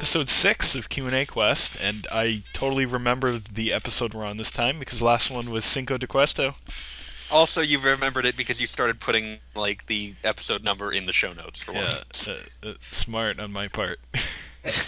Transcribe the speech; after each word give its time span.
episode 0.00 0.30
six 0.30 0.74
of 0.74 0.88
Q 0.88 1.08
and 1.08 1.14
A 1.14 1.26
Quest, 1.26 1.76
and 1.78 2.06
I 2.10 2.42
totally 2.54 2.86
remember 2.86 3.36
the 3.38 3.70
episode 3.70 4.14
we're 4.14 4.24
on 4.24 4.38
this 4.38 4.50
time 4.50 4.78
because 4.78 5.00
the 5.00 5.04
last 5.04 5.30
one 5.30 5.50
was 5.50 5.62
Cinco 5.62 5.98
de 5.98 6.06
Questo. 6.06 6.54
Also, 7.30 7.60
you 7.60 7.78
remembered 7.78 8.24
it 8.24 8.34
because 8.34 8.62
you 8.62 8.66
started 8.66 8.98
putting 8.98 9.40
like 9.54 9.84
the 9.88 10.14
episode 10.24 10.64
number 10.64 10.90
in 10.90 11.04
the 11.04 11.12
show 11.12 11.34
notes 11.34 11.62
for 11.62 11.72
Yeah, 11.74 11.96
once. 11.96 12.28
uh, 12.28 12.38
uh, 12.62 12.72
smart 12.90 13.38
on 13.38 13.52
my 13.52 13.68
part. 13.68 14.00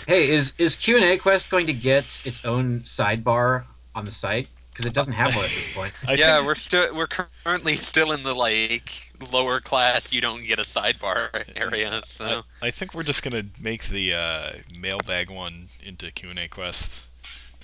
Hey, 0.06 0.28
is 0.30 0.52
is 0.58 0.76
Q 0.76 0.96
and 0.96 1.04
A 1.04 1.16
Quest 1.18 1.48
going 1.50 1.66
to 1.66 1.72
get 1.72 2.04
its 2.26 2.44
own 2.44 2.80
sidebar 2.80 3.64
on 3.94 4.04
the 4.06 4.10
site? 4.10 4.48
Because 4.72 4.86
it 4.86 4.94
doesn't 4.94 5.12
have 5.12 5.36
one 5.36 5.44
at 5.44 5.50
this 5.50 5.74
point. 5.74 5.92
Yeah, 6.18 6.36
think, 6.36 6.46
we're 6.46 6.54
still 6.54 6.94
we're 6.94 7.06
currently 7.06 7.76
still 7.76 8.12
in 8.12 8.22
the 8.22 8.34
like 8.34 9.12
lower 9.30 9.60
class. 9.60 10.12
You 10.12 10.20
don't 10.20 10.44
get 10.44 10.58
a 10.58 10.62
sidebar 10.62 11.44
area. 11.56 12.00
So 12.06 12.42
I, 12.62 12.68
I 12.68 12.70
think 12.70 12.94
we're 12.94 13.02
just 13.02 13.22
gonna 13.22 13.44
make 13.60 13.84
the 13.84 14.14
uh, 14.14 14.50
mailbag 14.78 15.30
one 15.30 15.68
into 15.82 16.10
Q 16.10 16.30
and 16.30 16.38
A 16.38 16.48
Quest, 16.48 17.04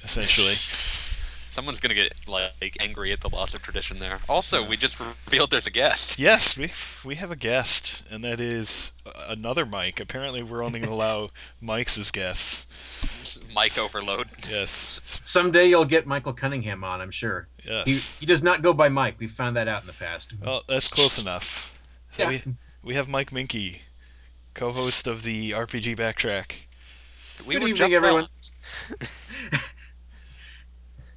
essentially. 0.04 0.56
someone's 1.50 1.80
gonna 1.80 1.94
get 1.94 2.12
like 2.26 2.76
angry 2.80 3.12
at 3.12 3.20
the 3.20 3.28
loss 3.28 3.54
of 3.54 3.62
tradition 3.62 3.98
there. 3.98 4.20
Also, 4.28 4.66
we 4.66 4.76
just 4.76 4.98
revealed 5.00 5.50
there's 5.50 5.66
a 5.66 5.70
guest. 5.70 6.18
yes, 6.18 6.56
we 6.56 6.70
we 7.04 7.16
have 7.16 7.30
a 7.30 7.36
guest, 7.36 8.02
and 8.10 8.22
that 8.24 8.40
is 8.40 8.92
another 9.28 9.64
Mike. 9.66 10.00
Apparently, 10.00 10.42
we're 10.42 10.62
only 10.62 10.80
gonna 10.80 10.92
allow 10.92 11.30
Mikes 11.60 11.98
as 11.98 12.10
guests. 12.10 12.66
Mike 13.54 13.78
overload. 13.78 14.28
Yes, 14.48 15.20
Someday 15.24 15.68
you'll 15.68 15.84
get 15.84 16.06
Michael 16.06 16.32
Cunningham 16.32 16.84
on, 16.84 17.00
I'm 17.00 17.10
sure. 17.10 17.48
He, 17.58 17.70
yes. 17.70 18.18
he 18.18 18.26
does 18.26 18.42
not 18.42 18.62
go 18.62 18.72
by 18.72 18.88
Mike. 18.88 19.16
We 19.18 19.26
found 19.26 19.56
that 19.56 19.68
out 19.68 19.82
in 19.82 19.86
the 19.86 19.92
past. 19.92 20.32
Well, 20.42 20.62
that's 20.68 20.92
close 20.92 21.20
enough. 21.20 21.74
So 22.12 22.22
Yeah. 22.22 22.28
we 22.28 22.42
we 22.82 22.94
have 22.94 23.08
Mike 23.08 23.32
Minky, 23.32 23.82
co-host 24.54 25.06
of 25.06 25.22
the 25.22 25.52
RPG 25.52 25.96
Backtrack. 25.96 26.52
We 27.46 27.54
Good 27.54 27.68
evening, 27.68 27.74
just 27.76 27.94
everyone. 27.94 28.26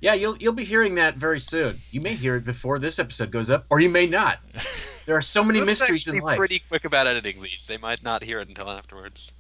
lost. 0.02 0.16
Yeah, 0.18 0.22
you'll 0.22 0.38
you'll 0.38 0.54
be 0.54 0.66
hearing 0.66 0.96
that 0.96 1.16
very 1.18 1.40
soon. 1.40 1.78
You 1.92 2.02
may 2.02 2.16
hear 2.16 2.36
it 2.36 2.46
before 2.46 2.80
this 2.80 3.00
episode 3.00 3.32
goes 3.32 3.50
up, 3.50 3.66
or 3.70 3.80
you 3.80 3.90
may 3.90 4.08
not. 4.08 4.40
There 5.08 5.18
are 5.18 5.22
so 5.24 5.44
many 5.44 5.60
We're 5.60 5.66
mysteries 5.66 6.08
in 6.08 6.18
actually 6.18 6.28
life. 6.28 6.38
pretty 6.38 6.60
quick 6.60 6.86
about 6.86 7.08
editing 7.08 7.42
these. 7.42 7.66
They 7.68 7.78
might 7.78 8.04
not 8.04 8.24
hear 8.24 8.40
it 8.40 8.48
until 8.48 8.70
afterwards. 8.70 9.34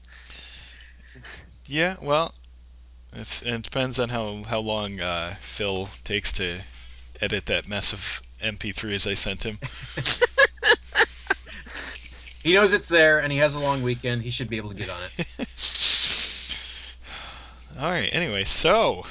Yeah, 1.67 1.97
well, 2.01 2.33
it's, 3.13 3.43
and 3.43 3.57
it 3.57 3.61
depends 3.61 3.99
on 3.99 4.09
how 4.09 4.41
how 4.47 4.59
long 4.59 4.99
uh, 4.99 5.35
Phil 5.39 5.87
takes 6.03 6.31
to 6.33 6.61
edit 7.21 7.45
that 7.45 7.67
mess 7.67 7.93
of 7.93 8.23
MP3s 8.41 9.09
I 9.09 9.13
sent 9.13 9.43
him. 9.43 9.59
He 12.43 12.53
knows 12.53 12.73
it's 12.73 12.89
there, 12.89 13.19
and 13.19 13.31
he 13.31 13.37
has 13.37 13.53
a 13.53 13.59
long 13.59 13.83
weekend. 13.83 14.23
He 14.23 14.31
should 14.31 14.49
be 14.49 14.57
able 14.57 14.69
to 14.69 14.75
get 14.75 14.89
on 14.89 14.99
it. 15.17 15.27
All 17.79 17.91
right. 17.91 18.09
Anyway, 18.11 18.45
so 18.45 19.05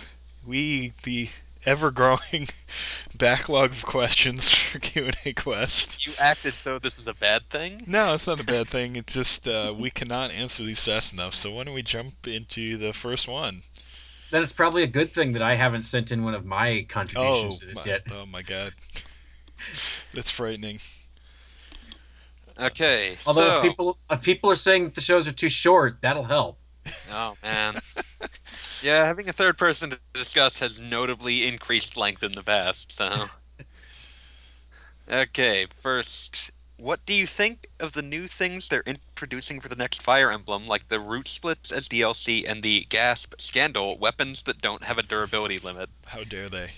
we 0.46 0.92
the 1.02 1.28
ever-growing 1.66 2.48
backlog 3.18 3.70
of 3.72 3.84
questions 3.84 4.50
for 4.50 4.78
Q 4.78 5.06
and 5.06 5.16
A 5.26 5.32
Quest. 5.34 6.06
You 6.06 6.12
act 6.18 6.46
as 6.46 6.62
though 6.62 6.78
this 6.78 6.98
is 6.98 7.06
a 7.06 7.14
bad 7.14 7.48
thing. 7.50 7.82
No, 7.86 8.14
it's 8.14 8.26
not 8.26 8.40
a 8.40 8.44
bad 8.44 8.68
thing. 8.70 8.96
It's 8.96 9.12
just 9.12 9.46
uh, 9.46 9.74
we 9.76 9.90
cannot 9.90 10.30
answer 10.30 10.64
these 10.64 10.80
fast 10.80 11.12
enough. 11.12 11.34
So 11.34 11.50
why 11.50 11.64
don't 11.64 11.74
we 11.74 11.82
jump 11.82 12.26
into 12.26 12.76
the 12.78 12.92
first 12.92 13.28
one? 13.28 13.62
Then 14.30 14.42
it's 14.42 14.52
probably 14.52 14.84
a 14.84 14.86
good 14.88 15.10
thing 15.10 15.32
that 15.32 15.42
I 15.42 15.56
haven't 15.56 15.84
sent 15.84 16.12
in 16.12 16.22
one 16.24 16.34
of 16.34 16.44
my 16.46 16.80
Oh, 16.80 16.84
contributions 16.88 17.60
to 17.60 17.66
this 17.66 17.84
my, 17.84 17.92
yet. 17.92 18.02
oh 18.12 18.26
my 18.26 18.42
god, 18.42 18.72
that's 20.14 20.30
frightening. 20.30 20.78
Okay, 22.58 23.16
Although 23.26 23.40
so 23.40 23.56
if 23.58 23.62
people 23.62 23.98
if 24.10 24.22
people 24.22 24.50
are 24.50 24.56
saying 24.56 24.84
that 24.84 24.94
the 24.94 25.00
shows 25.00 25.26
are 25.26 25.32
too 25.32 25.48
short, 25.48 25.98
that'll 26.00 26.24
help. 26.24 26.58
oh 27.10 27.34
man, 27.42 27.80
yeah, 28.80 29.04
having 29.06 29.28
a 29.28 29.32
third 29.32 29.58
person 29.58 29.90
to 29.90 30.00
discuss 30.12 30.58
has 30.60 30.80
notably 30.80 31.46
increased 31.46 31.96
length 31.96 32.22
in 32.22 32.32
the 32.32 32.42
past. 32.42 32.92
So, 32.92 33.28
okay, 35.10 35.66
first, 35.74 36.50
what 36.76 37.04
do 37.06 37.14
you 37.14 37.26
think 37.26 37.68
of 37.78 37.92
the 37.92 38.02
new 38.02 38.26
things 38.26 38.68
they're 38.68 38.82
introducing 38.86 39.60
for 39.60 39.68
the 39.68 39.76
next 39.76 40.00
Fire 40.02 40.30
Emblem, 40.30 40.66
like 40.66 40.88
the 40.88 41.00
route 41.00 41.28
splits 41.28 41.70
as 41.72 41.88
DLC 41.88 42.44
and 42.46 42.62
the 42.62 42.86
Gasp 42.88 43.34
Scandal 43.38 43.98
weapons 43.98 44.42
that 44.44 44.62
don't 44.62 44.84
have 44.84 44.98
a 44.98 45.02
durability 45.02 45.58
limit? 45.58 45.90
How 46.06 46.24
dare 46.24 46.48
they? 46.50 46.72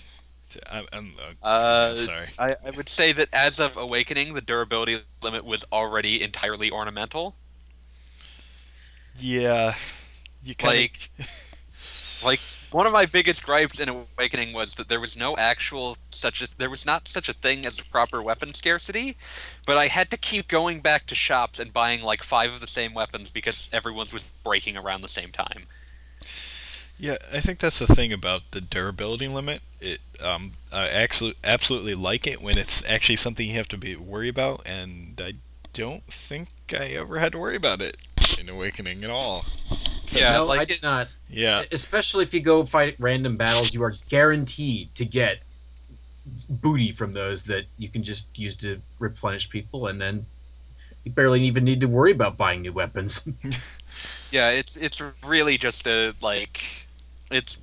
I'm, 0.69 0.85
I'm, 0.93 1.13
uh, 1.19 1.33
Uh, 1.41 1.89
I'm 1.89 1.95
sorry. 1.97 2.29
I, 2.37 2.55
I 2.65 2.71
would 2.71 2.89
say 2.89 3.11
that 3.13 3.29
as 3.33 3.59
of 3.59 3.77
Awakening, 3.77 4.33
the 4.33 4.41
durability 4.41 5.01
limit 5.21 5.45
was 5.45 5.65
already 5.71 6.21
entirely 6.23 6.71
ornamental. 6.71 7.35
Yeah, 9.15 9.75
you 10.41 10.55
kind 10.55 10.87
Like, 10.87 11.09
like 12.23 12.39
one 12.71 12.87
of 12.87 12.93
my 12.93 13.05
biggest 13.05 13.45
gripes 13.45 13.79
in 13.79 13.89
Awakening 13.89 14.53
was 14.53 14.75
that 14.75 14.87
there 14.87 14.99
was 14.99 15.15
no 15.15 15.35
actual 15.37 15.97
such 16.09 16.41
a 16.41 16.57
there 16.57 16.69
was 16.69 16.85
not 16.85 17.07
such 17.07 17.29
a 17.29 17.33
thing 17.33 17.65
as 17.65 17.79
a 17.79 17.85
proper 17.85 18.21
weapon 18.21 18.53
scarcity, 18.53 19.15
but 19.65 19.77
I 19.77 19.87
had 19.87 20.09
to 20.11 20.17
keep 20.17 20.47
going 20.47 20.81
back 20.81 21.05
to 21.07 21.15
shops 21.15 21.59
and 21.59 21.71
buying 21.71 22.01
like 22.01 22.23
five 22.23 22.51
of 22.53 22.61
the 22.61 22.67
same 22.67 22.93
weapons 22.93 23.29
because 23.29 23.69
everyone's 23.71 24.13
was 24.13 24.23
breaking 24.43 24.77
around 24.77 25.01
the 25.01 25.07
same 25.07 25.31
time. 25.31 25.67
Yeah, 26.97 27.17
I 27.31 27.41
think 27.41 27.59
that's 27.59 27.79
the 27.79 27.87
thing 27.87 28.13
about 28.13 28.43
the 28.51 28.61
durability 28.61 29.27
limit. 29.27 29.61
It, 29.81 29.99
um, 30.21 30.53
I 30.71 30.87
actually 30.87 31.35
absolutely 31.43 31.95
like 31.95 32.27
it 32.27 32.41
when 32.41 32.57
it's 32.57 32.83
actually 32.87 33.17
something 33.17 33.47
you 33.47 33.55
have 33.55 33.67
to 33.69 33.77
be 33.77 33.95
worry 33.95 34.29
about, 34.29 34.61
and 34.65 35.19
I 35.23 35.33
don't 35.73 36.05
think 36.05 36.49
I 36.71 36.89
ever 36.91 37.19
had 37.19 37.31
to 37.33 37.39
worry 37.39 37.55
about 37.55 37.81
it 37.81 37.97
in 38.39 38.47
Awakening 38.47 39.03
at 39.03 39.09
all. 39.09 39.45
Yeah, 40.09 40.33
no, 40.33 40.45
like 40.45 40.59
I 40.59 40.63
it- 40.63 40.67
did 40.67 40.83
not. 40.83 41.07
Yeah, 41.29 41.63
Especially 41.71 42.23
if 42.23 42.33
you 42.33 42.41
go 42.41 42.63
fight 42.63 42.95
random 42.99 43.37
battles, 43.37 43.73
you 43.73 43.83
are 43.83 43.95
guaranteed 44.07 44.93
to 44.95 45.03
get 45.05 45.39
booty 46.47 46.91
from 46.91 47.13
those 47.13 47.43
that 47.43 47.65
you 47.77 47.89
can 47.89 48.03
just 48.03 48.27
use 48.37 48.55
to 48.57 48.81
replenish 48.99 49.49
people, 49.49 49.87
and 49.87 49.99
then 49.99 50.25
you 51.03 51.11
barely 51.11 51.43
even 51.43 51.63
need 51.63 51.79
to 51.81 51.87
worry 51.87 52.11
about 52.11 52.37
buying 52.37 52.61
new 52.61 52.73
weapons. 52.73 53.23
Yeah, 54.31 54.49
it's 54.49 54.75
it's 54.75 54.99
really 55.23 55.59
just 55.59 55.85
a 55.87 56.15
like 56.19 56.87
it's 57.29 57.59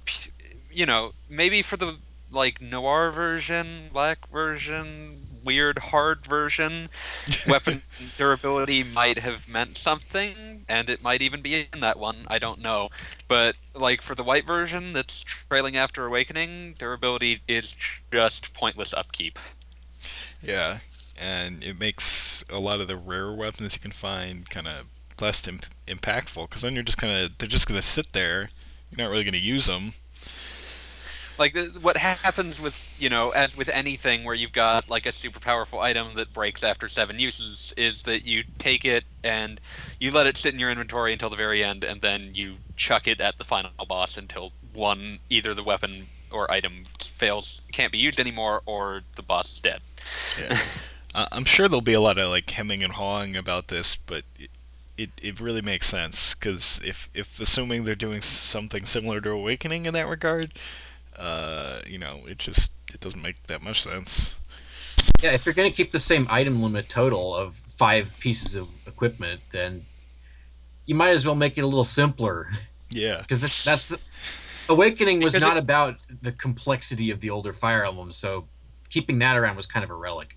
you 0.71 0.87
know 0.87 1.13
maybe 1.29 1.63
for 1.63 1.77
the 1.77 1.97
like 2.31 2.61
noir 2.63 3.11
version, 3.11 3.89
black 3.93 4.29
version, 4.29 5.27
weird 5.45 5.79
hard 5.79 6.25
version, 6.27 6.89
weapon 7.47 7.83
durability 8.17 8.83
might 8.83 9.19
have 9.19 9.49
meant 9.49 9.77
something, 9.79 10.65
and 10.69 10.89
it 10.91 11.03
might 11.03 11.23
even 11.23 11.41
be 11.43 11.67
in 11.73 11.81
that 11.81 11.99
one. 11.99 12.27
I 12.29 12.39
don't 12.39 12.61
know, 12.61 12.89
but 13.29 13.57
like 13.75 14.03
for 14.03 14.15
the 14.15 14.25
white 14.25 14.47
version 14.47 14.93
that's 14.93 15.23
trailing 15.23 15.77
after 15.77 16.07
Awakening, 16.07 16.75
durability 16.79 17.41
is 17.49 17.75
just 18.13 18.53
pointless 18.55 18.93
upkeep. 18.95 19.39
yeah, 20.43 20.79
and 21.19 21.63
it 21.63 21.79
makes 21.79 22.45
a 22.51 22.59
lot 22.59 22.81
of 22.81 22.89
the 22.89 22.97
rare 22.97 23.33
weapons 23.33 23.75
you 23.75 23.81
can 23.81 23.93
find 23.93 24.49
kind 24.49 24.67
of 24.67 24.87
less 25.21 25.47
imp- 25.47 25.67
impactful 25.87 26.49
because 26.49 26.63
then 26.63 26.75
you're 26.75 26.83
just 26.83 26.97
kind 26.99 27.13
of 27.13 27.37
they're 27.39 27.49
just 27.49 27.67
gonna 27.67 27.83
sit 27.83 28.13
there. 28.13 28.51
You're 28.91 29.05
not 29.05 29.11
really 29.13 29.25
gonna 29.25 29.37
use 29.37 29.67
them. 29.67 29.93
Like 31.41 31.57
what 31.81 31.97
happens 31.97 32.61
with 32.61 32.95
you 33.01 33.09
know 33.09 33.31
as 33.31 33.57
with 33.57 33.69
anything 33.71 34.25
where 34.25 34.35
you've 34.35 34.53
got 34.53 34.89
like 34.91 35.07
a 35.07 35.13
super 35.13 35.41
powerful 35.41 35.81
item 35.81 36.09
that 36.15 36.33
breaks 36.33 36.63
after 36.63 36.87
seven 36.87 37.19
uses 37.19 37.73
is 37.77 38.03
that 38.03 38.27
you 38.27 38.45
take 38.59 38.85
it 38.85 39.05
and 39.25 39.61
you 39.99 40.11
let 40.11 40.27
it 40.27 40.37
sit 40.37 40.53
in 40.53 40.61
your 40.61 40.71
inventory 40.71 41.13
until 41.13 41.31
the 41.31 41.37
very 41.37 41.65
end 41.65 41.83
and 41.83 42.03
then 42.03 42.31
you 42.35 42.57
chuck 42.77 43.09
it 43.09 43.21
at 43.21 43.39
the 43.39 43.45
final 43.45 43.71
boss 43.89 44.17
until 44.19 44.53
one 44.75 45.19
either 45.31 45.55
the 45.55 45.65
weapon 45.65 46.07
or 46.31 46.49
item 46.51 46.85
fails 47.01 47.63
can't 47.73 47.91
be 47.91 47.99
used 47.99 48.21
anymore 48.21 48.63
or 48.67 49.01
the 49.17 49.23
boss 49.23 49.55
is 49.55 49.61
dead 49.61 49.81
Yeah. 50.39 50.57
Uh, 51.13 51.27
I'm 51.33 51.45
sure 51.45 51.67
there'll 51.67 51.81
be 51.81 51.93
a 51.93 52.01
lot 52.01 52.19
of 52.19 52.31
like 52.31 52.49
hemming 52.51 52.85
and 52.85 52.93
hawing 52.93 53.37
about 53.37 53.67
this, 53.67 53.97
but 53.97 54.23
it 54.39 54.51
it, 54.97 55.11
it 55.21 55.41
really 55.41 55.63
makes 55.63 55.87
sense 55.87 56.35
because 56.35 56.81
if 56.85 57.09
if 57.15 57.41
assuming 57.41 57.85
they're 57.85 57.95
doing 57.95 58.21
something 58.21 58.85
similar 58.87 59.21
to 59.23 59.31
Awakening 59.31 59.87
in 59.87 59.95
that 59.95 60.07
regard, 60.07 60.53
uh, 61.21 61.81
you 61.87 61.99
know, 61.99 62.21
it 62.27 62.39
just 62.39 62.71
it 62.93 63.01
doesn't 63.01 63.23
make 63.23 63.43
that 63.47 63.63
much 63.63 63.83
sense. 63.83 64.35
yeah, 65.23 65.31
if 65.33 65.47
you're 65.47 65.55
going 65.55 65.71
to 65.71 65.77
keep 65.77 65.93
the 65.93 66.01
same 66.01 66.27
item 66.31 66.63
limit 66.63 66.89
total 66.89 67.35
of 67.37 67.55
five 67.55 68.13
pieces 68.21 68.55
of 68.57 68.69
equipment, 68.87 69.41
then 69.53 69.85
you 70.87 70.95
might 70.95 71.11
as 71.11 71.25
well 71.25 71.35
make 71.37 71.57
it 71.57 71.61
a 71.63 71.67
little 71.67 71.85
simpler. 71.85 72.51
Yeah. 72.91 73.21
because 73.29 73.41
that's 73.65 73.89
the, 73.89 73.99
awakening 74.69 75.21
was 75.21 75.35
Because 75.35 75.47
not 75.49 75.57
it- 75.57 75.61
about 75.61 75.97
the 76.23 76.33
complexity 76.33 77.11
of 77.11 77.21
the 77.21 77.31
older 77.31 77.53
fire 77.53 77.85
emblem 77.85 78.13
so 78.13 78.47
keeping 78.89 79.19
that 79.21 79.37
around 79.37 79.57
was 79.57 79.67
kind 79.67 79.83
of 79.85 79.91
a 79.91 79.95
relic 79.95 80.35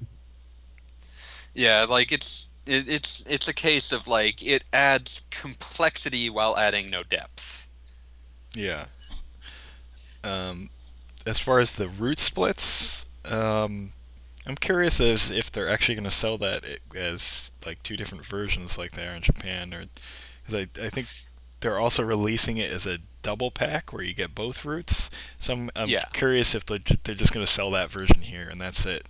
yeah 1.53 1.85
like 1.87 2.11
it's 2.11 2.47
it, 2.65 2.87
it's 2.87 3.23
it's 3.27 3.47
a 3.47 3.53
case 3.53 3.91
of 3.91 4.07
like 4.07 4.41
it 4.43 4.63
adds 4.73 5.21
complexity 5.29 6.29
while 6.29 6.57
adding 6.57 6.89
no 6.89 7.03
depth 7.03 7.67
Yeah. 8.55 8.85
Um, 10.23 10.69
as 11.25 11.39
far 11.39 11.59
as 11.59 11.73
the 11.73 11.89
route 11.89 12.19
splits, 12.19 13.05
um, 13.25 13.91
I'm 14.45 14.55
curious 14.57 14.99
as 15.01 15.31
if 15.31 15.51
they're 15.51 15.69
actually 15.69 15.95
going 15.95 16.05
to 16.05 16.11
sell 16.11 16.37
that 16.39 16.63
as 16.95 17.51
like 17.65 17.83
two 17.83 17.97
different 17.97 18.25
versions 18.25 18.77
like 18.77 18.93
they 18.93 19.07
are 19.07 19.15
in 19.15 19.23
Japan, 19.23 19.73
or 19.73 19.85
because 20.45 20.67
I 20.77 20.85
I 20.85 20.89
think 20.89 21.09
they're 21.61 21.79
also 21.79 22.03
releasing 22.03 22.57
it 22.57 22.71
as 22.71 22.85
a 22.87 22.99
double 23.23 23.51
pack 23.51 23.93
where 23.93 24.03
you 24.03 24.13
get 24.13 24.35
both 24.35 24.65
routes. 24.65 25.09
So 25.39 25.53
I'm, 25.53 25.71
I'm 25.75 25.95
Yeah. 25.95 26.05
curious 26.13 26.55
if 26.55 26.65
they're 26.65 26.79
they're 27.03 27.15
just 27.15 27.33
going 27.33 27.45
to 27.45 27.51
sell 27.51 27.71
that 27.71 27.91
version 27.91 28.21
here 28.21 28.49
and 28.49 28.61
that's 28.61 28.85
it. 28.85 29.07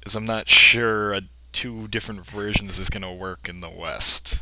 Because 0.00 0.14
I'm 0.16 0.26
not 0.26 0.48
sure 0.48 1.12
a 1.14 1.22
two 1.52 1.88
different 1.88 2.26
versions 2.26 2.78
is 2.78 2.90
going 2.90 3.02
to 3.02 3.12
work 3.12 3.48
in 3.48 3.60
the 3.60 3.70
West. 3.70 4.38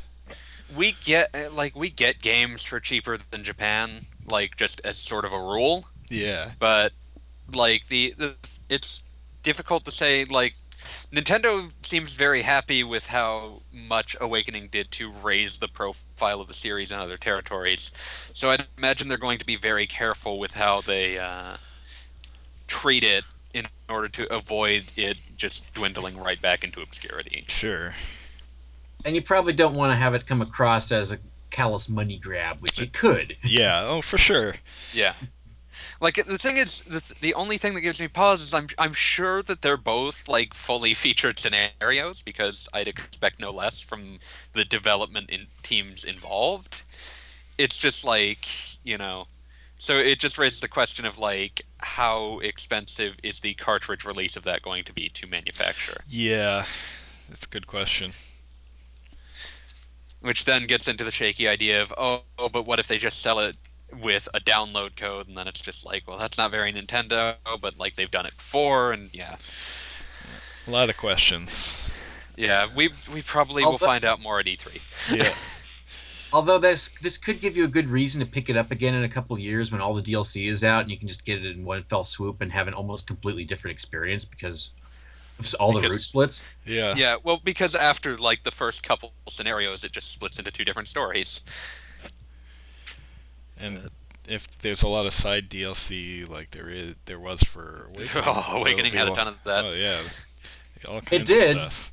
We 0.69 0.93
get 0.93 1.29
uh, 1.35 1.51
like 1.51 1.75
we 1.77 1.91
get 1.91 2.23
games 2.23 2.63
for 2.63 2.81
cheaper 2.81 3.19
than 3.19 3.45
Japan, 3.45 4.07
like 4.25 4.57
just 4.57 4.81
as 4.85 4.99
sort 4.99 5.25
of 5.27 5.33
a 5.33 5.39
rule. 5.41 5.89
Yeah. 6.11 6.53
but 6.59 6.93
like 7.55 7.89
the, 7.89 8.15
the 8.17 8.37
it's 8.69 9.03
difficult 9.43 9.85
to 9.85 9.91
say 9.91 10.25
like 10.25 10.55
Nintendo 11.13 11.71
seems 11.83 12.15
very 12.15 12.43
happy 12.43 12.83
with 12.83 13.09
how 13.09 13.63
much 13.73 14.17
Awakening 14.21 14.69
did 14.69 14.91
to 14.93 15.11
raise 15.11 15.59
the 15.59 15.69
profile 15.69 16.41
of 16.41 16.49
the 16.49 16.55
series 16.55 16.91
in 16.91 16.99
other 16.99 17.17
territories. 17.17 17.91
So 18.33 18.51
I'd 18.51 18.67
imagine 18.79 19.09
they're 19.09 19.19
going 19.19 19.39
to 19.39 19.47
be 19.47 19.57
very 19.57 19.87
careful 19.87 20.39
with 20.39 20.55
how 20.55 20.81
they 20.81 21.19
uh, 21.19 21.57
treat 22.67 23.05
it 23.05 23.25
in 23.53 23.67
order 23.89 24.09
to 24.09 24.33
avoid 24.33 24.85
it 24.97 25.19
just 25.37 25.73
dwindling 25.75 26.17
right 26.17 26.41
back 26.41 26.65
into 26.65 26.81
obscurity. 26.81 27.45
Sure. 27.49 27.93
And 29.05 29.15
you 29.17 29.23
probably 29.23 29.53
don't 29.53 29.75
want 29.75 29.93
to 29.93 29.97
have 29.97 30.15
it 30.15 30.27
come 30.27 30.41
across 30.41 30.93
as 30.93 31.11
a 31.13 31.19
callous 31.51 31.89
money 31.89 32.17
grab, 32.17 32.59
which 32.61 32.81
it 32.81 32.93
could. 32.93 33.37
Yeah. 33.43 33.85
Oh, 33.85 34.03
for 34.03 34.19
sure. 34.19 34.55
Yeah. 34.93 35.15
Like 36.01 36.17
the 36.27 36.39
thing 36.39 36.57
is, 36.57 36.81
the, 36.83 37.03
the 37.21 37.35
only 37.35 37.59
thing 37.59 37.75
that 37.75 37.81
gives 37.81 38.01
me 38.01 38.09
pause 38.09 38.41
is 38.41 38.55
I'm 38.55 38.69
I'm 38.79 38.93
sure 38.93 39.43
that 39.43 39.63
they're 39.63 39.77
both 39.77 40.29
like 40.29 40.55
fully 40.55 40.95
featured 40.95 41.39
scenarios 41.39 42.23
because 42.23 42.69
I'd 42.73 42.89
expect 42.89 43.41
no 43.41 43.51
less 43.51 43.81
from 43.81 44.19
the 44.53 44.65
development 44.65 45.31
in 45.31 45.47
teams 45.63 46.05
involved. 46.05 46.85
It's 47.59 47.79
just 47.79 48.05
like 48.05 48.47
you 48.85 48.97
know, 48.97 49.27
so 49.81 49.97
it 49.97 50.19
just 50.19 50.37
raises 50.37 50.61
the 50.61 50.69
question 50.69 51.07
of 51.07 51.19
like 51.19 51.63
how 51.79 52.39
expensive 52.41 53.15
is 53.23 53.41
the 53.41 53.55
cartridge 53.55 54.05
release 54.05 54.37
of 54.37 54.45
that 54.45 54.61
going 54.61 54.85
to 54.85 54.93
be 54.93 55.09
to 55.09 55.27
manufacture? 55.27 56.03
Yeah. 56.07 56.67
That's 57.31 57.47
a 57.47 57.49
good 57.49 57.67
question. 57.67 58.13
Which 60.21 60.45
then 60.45 60.67
gets 60.67 60.87
into 60.87 61.03
the 61.03 61.11
shaky 61.11 61.49
idea 61.49 61.81
of 61.81 61.95
oh, 61.97 62.23
oh 62.39 62.51
but 62.51 62.67
what 62.67 62.79
if 62.79 62.89
they 62.89 62.99
just 62.99 63.23
sell 63.23 63.39
it 63.39 63.57
with 64.03 64.29
a 64.35 64.41
download 64.41 64.97
code 64.97 65.27
and 65.29 65.37
then 65.37 65.47
it's 65.49 65.61
just 65.61 65.85
like 65.85 66.07
well 66.07 66.19
that's 66.19 66.37
not 66.39 66.51
very 66.51 66.73
Nintendo 66.73 67.35
but 67.61 67.79
like 67.79 67.97
they've 67.97 68.11
done 68.11 68.27
it 68.27 68.37
before 68.37 68.93
and 68.93 69.13
yeah 69.15 69.37
A 70.67 70.71
lot 70.71 70.91
of 70.91 70.97
questions. 70.97 71.89
Yeah, 72.37 72.69
we 72.75 72.91
we 73.13 73.23
probably 73.23 73.65
will 73.65 73.77
find 73.79 74.05
out 74.05 74.21
more 74.21 74.39
at 74.41 74.47
E 74.47 74.57
E3. 74.57 74.81
Yeah. 75.19 75.35
Although 76.33 76.59
this 76.59 76.89
this 77.03 77.19
could 77.19 77.41
give 77.41 77.57
you 77.57 77.65
a 77.65 77.69
good 77.69 77.89
reason 77.89 78.21
to 78.21 78.27
pick 78.27 78.49
it 78.49 78.57
up 78.57 78.71
again 78.71 78.95
in 78.95 79.03
a 79.03 79.09
couple 79.09 79.35
of 79.35 79.41
years 79.41 79.73
when 79.73 79.81
all 79.81 79.95
the 79.95 80.03
DLC 80.03 80.51
is 80.51 80.63
out 80.63 80.83
and 80.83 80.91
you 80.91 80.97
can 80.97 81.09
just 81.09 81.25
get 81.25 81.45
it 81.45 81.57
in 81.57 81.65
one 81.65 81.83
fell 81.85 82.05
swoop 82.05 82.41
and 82.41 82.53
have 82.53 82.69
an 82.69 82.75
almost 82.75 83.07
completely 83.07 83.45
different 83.45 83.73
experience 83.75 84.25
because 84.25 84.71
of 85.41 85.53
all 85.59 85.73
the 85.73 85.81
Because- 85.81 85.93
route 85.93 86.03
splits. 86.03 86.45
Yeah. 86.65 86.95
Yeah, 86.97 87.17
well, 87.25 87.41
because 87.43 87.75
after 87.75 88.17
like 88.17 88.45
the 88.45 88.51
first 88.53 88.83
couple 88.83 89.13
scenarios, 89.29 89.83
it 89.83 89.91
just 89.93 90.13
splits 90.13 90.39
into 90.39 90.51
two 90.53 90.65
different 90.65 90.87
stories. 90.89 91.41
And 93.61 93.91
if 94.29 94.59
there's 94.61 94.83
a 94.83 94.89
lot 94.89 95.07
of 95.07 95.13
side 95.13 95.49
DLC 95.51 96.29
like 96.29 96.51
there 96.53 96.71
is, 96.71 96.95
there 97.07 97.19
was 97.19 97.43
for 97.43 97.89
Awakening. 97.95 98.25
Oh, 98.27 98.57
Awakening 98.61 98.93
had 98.93 99.09
a 99.09 99.15
ton 99.15 99.29
of 99.29 99.37
that. 99.45 99.65
Oh 99.65 99.73
yeah. 99.73 99.99
All 100.89 101.01
kinds 101.01 101.29
did. 101.29 101.57
Of 101.59 101.73
stuff. 101.73 101.93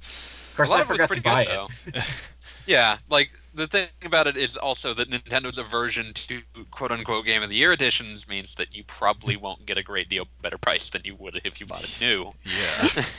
Of 0.51 0.57
course, 0.57 0.69
a 0.69 0.71
lot 0.71 0.79
I 0.79 0.83
of 0.83 0.89
it 0.91 0.97
was 0.99 1.07
pretty 1.07 1.21
good 1.21 1.37
it. 1.39 1.47
though. 1.47 2.01
yeah, 2.65 2.97
like 3.09 3.31
the 3.53 3.67
thing 3.67 3.87
about 4.05 4.27
it 4.27 4.37
is 4.37 4.55
also 4.55 4.93
that 4.93 5.09
Nintendo's 5.09 5.57
aversion 5.57 6.13
to 6.13 6.41
quote 6.71 6.91
unquote 6.91 7.25
Game 7.25 7.43
of 7.43 7.49
the 7.49 7.55
Year 7.55 7.71
editions 7.73 8.27
means 8.27 8.55
that 8.55 8.75
you 8.75 8.83
probably 8.83 9.35
won't 9.35 9.65
get 9.65 9.77
a 9.77 9.83
great 9.83 10.09
deal 10.09 10.27
better 10.41 10.57
price 10.57 10.89
than 10.89 11.01
you 11.03 11.15
would 11.15 11.41
if 11.43 11.59
you 11.59 11.65
bought 11.65 11.83
it 11.83 11.97
new. 11.99 12.33
Yeah. 12.45 13.03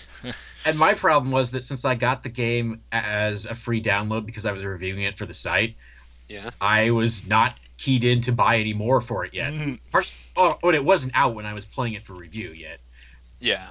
And 0.65 0.77
my 0.77 0.95
problem 0.95 1.31
was 1.31 1.53
that 1.53 1.63
since 1.65 1.85
I 1.85 1.95
got 1.95 2.25
the 2.25 2.29
game 2.29 2.83
as 2.91 3.47
a 3.47 3.55
free 3.55 3.81
download 3.81 4.27
because 4.27 4.45
I 4.47 4.51
was 4.53 4.65
reviewing 4.65 5.03
it 5.05 5.17
for 5.17 5.27
the 5.27 5.33
site, 5.33 5.77
Yeah. 6.29 6.51
I 6.61 6.91
was 6.91 7.25
not 7.25 7.55
keyed 7.79 8.05
in 8.05 8.21
to 8.23 8.33
buy 8.33 8.59
any 8.59 8.75
more 8.75 9.01
for 9.01 9.25
it 9.25 9.33
yet. 9.33 9.53
First, 9.91 10.31
oh, 10.37 10.59
oh, 10.63 10.71
it 10.71 10.85
wasn't 10.85 11.13
out 11.15 11.35
when 11.35 11.47
I 11.47 11.55
was 11.55 11.65
playing 11.65 11.95
it 11.95 12.05
for 12.05 12.13
review 12.13 12.51
yet. 12.51 12.81
Yeah. 13.41 13.69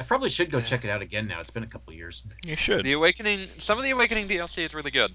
I 0.00 0.04
probably 0.04 0.28
should 0.30 0.50
go 0.50 0.60
check 0.60 0.84
it 0.84 0.90
out 0.90 1.00
again 1.02 1.26
now. 1.26 1.40
It's 1.40 1.50
been 1.50 1.62
a 1.62 1.66
couple 1.68 1.92
of 1.92 1.96
years. 1.96 2.22
you 2.44 2.56
should. 2.56 2.84
The 2.84 2.92
Awakening, 2.92 3.40
some 3.58 3.78
of 3.78 3.84
the 3.84 3.90
Awakening 3.90 4.28
DLC 4.28 4.58
is 4.64 4.74
really 4.74 4.90
good, 4.90 5.12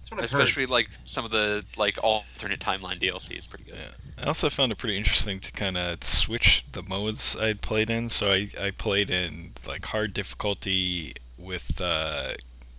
That's 0.00 0.10
what 0.10 0.22
I've 0.22 0.30
heard. 0.30 0.40
especially 0.42 0.66
like 0.66 0.88
some 1.04 1.24
of 1.24 1.30
the 1.30 1.64
like 1.76 1.98
alternate 2.02 2.60
timeline 2.60 3.00
DLC 3.02 3.38
is 3.38 3.46
pretty 3.46 3.64
good. 3.64 3.74
Yeah. 3.76 4.22
I 4.24 4.26
also 4.26 4.48
found 4.48 4.72
it 4.72 4.78
pretty 4.78 4.96
interesting 4.96 5.40
to 5.40 5.52
kind 5.52 5.76
of 5.76 6.02
switch 6.02 6.64
the 6.72 6.82
modes 6.82 7.36
I'd 7.36 7.60
played 7.60 7.90
in. 7.90 8.08
So 8.08 8.32
I, 8.32 8.48
I 8.58 8.70
played 8.70 9.10
in 9.10 9.52
like 9.66 9.84
hard 9.84 10.14
difficulty 10.14 11.14
with 11.36 11.78
uh, 11.80 12.32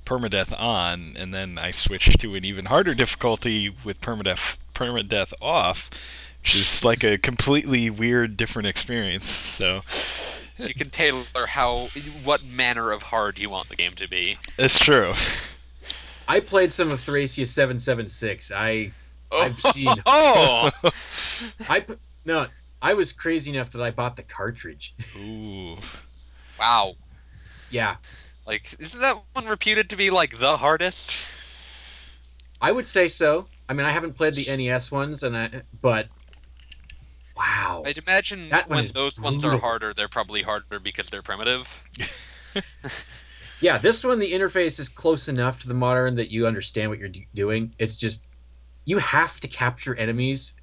permadeath 0.07 0.57
on, 0.57 1.15
and 1.17 1.33
then 1.33 1.57
I 1.57 1.71
switched 1.71 2.19
to 2.21 2.35
an 2.35 2.45
even 2.45 2.65
harder 2.65 2.95
difficulty 2.95 3.75
with 3.83 3.99
permadeath 4.01 4.57
permadeath 4.73 5.33
off, 5.41 5.89
which 6.41 6.55
is 6.55 6.85
like 6.85 7.03
a 7.03 7.17
completely 7.17 7.89
weird, 7.89 8.37
different 8.37 8.67
experience. 8.67 9.29
So 9.29 9.81
So 10.53 10.67
you 10.67 10.73
can 10.73 10.89
tailor 10.89 11.25
how 11.47 11.89
what 12.23 12.43
manner 12.45 12.91
of 12.91 13.03
hard 13.03 13.37
you 13.37 13.49
want 13.49 13.69
the 13.69 13.75
game 13.75 13.93
to 13.95 14.07
be. 14.07 14.37
it's 14.57 14.79
true. 14.79 15.13
I 16.27 16.39
played 16.41 16.71
some 16.71 16.91
of 16.91 16.99
Thracia 16.99 17.45
776. 17.45 18.51
I 18.51 18.91
oh, 19.31 19.41
I've 19.43 19.59
seen- 19.73 19.87
Oh, 20.05 20.71
I 21.69 21.85
no. 22.25 22.47
I 22.79 22.93
was 22.93 23.11
crazy 23.11 23.49
enough 23.49 23.71
that 23.71 23.81
I 23.81 23.89
bought 23.89 24.15
the 24.17 24.23
cartridge. 24.23 24.93
Ooh. 25.17 25.77
wow! 26.59 26.93
yeah, 27.71 27.95
Like, 28.47 28.77
isn't 28.79 29.01
that 29.01 29.21
one 29.33 29.45
reputed 29.45 29.89
to 29.89 29.97
be 29.97 30.09
like 30.09 30.39
the 30.39 30.57
hardest? 30.57 31.33
I 32.61 32.71
would 32.71 32.87
say 32.87 33.09
so. 33.09 33.45
I 33.67 33.73
mean, 33.73 33.85
I 33.85 33.91
haven't 33.91 34.13
played 34.13 34.33
the 34.33 34.55
NES 34.55 34.89
ones, 34.89 35.21
and 35.21 35.37
I 35.37 35.61
but 35.81 36.07
wow, 37.35 37.83
I'd 37.85 37.97
imagine 37.97 38.49
That 38.49 38.69
one 38.69 38.77
when 38.77 38.85
is 38.85 38.93
those 38.93 39.19
ones 39.19 39.43
are 39.43 39.57
harder, 39.57 39.93
they're 39.93 40.07
probably 40.07 40.43
harder 40.43 40.79
because 40.79 41.09
they're 41.09 41.21
primitive. 41.21 41.83
yeah. 43.61 43.77
This 43.77 44.03
one, 44.03 44.17
the 44.19 44.31
interface 44.31 44.79
is 44.79 44.87
close 44.87 45.27
enough 45.27 45.59
to 45.61 45.67
the 45.67 45.73
modern 45.73 46.15
that 46.15 46.31
you 46.31 46.47
understand 46.47 46.89
what 46.89 46.99
you're 46.99 47.09
d- 47.09 47.27
doing. 47.35 47.75
It's 47.77 47.97
just 47.97 48.23
you 48.85 48.99
have 48.99 49.41
to 49.41 49.49
capture 49.49 49.93
enemies, 49.95 50.53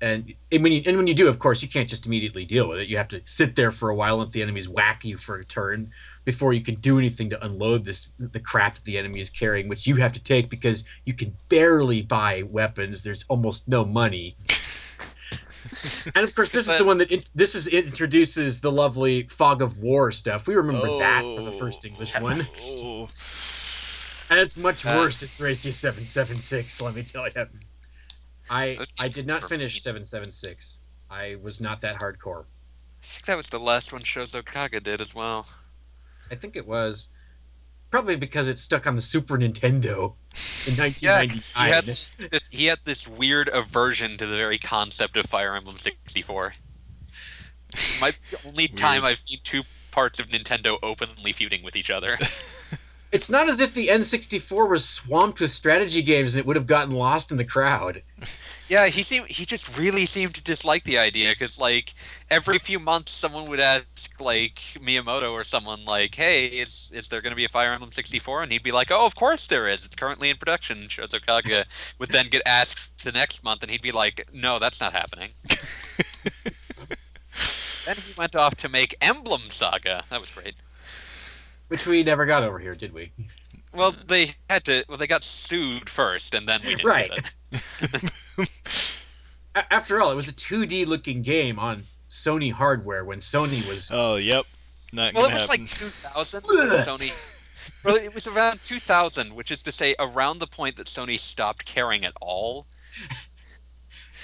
and, 0.00 0.32
and 0.52 0.62
when 0.62 0.70
you 0.70 0.82
and 0.86 0.96
when 0.96 1.08
you 1.08 1.14
do, 1.14 1.26
of 1.26 1.40
course, 1.40 1.60
you 1.60 1.68
can't 1.68 1.88
just 1.88 2.06
immediately 2.06 2.44
deal 2.44 2.68
with 2.68 2.78
it. 2.78 2.86
You 2.86 2.98
have 2.98 3.08
to 3.08 3.20
sit 3.24 3.56
there 3.56 3.72
for 3.72 3.90
a 3.90 3.96
while 3.96 4.14
and 4.14 4.28
let 4.28 4.32
the 4.32 4.42
enemies 4.42 4.68
whack 4.68 5.04
you 5.04 5.18
for 5.18 5.40
a 5.40 5.44
turn 5.44 5.90
before 6.26 6.52
you 6.52 6.60
can 6.60 6.74
do 6.74 6.98
anything 6.98 7.30
to 7.30 7.42
unload 7.46 7.84
this 7.86 8.08
the 8.18 8.40
crap 8.40 8.74
that 8.74 8.84
the 8.84 8.98
enemy 8.98 9.20
is 9.20 9.30
carrying, 9.30 9.68
which 9.68 9.86
you 9.86 9.96
have 9.96 10.12
to 10.12 10.20
take 10.20 10.50
because 10.50 10.84
you 11.06 11.14
can 11.14 11.34
barely 11.48 12.02
buy 12.02 12.42
weapons. 12.42 13.02
There's 13.02 13.24
almost 13.28 13.66
no 13.68 13.84
money. 13.86 14.36
and 16.14 16.24
of 16.24 16.34
course, 16.34 16.50
this 16.50 16.68
is 16.68 16.76
the 16.78 16.84
one 16.84 16.98
that 16.98 17.10
in, 17.10 17.24
this 17.34 17.54
is 17.54 17.66
it 17.68 17.86
introduces 17.86 18.60
the 18.60 18.70
lovely 18.72 19.22
fog 19.28 19.62
of 19.62 19.78
war 19.82 20.10
stuff. 20.12 20.46
We 20.46 20.56
remember 20.56 20.98
that 20.98 21.22
from 21.34 21.44
the 21.44 21.52
first 21.52 21.84
English 21.84 22.12
Oh. 22.18 22.22
one, 22.22 22.46
Oh. 22.84 23.08
and 24.28 24.38
it's 24.40 24.56
much 24.56 24.84
Uh, 24.84 24.96
worse 24.96 25.22
at 25.22 25.28
Thracia 25.30 25.72
Seven 25.72 26.04
Seven 26.04 26.36
Six. 26.36 26.80
Let 26.80 26.94
me 26.96 27.02
tell 27.04 27.28
you. 27.28 27.46
I 28.50 28.78
I 28.98 29.08
did 29.08 29.26
not 29.28 29.48
finish. 29.48 29.80
Seven 29.82 30.04
Seven 30.04 30.32
Six. 30.32 30.80
I 31.08 31.36
was 31.40 31.60
not 31.60 31.80
that 31.82 32.00
hardcore. 32.00 32.44
I 33.02 33.06
think 33.06 33.26
that 33.26 33.36
was 33.36 33.48
the 33.48 33.60
last 33.60 33.92
one 33.92 34.02
Shozo 34.02 34.44
Kaga 34.44 34.80
did 34.80 35.00
as 35.00 35.14
well. 35.14 35.46
I 36.30 36.34
think 36.34 36.56
it 36.56 36.66
was 36.66 37.08
probably 37.90 38.16
because 38.16 38.48
it 38.48 38.58
stuck 38.58 38.86
on 38.86 38.96
the 38.96 39.02
Super 39.02 39.38
Nintendo 39.38 40.14
in 40.66 40.74
Yeah, 41.00 41.24
'cause 41.24 41.54
he 41.54 41.70
1999. 41.70 41.72
had 41.72 41.86
this, 41.86 42.08
this 42.30 42.48
he 42.50 42.66
had 42.66 42.80
this 42.84 43.06
weird 43.06 43.48
aversion 43.48 44.16
to 44.18 44.26
the 44.26 44.36
very 44.36 44.58
concept 44.58 45.16
of 45.16 45.26
Fire 45.26 45.54
Emblem 45.54 45.78
64. 45.78 46.54
My 48.00 48.12
the 48.30 48.38
only 48.48 48.68
time 48.68 49.04
I've 49.04 49.18
seen 49.18 49.38
two 49.42 49.62
parts 49.90 50.18
of 50.18 50.28
Nintendo 50.28 50.78
openly 50.82 51.32
feuding 51.32 51.62
with 51.62 51.76
each 51.76 51.90
other. 51.90 52.18
It's 53.12 53.30
not 53.30 53.48
as 53.48 53.60
if 53.60 53.72
the 53.72 53.88
N64 53.88 54.68
was 54.68 54.88
swamped 54.88 55.40
with 55.40 55.52
strategy 55.52 56.02
games 56.02 56.34
and 56.34 56.40
it 56.40 56.46
would 56.46 56.56
have 56.56 56.66
gotten 56.66 56.94
lost 56.94 57.30
in 57.30 57.36
the 57.36 57.44
crowd. 57.44 58.02
Yeah, 58.68 58.88
he 58.88 59.04
seemed 59.04 59.28
he 59.28 59.44
just 59.44 59.78
really 59.78 60.06
seemed 60.06 60.34
to 60.34 60.42
dislike 60.42 60.82
the 60.82 60.98
idea 60.98 61.30
because 61.30 61.56
like 61.56 61.94
every 62.28 62.58
few 62.58 62.80
months 62.80 63.12
someone 63.12 63.44
would 63.44 63.60
ask 63.60 64.20
like 64.20 64.56
Miyamoto 64.80 65.30
or 65.30 65.44
someone 65.44 65.84
like, 65.84 66.16
"Hey, 66.16 66.46
is 66.46 66.90
is 66.92 67.06
there 67.06 67.20
going 67.20 67.30
to 67.30 67.36
be 67.36 67.44
a 67.44 67.48
Fire 67.48 67.70
Emblem 67.70 67.92
64?" 67.92 68.42
and 68.42 68.50
he'd 68.50 68.64
be 68.64 68.72
like, 68.72 68.90
"Oh, 68.90 69.06
of 69.06 69.14
course 69.14 69.46
there 69.46 69.68
is. 69.68 69.84
It's 69.84 69.94
currently 69.94 70.30
in 70.30 70.36
production." 70.36 70.78
And 70.78 70.88
Shozo 70.88 71.24
Kaga 71.24 71.66
would 72.00 72.08
then 72.10 72.26
get 72.26 72.42
asked 72.44 73.04
the 73.04 73.12
next 73.12 73.44
month, 73.44 73.62
and 73.62 73.70
he'd 73.70 73.82
be 73.82 73.92
like, 73.92 74.28
"No, 74.32 74.58
that's 74.58 74.80
not 74.80 74.92
happening." 74.92 75.30
then 77.86 77.96
he 78.04 78.12
went 78.16 78.34
off 78.34 78.56
to 78.56 78.68
make 78.68 78.96
Emblem 79.00 79.42
Saga. 79.50 80.06
That 80.10 80.20
was 80.20 80.30
great. 80.30 80.56
Which 81.68 81.86
we 81.86 82.02
never 82.02 82.26
got 82.26 82.42
over 82.44 82.58
here, 82.58 82.74
did 82.74 82.92
we? 82.92 83.12
well, 83.74 83.94
they 84.06 84.34
had 84.48 84.64
to. 84.66 84.84
Well, 84.88 84.98
they 84.98 85.06
got 85.06 85.24
sued 85.24 85.90
first, 85.90 86.34
and 86.34 86.48
then 86.48 86.60
we 86.64 86.76
did 86.76 86.84
Right. 86.84 87.10
it. 87.52 88.10
After 89.70 90.00
all, 90.00 90.10
it 90.10 90.16
was 90.16 90.28
a 90.28 90.32
2D 90.32 90.86
looking 90.86 91.22
game 91.22 91.58
on 91.58 91.84
Sony 92.10 92.52
hardware 92.52 93.04
when 93.04 93.18
Sony 93.20 93.66
was. 93.68 93.90
Oh, 93.92 94.16
yep. 94.16 94.44
Not 94.92 95.14
Well, 95.14 95.24
it 95.24 95.32
was 95.32 95.42
happen. 95.46 95.62
like 95.62 95.70
2000. 95.70 96.42
Sony. 96.44 97.12
Well, 97.82 97.96
it 97.96 98.14
was 98.14 98.26
around 98.26 98.60
2000, 98.62 99.34
which 99.34 99.50
is 99.50 99.62
to 99.64 99.72
say, 99.72 99.94
around 99.98 100.38
the 100.38 100.46
point 100.46 100.76
that 100.76 100.86
Sony 100.86 101.18
stopped 101.18 101.64
caring 101.64 102.04
at 102.04 102.12
all. 102.20 102.66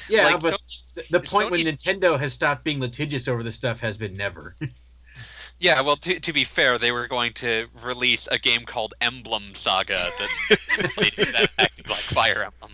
yeah, 0.09 0.27
like, 0.27 0.41
but 0.41 0.55
Sony's- 0.55 0.93
the, 0.95 1.05
the 1.11 1.21
point 1.21 1.51
when 1.51 1.61
Nintendo 1.61 2.19
has 2.21 2.33
stopped 2.35 2.63
being 2.63 2.79
litigious 2.79 3.27
over 3.27 3.43
this 3.43 3.57
stuff 3.57 3.81
has 3.81 3.99
been 3.99 4.15
never. 4.15 4.55
Yeah, 5.63 5.81
well, 5.83 5.95
to, 5.99 6.19
to 6.19 6.33
be 6.33 6.43
fair, 6.43 6.77
they 6.77 6.91
were 6.91 7.07
going 7.07 7.35
to 7.35 7.69
release 7.85 8.27
a 8.33 8.37
game 8.37 8.65
called 8.65 8.95
Emblem 9.01 9.55
Saga 9.55 9.95
that 9.95 10.59
that 10.99 11.51
acted 11.57 11.89
like 11.89 12.01
Fire 12.01 12.43
Emblem. 12.43 12.73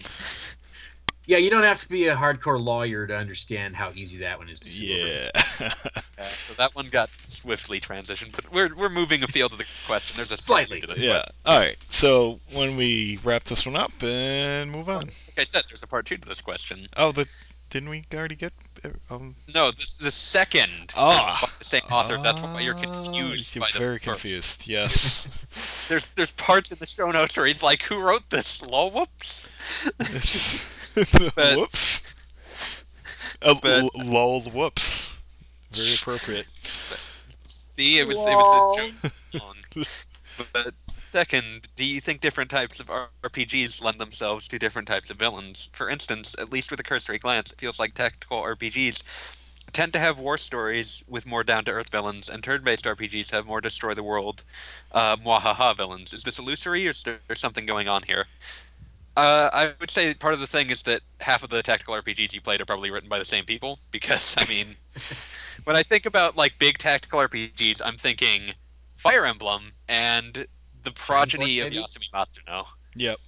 yeah, 1.26 1.36
you 1.36 1.50
don't 1.50 1.64
have 1.64 1.82
to 1.82 1.88
be 1.90 2.06
a 2.06 2.16
hardcore 2.16 2.58
lawyer 2.58 3.06
to 3.06 3.14
understand 3.14 3.76
how 3.76 3.90
easy 3.94 4.16
that 4.20 4.38
one 4.38 4.48
is 4.48 4.58
to 4.60 4.70
sue 4.70 5.02
over. 5.02 5.30
Yeah. 5.60 5.74
Uh, 6.18 6.24
so 6.48 6.54
that 6.54 6.74
one 6.74 6.88
got 6.88 7.08
swiftly 7.22 7.78
transitioned, 7.80 8.34
but 8.34 8.50
we're 8.52 8.74
we're 8.74 8.88
moving 8.88 9.22
afield 9.22 9.52
of 9.52 9.58
the 9.58 9.64
question. 9.86 10.16
There's 10.16 10.32
a 10.32 10.34
part 10.34 10.42
Slightly. 10.42 10.80
two 10.80 10.88
to 10.88 10.94
this 10.94 11.04
yeah. 11.04 11.26
All 11.46 11.58
right. 11.58 11.76
So 11.88 12.40
when 12.52 12.76
we 12.76 13.20
wrap 13.22 13.44
this 13.44 13.64
one 13.64 13.76
up 13.76 13.92
and 14.02 14.72
move 14.72 14.88
on. 14.88 15.04
Like 15.04 15.38
I 15.38 15.44
said, 15.44 15.62
there's 15.68 15.84
a 15.84 15.86
part 15.86 16.06
two 16.06 16.16
to 16.16 16.28
this 16.28 16.40
question. 16.40 16.88
Oh, 16.96 17.12
the 17.12 17.28
didn't 17.70 17.90
we 17.90 18.02
already 18.14 18.34
get? 18.34 18.52
Um, 19.10 19.34
No, 19.54 19.70
the, 19.70 19.86
the 20.00 20.10
second 20.10 20.92
Ah. 20.96 21.38
by 21.42 21.48
the 21.58 21.64
same 21.64 21.82
author. 21.90 22.18
That's 22.22 22.40
why 22.42 22.60
you're 22.60 22.74
ah, 22.76 22.80
confused 22.80 23.54
you're 23.54 23.60
by 23.64 23.68
the 23.72 23.78
very 23.78 23.98
first. 23.98 24.04
confused. 24.22 24.62
Yes. 24.66 25.26
There's 25.88 26.10
there's 26.10 26.32
parts 26.32 26.70
in 26.72 26.78
the 26.78 26.86
show 26.86 27.10
notes 27.10 27.36
where 27.36 27.46
he's 27.46 27.62
like, 27.62 27.82
"Who 27.84 27.98
wrote 28.00 28.30
this?" 28.30 28.62
Lol, 28.62 28.90
whoops. 28.90 29.48
But- 31.34 31.56
whoops. 31.56 32.02
Uh, 33.42 33.54
but- 33.62 33.94
lol. 33.94 34.42
Whoops. 34.42 35.12
Very 35.70 35.94
appropriate. 35.94 36.48
See, 37.28 37.98
it 38.00 38.08
was 38.08 38.16
it 38.16 38.20
was 38.20 38.78
a 38.78 38.92
joke. 39.78 39.86
But 40.52 40.74
second, 41.08 41.68
do 41.74 41.84
you 41.84 42.00
think 42.00 42.20
different 42.20 42.50
types 42.50 42.78
of 42.78 42.90
RPGs 43.22 43.82
lend 43.82 43.98
themselves 43.98 44.46
to 44.48 44.58
different 44.58 44.86
types 44.86 45.10
of 45.10 45.16
villains? 45.16 45.68
For 45.72 45.88
instance, 45.88 46.36
at 46.38 46.52
least 46.52 46.70
with 46.70 46.78
a 46.78 46.84
cursory 46.84 47.18
glance, 47.18 47.50
it 47.50 47.58
feels 47.58 47.78
like 47.78 47.94
tactical 47.94 48.42
RPGs 48.42 49.02
tend 49.72 49.92
to 49.92 49.98
have 49.98 50.18
war 50.18 50.38
stories 50.38 51.02
with 51.08 51.26
more 51.26 51.44
down-to-earth 51.44 51.90
villains, 51.90 52.28
and 52.28 52.42
turn-based 52.42 52.84
RPGs 52.84 53.30
have 53.30 53.46
more 53.46 53.60
destroy 53.60 53.94
the 53.94 54.02
world, 54.02 54.44
uh, 54.92 55.16
mwahaha 55.16 55.76
villains. 55.76 56.12
Is 56.14 56.22
this 56.22 56.38
illusory, 56.38 56.86
or 56.86 56.90
is 56.90 57.02
there 57.02 57.18
something 57.34 57.66
going 57.66 57.88
on 57.88 58.02
here? 58.02 58.26
Uh, 59.16 59.50
I 59.52 59.74
would 59.80 59.90
say 59.90 60.14
part 60.14 60.34
of 60.34 60.40
the 60.40 60.46
thing 60.46 60.70
is 60.70 60.82
that 60.82 61.00
half 61.20 61.42
of 61.42 61.50
the 61.50 61.62
tactical 61.62 61.94
RPGs 61.94 62.32
you 62.32 62.40
played 62.40 62.60
are 62.60 62.64
probably 62.64 62.90
written 62.90 63.08
by 63.08 63.18
the 63.18 63.24
same 63.24 63.44
people. 63.44 63.78
Because 63.90 64.36
I 64.38 64.46
mean, 64.46 64.76
when 65.64 65.74
I 65.74 65.82
think 65.82 66.06
about 66.06 66.36
like 66.36 66.58
big 66.58 66.78
tactical 66.78 67.18
RPGs, 67.20 67.82
I'm 67.84 67.96
thinking 67.96 68.52
Fire 68.96 69.24
Emblem 69.24 69.72
and 69.88 70.46
the 70.88 70.94
progeny 70.94 71.60
of? 71.60 71.72
Yasumi 71.72 72.10
Matsuno, 72.12 72.66
Yep. 72.94 73.18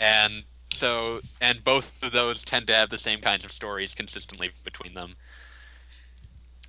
and 0.00 0.44
so 0.72 1.20
and 1.40 1.64
both 1.64 2.02
of 2.02 2.12
those 2.12 2.44
tend 2.44 2.66
to 2.68 2.74
have 2.74 2.90
the 2.90 2.98
same 2.98 3.20
kinds 3.20 3.44
of 3.44 3.52
stories 3.52 3.94
consistently 3.94 4.50
between 4.64 4.94
them. 4.94 5.16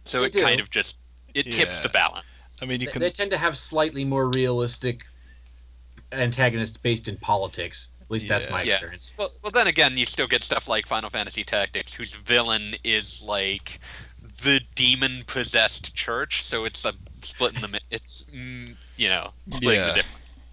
So 0.05 0.21
They 0.21 0.27
it 0.27 0.33
do. 0.33 0.43
kind 0.43 0.59
of 0.59 0.69
just 0.69 1.01
it 1.33 1.51
tips 1.51 1.75
Yeah. 1.77 1.81
the 1.83 1.89
balance. 1.89 2.59
I 2.61 2.65
mean, 2.65 2.81
you 2.81 2.87
They, 2.87 2.91
can. 2.93 3.01
they 3.01 3.11
tend 3.11 3.31
to 3.31 3.37
have 3.37 3.57
slightly 3.57 4.03
more 4.03 4.27
realistic 4.29 5.05
antagonists 6.11 6.77
based 6.77 7.07
in 7.07 7.17
politics. 7.17 7.89
At 8.01 8.09
least 8.09 8.27
that's 8.27 8.45
Yeah. 8.47 8.51
my 8.51 8.63
Yeah. 8.63 8.73
experience. 8.75 9.11
Well, 9.15 9.31
well, 9.43 9.51
then 9.51 9.67
again, 9.67 9.95
you 9.95 10.05
still 10.05 10.25
get 10.25 10.41
stuff 10.43 10.67
like 10.67 10.87
Final 10.87 11.11
Fantasy 11.11 11.43
Tactics, 11.43 11.93
whose 11.93 12.15
villain 12.15 12.77
is 12.83 13.21
like 13.21 13.79
the 14.19 14.61
demon 14.73 15.23
possessed 15.27 15.93
church. 15.93 16.41
So 16.41 16.65
it's 16.65 16.83
a 16.85 16.93
split 17.21 17.55
in 17.55 17.61
the 17.61 17.67
mi- 17.67 17.79
it's 17.91 18.25
mm, 18.33 18.75
you 18.97 19.09
know 19.09 19.31
splitting 19.47 19.81
Yeah. 19.81 19.87
the 19.87 19.93
difference. 19.93 20.49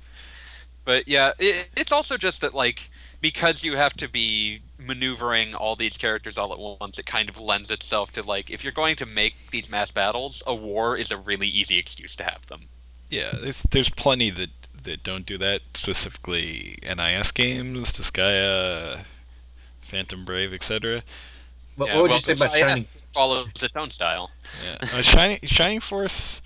But 0.84 1.08
yeah, 1.08 1.32
it, 1.38 1.68
it's 1.76 1.90
also 1.92 2.16
just 2.16 2.40
that 2.42 2.54
like 2.54 2.90
because 3.20 3.64
you 3.64 3.76
have 3.76 3.94
to 3.94 4.08
be 4.08 4.60
maneuvering 4.78 5.54
all 5.54 5.74
these 5.74 5.96
characters 5.96 6.38
all 6.38 6.52
at 6.52 6.58
once, 6.80 6.98
it 6.98 7.06
kind 7.06 7.28
of 7.28 7.40
lends 7.40 7.70
itself 7.70 8.12
to 8.12 8.22
like 8.22 8.50
if 8.50 8.62
you're 8.62 8.72
going 8.72 8.96
to 8.96 9.06
make 9.06 9.34
these 9.50 9.68
mass 9.68 9.90
battles, 9.90 10.42
a 10.46 10.54
war 10.54 10.96
is 10.96 11.10
a 11.10 11.16
really 11.16 11.48
easy 11.48 11.78
excuse 11.78 12.14
to 12.16 12.24
have 12.24 12.46
them. 12.46 12.62
Yeah, 13.10 13.32
there's 13.40 13.62
there's 13.70 13.90
plenty 13.90 14.30
that 14.30 14.50
that 14.84 15.02
don't 15.02 15.26
do 15.26 15.38
that. 15.38 15.62
Specifically, 15.74 16.78
NIS 16.82 17.32
games, 17.32 17.92
Disgaea, 17.92 19.04
Phantom 19.82 20.24
Brave, 20.24 20.52
etc. 20.52 21.02
What, 21.76 21.88
Yeah, 21.88 21.94
what 21.94 22.02
would 22.02 22.10
well, 22.10 22.18
you 22.18 22.24
say 22.24 22.32
about 22.32 22.54
IS 22.54 22.60
Shining? 22.60 22.82
Follows 23.14 23.48
its 23.62 23.76
own 23.76 23.90
style. 23.90 24.30
Yeah, 24.64 24.78
uh, 24.82 25.02
Shining 25.02 25.38
Shining 25.44 25.80
Force. 25.80 26.40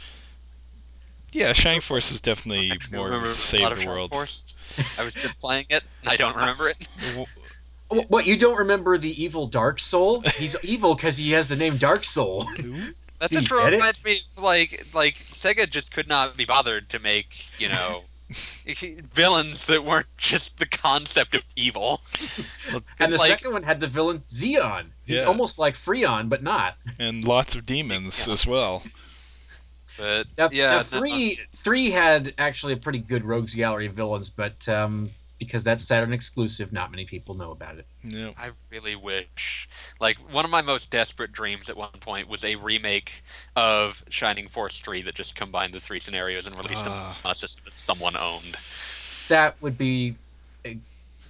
Yeah, 1.33 1.53
Shining 1.53 1.81
Force 1.81 2.11
is 2.11 2.21
definitely 2.21 2.71
Actually, 2.73 2.99
more 2.99 3.07
remember 3.07 3.27
a 3.27 3.31
lot 3.31 3.37
save 3.37 3.63
of 3.63 3.71
the 3.71 3.77
Shining 3.77 3.89
world. 3.89 4.11
Force. 4.11 4.57
I 4.99 5.05
was 5.05 5.15
just 5.15 5.41
playing 5.41 5.67
it, 5.71 5.85
and 6.03 6.11
I 6.11 6.17
don't 6.17 6.37
remember 6.37 6.69
it. 6.69 6.91
What 8.07 8.25
you 8.25 8.37
don't 8.37 8.57
remember 8.57 8.99
the 8.99 9.21
evil 9.21 9.49
Dark 9.49 9.81
Soul? 9.81 10.21
He's 10.37 10.55
evil 10.63 10.95
because 10.95 11.17
he 11.17 11.33
has 11.33 11.49
the 11.49 11.57
name 11.57 11.77
Dark 11.77 12.05
Soul. 12.05 12.45
who? 12.45 12.93
That 13.19 13.33
just 13.33 13.51
you 13.51 13.57
get 13.59 13.73
it? 13.73 13.77
reminds 13.77 14.05
me 14.05 14.21
like 14.41 14.87
like 14.95 15.15
Sega 15.15 15.69
just 15.69 15.93
could 15.93 16.09
not 16.09 16.37
be 16.37 16.45
bothered 16.45 16.89
to 16.91 17.01
make 17.01 17.47
you 17.59 17.69
know 17.69 18.05
villains 19.13 19.67
that 19.67 19.85
weren't 19.85 20.07
just 20.17 20.59
the 20.59 20.67
concept 20.67 21.35
of 21.35 21.45
evil. 21.57 22.03
And 23.01 23.13
the 23.13 23.17
like- 23.19 23.31
second 23.31 23.53
one 23.53 23.63
had 23.65 23.81
the 23.81 23.87
villain 23.89 24.23
Zeon. 24.31 24.87
He's 25.07 25.19
Yeah. 25.19 25.25
almost 25.25 25.59
like 25.59 25.75
Freon, 25.75 26.29
but 26.29 26.43
not. 26.43 26.77
And 26.99 27.27
lots 27.27 27.55
of 27.55 27.67
demons 27.67 28.29
as 28.29 28.47
well. 28.47 28.83
But 29.99 30.29
Now, 30.39 30.49
yeah, 30.53 30.71
now 30.71 30.77
no- 30.79 30.83
three 30.85 31.41
three 31.57 31.91
had 31.91 32.35
actually 32.39 32.75
a 32.75 32.77
pretty 32.77 33.01
good 33.01 33.25
rogues 33.25 33.55
gallery 33.55 33.87
of 33.87 33.95
villains, 33.95 34.31
but 34.31 34.69
um, 34.69 35.11
because 35.41 35.65
that's 35.65 35.83
Saturn 35.83 36.13
exclusive, 36.13 36.73
not 36.73 36.93
many 36.93 37.05
people 37.07 37.35
know 37.35 37.51
about 37.51 37.79
it. 37.79 37.87
Yeah. 38.05 38.31
I 38.39 38.51
really 38.71 38.95
wish. 38.95 39.69
Like 39.99 40.19
one 40.33 40.45
of 40.45 40.51
my 40.53 40.63
most 40.63 40.91
desperate 40.91 41.33
dreams 41.33 41.69
at 41.69 41.77
one 41.77 41.91
point 41.99 42.29
was 42.29 42.45
a 42.45 42.55
remake 42.55 43.25
of 43.57 44.05
Shining 44.11 44.47
Force 44.47 44.81
3 44.81 45.03
that 45.03 45.17
just 45.17 45.35
combined 45.35 45.73
the 45.73 45.81
three 45.81 45.99
scenarios 45.99 46.47
and 46.47 46.55
released 46.57 46.85
them 46.85 46.93
Ah. 46.95 47.19
on 47.25 47.31
a 47.33 47.35
system 47.35 47.65
that 47.65 47.77
someone 47.77 48.17
owned. 48.17 48.57
That 49.29 49.61
would 49.63 49.77
be 49.79 50.15
a, 50.65 50.79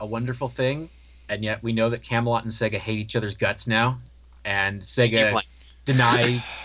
a 0.00 0.06
wonderful 0.06 0.48
thing, 0.48 0.90
and 1.28 1.42
yet 1.44 1.62
we 1.62 1.72
know 1.72 1.88
that 1.90 2.02
Camelot 2.02 2.44
and 2.44 2.52
Sega 2.52 2.78
hate 2.78 2.98
each 2.98 3.14
other's 3.16 3.34
guts 3.36 3.66
now, 3.66 4.00
and 4.44 4.82
Sega 4.82 5.40
denies. 5.86 6.52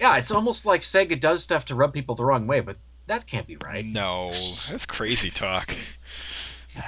yeah, 0.00 0.16
it's 0.16 0.30
almost 0.30 0.66
like 0.66 0.82
Sega 0.82 1.18
does 1.18 1.42
stuff 1.42 1.64
to 1.66 1.74
rub 1.74 1.92
people 1.94 2.14
the 2.14 2.24
wrong 2.24 2.46
way, 2.46 2.60
but 2.60 2.76
that 3.12 3.26
can't 3.26 3.46
be 3.46 3.56
right. 3.56 3.84
No, 3.84 4.28
that's 4.28 4.86
crazy 4.86 5.30
talk. 5.30 5.74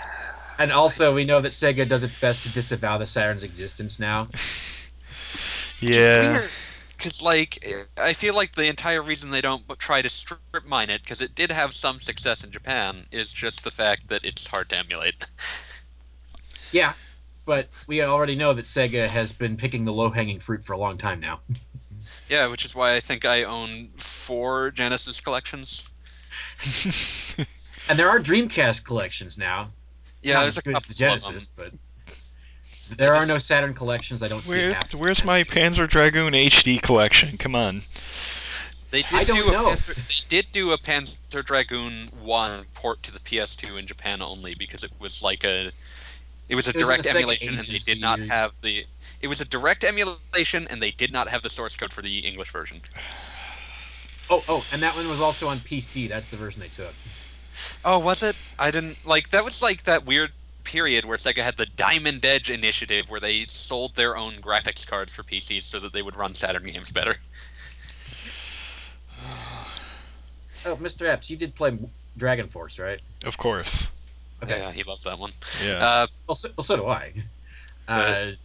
And 0.57 0.71
also, 0.71 1.13
we 1.13 1.25
know 1.25 1.41
that 1.41 1.51
Sega 1.51 1.89
does 1.89 2.05
its 2.05 2.17
best 2.21 2.45
to 2.45 2.49
disavow 2.49 2.97
the 2.97 3.07
Saturn's 3.07 3.43
existence 3.43 3.99
now. 3.99 4.29
Yeah. 5.81 6.47
Because, 6.97 7.21
like, 7.21 7.67
I 7.99 8.13
feel 8.13 8.35
like 8.35 8.53
the 8.53 8.69
entire 8.69 9.03
reason 9.03 9.31
they 9.31 9.41
don't 9.41 9.65
try 9.79 10.01
to 10.01 10.09
strip 10.09 10.41
mine 10.65 10.91
it, 10.91 11.03
because 11.03 11.21
it 11.21 11.35
did 11.35 11.51
have 11.51 11.75
some 11.75 11.99
success 11.99 12.43
in 12.45 12.53
Japan, 12.53 13.07
is 13.11 13.33
just 13.35 13.65
the 13.65 13.73
fact 13.73 14.09
that 14.09 14.25
it's 14.25 14.47
hard 14.47 14.69
to 14.71 14.79
emulate. 14.79 15.27
Yeah, 16.73 16.95
but 17.45 17.69
we 17.87 18.03
already 18.03 18.35
know 18.35 18.53
that 18.53 18.65
Sega 18.65 19.09
has 19.09 19.33
been 19.33 19.57
picking 19.57 19.85
the 19.85 19.93
low-hanging 19.93 20.41
fruit 20.41 20.65
for 20.65 20.73
a 20.73 20.79
long 20.79 20.99
time 20.99 21.21
now. 21.21 21.41
yeah, 22.29 22.47
which 22.49 22.65
is 22.65 22.75
why 22.75 22.95
I 22.95 23.01
think 23.01 23.25
I 23.25 23.45
own 23.45 23.91
four 23.97 24.73
Genesis 24.73 25.21
collections. 25.21 25.89
And 27.89 27.99
there 27.99 28.09
are 28.09 28.19
Dreamcast 28.19 28.85
collections 28.85 29.37
now. 29.37 29.71
Yeah, 30.23 30.35
Not 30.35 30.41
there's 30.43 30.55
as 30.55 30.59
a 30.59 30.63
good 30.63 30.75
couple 30.75 30.91
as 30.93 30.97
the 30.97 31.05
of 31.05 31.23
them. 31.23 31.33
Genesis, 31.33 31.49
but 31.55 31.73
there 32.97 33.15
are 33.15 33.27
no 33.27 33.39
Saturn 33.39 33.75
collections. 33.75 34.23
I 34.23 34.29
don't 34.29 34.47
see 34.47 34.59
Where, 34.59 34.73
half. 34.73 34.95
where's 34.95 35.25
my 35.25 35.45
Panzer 35.45 35.89
Dragoon 35.89 36.33
HD 36.33 36.81
collection? 36.81 37.37
Come 37.37 37.55
on. 37.55 37.83
They 38.91 39.03
did 39.03 39.13
I 39.13 39.25
don't 39.25 39.45
do 39.45 39.51
know. 39.53 39.69
a 39.73 39.77
Panzer, 39.77 39.95
they 39.95 40.15
did 40.29 40.47
do 40.53 40.73
a 40.73 40.79
Panzer 40.79 41.45
Dragoon 41.45 42.11
one 42.23 42.65
port 42.75 43.03
to 43.05 43.13
the 43.13 43.19
PS2 43.21 43.79
in 43.79 43.87
Japan 43.87 44.23
only 44.23 44.55
because 44.55 44.83
it 44.85 44.93
was 44.99 45.23
like 45.23 45.45
a 45.45 45.73
it 46.49 46.55
was 46.55 46.67
a 46.69 46.73
It 46.73 46.79
direct 46.79 47.05
the 47.05 47.11
Sega 47.11 47.17
emulation 47.17 47.59
and 47.59 47.67
they 47.67 47.79
did 47.79 48.01
not 48.01 48.19
series. 48.19 48.31
have 48.31 48.61
the 48.61 48.87
it 49.21 49.29
was 49.29 49.41
a 49.41 49.45
direct 49.45 49.85
emulation 49.85 50.67
and 50.69 50.83
they 50.83 50.91
did 50.91 51.13
not 51.13 51.29
have 51.29 51.43
the 51.43 51.51
source 51.51 51.77
code 51.77 51.93
for 51.93 52.03
the 52.03 52.19
English 52.21 52.51
version. 52.51 52.81
Oh, 54.31 54.43
oh, 54.49 54.65
and 54.73 54.83
that 54.83 54.97
one 54.97 55.09
was 55.09 55.21
also 55.21 55.49
on 55.49 55.61
PC. 55.61 56.09
That's 56.09 56.29
the 56.29 56.37
version 56.37 56.61
they 56.61 56.69
took. 56.69 56.95
Oh, 57.85 57.99
was 57.99 58.23
it? 58.23 58.37
I 58.59 58.71
didn't 58.71 59.05
like 59.07 59.31
that 59.31 59.45
was 59.45 59.61
like 59.63 59.85
that 59.85 60.05
weird 60.07 60.33
period 60.65 61.05
where 61.05 61.19
Sega 61.19 61.43
had 61.43 61.57
the 61.57 61.67
Diamond 61.67 62.25
Edge 62.25 62.51
initiative 62.51 63.11
where 63.11 63.21
they 63.21 63.45
sold 63.47 63.95
their 63.97 64.17
own 64.17 64.35
graphics 64.37 64.87
cards 64.87 65.13
for 65.13 65.23
PCs 65.23 65.63
so 65.65 65.79
that 65.79 65.93
they 65.93 66.03
would 66.03 66.17
run 66.17 66.35
Saturn 66.35 66.65
games 66.65 66.91
better. 66.91 67.17
Oh, 70.67 70.77
Mr. 70.77 71.07
Epps, 71.07 71.29
you 71.29 71.37
did 71.37 71.55
play 71.55 71.77
Dragon 72.17 72.49
Force, 72.49 72.79
right? 72.79 72.99
Of 73.25 73.37
course. 73.37 73.91
Okay. 74.43 74.59
Yeah, 74.61 74.73
he 74.73 74.83
loves 74.83 75.05
that 75.05 75.19
one. 75.19 75.33
Yeah. 75.63 75.75
Uh, 75.75 76.07
Well, 76.27 76.35
so, 76.35 76.49
well, 76.57 76.65
so 76.65 76.77
do 76.77 76.87
I. 76.87 77.13
Uh, 77.87 77.93
Right. 77.93 78.37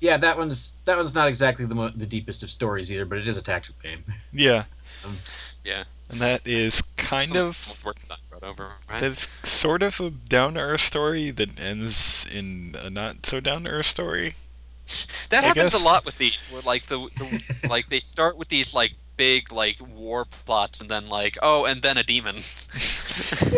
Yeah, 0.00 0.16
that 0.18 0.36
one's 0.38 0.72
that 0.84 0.96
one's 0.96 1.14
not 1.14 1.28
exactly 1.28 1.64
the 1.64 1.74
mo- 1.74 1.92
the 1.94 2.06
deepest 2.06 2.42
of 2.42 2.50
stories 2.50 2.90
either, 2.90 3.04
but 3.04 3.18
it 3.18 3.28
is 3.28 3.36
a 3.36 3.42
tactical 3.42 3.76
game. 3.82 4.04
yeah. 4.32 4.64
Um, 5.04 5.18
yeah. 5.64 5.84
And 6.10 6.20
that 6.20 6.46
is 6.46 6.82
kind 6.96 7.36
of 7.36 7.80
We're 7.84 7.92
not 8.08 8.18
brought 8.30 8.42
over, 8.42 8.72
right? 8.88 9.00
that's 9.00 9.28
sort 9.44 9.82
of 9.82 10.00
a 10.00 10.08
down 10.10 10.54
to 10.54 10.60
earth 10.60 10.80
story 10.80 11.30
that 11.32 11.60
ends 11.60 12.26
in 12.32 12.74
a 12.80 12.88
not 12.88 13.26
so 13.26 13.40
down 13.40 13.64
to 13.64 13.70
earth 13.70 13.86
story. 13.86 14.34
That 15.28 15.44
I 15.44 15.48
happens 15.48 15.72
guess- 15.72 15.80
a 15.80 15.84
lot 15.84 16.06
with 16.06 16.16
these. 16.16 16.36
Where 16.50 16.62
like 16.62 16.86
the, 16.86 17.08
the 17.18 17.68
like 17.68 17.88
they 17.90 18.00
start 18.00 18.38
with 18.38 18.48
these 18.48 18.72
like 18.72 18.92
big 19.18 19.52
like 19.52 19.76
war 19.94 20.24
plots 20.24 20.80
and 20.80 20.88
then 20.88 21.08
like 21.10 21.36
oh 21.42 21.66
and 21.66 21.82
then 21.82 21.98
a 21.98 22.02
demon. 22.02 22.36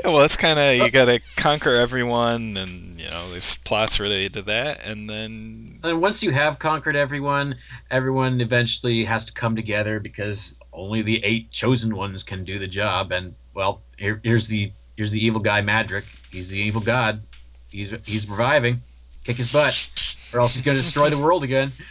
Yeah, 0.02 0.10
well, 0.10 0.20
it's 0.20 0.36
kind 0.36 0.58
of 0.58 0.76
you 0.76 0.90
gotta 0.90 1.20
conquer 1.36 1.74
everyone, 1.74 2.56
and 2.56 2.98
you 2.98 3.08
know 3.08 3.30
there's 3.30 3.56
plots 3.58 4.00
related 4.00 4.32
to 4.34 4.42
that, 4.42 4.80
and 4.84 5.08
then 5.08 5.80
And 5.82 6.00
once 6.00 6.22
you 6.22 6.30
have 6.30 6.58
conquered 6.58 6.96
everyone, 6.96 7.56
everyone 7.90 8.40
eventually 8.40 9.04
has 9.04 9.26
to 9.26 9.32
come 9.32 9.54
together 9.54 10.00
because 10.00 10.54
only 10.72 11.02
the 11.02 11.22
eight 11.24 11.50
chosen 11.50 11.94
ones 11.94 12.22
can 12.22 12.44
do 12.44 12.58
the 12.58 12.66
job. 12.66 13.12
And 13.12 13.34
well, 13.54 13.82
here, 13.98 14.20
here's 14.24 14.46
the 14.46 14.72
here's 14.96 15.10
the 15.10 15.24
evil 15.24 15.40
guy 15.40 15.60
Madruk. 15.60 16.04
He's 16.30 16.48
the 16.48 16.58
evil 16.58 16.80
god. 16.80 17.22
He's 17.68 17.90
he's 18.06 18.28
reviving. 18.28 18.82
Kick 19.24 19.36
his 19.36 19.52
butt, 19.52 19.90
or 20.32 20.40
else 20.40 20.54
he's 20.54 20.62
going 20.62 20.78
to 20.78 20.82
destroy 20.82 21.10
the 21.10 21.18
world 21.18 21.44
again. 21.44 21.72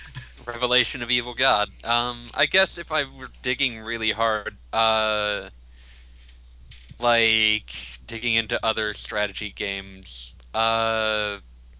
Revelation 0.50 1.04
of 1.04 1.12
Evil 1.12 1.34
God. 1.34 1.70
Um, 1.84 2.28
I 2.34 2.46
guess 2.46 2.78
if 2.78 2.92
I 2.92 3.04
were 3.04 3.30
digging 3.42 3.82
really 3.82 4.12
hard, 4.12 4.58
uh, 4.74 5.50
like 7.00 7.72
digging 8.06 8.34
into 8.34 8.64
other 8.66 8.94
strategy 8.94 9.52
games, 9.52 10.34
uh, 10.54 11.38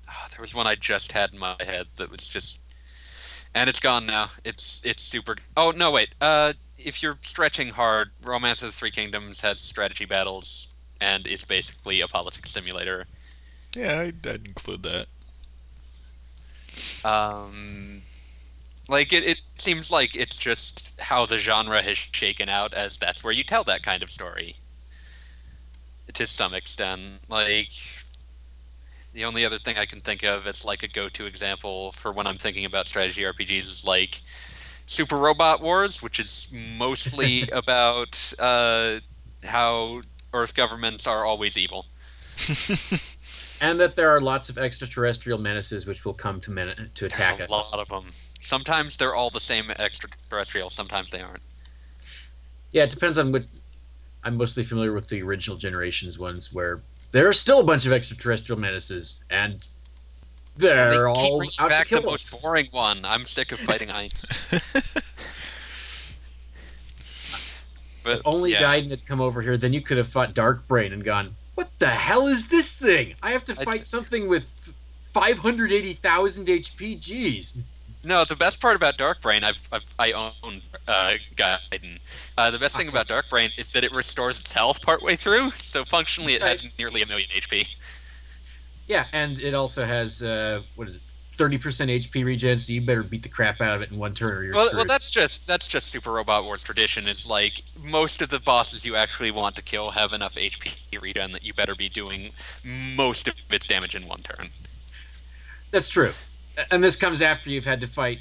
ah, 0.08 0.28
there 0.32 0.40
was 0.42 0.54
one 0.54 0.68
I 0.68 0.76
just 0.76 1.12
had 1.12 1.34
in 1.34 1.40
my 1.40 1.56
head 1.60 1.88
that 1.96 2.12
was 2.12 2.28
just, 2.30 2.60
and 3.56 3.70
it's 3.70 3.80
gone 3.80 4.06
now. 4.06 4.30
It's 4.46 4.82
it's 4.84 5.04
super. 5.04 5.36
Oh 5.58 5.72
no, 5.72 5.92
wait. 5.92 6.10
Uh, 6.22 6.54
if 6.78 7.02
you're 7.02 7.18
stretching 7.22 7.70
hard, 7.70 8.12
Romance 8.24 8.62
of 8.62 8.70
the 8.70 8.74
Three 8.74 8.92
Kingdoms 8.92 9.42
has 9.42 9.60
strategy 9.60 10.06
battles 10.06 10.68
and 11.02 11.26
is 11.28 11.44
basically 11.44 12.02
a 12.02 12.08
politics 12.08 12.52
simulator. 12.52 13.08
yeah, 13.76 14.00
I'd, 14.02 14.26
I'd 14.28 14.46
include 14.46 14.84
that. 14.84 15.08
um 17.04 18.04
like 18.90 19.14
it, 19.14 19.24
it 19.24 19.42
seems 19.58 19.92
like 19.92 20.16
it's 20.16 20.38
just 20.38 21.00
how 21.00 21.26
the 21.26 21.38
genre 21.38 21.82
has 21.82 21.98
shaken 21.98 22.50
out 22.50 22.74
as 22.74 22.98
that's 22.98 23.24
where 23.24 23.32
you 23.34 23.44
tell 23.44 23.64
that 23.66 23.84
kind 23.84 24.04
of 24.04 24.12
story. 24.12 24.56
To 26.14 26.26
some 26.28 26.54
extent. 26.54 27.22
Like 27.30 27.70
the 29.14 29.26
only 29.26 29.44
other 29.44 29.58
thing 29.58 29.76
i 29.78 29.86
can 29.86 30.00
think 30.02 30.24
of 30.24 30.46
it's 30.46 30.64
like 30.64 30.84
a 30.84 30.88
go-to 30.88 31.26
example 31.26 31.92
for 31.94 32.12
when 32.12 32.28
i'm 32.28 32.38
thinking 32.38 32.64
about 32.64 32.88
strategy 32.88 33.24
rpgs 33.24 33.62
is 33.62 33.84
like 33.84 34.22
super 34.86 35.18
robot 35.18 35.62
wars 35.62 36.02
which 36.02 36.20
is 36.20 36.48
mostly 36.78 37.50
about 37.54 38.34
uh, 38.38 39.00
how 39.44 40.02
earth 40.34 40.54
governments 40.54 41.08
are 41.08 41.26
always 41.26 41.58
evil. 41.58 41.86
And 43.62 43.78
that 43.82 43.98
there 43.98 44.10
are 44.10 44.22
lots 44.22 44.48
of 44.48 44.58
extraterrestrial 44.58 45.38
menaces 45.38 45.86
which 45.86 46.06
will 46.06 46.14
come 46.14 46.40
to 46.42 46.52
men- 46.52 46.92
to 46.96 47.06
attack 47.08 47.40
There's 47.40 47.42
us. 47.42 47.48
a 47.50 47.52
lot 47.52 47.74
of 47.74 47.90
them 47.90 48.12
sometimes 48.40 48.98
they're 48.98 49.16
all 49.16 49.30
the 49.30 49.40
same 49.40 49.70
extraterrestrial 49.72 50.70
sometimes 50.70 51.12
they 51.12 51.22
aren't 51.22 51.42
Yeah, 52.72 52.84
it 52.84 52.90
depends 52.90 53.18
on 53.18 53.32
what. 53.32 53.44
I'm 54.24 54.36
mostly 54.38 54.64
familiar 54.64 54.92
with 54.94 55.08
the 55.08 55.22
original 55.22 55.58
generations 55.58 56.20
ones 56.20 56.52
where 56.52 56.82
there 57.12 57.28
are 57.28 57.34
still 57.34 57.60
a 57.62 57.64
bunch 57.64 57.86
of 57.86 57.92
extraterrestrial 57.94 58.60
menaces, 58.60 59.20
and 59.30 59.64
they're 60.58 60.90
they 60.90 60.96
keep 60.98 61.06
all 61.08 61.38
bringing 61.38 61.54
out 61.60 61.70
back 61.70 61.88
to 61.88 61.96
the 61.96 62.02
kill 62.02 62.12
most 62.12 62.42
boring 62.42 62.68
one. 62.72 63.06
I'm 63.06 63.26
sick 63.26 63.52
of 63.54 63.60
fighting 63.60 63.88
Heinz. 63.88 64.44
but 68.04 68.20
If 68.20 68.22
only 68.26 68.52
yeah, 68.52 68.62
Gaiden 68.62 68.90
had 68.90 69.06
come 69.06 69.22
over 69.22 69.42
here, 69.42 69.58
then 69.58 69.74
you 69.74 69.82
could 69.82 69.98
have 69.98 70.08
fought 70.08 70.34
Dark 70.34 70.68
Brain 70.68 70.92
and 70.94 71.04
gone, 71.04 71.36
"What 71.56 71.70
the 71.80 71.88
hell 71.88 72.28
is 72.28 72.50
this 72.50 72.74
thing? 72.74 73.16
I 73.24 73.32
have 73.32 73.46
to 73.46 73.54
I'd- 73.54 73.64
fight 73.66 73.88
something 73.88 74.28
with 74.28 74.74
580,000 75.14 76.46
HP. 76.48 77.00
Jeez." 77.00 77.58
No. 78.04 78.24
The 78.26 78.36
best 78.36 78.60
part 78.62 78.76
about 78.76 78.98
Dark 78.98 79.22
Brain, 79.22 79.44
I've, 79.44 79.68
I've 79.72 79.94
I 80.00 80.12
own 80.14 80.62
uh, 80.88 81.14
Gaiden. 81.36 82.00
Uh, 82.38 82.52
the 82.52 82.60
best 82.60 82.76
thing 82.78 82.88
about 82.88 83.08
Dark 83.08 83.30
Brain 83.30 83.50
is 83.58 83.72
that 83.72 83.84
it 83.84 83.92
restores 83.92 84.40
its 84.40 84.52
health 84.54 84.82
partway 84.82 85.16
through, 85.16 85.52
so 85.52 85.84
functionally 85.86 86.34
it 86.34 86.42
has 86.42 86.64
nearly 86.78 87.02
a 87.02 87.06
million 87.06 87.30
HP. 87.30 87.68
Yeah, 88.88 89.06
and 89.14 89.40
it 89.40 89.54
also 89.54 89.86
has 89.86 90.22
uh, 90.22 90.62
what 90.76 90.88
is 90.88 90.96
it? 90.96 91.02
30% 91.38 91.58
HP 91.62 92.26
regen, 92.26 92.60
so 92.60 92.74
you 92.74 92.82
better 92.82 93.02
beat 93.02 93.24
the 93.24 93.30
crap 93.30 93.62
out 93.62 93.74
of 93.78 93.82
it 93.82 93.90
in 93.92 93.98
one 93.98 94.14
turn 94.14 94.34
or 94.34 94.44
you're 94.44 94.54
Well, 94.54 94.66
screwed. 94.66 94.78
well, 94.78 94.86
that's 94.86 95.10
just 95.10 95.48
that's 95.48 95.70
just 95.70 95.88
Super 95.88 96.12
Robot 96.12 96.44
Wars 96.44 96.64
tradition. 96.64 97.08
Is 97.08 97.26
like 97.26 97.62
most 97.82 98.22
of 98.22 98.28
the 98.28 98.40
bosses 98.40 98.84
you 98.84 98.98
actually 98.98 99.32
want 99.32 99.56
to 99.56 99.62
kill 99.62 99.92
have 99.92 100.12
enough 100.12 100.36
HP 100.36 100.72
regen 101.02 101.32
that 101.32 101.46
you 101.46 101.54
better 101.54 101.76
be 101.76 101.88
doing 101.88 102.32
most 102.66 103.30
of 103.30 103.36
its 103.50 103.66
damage 103.66 103.96
in 103.96 104.06
one 104.06 104.22
turn. 104.22 104.50
That's 105.72 105.88
true. 105.88 106.12
And 106.72 106.84
this 106.84 106.96
comes 106.96 107.22
after 107.22 107.50
you've 107.50 107.66
had 107.66 107.82
to 107.82 107.88
fight 107.88 108.20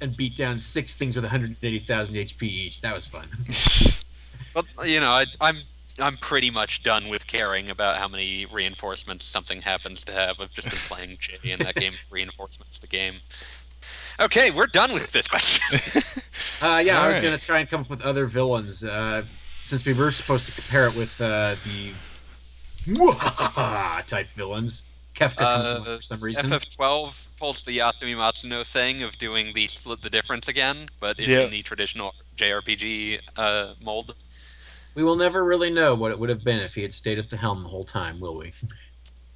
and 0.00 0.16
beat 0.16 0.36
down 0.36 0.60
six 0.60 0.94
things 0.94 1.14
with 1.14 1.24
180,000 1.24 2.14
HP 2.14 2.42
each. 2.42 2.80
That 2.80 2.94
was 2.94 3.06
fun. 3.06 3.28
Well, 4.54 4.86
you 4.86 5.00
know, 5.00 5.08
I, 5.12 5.24
I'm 5.40 5.56
I'm 5.98 6.18
pretty 6.18 6.50
much 6.50 6.82
done 6.82 7.08
with 7.08 7.26
caring 7.26 7.70
about 7.70 7.96
how 7.96 8.06
many 8.06 8.44
reinforcements 8.44 9.24
something 9.24 9.62
happens 9.62 10.04
to 10.04 10.12
have. 10.12 10.42
I've 10.42 10.52
just 10.52 10.68
been 10.68 10.78
playing 10.78 11.16
J 11.20 11.38
in 11.42 11.60
that 11.60 11.74
game. 11.76 11.94
Reinforcements 12.10 12.78
the 12.78 12.86
game. 12.86 13.20
Okay, 14.20 14.50
we're 14.50 14.66
done 14.66 14.92
with 14.92 15.10
this 15.12 15.26
question. 15.26 15.80
Uh, 16.60 16.82
yeah, 16.84 17.00
I 17.00 17.08
was 17.08 17.16
Alright. 17.16 17.22
going 17.22 17.38
to 17.38 17.44
try 17.44 17.58
and 17.60 17.68
come 17.68 17.80
up 17.80 17.88
with 17.90 18.02
other 18.02 18.26
villains. 18.26 18.84
Uh, 18.84 19.24
since 19.64 19.84
we 19.86 19.94
were 19.94 20.10
supposed 20.12 20.44
to 20.46 20.52
compare 20.52 20.86
it 20.86 20.94
with 20.94 21.18
uh, 21.20 21.56
the 21.64 21.92
Mwahaha 22.86 24.06
type 24.06 24.28
villains, 24.36 24.82
Kefka 25.14 25.36
comes 25.36 25.64
to 25.64 25.90
Uh, 25.92 25.96
for 25.96 26.02
some 26.02 26.20
reason. 26.20 26.50
FF12 26.50 27.28
pulls 27.42 27.60
the 27.62 27.76
Yasumi 27.76 28.14
Matsuno 28.14 28.64
thing 28.64 29.02
of 29.02 29.18
doing 29.18 29.52
the 29.52 29.66
split 29.66 30.00
the 30.00 30.08
difference 30.08 30.46
again, 30.46 30.86
but 31.00 31.18
is 31.18 31.26
Yeah. 31.26 31.40
in 31.40 31.50
the 31.50 31.60
traditional 31.62 32.14
JRPG 32.36 33.18
uh, 33.36 33.74
mold. 33.82 34.14
We 34.94 35.02
will 35.02 35.16
never 35.16 35.42
really 35.42 35.68
know 35.68 35.92
what 35.96 36.12
it 36.12 36.18
would 36.20 36.28
have 36.28 36.44
been 36.44 36.60
if 36.60 36.76
he 36.76 36.82
had 36.82 36.94
stayed 36.94 37.18
at 37.18 37.30
the 37.30 37.36
helm 37.36 37.64
the 37.64 37.68
whole 37.68 37.84
time, 37.84 38.20
will 38.20 38.36
we? 38.36 38.52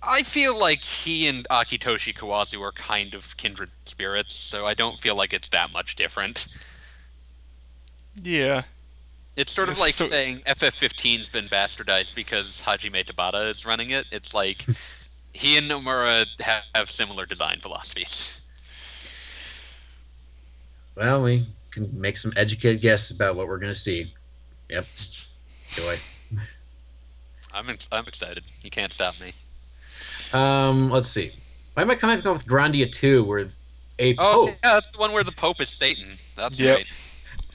I 0.05 0.23
feel 0.23 0.57
like 0.57 0.85
he 0.85 1.27
and 1.27 1.49
Akitoshi 1.51 2.15
Kawazu 2.15 2.61
are 2.61 2.71
kind 2.71 3.13
of 3.13 3.37
kindred 3.39 3.71
spirits, 3.87 4.37
so 4.37 4.69
I 4.69 4.75
don't 4.75 5.01
feel 5.01 5.17
like 5.17 5.33
it's 5.33 5.49
that 5.49 5.73
much 5.73 5.97
different. 5.97 6.47
yeah. 8.23 8.63
It's 9.35 9.51
sort 9.51 9.69
of 9.69 9.81
like 9.81 9.95
so- 9.95 10.05
saying 10.07 10.43
FF15's 10.47 11.29
been 11.29 11.49
bastardized 11.49 12.15
because 12.15 12.63
Hajime 12.63 13.05
Tabata 13.05 13.51
is 13.51 13.67
running 13.67 13.91
it. 13.91 14.07
It's 14.13 14.33
like 14.33 14.65
he 15.37 15.57
and 15.59 15.71
Nomura 15.71 16.27
have, 16.41 16.63
have 16.75 16.91
similar 16.91 17.27
design 17.27 17.61
philosophies. 17.61 18.41
Well, 20.97 21.23
we 21.23 21.47
can 21.71 22.01
make 22.01 22.17
some 22.17 22.33
educated 22.37 22.81
guesses 22.81 23.11
about 23.15 23.37
what 23.37 23.47
we're 23.49 23.59
going 23.59 23.73
to 23.73 23.79
see. 23.79 24.15
Yep. 24.71 24.87
Joy. 25.71 25.97
I'm 27.53 27.69
ex- 27.71 27.89
I'm 27.93 28.07
excited. 28.07 28.45
You 28.63 28.71
can't 28.71 28.93
stop 28.93 29.15
me. 29.21 29.33
Um, 30.33 30.91
let's 30.91 31.09
see. 31.09 31.33
Why 31.75 31.83
am 31.83 31.91
I 31.91 31.95
coming 31.95 32.19
up 32.19 32.25
with 32.25 32.47
Grandia 32.47 32.91
2 32.91 33.25
where 33.25 33.51
a 33.99 34.15
Oh, 34.19 34.47
pope 34.47 34.57
yeah, 34.65 34.73
that's 34.75 34.91
the 34.91 34.99
one 34.99 35.13
where 35.13 35.25
the 35.25 35.33
Pope 35.33 35.61
is 35.61 35.69
Satan. 35.69 36.17
That's 36.35 36.59
Yep. 36.59 36.77
right. 36.79 36.87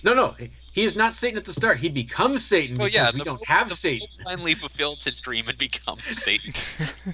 No, 0.03 0.13
no, 0.13 0.35
he 0.73 0.83
is 0.83 0.95
not 0.95 1.15
Satan 1.15 1.37
at 1.37 1.45
the 1.45 1.53
start. 1.53 1.77
He 1.77 1.89
becomes 1.89 2.43
Satan 2.45 2.77
Well, 2.77 2.87
yeah, 2.87 3.11
we 3.11 3.19
the 3.19 3.25
don't 3.25 3.37
Pope, 3.37 3.47
have 3.47 3.69
the 3.69 3.75
Satan. 3.75 4.07
Pope 4.07 4.25
finally 4.25 4.55
fulfills 4.55 5.03
his 5.03 5.19
dream 5.19 5.47
and 5.49 5.57
becomes 5.57 6.03
Satan. 6.03 6.53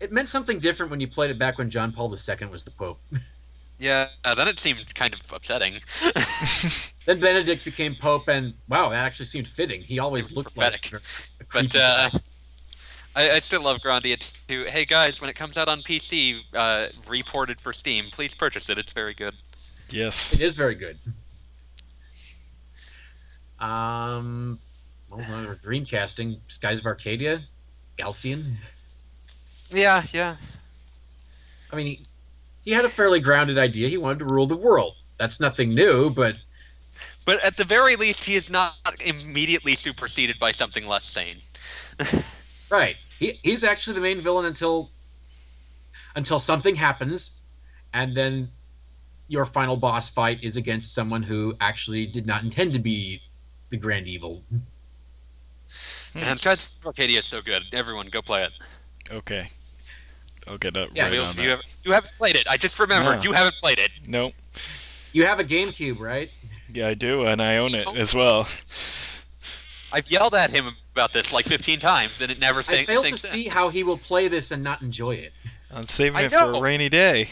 It 0.00 0.12
meant 0.12 0.28
something 0.28 0.60
different 0.60 0.90
when 0.90 1.00
you 1.00 1.08
played 1.08 1.30
it 1.30 1.38
back 1.38 1.58
when 1.58 1.70
John 1.70 1.92
Paul 1.92 2.10
II 2.14 2.46
was 2.46 2.64
the 2.64 2.70
Pope. 2.70 3.00
Yeah, 3.78 4.08
uh, 4.24 4.34
then 4.34 4.48
it 4.48 4.58
seemed 4.58 4.94
kind 4.94 5.14
of 5.14 5.32
upsetting. 5.32 5.74
Then 7.06 7.20
Benedict 7.20 7.64
became 7.64 7.96
Pope, 7.98 8.28
and 8.28 8.52
wow, 8.68 8.90
that 8.90 8.96
actually 8.96 9.26
seemed 9.26 9.48
fitting. 9.48 9.80
He 9.80 9.98
always 9.98 10.36
looked 10.36 10.54
prophetic. 10.54 10.92
like 10.92 11.02
a 11.40 11.44
But 11.52 11.76
uh. 11.76 12.10
I, 13.16 13.30
I 13.32 13.38
still 13.38 13.62
love 13.62 13.78
Grandia 13.78 14.18
2. 14.48 14.64
Hey 14.68 14.84
guys, 14.84 15.20
when 15.20 15.30
it 15.30 15.34
comes 15.34 15.56
out 15.56 15.68
on 15.68 15.80
PC, 15.80 16.40
uh, 16.54 16.88
reported 17.08 17.60
for 17.60 17.72
Steam, 17.72 18.04
please 18.12 18.34
purchase 18.34 18.68
it. 18.68 18.78
It's 18.78 18.92
very 18.92 19.14
good. 19.14 19.34
yes. 19.90 20.34
it 20.34 20.40
is 20.42 20.54
very 20.54 20.74
good. 20.74 20.98
Um, 23.58 24.58
well, 25.10 25.20
another 25.20 25.56
Dreamcasting, 25.56 26.38
Skies 26.48 26.80
of 26.80 26.86
Arcadia, 26.86 27.42
Galcian. 27.98 28.56
Yeah, 29.70 30.02
yeah. 30.12 30.36
I 31.72 31.76
mean, 31.76 31.86
he, 31.86 32.00
he 32.64 32.70
had 32.72 32.84
a 32.84 32.88
fairly 32.88 33.20
grounded 33.20 33.58
idea. 33.58 33.88
He 33.88 33.96
wanted 33.96 34.20
to 34.20 34.24
rule 34.24 34.46
the 34.46 34.56
world. 34.56 34.94
That's 35.18 35.40
nothing 35.40 35.74
new, 35.74 36.10
but 36.10 36.36
but 37.24 37.44
at 37.44 37.58
the 37.58 37.64
very 37.64 37.96
least, 37.96 38.24
he 38.24 38.36
is 38.36 38.48
not 38.48 38.74
immediately 39.04 39.74
superseded 39.74 40.38
by 40.38 40.50
something 40.50 40.86
less 40.86 41.04
sane. 41.04 41.38
Right. 42.70 42.96
He, 43.18 43.40
he's 43.42 43.64
actually 43.64 43.94
the 43.94 44.00
main 44.00 44.20
villain 44.20 44.44
until 44.44 44.90
until 46.14 46.38
something 46.38 46.74
happens, 46.74 47.30
and 47.92 48.16
then 48.16 48.50
your 49.28 49.44
final 49.44 49.76
boss 49.76 50.08
fight 50.08 50.42
is 50.42 50.56
against 50.56 50.94
someone 50.94 51.22
who 51.22 51.54
actually 51.60 52.06
did 52.06 52.26
not 52.26 52.42
intend 52.42 52.72
to 52.72 52.78
be 52.78 53.22
the 53.70 53.76
grand 53.76 54.06
evil. 54.06 54.42
And 56.14 56.38
Skies 56.38 56.70
of 56.80 56.86
Arcadia 56.86 57.20
is 57.20 57.26
so 57.26 57.40
good. 57.42 57.62
Everyone, 57.72 58.08
go 58.08 58.22
play 58.22 58.42
it. 58.44 58.52
Okay. 59.10 59.48
I'll 60.48 60.58
get 60.58 60.76
up 60.76 60.90
Yeah, 60.94 61.04
right 61.04 61.12
Wheels, 61.12 61.30
on 61.36 61.42
you, 61.42 61.50
that. 61.50 61.56
have, 61.56 61.60
you 61.84 61.92
haven't 61.92 62.16
played 62.16 62.36
it. 62.36 62.48
I 62.48 62.56
just 62.56 62.78
remembered 62.78 63.18
No. 63.18 63.22
you 63.24 63.32
haven't 63.32 63.56
played 63.56 63.78
it. 63.78 63.90
Nope. 64.06 64.34
You 65.12 65.24
have 65.26 65.38
a 65.40 65.44
GameCube, 65.44 65.98
right? 66.00 66.30
Yeah, 66.72 66.88
I 66.88 66.94
do, 66.94 67.24
and 67.26 67.40
I 67.42 67.56
own 67.58 67.74
it 67.74 67.86
as 67.96 68.14
well. 68.14 68.46
I've 69.92 70.10
yelled 70.10 70.34
at 70.34 70.50
him 70.50 70.76
about 70.92 71.12
this 71.12 71.32
like 71.32 71.46
15 71.46 71.78
times, 71.80 72.20
and 72.20 72.30
it 72.30 72.38
never 72.38 72.58
I 72.58 72.62
sing- 72.62 72.86
fail 72.86 73.02
to 73.02 73.08
in. 73.08 73.16
see 73.16 73.48
how 73.48 73.68
he 73.70 73.82
will 73.84 73.96
play 73.98 74.28
this 74.28 74.50
and 74.50 74.62
not 74.62 74.82
enjoy 74.82 75.12
it. 75.16 75.32
I'm 75.70 75.84
saving 75.84 76.18
I 76.18 76.22
it 76.24 76.30
for 76.32 76.44
a 76.56 76.60
rainy 76.60 76.88
day. 76.88 77.28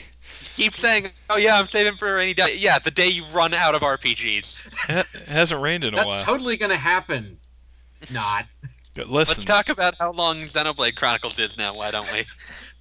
Keep 0.56 0.74
saying, 0.74 1.10
"Oh 1.30 1.36
yeah, 1.38 1.58
I'm 1.58 1.66
saving 1.66 1.96
for 1.96 2.10
a 2.10 2.14
rainy 2.16 2.34
day." 2.34 2.54
Yeah, 2.56 2.78
the 2.78 2.90
day 2.90 3.08
you 3.08 3.24
run 3.32 3.54
out 3.54 3.74
of 3.74 3.80
RPGs. 3.82 4.88
It 4.90 5.06
hasn't 5.28 5.60
rained 5.60 5.84
in 5.84 5.94
a 5.94 5.96
That's 5.96 6.08
while. 6.08 6.24
totally 6.24 6.56
going 6.56 6.70
to 6.70 6.76
happen. 6.76 7.38
Not. 8.12 8.46
Listen, 8.96 9.10
Let's 9.10 9.44
talk 9.44 9.68
about 9.68 9.94
how 9.98 10.12
long 10.12 10.40
Xenoblade 10.42 10.96
Chronicles 10.96 11.38
is 11.38 11.56
now. 11.58 11.74
Why 11.74 11.90
don't 11.90 12.10
we? 12.12 12.24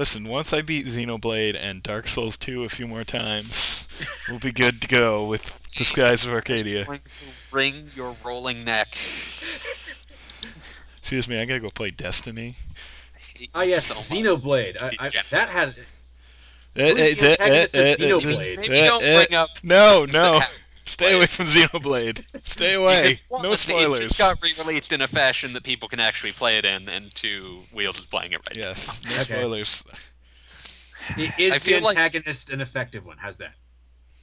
listen. 0.00 0.24
Once 0.26 0.54
I 0.54 0.62
beat 0.62 0.86
Xenoblade 0.86 1.54
and 1.60 1.82
Dark 1.82 2.08
Souls 2.08 2.38
2 2.38 2.64
a 2.64 2.70
few 2.70 2.86
more 2.86 3.04
times, 3.04 3.86
we'll 4.28 4.38
be 4.38 4.50
good 4.50 4.80
to 4.80 4.88
go 4.88 5.26
with 5.26 5.52
the 5.76 5.84
Skies 5.84 6.24
of 6.24 6.32
Arcadia. 6.32 6.86
going 6.86 6.98
to 6.98 7.24
wring 7.52 7.90
your 7.94 8.16
rolling 8.24 8.64
neck. 8.64 8.96
Excuse 10.98 11.28
me, 11.28 11.38
I 11.38 11.44
gotta 11.44 11.60
go 11.60 11.68
play 11.68 11.90
Destiny. 11.90 12.56
I 13.14 13.38
hate 13.38 13.50
Oh 13.54 13.60
yes, 13.60 13.86
so 13.86 13.94
much. 13.96 14.04
Xenoblade. 14.04 14.80
I, 14.80 14.86
I, 14.86 15.04
Degenerate. 15.04 15.30
that 15.30 15.48
had 15.50 15.74
Eh, 16.76 16.88
Who's 16.88 16.98
eh, 16.98 17.14
the 17.14 17.26
eh, 17.26 17.30
antagonist 17.32 17.74
of 17.74 17.80
eh, 17.80 17.84
eh, 17.84 17.96
Xenoblade? 17.96 18.56
Maybe 18.56 18.74
don't 18.80 19.02
eh, 19.02 19.24
bring 19.26 19.36
up. 19.36 19.50
No, 19.62 20.00
things 20.06 20.12
that 20.12 20.18
no. 20.18 20.38
happened. 20.38 20.60
Stay 20.86 21.14
away 21.14 21.26
from 21.26 21.46
Xenoblade. 21.46 22.24
Stay 22.44 22.74
away. 22.74 23.20
Because, 23.28 23.42
No 23.42 23.48
one, 23.50 23.54
It 23.54 23.58
spoilers. 23.60 24.00
just 24.00 24.18
got 24.18 24.42
re-released 24.42 24.92
in 24.92 25.00
a 25.02 25.08
fashion 25.08 25.52
that 25.52 25.62
people 25.62 25.88
can 25.88 26.00
actually 26.00 26.32
play 26.32 26.58
it 26.58 26.64
in, 26.64 26.88
and 26.88 27.14
two, 27.14 27.60
Wheels 27.72 27.98
is 27.98 28.06
playing 28.06 28.32
it 28.32 28.40
right 28.48 28.56
now. 28.56 28.68
Yes, 28.68 29.00
no 29.04 29.12
Okay. 29.14 29.22
spoilers. 29.24 29.84
i- 31.16 31.34
is 31.38 31.52
I 31.54 31.58
the 31.58 31.64
feel 31.64 31.80
like- 31.82 31.96
antagonist 31.96 32.50
an 32.50 32.60
effective 32.60 33.04
one? 33.06 33.18
How's 33.18 33.38
that? 33.38 33.54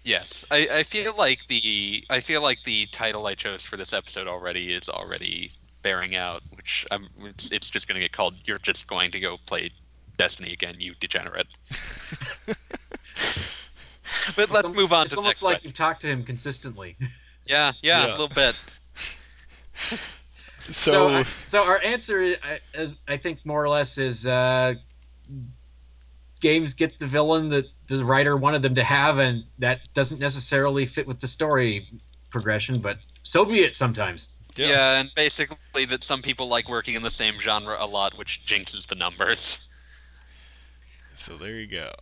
Yes, 0.04 0.46
I, 0.52 0.68
I 0.72 0.84
feel 0.84 1.14
like 1.18 1.48
the 1.48 2.06
I 2.10 2.22
feel 2.22 2.42
like 2.42 2.64
the 2.64 2.86
title 2.88 3.28
I 3.28 3.36
chose 3.36 3.64
for 3.64 3.76
this 3.76 3.92
episode 3.92 4.26
already 4.28 4.74
is 4.74 4.88
already 4.88 5.52
bearing 5.82 6.16
out, 6.16 6.44
which 6.56 6.86
I'm 6.92 7.08
it's, 7.20 7.52
it's 7.52 7.70
just 7.70 7.88
going 7.90 7.96
to 7.96 8.00
get 8.02 8.14
called. 8.14 8.38
You're 8.46 8.58
just 8.60 8.88
going 8.88 9.12
to 9.12 9.20
go 9.20 9.38
play 9.46 9.72
Destiny 10.18 10.54
again, 10.54 10.76
you 10.80 10.96
degenerate. 11.00 11.48
but 14.36 14.44
It's 14.44 14.52
let's 14.52 14.66
almost- 14.68 14.76
move 14.76 14.94
on 14.94 15.06
It's 15.06 15.10
to 15.12 15.16
the 15.16 15.20
almost 15.20 15.30
next 15.36 15.42
like 15.44 15.54
question. 15.56 15.70
you've 15.70 15.76
talked 15.76 16.02
to 16.04 16.08
him 16.08 16.24
consistently. 16.24 16.96
Yeah, 17.46 17.72
yeah, 17.82 18.06
Yeah. 18.06 18.08
a 18.08 18.12
little 18.12 18.30
bit. 18.30 18.56
So, 20.60 21.16
I- 21.16 21.26
so 21.48 21.64
our 21.64 21.82
answer, 21.82 22.36
I, 22.44 22.60
is, 22.74 22.92
I 23.08 23.16
think, 23.16 23.46
more 23.46 23.64
or 23.64 23.70
less 23.70 23.98
is 23.98 24.28
uh, 24.28 24.74
games 26.42 26.74
get 26.74 27.00
the 27.00 27.08
villain 27.08 27.48
that 27.50 27.68
the 27.88 28.04
writer 28.04 28.36
wanted 28.36 28.62
them 28.64 28.76
to 28.76 28.84
have, 28.84 29.18
and 29.18 29.46
that 29.60 29.82
doesn't 29.94 30.20
necessarily 30.20 30.86
fit 30.86 31.08
with 31.08 31.22
the 31.22 31.28
story 31.28 31.88
progression, 32.32 32.82
but 32.82 32.98
so 33.24 33.46
be 33.46 33.60
it. 33.64 33.76
Sometimes. 33.78 34.28
yeah. 34.58 34.68
Yeah. 34.68 35.00
and 35.00 35.12
basically 35.16 35.86
that 35.86 36.04
some 36.04 36.22
people 36.22 36.50
like 36.50 36.68
working 36.68 36.96
in 36.96 37.02
the 37.02 37.12
same 37.12 37.40
genre 37.40 37.78
a 37.80 37.86
lot, 37.88 38.18
which 38.18 38.46
jinxes 38.46 38.88
the 38.88 38.96
numbers. 38.96 39.70
So 41.16 41.34
there 41.36 41.56
you 41.60 41.68
go. 41.68 41.94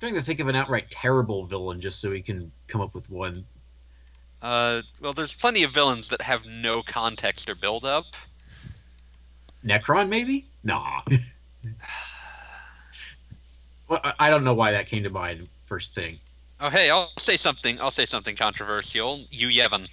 Trying 0.00 0.14
to 0.14 0.22
think 0.22 0.40
of 0.40 0.48
an 0.48 0.56
outright 0.56 0.90
terrible 0.90 1.44
villain 1.46 1.80
just 1.80 2.00
so 2.00 2.10
we 2.10 2.20
can 2.22 2.50
come 2.68 2.80
up 2.80 2.94
with 2.94 3.08
one. 3.10 3.44
Uh, 4.40 4.82
well, 5.00 5.12
there's 5.12 5.34
plenty 5.34 5.64
of 5.64 5.72
villains 5.72 6.08
that 6.08 6.22
have 6.22 6.46
no 6.46 6.82
context 6.82 7.48
or 7.48 7.54
build 7.56 7.84
up. 7.84 8.04
Necron, 9.64 10.08
maybe? 10.08 10.46
Nah. 10.62 11.00
well, 13.88 14.00
I- 14.04 14.14
I 14.20 14.30
don't 14.30 14.44
know 14.44 14.54
why 14.54 14.70
that 14.72 14.86
came 14.86 15.02
to 15.02 15.10
mind 15.10 15.48
first 15.66 15.94
thing. 15.94 16.18
Oh, 16.60 16.70
hey, 16.70 16.90
I'll 16.90 17.10
say 17.18 17.36
something. 17.36 17.80
I'll 17.80 17.90
say 17.90 18.04
something 18.04 18.34
controversial. 18.36 19.24
You 19.30 19.48
Yevon. 19.48 19.88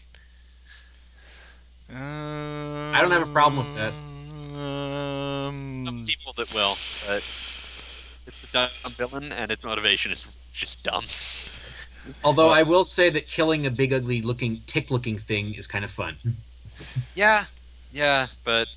I 1.94 2.98
don't 3.02 3.12
have 3.12 3.28
a 3.28 3.32
problem 3.32 3.66
with 3.66 3.76
that. 3.76 3.94
Some 3.94 5.88
Um, 5.88 6.04
people 6.06 6.34
that 6.34 6.52
will, 6.54 6.78
but 7.08 7.24
it's 8.28 8.44
a 8.44 8.52
dumb 8.52 8.70
villain, 8.92 9.32
and 9.32 9.52
its 9.52 9.64
motivation 9.64 10.12
is 10.12 10.28
just 10.54 10.84
dumb. 10.84 11.06
Although 12.24 12.50
I 12.50 12.64
will 12.64 12.84
say 12.84 13.10
that 13.10 13.28
killing 13.28 13.66
a 13.66 13.72
big, 13.72 13.94
ugly 13.94 14.22
looking, 14.22 14.62
tick 14.68 14.92
looking 14.92 15.18
thing 15.18 15.54
is 15.54 15.68
kind 15.68 15.86
of 15.86 15.92
fun. 15.92 16.18
Yeah, 17.16 17.46
yeah, 17.94 18.28
but 18.44 18.68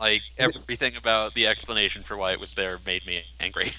like 0.00 0.22
everything 0.38 0.96
about 0.96 1.34
the 1.34 1.46
explanation 1.46 2.02
for 2.02 2.16
why 2.16 2.32
it 2.32 2.40
was 2.40 2.54
there 2.54 2.78
made 2.86 3.06
me 3.06 3.24
angry. 3.38 3.72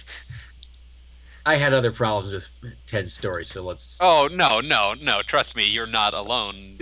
I 1.45 1.56
had 1.56 1.73
other 1.73 1.91
problems 1.91 2.32
with 2.34 2.47
Ted's 2.86 3.15
story, 3.15 3.45
so 3.45 3.63
let's. 3.63 3.97
Oh 3.99 4.30
no, 4.32 4.60
no, 4.60 4.93
no! 4.93 5.23
Trust 5.23 5.56
me, 5.56 5.67
you're 5.67 5.88
not 5.88 6.13
alone. 6.13 6.82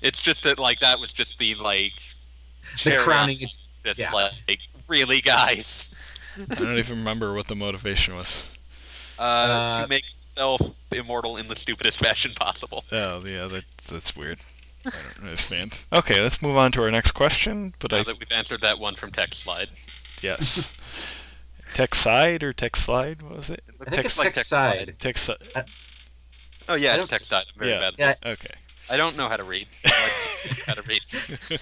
it's 0.00 0.22
just 0.22 0.44
that 0.44 0.58
like 0.58 0.80
that 0.80 0.98
was 0.98 1.12
just 1.12 1.36
the 1.38 1.54
like 1.56 1.92
the 2.82 2.96
crowning. 2.98 3.46
Just 3.82 3.98
yeah. 3.98 4.10
like 4.10 4.60
really, 4.88 5.20
guys. 5.20 5.93
I 6.50 6.54
don't 6.54 6.78
even 6.78 6.98
remember 6.98 7.34
what 7.34 7.48
the 7.48 7.54
motivation 7.56 8.14
was. 8.16 8.50
Uh, 9.18 9.22
Uh, 9.22 9.82
to 9.82 9.88
make 9.88 10.04
himself 10.04 10.60
immortal 10.90 11.36
in 11.36 11.46
the 11.48 11.56
stupidest 11.56 11.98
fashion 12.06 12.32
possible. 12.34 12.84
Oh, 12.92 13.22
yeah, 13.24 13.46
that 13.46 13.64
that's 13.88 14.16
weird. 14.16 14.38
I 14.86 14.90
don't 14.90 15.24
understand. 15.26 15.78
Okay, 15.92 16.20
let's 16.20 16.42
move 16.42 16.56
on 16.56 16.72
to 16.72 16.82
our 16.82 16.90
next 16.90 17.12
question. 17.12 17.74
But 17.78 17.92
Now 17.92 17.98
I 17.98 18.02
that 18.04 18.18
we've 18.18 18.32
answered 18.32 18.60
that 18.62 18.78
one 18.78 18.96
from 18.96 19.12
text 19.12 19.40
slide. 19.40 19.68
yes, 20.20 20.72
tech 21.74 21.94
side 21.94 22.42
or 22.42 22.52
tech 22.52 22.76
slide? 22.76 23.22
What 23.22 23.36
was 23.36 23.50
it? 23.50 23.62
I 23.86 23.90
think 23.90 24.04
it's 24.04 24.18
like 24.18 24.26
tech 24.26 24.34
text 24.34 24.50
side. 24.50 24.96
Tech 24.98 25.16
side. 25.18 25.38
Oh 26.68 26.74
yeah, 26.74 26.96
it's 26.96 27.08
text 27.08 27.26
side. 27.26 27.44
I'm 27.54 27.58
very 27.58 27.70
Yeah. 27.72 27.80
bad 27.80 27.94
at 28.00 28.18
Yeah. 28.24 28.32
Okay. 28.32 28.54
I 28.90 28.96
don't 28.98 29.16
know 29.16 29.28
how 29.28 29.36
to 29.36 29.44
read. 29.44 29.68
I 29.86 29.88
like 29.88 30.56
to 30.56 30.64
how 30.66 30.74
to 30.74 30.82
read. 30.82 31.02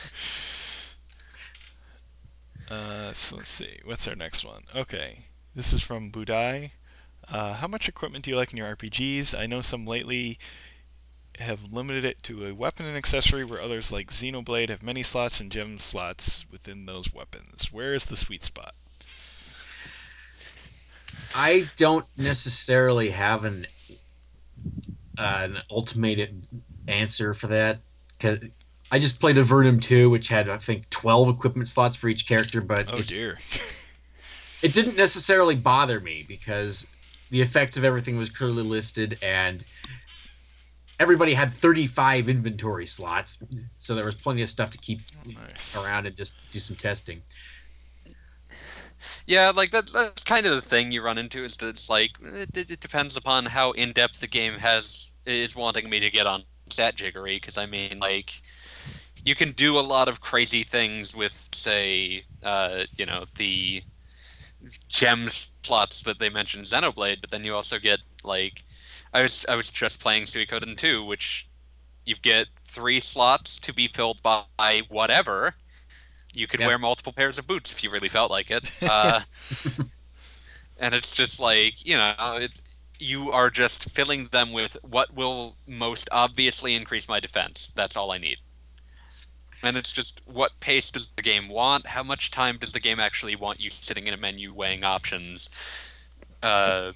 Uh, 2.73 3.13
so 3.13 3.37
let's 3.37 3.49
see. 3.49 3.81
What's 3.85 4.09
our 4.09 4.15
next 4.15 4.47
one? 4.47 4.63
Okay, 4.75 5.19
this 5.55 5.75
is 5.75 5.83
from 5.83 6.11
Budai. 6.11 6.71
Uh, 7.29 7.53
how 7.53 7.67
much 7.67 7.87
equipment 7.87 8.25
do 8.25 8.31
you 8.31 8.37
like 8.37 8.51
in 8.51 8.57
your 8.57 8.75
RPGs? 8.75 9.39
I 9.39 9.45
know 9.45 9.61
some 9.61 9.87
lately 9.87 10.39
have 11.39 11.71
limited 11.71 12.07
it 12.07 12.23
to 12.23 12.47
a 12.47 12.55
weapon 12.55 12.87
and 12.87 12.97
accessory, 12.97 13.45
where 13.45 13.61
others 13.61 13.93
like 13.93 14.11
Xenoblade 14.11 14.71
have 14.71 14.83
many 14.83 15.03
slots 15.03 15.39
and 15.39 15.53
gem 15.53 15.79
slots 15.79 16.47
within 16.51 16.87
those 16.87 17.13
weapons. 17.13 17.71
Where 17.71 17.93
is 17.93 18.07
the 18.07 18.17
sweet 18.17 18.43
spot? 18.43 18.75
I 21.35 21.69
don't 21.77 22.07
necessarily 22.17 23.11
have 23.11 23.45
an 23.45 23.67
uh, 25.19 25.49
an 25.51 25.59
ultimate 25.71 26.31
answer 26.89 27.35
for 27.35 27.49
that 27.49 27.81
I 28.93 28.99
just 28.99 29.19
played 29.19 29.37
Avernum 29.37 29.81
2, 29.83 30.11
which 30.11 30.29
had 30.29 30.51
I 30.51 30.59
think 30.59 30.89
12 30.91 31.31
equipment 31.31 31.69
slots 31.69 31.97
for 31.97 32.09
each 32.09 32.29
character, 32.29 32.61
but 32.61 32.93
Oh 32.93 32.99
it, 32.99 33.09
dear. 33.09 33.39
it 34.63 34.75
didn't 34.75 34.97
necessarily 34.97 35.55
bother 35.55 35.99
me 35.99 36.27
because 36.29 36.87
the 37.31 37.41
effects 37.41 37.79
of 37.79 37.85
everything 37.85 38.19
was 38.19 38.29
clearly 38.29 38.63
listed 38.63 39.19
and 39.23 39.65
everybody 41.01 41.33
had 41.33 41.55
35 41.55 42.29
inventory 42.29 42.87
slots, 42.87 43.43
so 43.79 43.95
there 43.95 44.05
was 44.05 44.15
plenty 44.15 44.43
of 44.43 44.51
stuff 44.51 44.71
to 44.73 44.79
keep 44.79 45.01
oh, 45.27 45.31
Nice. 45.31 45.75
around 45.75 46.07
and 46.07 46.15
just 46.15 46.35
do 46.53 46.61
some 46.61 46.77
testing. 46.77 47.23
Yeah, 49.27 49.53
like 49.57 49.71
that, 49.71 49.91
that's 49.91 50.23
kind 50.23 50.45
of 50.45 50.55
the 50.55 50.61
thing 50.61 50.93
you 50.93 51.03
run 51.03 51.17
into 51.17 51.43
is 51.45 51.57
that 51.57 51.69
it's 51.69 51.89
like 51.89 52.11
it, 52.23 52.55
it, 52.55 52.71
it 52.71 52.81
depends 52.81 53.17
upon 53.17 53.47
how 53.47 53.73
in 53.73 53.93
depth 53.93 54.21
the 54.21 54.29
game 54.29 54.55
has 54.55 55.11
is 55.25 55.57
wanting 55.57 55.89
me 55.89 55.99
to 55.99 56.11
get 56.11 56.27
on 56.27 56.45
stat 56.69 56.95
jiggery. 56.95 57.37
Because 57.37 57.59
I 57.59 57.67
mean, 57.67 57.99
like 57.99 58.43
you 59.25 59.35
can 59.35 59.53
do 59.53 59.79
a 59.79 59.83
lot 59.83 60.09
of 60.09 60.21
crazy 60.21 60.65
things 60.65 61.15
with, 61.15 61.49
say, 61.55 62.25
uh, 62.43 62.85
you 62.97 63.07
know, 63.07 63.25
the 63.37 63.83
gem 64.89 65.29
slots 65.65 66.03
that 66.03 66.19
they 66.19 66.29
mentioned 66.31 66.67
Xenoblade, 66.67 67.21
but 67.21 67.31
then 67.31 67.45
you 67.45 67.55
also 67.55 67.79
get 67.79 68.01
like 68.25 68.65
I 69.13 69.23
was 69.23 69.45
I 69.49 69.57
was 69.57 69.71
just 69.71 70.01
playing 70.01 70.25
Suikoden 70.25 70.77
2, 70.77 71.05
which 71.05 71.49
you 72.07 72.17
get 72.17 72.49
three 72.65 73.01
slots 73.01 73.59
to 73.61 73.75
be 73.75 73.89
filled 73.89 74.23
by 74.23 74.83
whatever. 74.89 75.57
You 76.35 76.49
could 76.49 76.61
Yep. 76.61 76.63
wear 76.63 76.79
multiple 76.79 77.13
pairs 77.15 77.39
of 77.39 77.47
boots 77.47 77.73
if 77.73 77.85
you 77.85 77.91
really 77.91 78.09
felt 78.11 78.31
like 78.31 78.51
it. 78.51 78.65
Uh, 78.87 79.23
and 80.77 80.95
it's 80.95 81.13
just 81.13 81.39
like 81.41 81.85
you 81.87 81.97
know, 81.97 82.15
it, 82.41 82.61
you 82.99 83.31
are 83.31 83.51
just 83.51 83.91
filling 83.91 84.29
them 84.29 84.53
with 84.53 84.77
what 84.83 85.13
will 85.15 85.57
most 85.67 86.09
obviously 86.13 86.75
increase 86.75 87.09
my 87.09 87.21
defense. 87.21 87.71
That's 87.75 87.97
all 87.97 88.11
I 88.13 88.19
need. 88.19 88.39
And 89.63 89.77
it's 89.77 89.93
just 89.93 90.21
what 90.27 90.59
pace 90.61 90.91
does 90.91 91.07
the 91.17 91.23
game 91.23 91.49
want? 91.49 91.87
How 91.87 92.03
much 92.03 92.31
time 92.31 92.59
does 92.59 92.73
the 92.73 92.81
game 92.81 92.99
actually 92.99 93.37
want 93.37 93.61
you 93.61 93.71
sitting 93.71 94.07
in 94.07 94.15
a 94.15 94.17
menu 94.17 94.53
weighing 94.53 94.83
options? 94.83 95.49
Uh, 96.43 96.93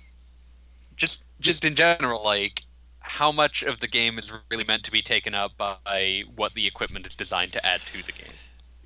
just 0.97 1.23
just 1.39 1.65
in 1.65 1.75
general, 1.75 2.25
like 2.25 2.63
how 3.01 3.31
much 3.31 3.63
of 3.63 3.81
the 3.81 3.87
game 3.87 4.19
is 4.19 4.33
really 4.51 4.65
meant 4.65 4.83
to 4.83 4.91
be 4.91 5.01
taken 5.01 5.35
up 5.35 5.57
by 5.57 6.25
what 6.35 6.55
the 6.55 6.67
equipment 6.67 7.07
is 7.07 7.15
designed 7.15 7.53
to 7.53 7.65
add 7.65 7.81
to 7.93 8.03
the 8.03 8.13
game. 8.13 8.33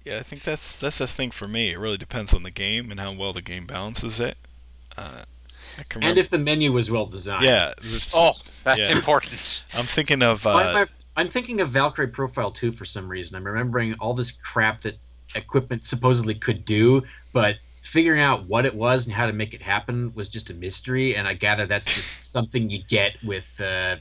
Yeah, 0.05 0.19
I 0.19 0.23
think 0.23 0.43
that's 0.43 0.79
that's 0.79 0.99
the 0.99 1.07
thing 1.07 1.31
for 1.31 1.49
me. 1.49 1.71
It 1.71 1.79
really 1.79 1.97
depends 1.97 2.35
on 2.35 2.43
the 2.43 2.51
game 2.51 2.91
and 2.91 3.01
how 3.01 3.13
well 3.13 3.33
the 3.33 3.43
game 3.43 3.67
balances 3.67 4.21
it. 4.21 4.37
Uh, 4.97 5.25
And 6.01 6.19
if 6.19 6.31
the 6.31 6.39
menu 6.39 6.73
was 6.73 6.91
well 6.91 7.07
designed. 7.07 7.45
yeah, 7.45 7.73
this- 7.81 8.11
Oh, 8.15 8.33
that's 8.65 8.79
Yeah. 8.89 8.93
important. 8.97 9.65
I'm 9.75 9.85
thinking 9.85 10.23
of 10.23 10.47
uh, 10.47 10.51
I- 10.51 10.87
I'm 11.17 11.29
thinking 11.29 11.61
of 11.61 11.71
Valkyrie 11.71 12.09
Profile 12.09 12.51
2 12.51 12.73
for 12.73 12.85
some 12.85 13.09
reason. 13.09 13.37
I'm 13.37 13.45
remembering 13.45 13.95
all 13.95 14.15
this 14.15 14.31
crap 14.33 14.83
that 14.83 14.99
equipment 15.35 15.87
supposedly 15.87 16.35
could 16.35 16.65
do, 16.65 17.03
but 17.33 17.57
figuring 17.83 18.21
out 18.21 18.47
what 18.47 18.65
it 18.67 18.75
was 18.75 19.07
and 19.07 19.15
how 19.15 19.27
to 19.27 19.33
make 19.33 19.53
it 19.55 19.61
happen 19.63 20.13
was 20.15 20.29
just 20.29 20.51
a 20.51 20.55
mystery. 20.55 21.17
And 21.17 21.27
I 21.27 21.35
gather 21.35 21.67
that's 21.67 21.93
just 21.93 22.13
something 22.25 22.71
you 22.71 22.83
get 22.89 23.23
with. 23.23 23.61
Uh, 23.61 23.97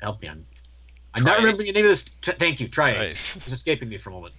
help 0.00 0.20
me 0.22 0.28
on. 0.28 0.44
I'm 1.14 1.22
not 1.24 1.38
remembering 1.38 1.66
the 1.66 1.72
name 1.72 1.84
of 1.84 1.90
this. 1.90 2.04
T- 2.22 2.32
thank 2.38 2.58
you, 2.60 2.68
tri-Ace. 2.68 2.94
tri-Ace. 2.96 3.36
It's 3.36 3.48
escaping 3.52 3.88
me 3.88 3.98
for 3.98 4.10
a 4.10 4.12
moment. 4.14 4.34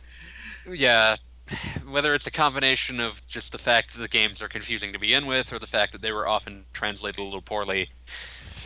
Yeah, 0.69 1.15
whether 1.87 2.13
it's 2.13 2.27
a 2.27 2.31
combination 2.31 2.99
of 2.99 3.25
just 3.27 3.51
the 3.51 3.57
fact 3.57 3.93
that 3.93 3.99
the 3.99 4.07
games 4.07 4.41
are 4.41 4.47
confusing 4.47 4.93
to 4.93 4.99
begin 4.99 5.25
with, 5.25 5.51
or 5.51 5.59
the 5.59 5.67
fact 5.67 5.91
that 5.91 6.01
they 6.01 6.11
were 6.11 6.27
often 6.27 6.65
translated 6.73 7.19
a 7.19 7.23
little 7.23 7.41
poorly, 7.41 7.89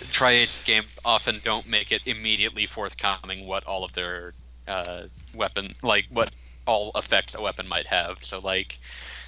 tri-Ace 0.10 0.62
games 0.64 1.00
often 1.04 1.40
don't 1.44 1.68
make 1.68 1.92
it 1.92 2.06
immediately 2.06 2.66
forthcoming 2.66 3.46
what 3.48 3.64
all 3.66 3.84
of 3.84 3.94
their 3.94 4.34
uh, 4.68 5.04
weapon, 5.34 5.76
like 5.82 6.06
what 6.10 6.32
all 6.66 6.92
effects 6.96 7.34
a 7.34 7.42
weapon 7.42 7.68
might 7.68 7.88
have. 7.88 8.24
So, 8.24 8.40
like, 8.40 8.80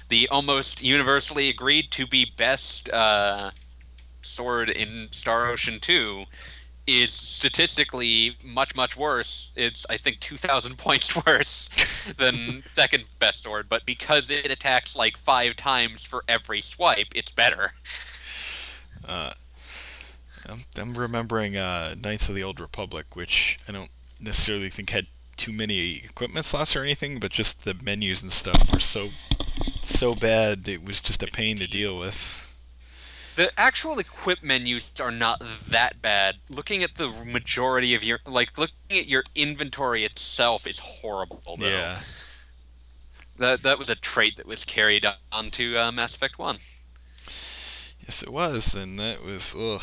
the 0.08 0.28
almost 0.28 0.82
universally 0.82 1.48
agreed 1.48 1.90
to 1.92 2.06
be 2.06 2.32
best 2.36 2.90
uh, 2.90 3.50
sword 4.22 4.70
in 4.70 5.08
Star 5.10 5.48
Ocean 5.48 5.80
2 5.80 6.24
is 6.90 7.12
statistically 7.12 8.36
much 8.42 8.74
much 8.74 8.96
worse. 8.96 9.52
It's 9.54 9.86
I 9.88 9.96
think 9.96 10.20
2000 10.20 10.76
points 10.78 11.14
worse 11.24 11.68
than 12.16 12.64
second 12.68 13.04
best 13.18 13.42
sword, 13.42 13.68
but 13.68 13.86
because 13.86 14.30
it 14.30 14.50
attacks 14.50 14.96
like 14.96 15.16
5 15.16 15.56
times 15.56 16.02
for 16.02 16.24
every 16.26 16.60
swipe, 16.60 17.08
it's 17.14 17.30
better. 17.30 17.72
uh, 19.06 19.32
I'm, 20.46 20.64
I'm 20.76 20.96
remembering 20.96 21.56
uh, 21.56 21.94
Knights 22.02 22.28
of 22.28 22.34
the 22.34 22.42
Old 22.42 22.58
Republic, 22.58 23.14
which 23.14 23.58
I 23.68 23.72
don't 23.72 23.90
necessarily 24.18 24.70
think 24.70 24.90
had 24.90 25.06
too 25.36 25.52
many 25.52 25.96
equipment 26.04 26.44
slots 26.44 26.74
or 26.74 26.82
anything, 26.82 27.20
but 27.20 27.30
just 27.30 27.62
the 27.64 27.74
menus 27.74 28.22
and 28.22 28.32
stuff 28.32 28.72
were 28.72 28.80
so 28.80 29.10
so 29.82 30.14
bad 30.14 30.68
it 30.68 30.84
was 30.84 31.00
just 31.00 31.22
a 31.22 31.26
pain 31.26 31.56
to 31.56 31.66
deal 31.66 31.98
with. 31.98 32.49
The 33.40 33.50
actual 33.58 33.98
equip 33.98 34.42
menus 34.42 34.92
are 35.00 35.10
not 35.10 35.40
that 35.70 36.02
bad. 36.02 36.36
Looking 36.50 36.82
at 36.82 36.96
the 36.96 37.08
majority 37.26 37.94
of 37.94 38.04
your 38.04 38.18
like 38.26 38.58
looking 38.58 38.74
at 38.90 39.06
your 39.06 39.24
inventory 39.34 40.04
itself 40.04 40.66
is 40.66 40.78
horrible 40.78 41.40
though. 41.58 41.64
Yeah. 41.64 42.00
That 43.38 43.62
that 43.62 43.78
was 43.78 43.88
a 43.88 43.94
trait 43.94 44.36
that 44.36 44.44
was 44.44 44.66
carried 44.66 45.06
onto 45.32 45.78
uh, 45.78 45.90
Mass 45.90 46.14
Effect 46.14 46.38
1. 46.38 46.58
Yes, 48.06 48.22
it 48.22 48.28
was, 48.28 48.74
and 48.74 48.98
that 48.98 49.24
was 49.24 49.54
ugh. 49.58 49.80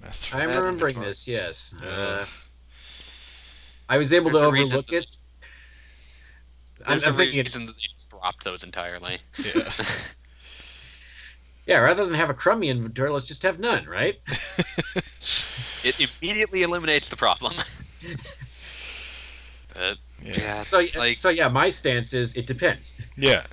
Mass 0.00 0.32
I'm 0.32 0.48
Bad 0.48 0.56
remembering 0.56 0.94
inventory. 0.96 1.06
this, 1.10 1.28
yes. 1.28 1.74
Uh, 1.78 1.86
Ugh. 2.22 2.28
I 3.86 3.98
was 3.98 4.14
able 4.14 4.30
There's 4.30 4.44
to 4.44 4.48
a 4.48 4.50
reason 4.50 4.78
overlook 4.78 4.86
that- 4.86 4.96
it. 4.96 5.18
I'm, 6.86 6.88
There's 6.88 7.04
I'm 7.04 7.12
a 7.12 7.16
thinking, 7.18 7.38
it, 7.38 7.42
reason 7.48 7.66
that 7.66 7.76
they 7.76 7.82
just 7.92 8.08
dropped 8.08 8.44
those 8.44 8.64
entirely. 8.64 9.18
yeah. 9.54 9.70
yeah, 11.66 11.78
rather 11.78 12.04
than 12.04 12.14
have 12.14 12.30
a 12.30 12.34
crummy 12.34 12.68
inventory, 12.68 13.10
let's 13.10 13.26
just 13.26 13.42
have 13.42 13.58
none, 13.58 13.86
right? 13.86 14.20
It 15.84 15.96
immediately 15.98 16.62
eliminates 16.62 17.08
the 17.08 17.16
problem. 17.16 17.54
but 19.74 19.98
yeah. 20.22 20.32
yeah, 20.38 20.64
So, 20.64 20.86
like 20.96 21.18
so 21.18 21.28
yeah, 21.28 21.48
my 21.48 21.70
stance 21.70 22.12
is 22.12 22.34
it 22.34 22.46
depends. 22.46 22.94
Yeah. 23.16 23.46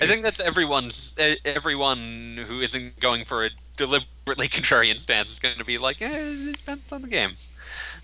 I 0.00 0.06
think 0.06 0.24
that's 0.24 0.40
everyone's. 0.40 1.14
Everyone 1.44 2.44
who 2.48 2.60
isn't 2.60 2.98
going 2.98 3.24
for 3.24 3.44
a 3.44 3.50
deliberately 3.76 4.48
contrarian 4.48 4.98
stance 4.98 5.30
is 5.30 5.38
going 5.38 5.58
to 5.58 5.64
be 5.64 5.78
like, 5.78 6.02
eh, 6.02 6.08
it 6.10 6.56
depends 6.56 6.90
on 6.92 7.02
the 7.02 7.08
game. 7.08 7.30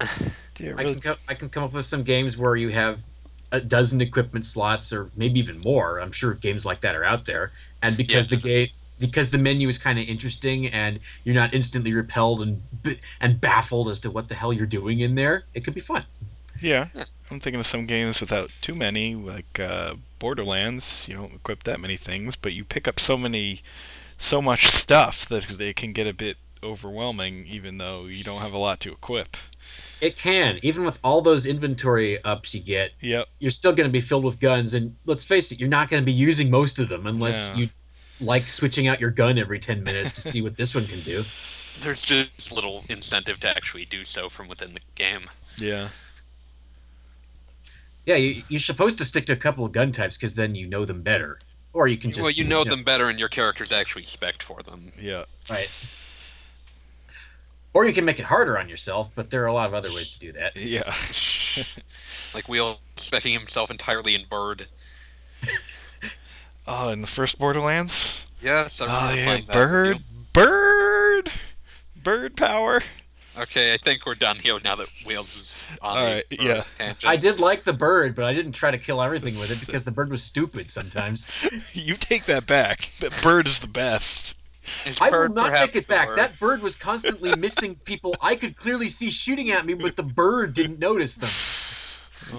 Yeah, 0.61 0.75
I 0.77 0.85
can 0.85 1.01
co- 1.01 1.17
I 1.27 1.35
can 1.35 1.49
come 1.49 1.65
up 1.65 1.73
with 1.73 1.85
some 1.85 2.05
games 2.05 2.37
where 2.37 2.55
you 2.55 2.69
have 2.69 3.01
a 3.51 3.61
dozen 3.61 4.01
equipment 4.01 4.47
slots, 4.47 4.93
or 4.93 5.11
maybe 5.17 5.41
even 5.41 5.59
more. 5.59 5.99
I'm 6.01 6.13
sure 6.13 6.35
games 6.35 6.65
like 6.65 6.81
that 6.83 6.95
are 6.95 7.03
out 7.03 7.25
there, 7.27 7.51
and 7.83 7.97
because 7.97 8.31
Yeah. 8.31 8.37
the 8.39 8.43
game 8.43 8.69
because 9.07 9.31
the 9.31 9.39
menu 9.39 9.69
is 9.69 9.79
kind 9.79 9.99
of 9.99 10.07
interesting 10.09 10.67
and 10.67 10.99
you're 11.25 11.35
not 11.35 11.53
instantly 11.55 11.93
repelled 11.93 12.41
and 12.43 12.63
and 13.21 13.41
baffled 13.41 13.89
as 13.89 14.01
to 14.01 14.11
what 14.11 14.29
the 14.29 14.35
hell 14.35 14.53
you're 14.53 14.67
doing 14.67 15.01
in 15.01 15.15
there, 15.15 15.45
it 15.55 15.65
could 15.65 15.75
be 15.75 15.81
fun. 15.81 16.05
Yeah, 16.61 16.89
Yeah. 16.95 17.05
I'm 17.31 17.41
thinking 17.41 17.61
of 17.61 17.67
some 17.67 17.87
games 17.87 18.21
without 18.21 18.51
too 18.61 18.75
many, 18.75 19.15
like 19.15 19.59
uh, 19.59 19.95
Borderlands. 20.19 21.07
You 21.09 21.17
don't 21.17 21.35
equip 21.35 21.65
that 21.65 21.81
many 21.81 21.97
things, 21.97 22.37
but 22.37 22.53
you 22.53 22.65
pick 22.65 22.87
up 22.87 23.01
so 23.01 23.17
many, 23.17 23.63
so 24.19 24.41
much 24.41 24.67
stuff 24.67 25.27
that 25.29 25.51
it 25.61 25.77
can 25.77 25.93
get 25.93 26.07
a 26.07 26.13
bit 26.13 26.37
overwhelming, 26.63 27.47
even 27.47 27.79
though 27.79 28.07
you 28.07 28.25
don't 28.25 28.41
have 28.41 28.53
a 28.53 28.59
lot 28.59 28.81
to 28.81 28.93
equip. 28.93 29.37
It 30.01 30.17
can, 30.17 30.59
even 30.63 30.85
with 30.85 30.99
all 31.05 31.21
those 31.23 31.45
inventory 31.47 32.23
ups 32.25 32.55
you 32.55 32.61
get, 32.61 32.93
Yep. 33.01 33.29
you're 33.39 33.51
still 33.51 33.73
going 33.73 33.89
to 33.89 33.93
be 33.93 34.01
filled 34.01 34.25
with 34.25 34.39
guns, 34.41 34.75
and 34.75 34.97
let's 35.07 35.25
face 35.25 35.51
it, 35.53 35.59
you're 35.61 35.69
not 35.69 35.89
going 35.91 36.03
to 36.03 36.05
be 36.07 36.13
using 36.13 36.51
most 36.51 36.79
of 36.79 36.89
them 36.89 37.07
unless 37.07 37.51
Yeah. 37.51 37.57
you 37.57 37.69
like 38.21 38.45
switching 38.45 38.87
out 38.87 39.01
your 39.01 39.11
gun 39.11 39.39
every 39.39 39.59
10 39.59 39.83
minutes 39.83 40.13
to 40.13 40.21
see 40.21 40.43
what 40.43 40.57
this 40.57 40.75
one 40.75 40.87
can 40.87 41.01
do. 41.01 41.25
There's 41.81 42.05
just 42.05 42.53
little 42.53 42.85
incentive 42.89 43.41
to 43.41 43.49
actually 43.49 43.85
do 43.85 44.05
so 44.05 44.29
from 44.29 44.49
within 44.49 44.75
the 44.75 44.81
game. 44.95 45.29
Yeah. 45.59 45.89
Yeah, 48.07 48.17
you, 48.17 48.43
you're 48.49 48.61
supposed 48.61 48.99
to 48.99 49.05
stick 49.05 49.27
to 49.27 49.33
a 49.33 49.37
couple 49.37 49.65
of 49.65 49.73
gun 49.73 49.91
types 49.91 50.17
because 50.17 50.35
then 50.35 50.55
you 50.55 50.67
know 50.67 50.85
them 50.85 51.03
better. 51.03 51.39
Or 51.73 51.89
you 51.89 51.97
can 51.97 52.11
just. 52.11 52.21
well, 52.21 52.31
you 52.31 52.45
know 52.45 52.63
them 52.63 52.85
better, 52.85 53.09
and 53.09 53.19
your 53.19 53.29
character's 53.29 53.73
actually 53.73 54.05
spec 54.05 54.43
for 54.43 54.63
them. 54.63 54.93
Yeah. 55.01 55.25
Right. 55.51 55.69
Or 57.73 57.85
you 57.85 57.93
can 57.93 58.05
make 58.05 58.21
it 58.21 58.25
harder 58.25 58.57
on 58.57 58.69
yourself, 58.69 59.11
but 59.17 59.31
there 59.31 59.43
are 59.43 59.47
a 59.47 59.53
lot 59.53 59.67
of 59.67 59.75
other 59.75 59.89
ways 59.93 60.11
to 60.11 60.19
do 60.21 60.33
that. 60.33 60.55
Yeah. 60.57 60.95
like 62.33 62.49
Wheel 62.49 62.79
specking 62.97 63.33
himself 63.33 63.71
entirely 63.71 64.15
in 64.15 64.25
Bird. 64.31 64.69
Oh, 66.67 66.89
in 66.89 67.01
the 67.01 67.07
first 67.07 67.39
Borderlands. 67.39 68.27
Yes, 68.41 68.81
I 68.81 68.85
Oh 68.87 68.89
remember 68.89 69.17
yeah, 69.17 69.25
playing 69.25 69.47
that 69.47 69.53
bird, 69.53 70.03
bird, 70.33 71.31
bird 72.03 72.37
power. 72.37 72.83
Okay, 73.37 73.75
I 73.75 73.79
think 73.79 74.07
we're 74.07 74.15
done 74.15 74.39
here 74.39 74.59
now 74.63 74.77
that 74.77 74.89
Wheels 75.05 75.37
is 75.37 75.63
on 75.83 75.97
All 75.99 76.05
the 76.07 76.13
right, 76.15 76.25
uh, 76.39 76.43
yeah. 76.43 76.65
tangent. 76.79 77.05
I 77.07 77.17
did 77.17 77.41
like 77.41 77.65
the 77.65 77.73
bird, 77.73 78.15
but 78.15 78.25
I 78.25 78.33
didn't 78.33 78.53
try 78.53 78.71
to 78.71 78.79
kill 78.79 79.03
everything 79.03 79.35
with 79.35 79.51
it 79.51 79.67
because 79.67 79.83
the 79.83 79.91
bird 79.91 80.11
was 80.11 80.23
stupid 80.23 80.71
sometimes. 80.71 81.27
You 81.73 81.95
take 81.95 82.25
that 82.25 82.47
back. 82.47 82.91
That 83.01 83.19
bird 83.23 83.47
is 83.47 83.59
the 83.59 83.67
best. 83.69 84.37
Is 84.87 84.99
I 85.01 85.11
will 85.11 85.29
not 85.29 85.51
perhaps 85.51 85.73
take 85.73 85.83
it 85.83 85.89
back. 85.89 86.09
word? 86.09 86.19
That 86.19 86.39
bird 86.39 86.63
was 86.63 86.77
constantly 86.77 87.35
missing 87.37 87.75
people 87.85 88.15
I 88.21 88.37
could 88.37 88.57
clearly 88.57 88.89
see 88.89 89.11
shooting 89.11 89.51
at 89.51 89.67
me, 89.67 89.75
but 89.75 89.97
the 89.97 90.03
bird 90.03 90.55
didn't 90.55 90.79
notice 90.79 91.17
them. 91.17 91.31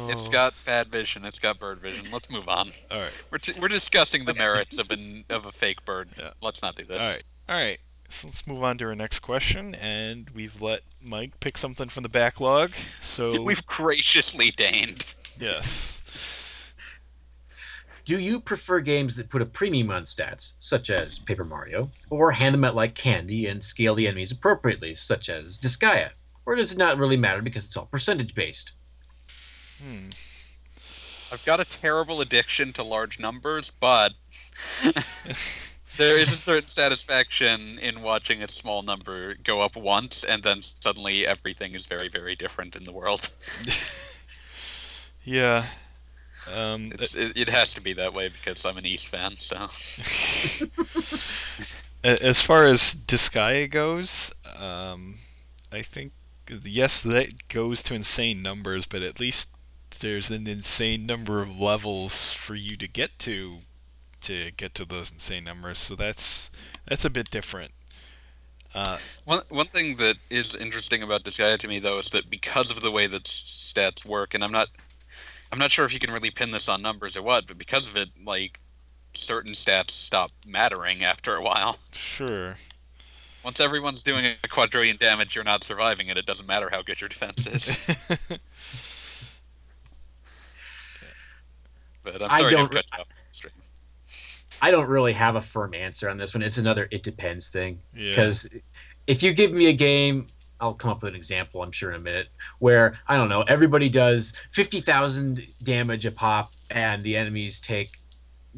It's 0.10 0.28
Oh. 0.28 0.32
got 0.32 0.54
bad 0.66 0.88
vision. 0.88 1.26
It's 1.26 1.40
got 1.40 1.60
bird 1.60 1.80
vision. 1.80 2.08
Let's 2.12 2.30
move 2.30 2.48
on. 2.50 2.72
All 2.92 3.00
right. 3.00 3.12
We're, 3.32 3.38
t- 3.38 3.54
we're 3.60 3.68
discussing 3.68 4.26
the 4.26 4.34
merits 4.34 4.78
of 4.80 4.90
an 4.92 5.26
of 5.30 5.46
a 5.46 5.52
fake 5.52 5.84
bird. 5.86 6.10
Yeah. 6.18 6.32
Let's 6.42 6.62
not 6.62 6.76
do 6.76 6.86
this. 6.86 7.02
All 7.02 7.08
right. 7.10 7.24
All 7.50 7.56
right. 7.56 7.80
So 8.10 8.28
let's 8.28 8.46
move 8.46 8.64
on 8.64 8.78
to 8.80 8.86
our 8.86 8.96
next 8.96 9.20
question, 9.20 9.74
and 9.76 10.30
we've 10.32 10.62
let 10.62 10.82
Mike 11.02 11.40
pick 11.40 11.58
something 11.58 11.90
from 11.90 12.04
the 12.04 12.10
backlog. 12.10 12.72
So 13.02 13.42
We've 13.44 13.66
graciously 13.66 14.52
deigned. 14.52 15.16
yes. 15.40 16.02
Do 18.06 18.20
you 18.20 18.40
prefer 18.40 18.82
games 18.82 19.16
that 19.16 19.32
put 19.32 19.42
a 19.42 19.46
premium 19.48 19.90
on 19.90 20.04
stats, 20.06 20.52
such 20.60 20.92
as 20.92 21.18
Paper 21.18 21.44
Mario, 21.44 21.90
or 22.12 22.34
hand 22.34 22.54
them 22.54 22.64
out 22.64 22.76
like 22.76 22.94
candy 22.94 23.48
and 23.48 23.66
scale 23.66 23.96
the 23.96 24.08
enemies 24.08 24.32
appropriately, 24.32 24.94
such 24.96 25.28
as 25.28 25.58
Disgaea? 25.58 26.12
Or 26.46 26.54
does 26.56 26.72
it 26.72 26.78
not 26.78 27.00
really 27.00 27.18
matter 27.18 27.42
because 27.42 27.66
it's 27.66 27.76
all 27.76 27.88
percentage 27.88 28.36
based? 28.36 28.74
Hmm. 29.82 30.08
I've 31.32 31.44
got 31.46 31.60
a 31.60 31.66
terrible 31.66 32.22
addiction 32.22 32.72
to 32.74 32.84
large 32.84 33.20
numbers, 33.20 33.72
but 33.80 34.14
there 35.98 36.18
is 36.18 36.32
a 36.32 36.38
certain 36.38 36.70
satisfaction 36.70 37.80
in 37.80 38.02
watching 38.02 38.44
a 38.44 38.48
small 38.48 38.84
number 38.84 39.36
go 39.36 39.62
up 39.62 39.76
once 39.76 40.24
and 40.24 40.44
then 40.44 40.62
suddenly 40.62 41.26
everything 41.26 41.74
is 41.74 41.88
very, 41.88 42.08
very 42.10 42.36
different 42.36 42.76
in 42.76 42.84
the 42.84 42.94
world. 42.94 43.30
Yeah. 45.26 45.66
Um. 46.56 46.92
It's, 46.94 47.16
it, 47.16 47.36
it 47.36 47.50
has 47.50 47.74
to 47.74 47.82
be 47.82 47.94
that 47.94 48.14
way 48.14 48.30
because 48.30 48.64
I'm 48.64 48.78
an 48.78 48.86
East 48.86 49.08
fan, 49.08 49.36
so. 49.38 49.70
As 52.04 52.40
far 52.40 52.68
as 52.68 52.94
Disgaea 52.94 53.68
goes, 53.70 54.32
um, 54.56 55.16
I 55.72 55.82
think 55.82 56.12
yes, 56.64 57.00
that 57.02 57.48
goes 57.48 57.82
to 57.84 57.96
insane 57.96 58.44
numbers, 58.44 58.86
but 58.86 59.02
at 59.02 59.20
least 59.20 59.48
there's 60.00 60.30
an 60.30 60.48
insane 60.48 61.06
number 61.06 61.42
of 61.42 61.60
levels 61.60 62.32
for 62.32 62.56
you 62.56 62.78
to 62.78 62.88
get 62.88 63.18
to 63.20 63.60
to 64.22 64.52
get 64.52 64.74
to 64.76 64.86
those 64.86 65.12
insane 65.12 65.44
numbers. 65.44 65.78
So 65.78 65.96
that's 65.96 66.50
that's 66.88 67.06
a 67.06 67.10
bit 67.10 67.30
different. 67.30 67.72
Uh, 68.74 68.98
One 69.24 69.42
one 69.50 69.68
thing 69.68 69.96
that 69.98 70.18
is 70.30 70.54
interesting 70.54 71.02
about 71.02 71.24
this 71.24 71.38
guy 71.38 71.56
to 71.56 71.68
me 71.68 71.80
though 71.80 72.00
is 72.00 72.10
that 72.10 72.30
because 72.30 72.70
of 72.70 72.82
the 72.82 72.92
way 72.92 73.08
that 73.08 73.24
stats 73.24 74.04
work, 74.04 74.34
and 74.34 74.44
I'm 74.44 74.52
not 74.52 74.70
I'm 75.52 75.60
not 75.60 75.72
sure 75.72 75.86
if 75.86 75.94
you 75.94 76.00
can 76.00 76.12
really 76.12 76.32
pin 76.32 76.52
this 76.52 76.68
on 76.68 76.82
numbers 76.82 77.16
or 77.16 77.22
what, 77.22 77.48
but 77.48 77.58
because 77.58 77.88
of 77.88 77.96
it, 77.96 78.10
like 78.24 78.60
certain 79.14 79.54
stats 79.54 79.92
stop 79.92 80.32
mattering 80.46 81.04
after 81.04 81.36
a 81.36 81.42
while. 81.42 81.78
sure. 81.94 82.56
Once 83.44 83.60
everyone's 83.60 84.02
doing 84.02 84.26
a 84.44 84.48
quadrillion 84.48 84.98
damage, 84.98 85.36
you're 85.36 85.44
not 85.44 85.64
surviving 85.64 86.08
it. 86.08 86.18
It 86.18 86.26
doesn't 86.26 86.48
matter 86.48 86.70
how 86.72 86.82
good 86.82 87.00
your 87.00 87.08
defense 87.08 87.46
is. 87.46 87.78
But 92.06 92.22
I'm 92.22 92.30
sorry 92.30 92.52
to 92.52 92.58
have 92.58 92.70
don't- 92.70 92.72
cut 92.72 92.86
you 92.94 93.00
off. 93.00 93.08
I 94.62 94.72
don't 94.72 94.88
really 94.88 95.12
have 95.14 95.36
a 95.36 95.42
firm 95.42 95.74
answer 95.74 96.10
on 96.10 96.18
this 96.18 96.34
one. 96.34 96.42
It's 96.42 96.58
another 96.58 96.88
it 96.90 97.04
depends 97.04 97.50
thing. 97.50 97.82
yeah. 97.94 98.10
Because 98.12 98.48
if 99.06 99.22
you 99.22 99.34
give 99.34 99.52
me 99.52 99.66
a 99.68 99.74
game, 99.74 100.28
I'll 100.62 100.74
come 100.74 100.92
up 100.92 101.04
with 101.04 101.10
an 101.14 101.20
example, 101.20 101.62
I'm 101.62 101.74
sure, 101.74 101.90
in 101.90 101.98
a 101.98 102.00
minute, 102.00 102.30
where, 102.60 102.98
I 103.06 103.18
don't 103.18 103.28
know, 103.28 103.42
everybody 103.42 103.90
does 103.90 104.32
50,000 104.54 105.46
damage 105.62 106.06
a 106.06 106.12
pop 106.12 106.54
and 106.72 107.04
the 107.04 107.18
enemies 107.18 107.60
take 107.60 107.90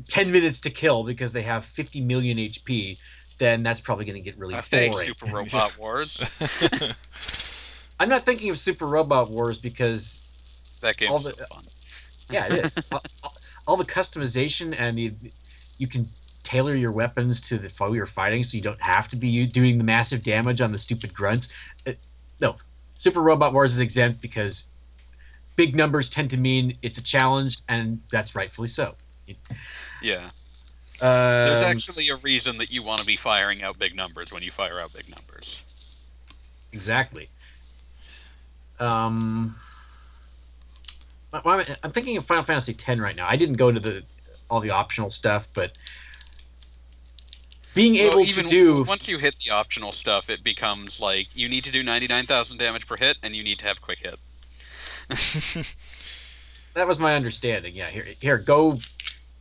10 0.08 0.32
minutes 0.32 0.62
to 0.62 0.70
kill 0.70 1.04
because 1.04 1.32
they 1.32 1.42
have 1.42 1.66
50 1.66 2.02
million 2.02 2.38
HP, 2.38 3.00
then 3.40 3.64
that's 3.64 3.82
probably 3.82 4.06
going 4.06 4.16
to 4.16 4.22
get 4.22 4.38
really 4.38 4.54
Hey, 4.70 4.90
boring. 4.90 5.08
Super 5.08 5.26
Robot 5.36 5.78
Wars. 5.80 6.32
I'm 8.00 8.10
not 8.10 8.24
thinking 8.24 8.52
of 8.52 8.60
Super 8.60 8.86
Robot 8.86 9.32
Wars 9.32 9.58
because 9.58 10.78
That 10.82 10.98
game's 10.98 11.12
All 11.12 11.20
so 11.20 11.32
fun. 11.32 11.64
Yeah, 12.30 12.46
it 12.54 12.66
is. 12.66 12.84
all, 12.92 13.02
all- 13.68 13.78
the 13.78 13.86
customization 13.86 14.74
and 14.78 14.98
the 14.98 15.14
you 15.78 15.88
can 15.88 16.08
tailor 16.44 16.74
your 16.76 16.92
weapons 16.92 17.42
to 17.42 17.58
the 17.58 17.70
foe 17.70 17.94
you're 17.94 18.06
fighting, 18.06 18.44
so 18.44 18.56
you 18.56 18.64
don't 18.64 18.84
have 18.84 19.10
to 19.10 19.18
be 19.18 19.46
doing 19.46 19.78
the 19.78 19.84
massive 19.84 20.24
damage 20.24 20.62
on 20.62 20.72
the 20.72 20.78
stupid 20.78 21.14
grunts. 21.14 21.50
Uh, 21.86 21.92
no, 22.40 22.56
Super 22.98 23.22
Robot 23.22 23.54
Wars 23.54 23.74
is 23.74 23.80
exempt 23.80 24.22
because 24.22 24.66
big 25.58 25.76
numbers 25.76 26.10
tend 26.10 26.30
to 26.30 26.38
mean 26.38 26.78
it's 26.82 26.98
a 26.98 27.02
challenge, 27.02 27.58
and 27.68 28.02
that's 28.12 28.34
rightfully 28.34 28.70
so. 28.70 28.96
Yeah. 30.02 30.30
Um, 31.00 31.46
There's 31.46 31.62
actually 31.62 32.08
a 32.10 32.16
reason 32.16 32.58
that 32.60 32.72
you 32.72 32.82
want 32.82 33.02
to 33.02 33.06
be 33.06 33.18
firing 33.18 33.62
out 33.62 33.78
big 33.78 33.96
numbers 33.96 34.32
when 34.32 34.42
you 34.42 34.50
fire 34.50 34.80
out 34.80 34.94
big 34.94 35.10
numbers. 35.10 35.64
exactly. 36.72 37.30
Um, 38.80 39.56
I'm 41.34 41.66
I'm 41.84 41.92
thinking 41.92 42.18
of 42.18 42.26
Final 42.26 42.44
Fantasy 42.44 42.74
X 42.74 43.00
right 43.00 43.16
now. 43.16 43.28
I 43.28 43.36
didn't 43.36 43.56
go 43.56 43.70
into 43.70 43.82
the 43.82 44.04
all 44.50 44.62
the 44.62 44.70
optional 44.70 45.12
stuff, 45.12 45.48
but 45.54 45.78
being 47.76 47.96
able 47.96 48.18
Well, 48.18 48.26
even 48.26 48.46
to 48.46 48.50
do 48.50 48.84
once 48.84 49.08
you 49.08 49.18
hit 49.18 49.38
the 49.38 49.52
optional 49.52 49.92
stuff, 49.92 50.30
it 50.30 50.44
becomes 50.44 51.00
like 51.00 51.28
you 51.36 51.50
need 51.50 51.64
to 51.66 51.72
do 51.72 51.84
99,000 51.84 52.58
damage 52.58 52.88
per 52.88 52.96
hit, 52.98 53.18
and 53.22 53.36
you 53.36 53.44
need 53.44 53.60
to 53.60 53.66
have 53.66 53.82
quick 53.82 54.00
hit. 54.00 54.20
That 56.78 56.88
was 56.88 57.00
my 57.00 57.16
understanding. 57.16 57.74
Yeah, 57.74 57.88
here, 57.88 58.06
here, 58.22 58.38
go. 58.38 58.78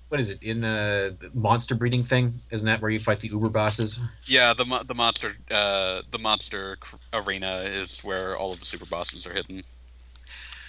What 0.09 0.21
is 0.21 0.31
it 0.31 0.43
in 0.43 0.63
the 0.63 1.15
the 1.21 1.31
monster 1.39 1.75
breeding 1.75 2.03
thing? 2.03 2.41
Isn't 2.51 2.65
that 2.65 2.81
where 2.81 2.91
you 2.91 2.99
fight 2.99 3.21
the 3.21 3.29
Uber 3.29 3.51
bosses? 3.51 3.99
Yeah, 4.25 4.55
the 4.55 4.65
the 4.87 4.95
monster 4.95 5.37
uh, 5.51 6.01
the 6.11 6.19
monster 6.19 6.79
arena 7.13 7.57
is 7.57 8.01
where 8.01 8.39
all 8.39 8.53
of 8.53 8.61
the 8.61 8.65
super 8.65 8.87
bosses 8.87 9.27
are 9.27 9.35
hidden. 9.35 9.65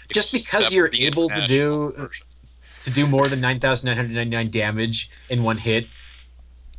Just 0.10 0.32
because 0.32 0.72
you're 0.72 0.90
the 0.90 1.06
able 1.06 1.30
to 1.30 1.48
do- 1.48 1.94
version. 1.96 2.26
To 2.86 2.92
do 2.92 3.06
more 3.06 3.28
than 3.28 3.42
nine 3.42 3.60
thousand 3.60 3.88
nine 3.88 3.98
hundred 3.98 4.14
ninety 4.14 4.30
nine 4.36 4.50
damage 4.50 5.10
in 5.30 5.44
one 5.44 5.58
hit. 5.58 5.88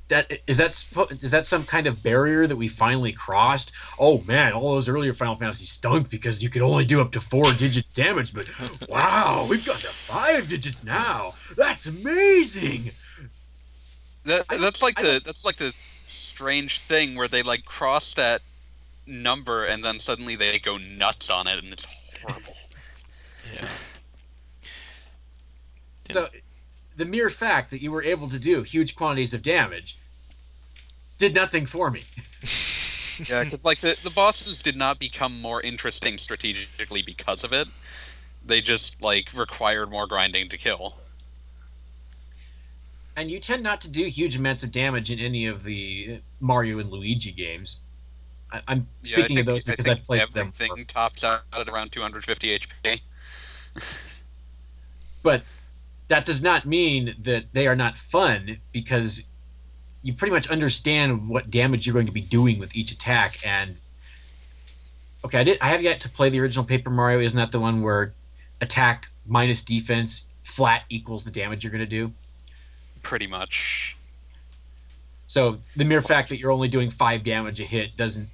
That 0.09 0.33
is 0.47 0.57
that 0.57 0.71
spo- 0.71 1.23
is 1.23 1.31
that 1.33 1.45
some 1.45 1.67
kind 1.67 1.87
of 1.87 2.03
barrier 2.03 2.47
that 2.47 2.57
we 2.57 2.67
finally 2.67 3.13
crossed? 3.13 3.73
Oh 3.99 4.23
man, 4.27 4.55
all 4.55 4.73
those 4.73 4.89
earlier 4.89 5.13
Final 5.13 5.37
Fantasy 5.37 5.67
stunk 5.67 6.09
because 6.09 6.43
you 6.43 6.49
could 6.49 6.63
only 6.63 6.87
do 6.87 7.03
up 7.03 7.13
to 7.13 7.21
four 7.21 7.45
digits 7.59 7.93
damage, 7.93 8.33
but 8.33 8.49
wow, 8.89 9.47
we've 9.51 9.67
got 9.67 9.81
to 9.81 9.89
five 9.89 10.49
digits 10.49 10.83
now. 10.83 11.35
That's 11.59 11.85
amazing. 11.85 12.93
That, 14.25 14.47
I- 14.49 14.57
that's 14.57 14.81
like 14.81 14.99
I 14.99 15.03
the 15.03 15.21
that's 15.23 15.45
like 15.45 15.57
the 15.57 15.75
strange 16.07 16.81
thing 16.81 17.17
where 17.17 17.29
they 17.29 17.43
like 17.43 17.67
cross 17.67 18.15
that 18.15 18.41
number 19.07 19.63
and 19.65 19.85
then 19.85 19.99
suddenly 20.01 20.37
they 20.37 20.59
go 20.59 20.79
nuts 20.79 21.29
on 21.29 21.47
it 21.47 21.63
and 21.63 21.71
it's 21.75 21.87
horrible. 22.23 22.55
Yeah. 23.55 23.67
So, 26.11 26.29
the 26.97 27.05
mere 27.05 27.29
fact 27.29 27.71
that 27.71 27.83
you 27.83 27.93
were 27.93 28.03
able 28.03 28.31
to 28.31 28.39
do 28.39 28.63
huge 28.63 28.97
quantities 28.97 29.35
of 29.35 29.43
damage 29.43 29.99
did 31.19 31.35
nothing 31.35 31.67
for 31.67 31.91
me. 31.91 32.05
Yeah, 33.29 33.43
because 33.43 33.65
like 33.65 33.81
the 33.81 33.99
the 34.05 34.11
bosses 34.11 34.63
did 34.63 34.77
not 34.77 35.01
become 35.01 35.41
more 35.41 35.61
interesting 35.61 36.19
strategically 36.19 37.03
because 37.03 37.43
of 37.43 37.53
it. 37.53 37.67
They 38.47 38.61
just 38.61 39.03
like 39.03 39.31
required 39.35 39.91
more 39.91 40.07
grinding 40.07 40.49
to 40.51 40.57
kill. 40.57 40.95
And 43.17 43.29
you 43.29 43.41
tend 43.41 43.65
not 43.65 43.81
to 43.81 43.89
do 43.89 44.07
huge 44.07 44.37
amounts 44.37 44.63
of 44.63 44.71
damage 44.71 45.11
in 45.11 45.19
any 45.19 45.47
of 45.47 45.65
the 45.65 46.21
Mario 46.39 46.79
and 46.79 46.91
Luigi 46.93 47.33
games. 47.33 47.81
I, 48.53 48.61
I'm 48.69 48.87
Yeah, 49.03 49.17
speaking 49.17 49.39
I 49.39 49.41
of 49.41 49.47
think, 49.47 49.65
those 49.65 49.67
I 49.67 49.71
because 49.73 49.87
think 49.87 49.99
I've 49.99 50.07
played 50.07 50.21
them. 50.21 50.41
everything 50.47 50.77
for- 50.77 50.85
tops 50.85 51.25
out 51.25 51.43
at 51.53 51.69
around 51.69 51.91
250 51.91 52.57
HP. 52.57 53.01
But 55.23 55.43
that 56.09 56.25
does 56.25 56.43
not 56.43 56.67
mean 56.67 57.15
that 57.23 57.47
they 57.53 57.67
are 57.67 57.77
not 57.77 57.99
fun 57.99 58.59
because 58.73 59.25
you 60.03 60.15
pretty 60.15 60.33
much 60.33 60.49
understand 60.49 61.29
what 61.29 61.51
damage 61.51 61.87
you're 61.87 61.93
going 61.93 62.07
to 62.07 62.13
be 62.13 62.21
doing 62.21 62.59
with 62.59 62.75
each 62.75 62.93
attack. 62.93 63.45
And 63.45 63.77
okay, 65.25 65.39
I 65.41 65.45
did. 65.45 65.59
I 65.61 65.69
have 65.69 65.83
yet 65.83 66.01
to 66.03 66.09
play 66.09 66.31
the 66.31 66.41
original 66.41 66.65
Paper 66.65 66.91
Mario. 66.91 67.21
Isn't 67.21 67.37
that 67.37 67.53
the 67.53 67.61
one 67.61 67.83
where 67.83 68.15
attack 68.61 69.09
minus 69.27 69.63
defense 69.63 70.23
flat 70.43 70.85
equals 70.89 71.25
the 71.25 71.31
damage 71.31 71.63
you're 71.65 71.73
going 71.73 71.81
to 71.81 71.87
do? 71.87 72.13
Pretty 73.03 73.27
much. 73.27 73.97
So 75.27 75.59
the 75.77 75.85
mere 75.85 76.01
fact 76.01 76.31
that 76.31 76.39
you're 76.39 76.51
only 76.51 76.69
doing 76.69 76.91
five 76.91 77.23
damage 77.23 77.61
a 77.61 77.65
hit 77.65 77.97
doesn't 77.97 78.31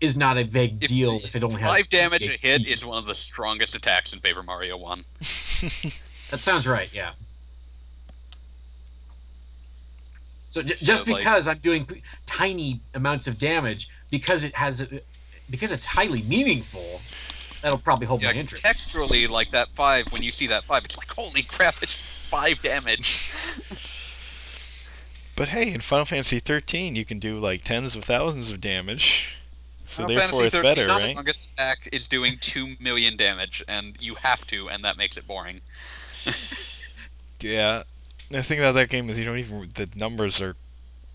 is 0.00 0.16
not 0.16 0.38
a 0.38 0.44
big 0.44 0.82
If- 0.82 0.90
deal 0.90 1.20
if 1.22 1.34
it 1.36 1.42
only 1.42 1.60
has 1.60 1.64
Five 1.70 1.88
damage 1.88 2.26
a 2.28 2.32
hit 2.32 2.66
is 2.66 2.84
one 2.84 2.98
of 2.98 3.06
the 3.06 3.14
strongest 3.14 3.74
attacks 3.74 4.12
in 4.12 4.20
Paper 4.20 4.42
Mario 4.42 4.76
One. 4.76 5.04
That 6.30 6.40
sounds 6.40 6.66
right. 6.66 6.90
Yeah. 6.92 7.12
So 10.50 10.62
j- 10.62 10.76
So, 10.76 10.84
just 10.86 11.06
like- 11.06 11.18
because 11.18 11.46
I'm 11.46 11.58
doing 11.58 11.86
p- 11.86 12.02
tiny 12.26 12.80
amounts 12.94 13.26
of 13.26 13.38
damage, 13.38 13.88
because 14.10 14.44
it 14.44 14.54
has, 14.54 14.80
a, 14.80 15.00
because 15.50 15.72
it's 15.72 15.86
highly 15.86 16.22
meaningful, 16.22 17.00
that'll 17.62 17.78
probably 17.78 18.06
hold 18.06 18.22
Yeah, 18.22 18.32
my 18.32 18.38
interest. 18.40 18.62
texturally, 18.64 19.28
like 19.28 19.50
that 19.52 19.68
five, 19.72 20.12
when 20.12 20.22
you 20.22 20.30
see 20.30 20.46
that 20.48 20.64
five, 20.64 20.84
it's 20.84 20.96
like, 20.96 21.12
holy 21.14 21.42
crap, 21.42 21.82
it's 21.82 21.94
five 21.94 22.60
damage. 22.62 23.30
But 25.36 25.50
hey, 25.50 25.72
in 25.72 25.80
Final 25.80 26.04
Fantasy 26.04 26.40
13, 26.40 26.96
you 26.96 27.04
can 27.04 27.20
do 27.20 27.38
like 27.38 27.62
tens 27.62 27.94
of 27.94 28.02
thousands 28.02 28.50
of 28.50 28.60
damage. 28.60 29.36
So 29.88 30.06
Final 30.06 30.16
therefore, 30.16 30.44
it's 30.44 30.54
Fantasy 30.54 30.74
better, 30.74 30.88
13's 30.92 31.02
right? 31.02 31.10
strongest 31.12 31.52
attack 31.54 31.88
is 31.92 32.06
doing 32.06 32.36
two 32.40 32.76
million 32.78 33.16
damage, 33.16 33.64
and 33.66 33.96
you 34.00 34.16
have 34.16 34.46
to, 34.48 34.68
and 34.68 34.84
that 34.84 34.96
makes 34.98 35.16
it 35.16 35.26
boring. 35.26 35.62
Yeah. 37.40 37.84
The 38.30 38.42
thing 38.42 38.58
about 38.58 38.72
that 38.72 38.90
game 38.90 39.08
is 39.08 39.18
you 39.18 39.24
don't 39.24 39.38
even 39.38 39.70
the 39.74 39.88
numbers 39.94 40.42
are. 40.42 40.56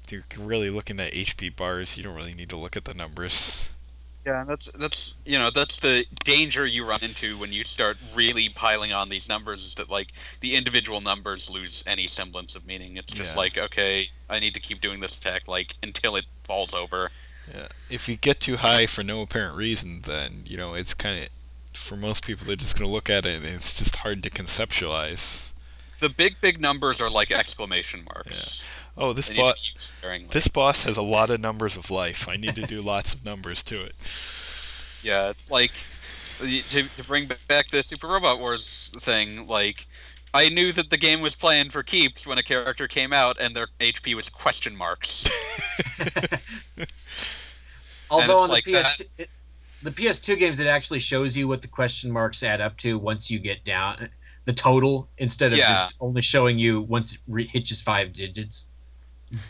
You're 0.10 0.24
really 0.38 0.70
looking 0.70 1.00
at 1.00 1.14
HP 1.14 1.56
bars. 1.56 1.98
You 1.98 2.04
don't 2.04 2.16
really 2.16 2.34
need 2.34 2.50
to 2.50 2.58
look 2.58 2.76
at 2.76 2.86
the 2.86 2.94
numbers. 2.94 3.70
Yeah, 4.26 4.42
and 4.42 4.50
that's 4.50 4.70
that's 4.74 5.14
you 5.26 5.38
know 5.38 5.52
that's 5.52 5.80
the 5.80 6.06
danger 6.24 6.66
you 6.66 6.86
run 6.86 7.02
into 7.04 7.38
when 7.38 7.52
you 7.52 7.64
start 7.66 7.98
really 8.16 8.50
piling 8.50 8.94
on 8.94 9.10
these 9.10 9.28
numbers 9.30 9.64
is 9.66 9.76
that 9.76 9.90
like 9.90 10.14
the 10.40 10.56
individual 10.56 11.02
numbers 11.02 11.50
lose 11.50 11.84
any 11.86 12.08
semblance 12.08 12.56
of 12.56 12.66
meaning. 12.66 12.98
It's 12.98 13.14
just 13.14 13.34
Yeah. 13.34 13.38
like 13.40 13.58
okay, 13.58 14.08
I 14.30 14.40
need 14.40 14.54
to 14.54 14.60
keep 14.60 14.82
doing 14.82 15.00
this 15.02 15.18
attack 15.18 15.48
like 15.48 15.76
until 15.84 16.16
it 16.16 16.26
falls 16.44 16.74
over. 16.74 17.12
Yeah. 17.52 17.68
If 17.90 18.08
you 18.08 18.16
get 18.16 18.40
too 18.40 18.58
high 18.58 18.86
for 18.86 19.04
no 19.04 19.22
apparent 19.22 19.56
reason, 19.56 20.02
then 20.06 20.44
you 20.46 20.58
know 20.58 20.74
it's 20.74 20.94
kind 20.94 21.24
of. 21.24 21.30
For 21.74 21.98
most 21.98 22.24
people, 22.24 22.46
they're 22.46 22.56
just 22.56 22.78
gonna 22.78 22.92
look 22.92 23.10
at 23.10 23.26
it, 23.26 23.38
and 23.38 23.46
it's 23.46 23.74
just 23.74 23.96
hard 23.96 24.22
to 24.24 24.30
conceptualize. 24.30 25.52
The 26.00 26.10
big 26.10 26.40
big 26.40 26.62
numbers 26.62 27.02
are 27.02 27.10
like 27.10 27.32
exclamation 27.32 28.04
marks. 28.04 28.64
Oh, 28.96 29.12
this 29.14 29.28
to 29.28 29.36
boss. 29.36 29.94
Like, 30.04 30.30
This 30.30 30.48
boss 30.48 30.84
has 30.84 30.98
a 30.98 31.02
lot 31.02 31.32
of 31.32 31.40
numbers 31.40 31.76
of 31.76 31.90
life. 31.90 32.30
I 32.30 32.36
need 32.36 32.56
to 32.56 32.68
do 32.68 32.82
lots 32.82 33.14
of 33.14 33.26
numbers 33.26 33.64
to 33.64 33.82
it. 33.82 33.96
Yeah, 35.02 35.30
it's 35.30 35.50
like 35.50 35.72
to 36.40 36.84
to 36.84 37.04
bring 37.04 37.30
back 37.48 37.70
the 37.70 37.82
Super 37.82 38.08
Robot 38.08 38.40
Wars 38.40 38.92
thing. 39.00 39.48
Like 39.48 39.88
I 40.34 40.50
knew 40.50 40.72
that 40.72 40.90
the 40.90 40.98
game 40.98 41.22
was 41.22 41.36
playing 41.36 41.70
for 41.70 41.84
keeps 41.84 42.26
when 42.26 42.38
a 42.38 42.44
character 42.44 42.88
came 42.88 43.14
out 43.14 43.38
and 43.40 43.56
their 43.56 43.68
HP 43.80 44.16
was 44.16 44.30
question 44.30 44.76
marks. 44.76 45.30
Although 48.10 48.40
on 48.40 48.48
the 48.50 48.54
like 48.54 48.66
PS, 48.66 49.02
it- 49.18 49.30
the 49.82 49.92
PS2 49.92 50.40
games, 50.40 50.60
it 50.62 50.68
actually 50.68 51.00
shows 51.00 51.36
you 51.36 51.48
what 51.48 51.62
the 51.62 51.68
question 51.68 52.10
marks 52.10 52.42
add 52.42 52.62
up 52.62 52.78
to 52.78 52.98
once 52.98 53.30
you 53.30 53.38
get 53.38 53.66
down 53.66 54.10
the 54.46 54.54
total 54.54 55.10
instead 55.18 55.52
of 55.52 55.58
Yeah. 55.58 55.74
just 55.74 55.96
only 56.00 56.22
showing 56.22 56.58
you 56.58 56.82
once 56.82 57.14
it 57.14 57.20
re- 57.28 57.48
hits 57.48 57.82
five 57.82 58.14
digits. 58.14 58.66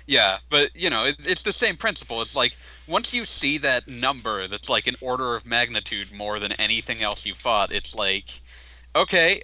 Yeah, 0.07 0.38
but 0.49 0.75
you 0.75 0.89
know, 0.89 1.03
it, 1.05 1.17
it's 1.19 1.43
the 1.43 1.53
same 1.53 1.75
principle. 1.77 2.21
It's 2.21 2.36
like 2.36 2.55
once 2.88 3.13
you 3.13 3.25
see 3.25 3.57
that 3.59 3.88
number 3.88 4.47
that's 4.47 4.69
like 4.69 4.88
an 4.88 4.95
order 5.01 5.36
of 5.36 5.45
magnitude 5.45 6.11
more 6.11 6.39
than 6.39 6.53
anything 6.53 7.01
else 7.03 7.25
you 7.25 7.34
fought, 7.34 7.71
it's 7.71 7.93
like, 7.93 8.41
okay, 8.95 9.41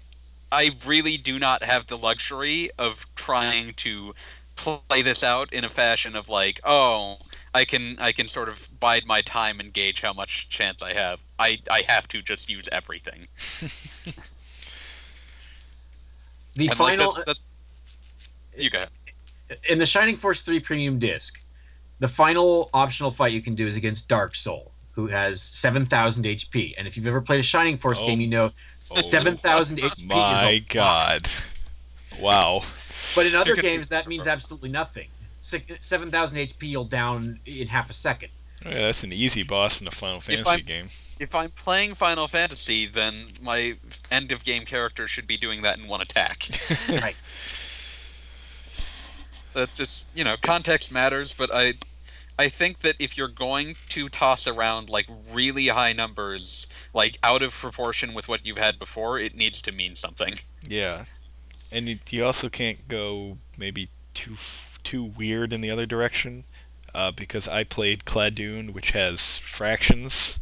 I 0.51 0.71
really 0.85 1.17
do 1.17 1.39
not 1.39 1.63
have 1.63 1.87
the 1.87 1.97
luxury 1.97 2.69
of 2.77 3.05
trying 3.15 3.73
to 3.75 4.13
play 4.55 5.01
this 5.01 5.23
out 5.23 5.53
in 5.53 5.63
a 5.63 5.69
fashion 5.69 6.15
of 6.15 6.27
like, 6.27 6.59
oh, 6.63 7.17
I 7.53 7.65
can 7.65 7.97
I 7.99 8.11
can 8.11 8.27
sort 8.27 8.49
of 8.49 8.69
bide 8.79 9.05
my 9.05 9.21
time 9.21 9.59
and 9.59 9.73
gauge 9.73 10.01
how 10.01 10.13
much 10.13 10.49
chance 10.49 10.81
I 10.81 10.93
have. 10.93 11.21
I 11.39 11.59
I 11.69 11.83
have 11.87 12.07
to 12.09 12.21
just 12.21 12.49
use 12.49 12.67
everything. 12.71 13.27
The 16.55 16.67
And 16.67 16.79
like, 16.79 16.95
final 16.97 17.17
that's, 17.17 17.19
that's 17.25 17.45
you 18.55 18.69
go. 18.69 18.77
ahead. 18.79 18.89
in 19.67 19.77
the 19.77 19.85
Shining 19.85 20.15
Force 20.15 20.41
3 20.41 20.59
premium 20.59 20.99
disc, 20.99 21.39
the 21.99 22.07
final 22.07 22.69
optional 22.73 23.11
fight 23.11 23.33
you 23.33 23.41
can 23.41 23.55
do 23.55 23.67
is 23.67 23.75
against 23.75 24.07
Dark 24.07 24.35
Soul, 24.35 24.68
who 24.99 25.07
has 25.07 25.41
7,000 25.41 26.23
HP. 26.25 26.73
And 26.77 26.87
if 26.87 26.97
you've 26.97 27.07
ever 27.07 27.21
played 27.21 27.39
a 27.39 27.43
Shining 27.43 27.77
Force 27.77 27.99
Oh. 28.01 28.07
game, 28.07 28.19
you 28.21 28.27
know 28.27 28.51
Oh, 28.91 29.01
7,000 29.01 29.77
HP 29.79 29.93
is 29.93 30.03
a 30.03 30.05
My 30.07 30.53
lot. 30.53 30.61
God! 30.69 31.29
Wow. 32.19 32.63
But 33.15 33.25
in 33.27 33.35
other 33.35 33.55
games, 33.55 33.89
that 33.89 34.07
means 34.07 34.27
absolutely 34.27 34.69
nothing. 34.69 35.07
7,000 35.41 36.37
HP 36.37 36.67
you'll 36.69 36.85
down 36.85 37.39
in 37.45 37.67
half 37.67 37.89
a 37.89 37.93
second. 37.93 38.29
Oh, 38.65 38.69
yeah, 38.69 38.81
that's 38.81 39.03
an 39.05 39.13
easy 39.13 39.43
boss 39.43 39.79
in 39.79 39.87
a 39.87 39.91
Final 39.91 40.19
Fantasy 40.19 40.49
I'm- 40.49 40.61
game. 40.65 40.89
If 41.19 41.35
I'm 41.35 41.49
playing 41.49 41.95
Final 41.95 42.27
Fantasy, 42.29 42.85
then 42.85 43.25
my 43.41 43.75
end 44.09 44.31
of 44.31 44.43
game 44.45 44.63
character 44.65 45.05
should 45.07 45.27
be 45.27 45.35
doing 45.37 45.61
that 45.63 45.77
in 45.77 45.87
one 45.87 46.01
attack. 46.01 46.49
Right. 46.89 47.15
That's 49.53 49.75
just 49.77 50.05
you 50.13 50.23
know 50.23 50.35
context 50.41 50.91
matters, 50.91 51.33
but 51.33 51.49
I 51.53 51.73
I 52.39 52.47
think 52.47 52.79
that 52.79 52.95
if 52.99 53.17
you're 53.17 53.27
going 53.27 53.75
to 53.89 54.07
toss 54.07 54.47
around 54.47 54.89
like 54.89 55.07
really 55.29 55.67
high 55.67 55.91
numbers, 55.91 56.67
like 56.93 57.17
out 57.21 57.43
of 57.43 57.51
proportion 57.53 58.13
with 58.13 58.29
what 58.29 58.45
you've 58.45 58.57
had 58.57 58.79
before, 58.79 59.19
it 59.19 59.35
needs 59.35 59.61
to 59.63 59.73
mean 59.73 59.97
something. 59.97 60.39
Yeah, 60.65 61.03
and 61.69 61.89
you, 61.89 61.99
you 62.09 62.25
also 62.25 62.47
can't 62.47 62.87
go 62.87 63.37
maybe 63.57 63.89
too 64.13 64.37
too 64.85 65.03
weird 65.03 65.51
in 65.51 65.59
the 65.59 65.69
other 65.69 65.85
direction, 65.85 66.45
uh, 66.95 67.11
because 67.11 67.49
I 67.49 67.65
played 67.65 68.05
Cladun, 68.05 68.71
which 68.73 68.91
has 68.91 69.37
fractions. 69.39 70.39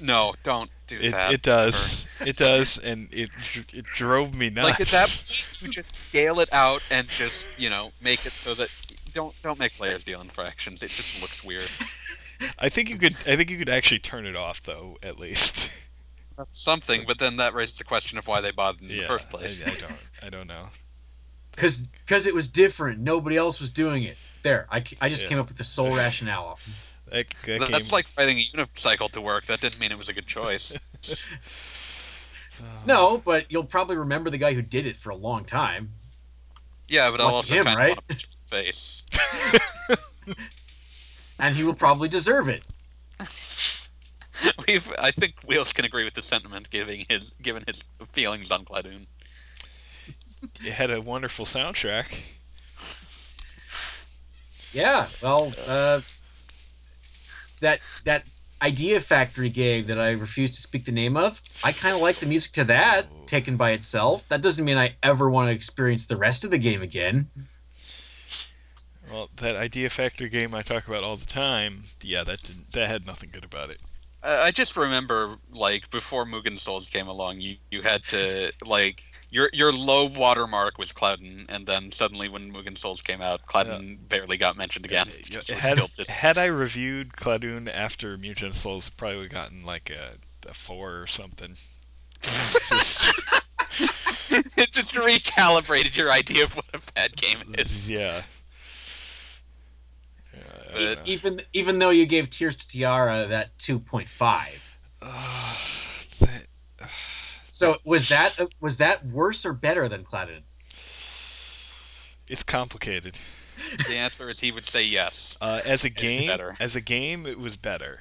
No, 0.00 0.34
don't 0.42 0.70
do 0.88 0.98
It, 0.98 1.12
that. 1.12 1.32
it 1.32 1.42
does, 1.42 2.04
it 2.26 2.36
does, 2.36 2.78
and 2.78 3.08
it 3.14 3.30
it 3.72 3.84
drove 3.96 4.34
me 4.34 4.50
nuts. 4.50 4.70
Like 4.70 4.80
at 4.80 4.88
that 4.88 5.24
point, 5.28 5.62
you 5.62 5.68
just 5.68 5.92
scale 6.08 6.40
it 6.40 6.52
out 6.52 6.82
and 6.90 7.06
just 7.06 7.46
you 7.56 7.70
know 7.70 7.92
make 8.00 8.26
it 8.26 8.32
so 8.32 8.54
that 8.54 8.68
don't 9.12 9.34
don't 9.42 9.58
make 9.58 9.72
players 9.72 10.04
deal 10.04 10.20
in 10.20 10.28
fractions. 10.28 10.82
It 10.82 10.90
just 10.90 11.20
looks 11.20 11.44
weird. 11.44 11.68
I 12.58 12.68
think 12.70 12.88
you 12.88 12.96
could, 12.98 13.12
I 13.26 13.36
think 13.36 13.50
you 13.50 13.58
could 13.58 13.68
actually 13.68 13.98
turn 13.98 14.24
it 14.26 14.34
off 14.36 14.62
though, 14.62 14.96
at 15.02 15.18
least. 15.18 15.70
That's 16.38 16.58
something, 16.58 17.04
but 17.06 17.18
then 17.18 17.36
that 17.36 17.52
raises 17.52 17.76
the 17.76 17.84
question 17.84 18.16
of 18.16 18.26
why 18.26 18.40
they 18.40 18.50
bothered 18.50 18.80
in 18.82 18.88
yeah, 18.88 19.02
the 19.02 19.06
first 19.06 19.28
place. 19.28 19.66
I, 19.66 19.72
I 19.72 19.74
don't, 19.74 19.92
I 20.22 20.28
don't 20.30 20.46
know. 20.46 20.68
Because 21.52 21.78
because 21.78 22.26
it 22.26 22.34
was 22.34 22.48
different. 22.48 23.00
Nobody 23.00 23.36
else 23.36 23.60
was 23.60 23.70
doing 23.70 24.04
it. 24.04 24.16
There, 24.42 24.66
I, 24.70 24.82
I 25.00 25.10
just 25.10 25.24
Yeah. 25.24 25.28
came 25.28 25.38
up 25.38 25.48
with 25.48 25.58
the 25.58 25.64
sole 25.64 25.94
rationale. 25.94 26.58
That, 27.10 27.26
that 27.28 27.44
Th- 27.44 27.60
came, 27.60 27.72
That's 27.72 27.92
like 27.92 28.06
fighting 28.06 28.38
a 28.38 28.42
unicycle 28.56 29.10
to 29.10 29.20
work. 29.20 29.46
That 29.46 29.60
didn't 29.60 29.80
mean 29.80 29.90
it 29.90 29.98
was 29.98 30.08
a 30.08 30.12
good 30.12 30.26
choice. 30.26 30.72
No, 32.86 33.18
but 33.18 33.50
you'll 33.50 33.64
probably 33.64 33.96
remember 33.96 34.30
the 34.30 34.38
guy 34.38 34.54
who 34.54 34.62
did 34.62 34.86
it 34.86 34.96
for 34.96 35.10
a 35.10 35.16
long 35.16 35.44
time. 35.44 35.90
Yeah, 36.88 37.10
but 37.10 37.20
I'll 37.20 37.26
Like 37.26 37.34
also 37.34 37.54
him, 37.56 37.64
kind 37.64 37.78
right? 37.78 37.98
of 37.98 38.04
want 38.52 38.66
to 38.66 38.72
punch 38.72 39.02
his 39.88 39.96
face. 40.26 40.36
And 41.40 41.56
he 41.56 41.64
will 41.64 41.74
probably 41.74 42.08
deserve 42.08 42.50
it. 42.50 42.62
We've, 44.68 44.92
I 44.98 45.10
think 45.10 45.36
Wheels 45.46 45.72
can 45.72 45.86
agree 45.86 46.04
with 46.04 46.12
the 46.12 46.22
sentiment, 46.22 46.68
giving 46.70 47.06
his 47.08 47.32
given 47.40 47.64
his 47.66 47.82
feelings 48.12 48.50
on 48.50 48.64
Cladun. 48.64 49.06
It 50.62 50.72
had 50.72 50.90
a 50.90 51.00
wonderful 51.00 51.46
soundtrack. 51.46 52.18
Yeah, 54.72 55.08
well, 55.22 55.52
uh, 55.66 56.02
that 57.60 57.80
that 58.04 58.24
Idea 58.62 59.00
Factory 59.00 59.48
game 59.48 59.86
that 59.86 59.98
I 59.98 60.10
refuse 60.10 60.50
to 60.52 60.60
speak 60.60 60.84
the 60.84 60.92
name 60.92 61.16
of, 61.16 61.40
I 61.64 61.72
kind 61.72 61.94
of 61.94 62.02
like 62.02 62.16
the 62.16 62.26
music 62.26 62.52
to 62.52 62.64
that 62.64 63.06
taken 63.26 63.56
by 63.56 63.70
itself. 63.70 64.24
That 64.28 64.42
doesn't 64.42 64.64
mean 64.64 64.76
I 64.76 64.96
ever 65.02 65.30
want 65.30 65.48
to 65.48 65.54
experience 65.54 66.04
the 66.04 66.16
rest 66.18 66.44
of 66.44 66.50
the 66.50 66.58
game 66.58 66.82
again. 66.82 67.30
Well, 69.10 69.30
that 69.36 69.56
Idea 69.56 69.90
Factory 69.90 70.28
game 70.28 70.54
I 70.54 70.62
talk 70.62 70.86
about 70.88 71.02
all 71.04 71.16
the 71.16 71.26
time, 71.26 71.84
yeah, 72.02 72.22
that 72.24 72.42
did, 72.42 72.56
that 72.74 72.88
had 72.88 73.06
nothing 73.06 73.30
good 73.32 73.44
about 73.44 73.70
it. 73.70 73.80
I 74.22 74.50
just 74.50 74.76
remember, 74.76 75.36
like 75.50 75.90
before 75.90 76.26
Mugen 76.26 76.58
Souls 76.58 76.90
came 76.90 77.08
along, 77.08 77.40
you, 77.40 77.56
you 77.70 77.80
had 77.80 78.04
to 78.08 78.52
like 78.66 79.02
your 79.30 79.48
your 79.54 79.72
low 79.72 80.04
watermark 80.04 80.76
was 80.76 80.92
Cladun, 80.92 81.46
and 81.48 81.66
then 81.66 81.90
suddenly 81.90 82.28
when 82.28 82.52
Mugen 82.52 82.76
Souls 82.76 83.00
came 83.00 83.22
out, 83.22 83.40
Cladun 83.46 83.96
barely 84.08 84.36
got 84.36 84.58
mentioned 84.58 84.84
again. 84.84 85.08
Yeah, 85.30 85.36
was 85.38 85.48
had, 85.48 85.78
just- 85.94 86.10
had 86.10 86.36
I 86.36 86.44
reviewed 86.44 87.14
Cladun 87.14 87.72
after 87.72 88.18
Mugen 88.18 88.54
Souls, 88.54 88.90
probably 88.90 89.16
would 89.16 89.32
have 89.32 89.32
gotten 89.32 89.64
like 89.64 89.88
a, 89.88 90.16
a 90.46 90.52
four 90.52 91.00
or 91.00 91.06
something. 91.06 91.56
Just- 92.20 93.14
it 94.30 94.70
just 94.72 94.94
recalibrated 94.94 95.96
your 95.96 96.10
idea 96.12 96.44
of 96.44 96.56
what 96.56 96.66
a 96.74 96.80
bad 96.94 97.16
game 97.16 97.38
is. 97.58 97.88
yeah. 97.88 98.20
Yeah, 100.72 100.78
I 100.78 100.84
don't 100.84 100.94
But- 100.96 101.06
know. 101.06 101.12
Even 101.12 101.42
even 101.52 101.78
though 101.78 101.90
you 101.90 102.06
gave 102.06 102.30
Tears 102.30 102.56
to 102.56 102.66
Tiara 102.68 103.26
that 103.28 103.58
two 103.58 103.78
point 103.78 104.10
five. 104.10 104.60
Ah, 105.02 105.58
that- 106.20 106.46
So 107.50 107.78
was 107.84 108.08
that 108.08 108.38
was 108.60 108.76
that 108.78 109.04
worse 109.06 109.44
or 109.44 109.52
better 109.52 109.88
than 109.88 110.04
Cladun? 110.04 110.42
it's 112.28 112.42
complicated. 112.42 113.16
The 113.88 113.96
answer 113.96 114.28
is 114.30 114.40
he 114.40 114.52
would 114.52 114.66
say 114.66 114.82
yes. 114.84 115.36
Uh, 115.40 115.60
as 115.66 115.84
a 115.84 115.90
game, 115.90 116.26
better. 116.28 116.56
as 116.60 116.76
a 116.76 116.80
game, 116.80 117.26
it 117.26 117.38
was 117.38 117.56
better. 117.56 118.00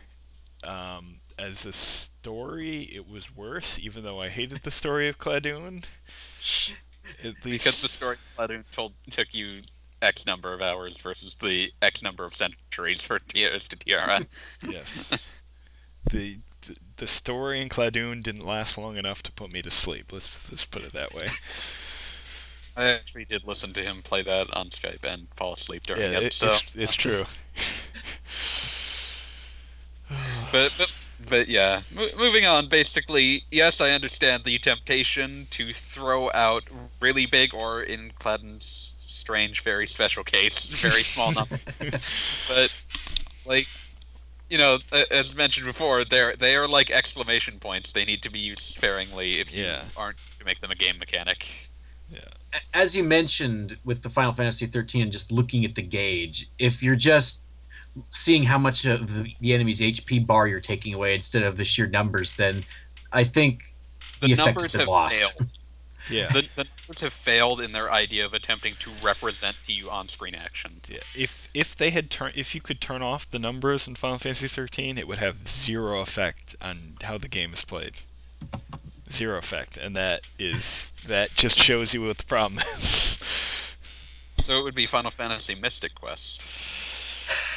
Um, 0.63 1.19
as 1.37 1.65
a 1.65 1.73
story, 1.73 2.81
it 2.83 3.07
was 3.07 3.35
worse. 3.35 3.77
Even 3.79 4.03
though 4.03 4.21
I 4.21 4.29
hated 4.29 4.61
the 4.63 4.71
story 4.71 5.09
of 5.09 5.17
Cladun, 5.17 5.83
at 7.23 7.43
least 7.43 7.65
Because 7.65 7.81
the 7.81 7.89
story 7.89 8.15
of 8.37 8.49
Cladun 8.49 8.63
told 8.71 8.93
took 9.11 9.33
you 9.33 9.63
X 10.01 10.25
number 10.25 10.53
of 10.53 10.61
hours 10.61 10.97
versus 10.97 11.35
the 11.39 11.71
X 11.81 12.01
number 12.03 12.25
of 12.25 12.35
centuries 12.35 13.01
for 13.01 13.19
Tears 13.19 13.67
to 13.69 13.77
Tiara. 13.77 14.21
Yes. 14.67 15.41
the, 16.11 16.39
the 16.61 16.75
the 16.97 17.07
story 17.07 17.61
in 17.61 17.69
Cladun 17.69 18.21
didn't 18.23 18.45
last 18.45 18.77
long 18.77 18.97
enough 18.97 19.21
to 19.23 19.31
put 19.31 19.51
me 19.51 19.61
to 19.61 19.71
sleep. 19.71 20.11
Let's 20.11 20.49
let's 20.51 20.65
put 20.65 20.83
it 20.83 20.93
that 20.93 21.13
way. 21.13 21.27
I 22.75 22.89
actually 22.91 23.25
did 23.25 23.45
listen 23.45 23.73
to 23.73 23.81
him 23.83 24.01
play 24.03 24.21
that 24.21 24.53
on 24.53 24.69
Skype 24.69 25.03
and 25.03 25.27
fall 25.35 25.53
asleep 25.53 25.83
during 25.85 26.01
Yeah, 26.01 26.19
it. 26.19 26.23
it, 26.27 26.33
So, 26.33 26.47
it's 26.47 26.75
it's 26.75 26.93
true. 26.95 27.25
but, 30.51 30.71
but 30.77 30.91
but 31.27 31.47
yeah, 31.49 31.81
Mo- 31.93 32.07
moving 32.17 32.45
on. 32.45 32.69
Basically, 32.69 33.43
yes, 33.51 33.81
I 33.81 33.91
understand 33.91 34.45
the 34.45 34.57
temptation 34.59 35.47
to 35.51 35.73
throw 35.73 36.31
out 36.33 36.63
really 37.01 37.25
big, 37.25 37.53
or 37.53 37.83
in 37.83 38.11
Cladun's 38.11 38.88
strange, 39.29 39.61
very 39.61 39.85
special 39.85 40.23
case, 40.23 40.65
very 40.81 41.03
small 41.03 41.31
number. 41.31 41.59
but 42.49 42.83
like, 43.45 43.67
you 44.49 44.57
know, 44.57 44.79
as 45.11 45.35
mentioned 45.35 45.67
before, 45.67 46.03
they're 46.03 46.35
they 46.35 46.55
are 46.55 46.67
like 46.67 46.89
exclamation 46.89 47.59
points. 47.59 47.91
They 47.91 48.05
need 48.05 48.23
to 48.23 48.31
be 48.31 48.39
used 48.39 48.61
sparingly 48.61 49.39
if 49.39 49.53
you 49.53 49.65
Yeah. 49.65 49.83
aren't 49.95 50.17
to 50.39 50.45
make 50.45 50.61
them 50.61 50.71
a 50.71 50.75
game 50.75 50.97
mechanic. 50.97 51.69
A- 52.11 52.17
As 52.73 52.95
you 52.95 53.03
mentioned 53.03 53.77
with 53.85 54.01
the 54.01 54.09
Final 54.09 54.33
Fantasy 54.33 54.65
13 54.65 55.11
just 55.11 55.31
looking 55.31 55.63
at 55.65 55.75
the 55.75 55.83
gauge, 55.83 56.49
if 56.57 56.81
you're 56.81 56.95
just 56.95 57.41
seeing 58.09 58.43
how 58.43 58.57
much 58.57 58.85
of 58.85 59.13
the, 59.13 59.31
the 59.39 59.53
enemy's 59.53 59.79
HP 59.81 60.25
bar 60.25 60.47
you're 60.47 60.59
taking 60.59 60.95
away 60.95 61.13
instead 61.13 61.43
of 61.43 61.57
the 61.57 61.65
sheer 61.65 61.85
numbers, 61.85 62.31
then 62.37 62.65
I 63.13 63.23
think 63.25 63.61
The, 64.21 64.27
The 64.27 64.33
effect 64.33 64.47
has 64.47 64.55
numbers 64.55 64.71
been 64.71 64.79
have 64.79 64.87
lost. 64.89 65.13
failed. 65.15 65.49
Yeah. 66.09 66.31
The, 66.31 66.47
the 66.55 66.65
numbers 66.65 67.01
have 67.01 67.13
failed 67.13 67.61
in 67.61 67.71
their 67.71 67.91
idea 67.91 68.25
of 68.25 68.33
attempting 68.33 68.75
to 68.79 68.91
represent 69.01 69.57
to 69.63 69.73
you 69.73 69.89
on-screen 69.89 70.35
action. 70.35 70.81
Yeah, 70.89 70.99
if 71.15 71.47
if 71.53 71.75
they 71.75 71.91
had 71.91 72.09
turn 72.09 72.31
if 72.35 72.55
you 72.55 72.61
could 72.61 72.81
turn 72.81 73.01
off 73.01 73.29
the 73.29 73.39
numbers 73.39 73.87
in 73.87 73.95
Final 73.95 74.17
Fantasy 74.17 74.47
13, 74.47 74.97
it 74.97 75.07
would 75.07 75.19
have 75.19 75.47
zero 75.47 76.01
effect 76.01 76.55
on 76.61 76.97
how 77.03 77.17
the 77.17 77.27
game 77.27 77.53
is 77.53 77.63
played. 77.63 77.93
Zero 79.11 79.37
effect, 79.37 79.77
and 79.77 79.95
that 79.95 80.21
is 80.37 80.93
that 81.07 81.33
just 81.35 81.57
shows 81.57 81.93
you 81.93 82.03
what 82.03 82.17
the 82.17 82.25
problem 82.25 82.61
is. 82.75 83.17
So 84.39 84.59
it 84.59 84.63
would 84.63 84.75
be 84.75 84.85
Final 84.85 85.11
Fantasy 85.11 85.55
Mystic 85.55 85.95
Quest. 85.95 86.43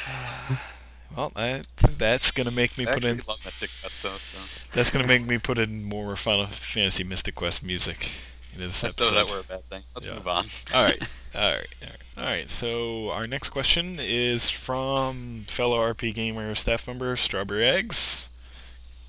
well, 1.15 1.31
I, 1.35 1.63
that's 1.97 2.31
gonna 2.31 2.51
make 2.51 2.77
me 2.77 2.87
I 2.87 2.93
put 2.93 3.05
in. 3.05 3.21
love 3.27 3.39
Mystic 3.45 3.69
Quest 3.81 4.03
though. 4.03 4.17
So 4.17 4.37
That's 4.73 4.91
gonna 4.91 5.07
make 5.07 5.25
me 5.25 5.37
put 5.37 5.59
in 5.59 5.83
more 5.83 6.15
Final 6.15 6.47
Fantasy 6.47 7.03
Mystic 7.03 7.35
Quest 7.35 7.63
music 7.63 8.09
this 8.57 8.83
episode. 8.83 9.13
that 9.15 9.29
were 9.29 9.39
a 9.39 9.43
bad 9.43 9.67
thing. 9.69 9.83
Let's 9.95 10.07
Yeah. 10.07 10.13
move 10.15 10.27
on. 10.27 10.45
all 10.73 10.83
right, 10.83 11.01
all 11.35 11.41
right, 11.51 11.67
all 11.81 11.87
right, 11.87 11.97
all 12.17 12.23
right. 12.25 12.49
So 12.49 13.09
our 13.09 13.27
next 13.27 13.49
question 13.49 13.99
is 14.01 14.49
from 14.49 15.45
fellow 15.47 15.77
RP 15.79 16.13
gamer 16.13 16.53
staff 16.55 16.87
member 16.87 17.15
Strawberry 17.15 17.67
Eggs, 17.67 18.29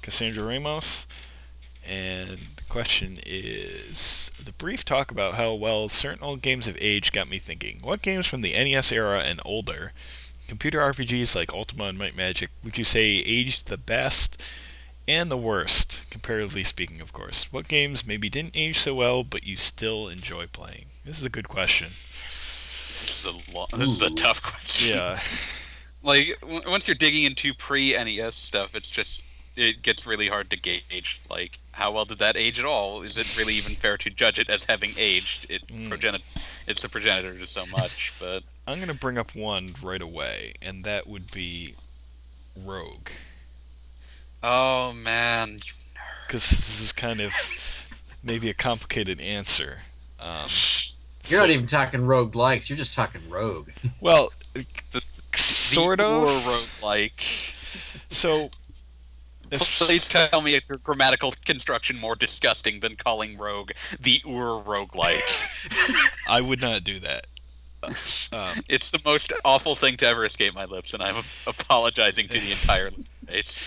Cassandra 0.02 0.44
Ramos, 0.44 1.06
and 1.86 2.38
the 2.56 2.62
question 2.68 3.20
is: 3.26 4.30
the 4.42 4.52
brief 4.52 4.84
talk 4.84 5.10
about 5.10 5.34
how 5.34 5.52
well 5.54 5.88
certain 5.88 6.22
old 6.24 6.42
games 6.42 6.66
have 6.66 6.78
aged 6.80 7.12
got 7.12 7.28
me 7.28 7.38
thinking. 7.38 7.78
What 7.82 8.02
games 8.02 8.26
from 8.26 8.40
the 8.40 8.52
NES 8.52 8.90
era 8.92 9.20
and 9.20 9.40
older, 9.44 9.92
computer 10.48 10.80
RPGs 10.80 11.34
like 11.36 11.52
Ultima 11.52 11.84
and 11.84 11.98
Might 11.98 12.16
Magic, 12.16 12.50
would 12.62 12.78
you 12.78 12.84
say 12.84 13.02
aged 13.04 13.66
the 13.66 13.76
best? 13.76 14.40
And 15.06 15.30
the 15.30 15.36
worst, 15.36 16.04
comparatively 16.10 16.64
speaking, 16.64 17.00
of 17.00 17.12
course. 17.12 17.52
What 17.52 17.68
games 17.68 18.06
maybe 18.06 18.30
didn't 18.30 18.56
age 18.56 18.78
so 18.78 18.94
well, 18.94 19.22
but 19.22 19.44
you 19.44 19.56
still 19.56 20.08
enjoy 20.08 20.46
playing? 20.46 20.86
This 21.04 21.18
is 21.18 21.24
a 21.24 21.30
good 21.30 21.48
question. 21.48 21.90
This 23.00 23.18
is 23.20 23.24
a 23.26 23.52
lo- 23.52 23.66
this 23.76 23.88
is 23.90 24.00
a 24.02 24.10
tough 24.10 24.42
question. 24.42 24.96
Yeah, 24.96 25.20
like 26.02 26.38
w- 26.40 26.62
once 26.66 26.88
you're 26.88 26.94
digging 26.94 27.24
into 27.24 27.52
pre 27.52 27.92
NES 27.92 28.34
stuff, 28.34 28.74
it's 28.74 28.90
just 28.90 29.20
it 29.56 29.82
gets 29.82 30.06
really 30.06 30.28
hard 30.28 30.48
to 30.50 30.56
gauge. 30.56 31.20
Like 31.28 31.58
how 31.72 31.92
well 31.92 32.06
did 32.06 32.18
that 32.20 32.36
age 32.38 32.58
at 32.58 32.64
all? 32.64 33.02
Is 33.02 33.18
it 33.18 33.36
really 33.36 33.54
even 33.54 33.74
fair 33.74 33.98
to 33.98 34.08
judge 34.08 34.38
it 34.38 34.48
as 34.48 34.64
having 34.64 34.94
aged? 34.96 35.46
It 35.50 35.66
Mm. 35.66 35.88
progenit- 35.90 36.22
it's 36.66 36.80
the 36.80 36.88
progenitor 36.88 37.38
to 37.38 37.46
so 37.46 37.66
much, 37.66 38.12
but 38.18 38.42
I'm 38.66 38.80
gonna 38.80 38.94
bring 38.94 39.18
up 39.18 39.34
one 39.34 39.74
right 39.82 40.00
away, 40.00 40.54
and 40.62 40.82
that 40.84 41.06
would 41.06 41.30
be 41.30 41.74
Rogue, 42.56 43.08
oh 44.44 44.92
man, 44.92 45.58
because 46.26 46.48
this 46.50 46.80
is 46.80 46.92
kind 46.92 47.20
of 47.20 47.32
maybe 48.22 48.50
a 48.50 48.54
complicated 48.54 49.20
answer. 49.20 49.78
Um, 50.20 50.46
You're 51.26 51.38
so- 51.38 51.40
not 51.40 51.50
even 51.50 51.66
talking 51.66 52.04
rogue 52.04 52.36
likes. 52.36 52.68
You're 52.68 52.76
just 52.76 52.94
talking 52.94 53.22
rogue. 53.30 53.70
well, 54.00 54.30
the, 54.52 55.02
sort 55.34 55.98
the 55.98 56.04
of. 56.06 56.46
rogue 56.46 56.68
like. 56.82 57.24
So, 58.10 58.50
Please 59.50 60.08
tell 60.08 60.40
me 60.40 60.54
it's 60.54 60.70
a 60.70 60.78
grammatical 60.78 61.32
construction 61.44 61.96
more 61.98 62.16
disgusting 62.16 62.80
than 62.80 62.96
calling 62.96 63.36
Rogue 63.38 63.70
the 64.00 64.20
Ur 64.26 64.60
roguelike. 64.62 65.20
I 66.26 66.40
would 66.40 66.60
not 66.60 66.84
do 66.84 67.00
that. 67.00 67.26
Um, 68.32 68.62
it's 68.66 68.90
the 68.90 69.00
most 69.04 69.30
awful 69.44 69.74
thing 69.76 69.98
to 69.98 70.06
ever 70.06 70.24
escape 70.24 70.54
my 70.54 70.64
lips, 70.64 70.94
and 70.94 71.02
I'm 71.02 71.22
apologizing 71.46 72.28
to 72.28 72.40
the 72.40 72.50
entire 72.50 72.90
race. 73.30 73.60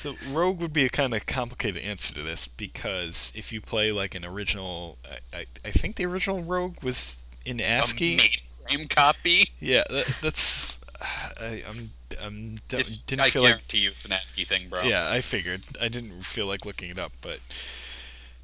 So 0.00 0.16
Rogue 0.30 0.60
would 0.62 0.72
be 0.72 0.86
a 0.86 0.88
kind 0.88 1.12
of 1.12 1.26
complicated 1.26 1.82
answer 1.82 2.14
to 2.14 2.22
this 2.22 2.48
because 2.48 3.32
if 3.34 3.52
you 3.52 3.60
play 3.60 3.92
like 3.92 4.14
an 4.14 4.24
original, 4.24 4.96
I, 5.04 5.36
I, 5.40 5.46
I 5.62 5.70
think 5.72 5.96
the 5.96 6.06
original 6.06 6.42
Rogue 6.42 6.82
was 6.82 7.18
in 7.44 7.60
ASCII. 7.60 8.14
A 8.14 8.18
mainframe 8.18 8.88
copy. 8.88 9.50
Yeah, 9.60 9.84
that, 9.90 10.06
that's. 10.22 10.80
I, 11.38 11.62
I'm. 11.68 11.90
I'm. 12.18 12.58
Don't, 12.68 12.80
It's- 12.80 12.96
didn't 12.96 13.20
I 13.26 13.30
feel 13.30 13.42
like. 13.42 13.50
guarantee 13.50 13.78
you 13.80 13.90
it's 13.90 14.06
an 14.06 14.12
ASCII 14.12 14.44
thing, 14.44 14.70
bro. 14.70 14.84
Yeah, 14.84 15.10
I 15.10 15.20
figured. 15.20 15.64
I 15.78 15.88
didn't 15.88 16.22
feel 16.24 16.46
like 16.46 16.64
looking 16.64 16.88
it 16.88 16.98
up, 16.98 17.12
but. 17.20 17.40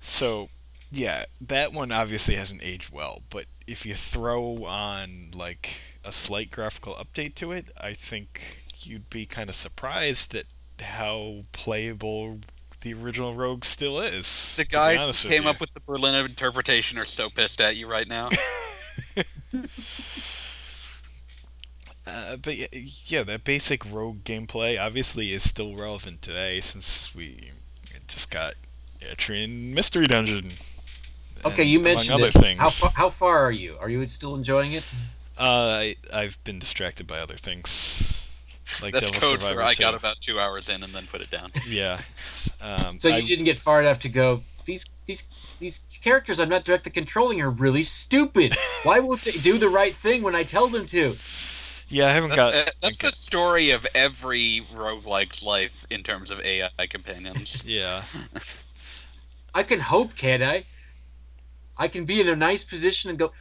So, 0.03 0.51
yeah, 0.93 1.25
that 1.41 1.73
one 1.73 1.91
obviously 1.91 2.35
hasn't 2.37 2.63
aged 2.63 2.93
well, 2.93 3.23
but 3.31 3.47
if 3.67 3.87
you 3.87 3.95
throw 3.95 4.65
on 4.67 5.31
like 5.33 5.71
a 6.05 6.13
slight 6.13 6.51
graphical 6.51 6.95
update 6.97 7.35
to 7.37 7.53
it, 7.53 7.67
I 7.81 7.95
think 7.95 8.43
you'd 8.83 9.09
be 9.09 9.25
kind 9.25 9.49
of 9.49 9.57
surprised 9.57 10.35
at 10.35 10.45
how 10.81 11.45
playable 11.53 12.41
the 12.81 12.95
original 12.95 13.35
Rogue 13.35 13.65
still 13.65 14.01
is. 14.01 14.55
The 14.57 14.65
guys 14.65 15.23
who 15.23 15.29
came 15.29 15.45
you. 15.45 15.49
up 15.49 15.61
with 15.61 15.73
the 15.73 15.81
Berlin 15.81 16.15
interpretation 16.15 16.99
are 16.99 17.05
so 17.05 17.29
pissed 17.31 17.61
at 17.61 17.77
you 17.77 17.87
right 17.87 18.09
now. 18.09 18.29
Uh, 22.07 22.37
but 22.37 22.57
yeah, 22.57 22.69
yeah, 22.73 23.23
that 23.25 23.43
basic 23.43 23.85
rogue 23.91 24.23
gameplay 24.23 24.81
obviously 24.81 25.33
is 25.33 25.43
still 25.43 25.75
relevant 25.75 26.23
today 26.23 26.61
since 26.61 27.13
we 27.17 27.51
just 28.07 28.31
got 28.31 28.55
Etrian 29.01 29.75
Mystery 29.75 30.07
Dungeon. 30.07 30.53
Okay, 31.45 31.65
you 31.65 31.81
mentioned 31.81 32.13
other 32.13 32.29
it. 32.29 32.35
things. 32.35 32.61
How 32.61 32.69
far, 32.69 32.91
how 32.95 33.11
far 33.11 33.45
are 33.45 33.51
you? 33.51 33.77
Are 33.81 33.89
you 33.89 34.07
still 34.09 34.35
enjoying 34.35 34.73
it? 34.73 34.85
Uh, 35.39 35.43
I, 35.43 35.97
I've 36.13 36.43
been 36.45 36.59
distracted 36.59 37.07
by 37.07 37.19
other 37.19 37.37
things, 37.37 38.26
like 38.83 38.93
That's 38.93 39.11
Devil 39.11 39.21
code 39.21 39.41
Survivor 39.41 39.61
for 39.61 39.67
I 39.67 39.75
2. 39.75 39.83
got 39.83 39.95
about 39.95 40.21
two 40.21 40.39
hours 40.41 40.69
in 40.69 40.83
and 40.83 40.93
then 40.93 41.07
put 41.07 41.21
it 41.21 41.31
down. 41.31 41.51
Yeah. 41.69 42.01
Um, 42.61 42.99
So 43.01 43.11
I- 43.11 43.19
you 43.19 43.27
didn't 43.27 43.45
get 43.45 43.59
far 43.59 43.81
enough 43.81 44.01
to 44.01 44.09
go. 44.09 44.43
These 44.65 44.87
these 45.07 45.23
these 45.61 45.79
characters 46.03 46.41
I'm 46.41 46.49
not 46.49 46.65
directly 46.65 46.91
controlling 46.91 47.41
are 47.41 47.51
really 47.51 47.85
stupid. 47.85 48.55
Why 48.83 48.99
won't 48.99 49.23
they 49.23 49.33
do 49.33 49.59
the 49.59 49.69
right 49.69 49.95
thing 49.95 50.23
when 50.23 50.35
I 50.35 50.43
tell 50.43 50.67
them 50.69 50.87
to? 50.87 51.17
yeah, 51.89 52.07
I 52.07 52.11
haven't 52.11 52.31
That's, 52.31 52.57
got. 52.57 52.69
uh, 52.69 52.71
that's 52.83 53.05
I 53.05 53.09
the 53.11 53.13
story 53.15 53.71
of 53.71 53.87
every 53.95 54.67
roguelike's 54.75 55.41
life 55.45 55.87
in 55.89 56.03
terms 56.03 56.33
of 56.33 56.41
AI 56.41 56.69
companions. 56.91 57.63
Yeah. 57.67 58.03
I 59.55 59.63
can 59.63 59.79
hope, 59.81 60.17
can't 60.17 60.43
I? 60.43 60.65
I 61.79 61.87
can 61.89 62.05
be 62.05 62.21
in 62.21 62.29
a 62.29 62.35
nice 62.37 62.65
position 62.65 63.09
and 63.11 63.19
go, 63.19 63.33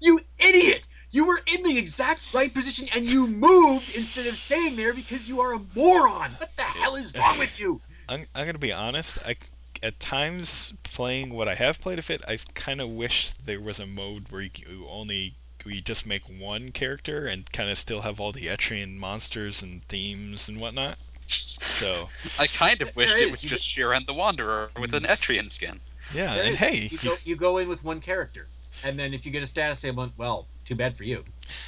"You 0.00 0.20
idiot! 0.38 0.86
You 1.12 1.26
were 1.26 1.40
in 1.46 1.62
the 1.62 1.76
exact 1.76 2.20
right 2.32 2.52
position 2.52 2.88
and 2.94 3.10
you 3.10 3.26
moved 3.26 3.94
instead 3.94 4.26
of 4.26 4.36
staying 4.36 4.76
there 4.76 4.94
because 4.94 5.28
you 5.28 5.40
are 5.40 5.54
a 5.54 5.60
moron. 5.74 6.32
What 6.38 6.56
the 6.56 6.62
hell 6.62 6.96
is 6.96 7.12
wrong 7.14 7.38
with 7.38 7.58
you?" 7.58 7.80
I'm, 8.08 8.26
I'm 8.34 8.46
gonna 8.46 8.58
be 8.58 8.72
honest. 8.72 9.18
I 9.26 9.36
at 9.82 9.98
times 9.98 10.74
playing 10.82 11.32
what 11.32 11.48
I 11.48 11.54
have 11.54 11.80
played 11.80 11.98
of 11.98 12.10
it, 12.10 12.20
I 12.28 12.38
kind 12.54 12.80
of 12.80 12.90
wish 12.90 13.30
there 13.32 13.60
was 13.60 13.80
a 13.80 13.86
mode 13.86 14.26
where 14.30 14.42
you, 14.42 14.50
you 14.68 14.86
only 14.88 15.34
where 15.64 15.74
you 15.74 15.80
just 15.80 16.06
make 16.06 16.22
one 16.24 16.70
character 16.72 17.26
and 17.26 17.50
kind 17.52 17.70
of 17.70 17.78
still 17.78 18.00
have 18.02 18.20
all 18.20 18.32
the 18.32 18.46
Etrian 18.46 18.96
monsters 18.96 19.62
and 19.62 19.82
themes 19.88 20.48
and 20.48 20.60
whatnot. 20.60 20.96
So 21.26 22.08
I 22.38 22.46
kind 22.46 22.82
of 22.82 22.94
wished 22.96 23.20
it 23.20 23.30
was 23.30 23.44
You 23.44 23.50
just 23.50 23.66
Shiren 23.68 24.06
the 24.06 24.14
Wanderer 24.14 24.70
with 24.80 24.94
an 24.94 25.02
mm. 25.04 25.08
Etrian 25.10 25.52
skin. 25.52 25.80
yeah, 26.14 26.34
There 26.34 26.44
and 26.44 26.52
is- 26.54 26.58
hey, 26.58 26.88
you 26.90 26.98
go, 26.98 27.14
you 27.24 27.36
go 27.36 27.58
in 27.58 27.68
with 27.68 27.84
one 27.84 28.00
character, 28.00 28.46
and 28.84 28.98
then 28.98 29.12
if 29.14 29.24
you 29.26 29.32
get 29.32 29.42
a 29.42 29.46
status 29.46 29.84
ailment, 29.84 30.12
well, 30.16 30.46
too 30.64 30.74
bad 30.74 30.96
for 30.96 31.04
you. 31.04 31.24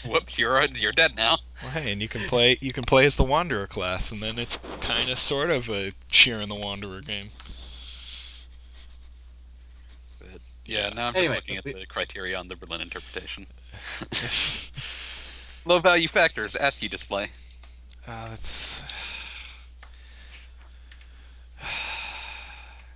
Whoops, 0.07 0.39
you're 0.39 0.63
you're 0.67 0.93
dead 0.93 1.17
now. 1.17 1.39
well, 1.63 1.73
hey, 1.73 1.93
and 1.93 2.01
you 2.01 2.09
can 2.09 2.23
play 2.29 2.57
you 2.61 2.73
can 2.73 2.85
play 2.85 3.05
as 3.07 3.17
the 3.17 3.25
Wanderer 3.25 3.67
class, 3.67 4.13
and 4.13 4.23
then 4.23 4.39
it's 4.39 4.59
kind 4.81 5.11
of 5.11 5.19
sort 5.19 5.51
of 5.51 5.69
a 5.69 5.93
Shiren 6.11 6.49
the 6.49 6.55
Wanderer 6.55 7.01
game. 7.01 7.29
Yeah, 10.65 10.91
now 10.91 11.09
I'm 11.09 11.17
Anyway, 11.17 11.35
just 11.35 11.49
looking 11.49 11.57
at 11.57 11.65
we- 11.65 11.73
the 11.73 11.87
criteria 11.87 12.39
on 12.39 12.47
the 12.49 12.55
Berlin 12.57 12.81
interpretation. 12.81 13.47
Low 15.65 15.81
value 15.81 16.07
factors, 16.09 16.55
ASCII 16.55 16.87
display. 16.89 17.31
uh, 18.07 18.29
that's 18.31 18.85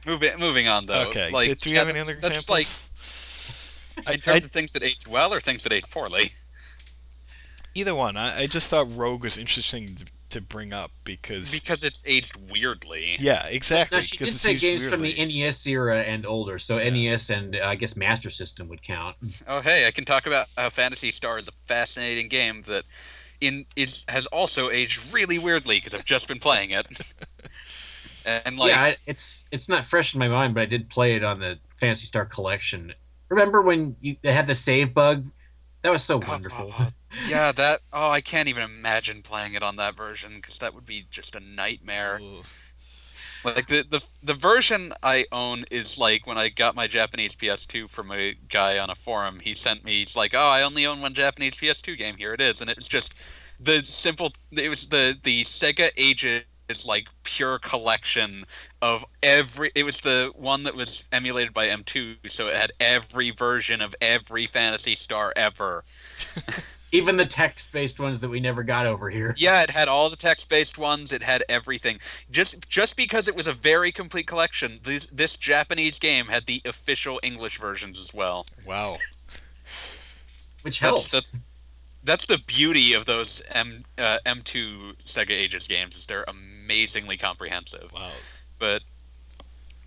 Moving 0.06 0.38
moving 0.38 0.68
on 0.68 0.86
though. 0.86 1.06
okay. 1.08 1.30
Like, 1.32 1.58
Do 1.58 1.70
we 1.70 1.74
yeah, 1.74 1.80
have 1.80 1.88
any 1.88 1.98
that's, 1.98 2.08
other 2.08 2.18
that's 2.20 2.38
examples? 2.38 2.48
like 2.48 2.66
I- 2.66 2.85
in 4.12 4.20
terms 4.20 4.26
I- 4.42 4.44
of 4.46 4.50
things 4.50 4.72
that 4.72 4.82
aged 4.82 5.06
well 5.08 5.32
or 5.32 5.40
things 5.40 5.62
that 5.62 5.72
aged 5.72 5.90
poorly. 5.90 6.32
Either 7.74 7.94
one. 7.94 8.16
I, 8.16 8.42
I 8.42 8.46
just 8.46 8.68
thought 8.68 8.94
Rogue 8.96 9.22
was 9.22 9.36
interesting 9.36 9.96
to, 9.96 10.04
to 10.30 10.40
bring 10.40 10.72
up 10.72 10.90
because 11.04 11.52
Because 11.52 11.84
it's 11.84 12.02
aged 12.06 12.34
weirdly. 12.50 13.16
yeah, 13.18 13.46
exactly. 13.48 13.98
Now 13.98 14.00
she 14.02 14.16
because 14.16 14.28
did 14.28 14.34
it's 14.34 14.42
say 14.42 14.50
used 14.52 14.62
games 14.62 14.84
from 14.86 15.02
the. 15.02 15.12
NES 15.26 15.66
era 15.66 16.00
and 16.02 16.24
older, 16.24 16.58
so 16.58 16.78
Yeah. 16.78 16.88
NES 17.12 17.28
and 17.30 17.54
uh, 17.56 17.66
I 17.66 17.74
guess 17.74 17.94
Master 17.94 18.30
System 18.30 18.68
would 18.68 18.82
count. 18.82 19.16
Oh 19.48 19.60
hey, 19.60 19.86
I 19.86 19.90
can 19.90 20.04
talk 20.06 20.26
about 20.26 20.46
how 20.56 20.70
Phantasy 20.70 21.10
Star 21.10 21.36
is 21.38 21.48
a 21.48 21.52
fascinating 21.52 22.28
game 22.28 22.62
that 22.62 22.84
in 23.42 23.66
is 23.76 24.04
has 24.08 24.24
also 24.26 24.70
aged 24.70 25.12
really 25.12 25.38
weirdly 25.38 25.76
because 25.76 25.92
I've 25.92 26.06
just 26.06 26.26
been 26.28 26.38
playing 26.38 26.70
it. 26.70 26.86
and 28.24 28.58
like 28.58 28.70
yeah, 28.70 28.82
I, 28.82 28.96
it's 29.06 29.44
it's 29.52 29.68
not 29.68 29.84
fresh 29.84 30.14
in 30.14 30.18
my 30.18 30.28
mind, 30.28 30.54
but 30.54 30.62
I 30.62 30.66
did 30.66 30.88
play 30.88 31.14
it 31.14 31.22
on 31.22 31.40
the 31.40 31.58
Phantasy 31.78 32.06
Star 32.06 32.24
Collection. 32.24 32.94
Remember 33.28 33.62
when 33.62 33.96
you 34.00 34.16
they 34.22 34.32
had 34.32 34.46
the 34.46 34.54
save 34.54 34.94
bug? 34.94 35.26
That 35.82 35.90
was 35.90 36.02
so 36.02 36.18
wonderful. 36.18 36.72
Oh, 36.78 36.88
yeah, 37.28 37.52
that 37.56 37.80
oh, 37.92 38.10
I 38.10 38.20
can't 38.20 38.48
even 38.48 38.62
imagine 38.62 39.22
playing 39.22 39.54
it 39.54 39.62
on 39.62 39.76
that 39.76 39.96
version 39.96 40.36
because 40.36 40.58
that 40.58 40.74
would 40.74 40.86
be 40.86 41.06
just 41.10 41.36
a 41.36 41.40
nightmare. 41.40 42.20
Ugh. 42.22 42.44
Like 43.44 43.68
the, 43.68 43.84
the 43.88 44.04
the 44.22 44.34
version 44.34 44.92
I 45.02 45.26
own 45.30 45.64
is 45.70 45.98
like 45.98 46.26
when 46.26 46.36
I 46.36 46.48
got 46.48 46.74
my 46.74 46.88
Japanese 46.88 47.36
PS2 47.36 47.88
from 47.88 48.10
a 48.10 48.34
guy 48.48 48.78
on 48.78 48.90
a 48.90 48.96
forum. 48.96 49.38
He 49.40 49.54
sent 49.54 49.84
me 49.84 50.00
he's 50.00 50.16
like, 50.16 50.34
"Oh, 50.34 50.48
I 50.48 50.62
only 50.62 50.84
own 50.84 51.00
one 51.00 51.14
Japanese 51.14 51.54
PS2 51.54 51.96
game. 51.96 52.16
Here 52.16 52.32
it 52.34 52.40
is." 52.40 52.60
And 52.60 52.68
it 52.68 52.76
was 52.76 52.88
just 52.88 53.14
the 53.60 53.84
simple. 53.84 54.32
It 54.50 54.68
was 54.68 54.88
the 54.88 55.16
the 55.22 55.44
Sega 55.44 55.90
Ages 55.96 56.42
like 56.86 57.08
pure 57.22 57.58
collection 57.58 58.44
of 58.82 59.04
every. 59.22 59.70
It 59.74 59.84
was 59.84 60.00
the 60.00 60.32
one 60.34 60.62
that 60.64 60.74
was 60.74 61.04
emulated 61.12 61.52
by 61.52 61.68
M2, 61.68 62.30
so 62.30 62.48
it 62.48 62.56
had 62.56 62.72
every 62.80 63.30
version 63.30 63.80
of 63.80 63.94
every 64.00 64.46
Phantasy 64.46 64.94
Star 64.94 65.32
ever. 65.36 65.84
Even 66.92 67.16
the 67.16 67.26
text-based 67.26 67.98
ones 67.98 68.20
that 68.20 68.28
we 68.28 68.38
never 68.38 68.62
got 68.62 68.86
over 68.86 69.10
here. 69.10 69.34
Yeah, 69.36 69.62
it 69.62 69.70
had 69.70 69.88
all 69.88 70.08
the 70.08 70.16
text-based 70.16 70.78
ones. 70.78 71.12
It 71.12 71.22
had 71.22 71.42
everything. 71.48 71.98
Just 72.30 72.68
just 72.68 72.96
because 72.96 73.28
it 73.28 73.34
was 73.34 73.46
a 73.46 73.52
very 73.52 73.92
complete 73.92 74.26
collection, 74.26 74.78
this, 74.82 75.06
this 75.12 75.36
Japanese 75.36 75.98
game 75.98 76.26
had 76.26 76.46
the 76.46 76.62
official 76.64 77.18
English 77.22 77.58
versions 77.58 77.98
as 77.98 78.14
well. 78.14 78.46
Wow. 78.64 78.98
Which 80.62 80.78
helps. 80.78 81.08
that's 81.08 81.30
that's 81.32 81.42
the 82.24 82.38
beauty 82.38 82.92
of 82.92 83.04
those 83.04 83.42
M 83.50 83.84
uh, 83.98 84.18
M2 84.24 84.94
Sega 85.04 85.30
Ages 85.30 85.66
games 85.66 85.96
is 85.96 86.06
they're 86.06 86.24
amazingly 86.28 87.16
comprehensive. 87.16 87.92
Wow. 87.92 88.10
But 88.58 88.82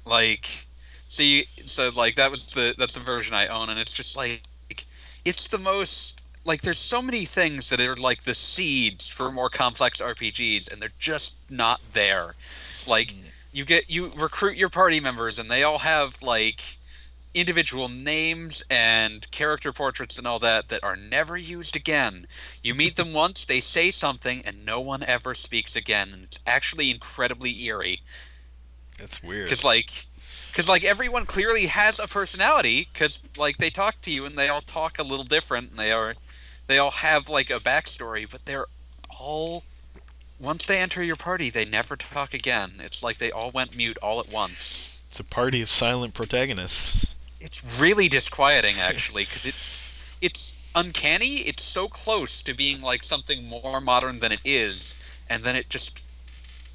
like, 0.05 0.67
see, 1.07 1.45
so 1.65 1.89
like 1.95 2.15
that 2.15 2.30
was 2.30 2.51
the 2.53 2.76
that's 2.78 2.93
the 2.93 2.99
version 2.99 3.34
I 3.34 3.47
own, 3.47 3.70
and 3.70 3.80
it's 3.80 3.93
just 3.93 4.15
like 4.15 4.43
it's 5.24 5.47
the 5.47 5.57
most 5.57 6.24
like 6.45 6.61
there's 6.61 6.80
so 6.80 7.01
many 7.01 7.26
things 7.26 7.70
that 7.70 7.80
are 7.80 7.95
like 7.95 8.24
the 8.24 8.36
seeds 8.36 9.07
for 9.07 9.32
more 9.32 9.49
complex 9.49 10.01
RPGs, 10.01 10.72
and 10.72 10.82
they're 10.82 10.91
just 10.99 11.36
not 11.49 11.80
there. 11.93 12.36
Like 12.86 13.15
you 13.53 13.63
get 13.63 13.89
you 13.89 14.11
recruit 14.15 14.57
your 14.57 14.70
party 14.70 14.99
members, 14.99 15.39
and 15.39 15.49
they 15.49 15.63
all 15.63 15.80
have 15.80 16.22
like 16.22 16.78
individual 17.34 17.89
names 17.89 18.63
and 18.69 19.30
character 19.32 19.71
portraits 19.71 20.17
and 20.17 20.25
all 20.25 20.39
that 20.39 20.69
that 20.69 20.84
are 20.84 20.95
never 20.95 21.38
used 21.38 21.75
again. 21.75 22.25
You 22.63 22.73
meet 22.75 22.95
them 22.95 23.13
once, 23.23 23.43
they 23.43 23.59
say 23.59 23.91
something, 23.91 24.41
and 24.45 24.65
no 24.65 24.80
one 24.82 25.03
ever 25.03 25.36
speaks 25.36 25.75
again. 25.75 26.11
And 26.13 26.23
it's 26.23 26.39
actually 26.47 26.89
incredibly 26.89 27.63
eerie 27.63 28.01
That's 28.97 29.21
weird. 29.23 29.45
because 29.45 29.63
like 29.63 30.07
because 30.51 30.67
like 30.67 30.84
everyone 30.84 31.25
clearly 31.25 31.67
has 31.67 31.99
a 31.99 32.07
personality 32.07 32.89
because 32.91 33.19
like 33.38 33.57
they 33.57 33.69
talk 33.69 34.01
to 34.01 34.11
you 34.11 34.25
and 34.25 34.38
they 34.38 34.49
all 34.49 34.61
talk 34.61 34.97
a 34.97 35.03
little 35.03 35.23
different 35.25 35.69
and 35.69 35.80
they 35.80 35.91
are 35.91 36.15
they 36.67 36.77
all 36.80 36.91
have 36.91 37.30
like 37.30 37.49
a 37.51 37.59
backstory 37.59 38.30
but 38.30 38.45
they're 38.45 38.65
all 39.19 39.63
once 40.39 40.65
they 40.65 40.80
enter 40.80 41.03
your 41.03 41.15
party 41.15 41.49
they 41.51 41.65
never 41.65 41.95
talk 41.95 42.34
again 42.34 42.73
it's 42.80 43.03
like 43.03 43.19
they 43.19 43.32
all 43.32 43.51
went 43.51 43.75
mute 43.77 43.97
all 44.01 44.19
at 44.19 44.30
once 44.32 44.97
It's 45.09 45.19
a 45.19 45.23
party 45.23 45.61
of 45.61 45.69
silent 45.69 46.13
protagonists. 46.15 47.05
It's 47.39 47.79
really 47.79 48.07
disquieting 48.07 48.75
actually 48.79 49.25
because 49.25 49.45
it's 49.45 49.81
it's 50.21 50.57
uncanny. 50.75 51.37
It's 51.37 51.63
so 51.63 51.87
close 51.87 52.41
to 52.41 52.53
being 52.53 52.81
like 52.81 53.03
something 53.03 53.45
more 53.45 53.81
modern 53.81 54.19
than 54.19 54.31
it 54.31 54.41
is 54.43 54.93
and 55.29 55.43
then 55.43 55.55
it 55.55 55.69
just 55.69 56.01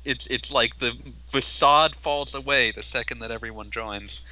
it's 0.04 0.26
it's 0.26 0.50
like 0.50 0.76
the 0.76 0.96
facade 1.26 1.94
falls 1.94 2.34
away 2.34 2.70
the 2.70 2.82
second 2.82 3.18
that 3.20 3.30
everyone 3.30 3.70
joins. 3.70 4.22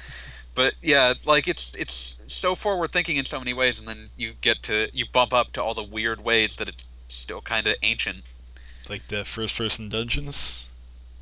But 0.55 0.75
yeah 0.81 1.13
like 1.25 1.47
it's 1.47 1.71
it's 1.77 2.15
so 2.27 2.55
forward 2.55 2.91
thinking 2.91 3.17
in 3.17 3.25
so 3.25 3.39
many 3.39 3.53
ways 3.53 3.79
and 3.79 3.87
then 3.87 4.09
you 4.17 4.33
get 4.41 4.63
to 4.63 4.89
you 4.93 5.05
bump 5.11 5.33
up 5.33 5.51
to 5.53 5.63
all 5.63 5.73
the 5.73 5.83
weird 5.83 6.23
ways 6.23 6.55
that 6.57 6.69
it's 6.69 6.83
still 7.07 7.41
kind 7.41 7.67
of 7.67 7.75
ancient. 7.83 8.23
Like 8.89 9.07
the 9.07 9.23
first 9.23 9.57
person 9.57 9.89
dungeons. 9.89 10.65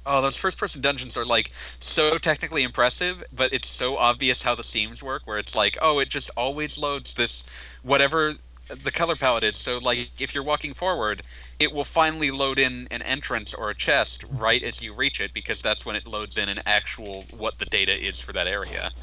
Oh, 0.05 0.21
those 0.21 0.35
first 0.35 0.57
person 0.57 0.81
dungeons 0.81 1.15
are 1.15 1.25
like 1.25 1.51
so 1.79 2.17
technically 2.17 2.63
impressive, 2.63 3.23
but 3.31 3.53
it's 3.53 3.69
so 3.69 3.97
obvious 3.97 4.41
how 4.41 4.55
the 4.55 4.63
seams 4.63 5.03
work 5.03 5.21
where 5.25 5.37
it's 5.37 5.55
like, 5.55 5.77
oh, 5.81 5.99
it 5.99 6.09
just 6.09 6.31
always 6.35 6.77
loads 6.77 7.13
this 7.13 7.43
whatever 7.83 8.35
the 8.67 8.91
color 8.91 9.15
palette 9.15 9.43
is. 9.43 9.57
So 9.57 9.77
like 9.77 10.11
if 10.19 10.33
you're 10.33 10.43
walking 10.43 10.73
forward, 10.73 11.21
it 11.59 11.71
will 11.71 11.83
finally 11.83 12.31
load 12.31 12.57
in 12.57 12.87
an 12.89 13.01
entrance 13.03 13.53
or 13.53 13.69
a 13.69 13.75
chest 13.75 14.23
right 14.27 14.63
as 14.63 14.81
you 14.81 14.93
reach 14.93 15.19
it 15.21 15.33
because 15.33 15.61
that's 15.61 15.85
when 15.85 15.95
it 15.95 16.07
loads 16.07 16.37
in 16.37 16.49
an 16.49 16.61
actual 16.65 17.25
what 17.29 17.59
the 17.59 17.65
data 17.65 17.93
is 17.93 18.19
for 18.19 18.33
that 18.33 18.47
area. 18.47 18.91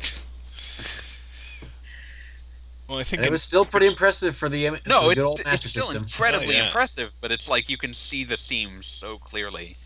Well, 2.88 2.98
I 2.98 3.04
think 3.04 3.22
And 3.22 3.26
it 3.26 3.30
was 3.30 3.42
still 3.42 3.66
pretty 3.66 3.86
impressive 3.86 4.36
for 4.36 4.48
the 4.48 4.80
for 4.80 4.80
No, 4.86 5.10
the 5.10 5.20
it's 5.20 5.22
old 5.22 5.42
it's 5.52 5.66
still 5.66 5.90
System. 5.90 5.92
incredibly 5.92 6.56
Oh, 6.56 6.58
yeah. 6.58 6.64
impressive, 6.64 7.16
but 7.20 7.30
it's 7.30 7.48
like 7.48 7.68
you 7.68 7.76
can 7.78 7.92
see 7.94 8.24
the 8.24 8.36
seams 8.36 8.86
so 8.86 9.18
clearly. 9.18 9.78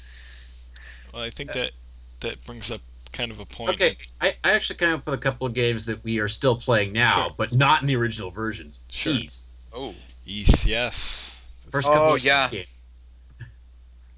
Well, 1.13 1.23
I 1.23 1.31
think 1.31 1.53
that 1.53 1.73
that 2.21 2.45
brings 2.47 2.71
up 2.71 2.81
kind 3.13 3.31
of 3.31 3.39
a 3.41 3.45
point. 3.45 3.75
Okay, 3.75 3.97
I, 4.21 4.35
I 4.43 4.53
actually 4.53 4.77
came 4.77 4.95
up 4.95 5.05
with 5.07 5.15
a 5.15 5.19
couple 5.19 5.47
of 5.47 5.53
games 5.55 5.85
that 5.87 6.03
we 6.03 6.19
are 6.19 6.29
still 6.29 6.57
playing 6.57 6.93
now, 6.93 7.27
Sure. 7.27 7.35
but 7.37 7.53
not 7.53 7.83
in 7.83 7.87
the 7.89 7.97
original 7.97 8.31
versions. 8.31 8.79
Sure. 8.89 9.13
These 9.13 9.43
Oh. 9.75 9.95
Yes, 10.25 10.65
yes. 10.67 11.47
first 11.71 11.87
Oh, 11.89 11.93
couple 11.93 12.15
of 12.15 12.25
yeah. 12.25 12.49
games. 12.49 12.67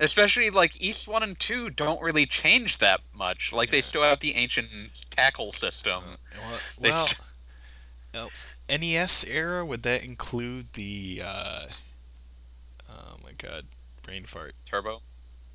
Especially 0.01 0.51
like 0.51 0.80
Ys 0.82 1.07
One 1.07 1.22
and 1.22 1.38
Two 1.38 1.70
don't 1.70 2.03
really 2.03 2.26
change 2.26 2.78
that 2.78 3.01
much. 3.14 3.53
Like 3.53 3.70
they 3.70 3.80
still 3.80 4.03
have 4.03 4.18
the 4.20 4.34
ancient 4.34 4.68
tackle 5.11 5.53
system. 5.53 6.03
Well, 6.36 6.59
They 6.80 6.90
well, 6.90 7.07
st- 7.07 7.20
well, 8.14 8.30
NES 8.68 9.24
era 9.24 9.64
would 9.64 9.84
that 9.84 10.03
include 10.03 10.72
the? 10.72 11.22
Uh, 11.24 11.66
oh 12.90 13.16
my 13.22 13.32
God, 13.38 13.66
brain 14.03 14.24
fart. 14.24 14.55
Turbo. 14.66 15.01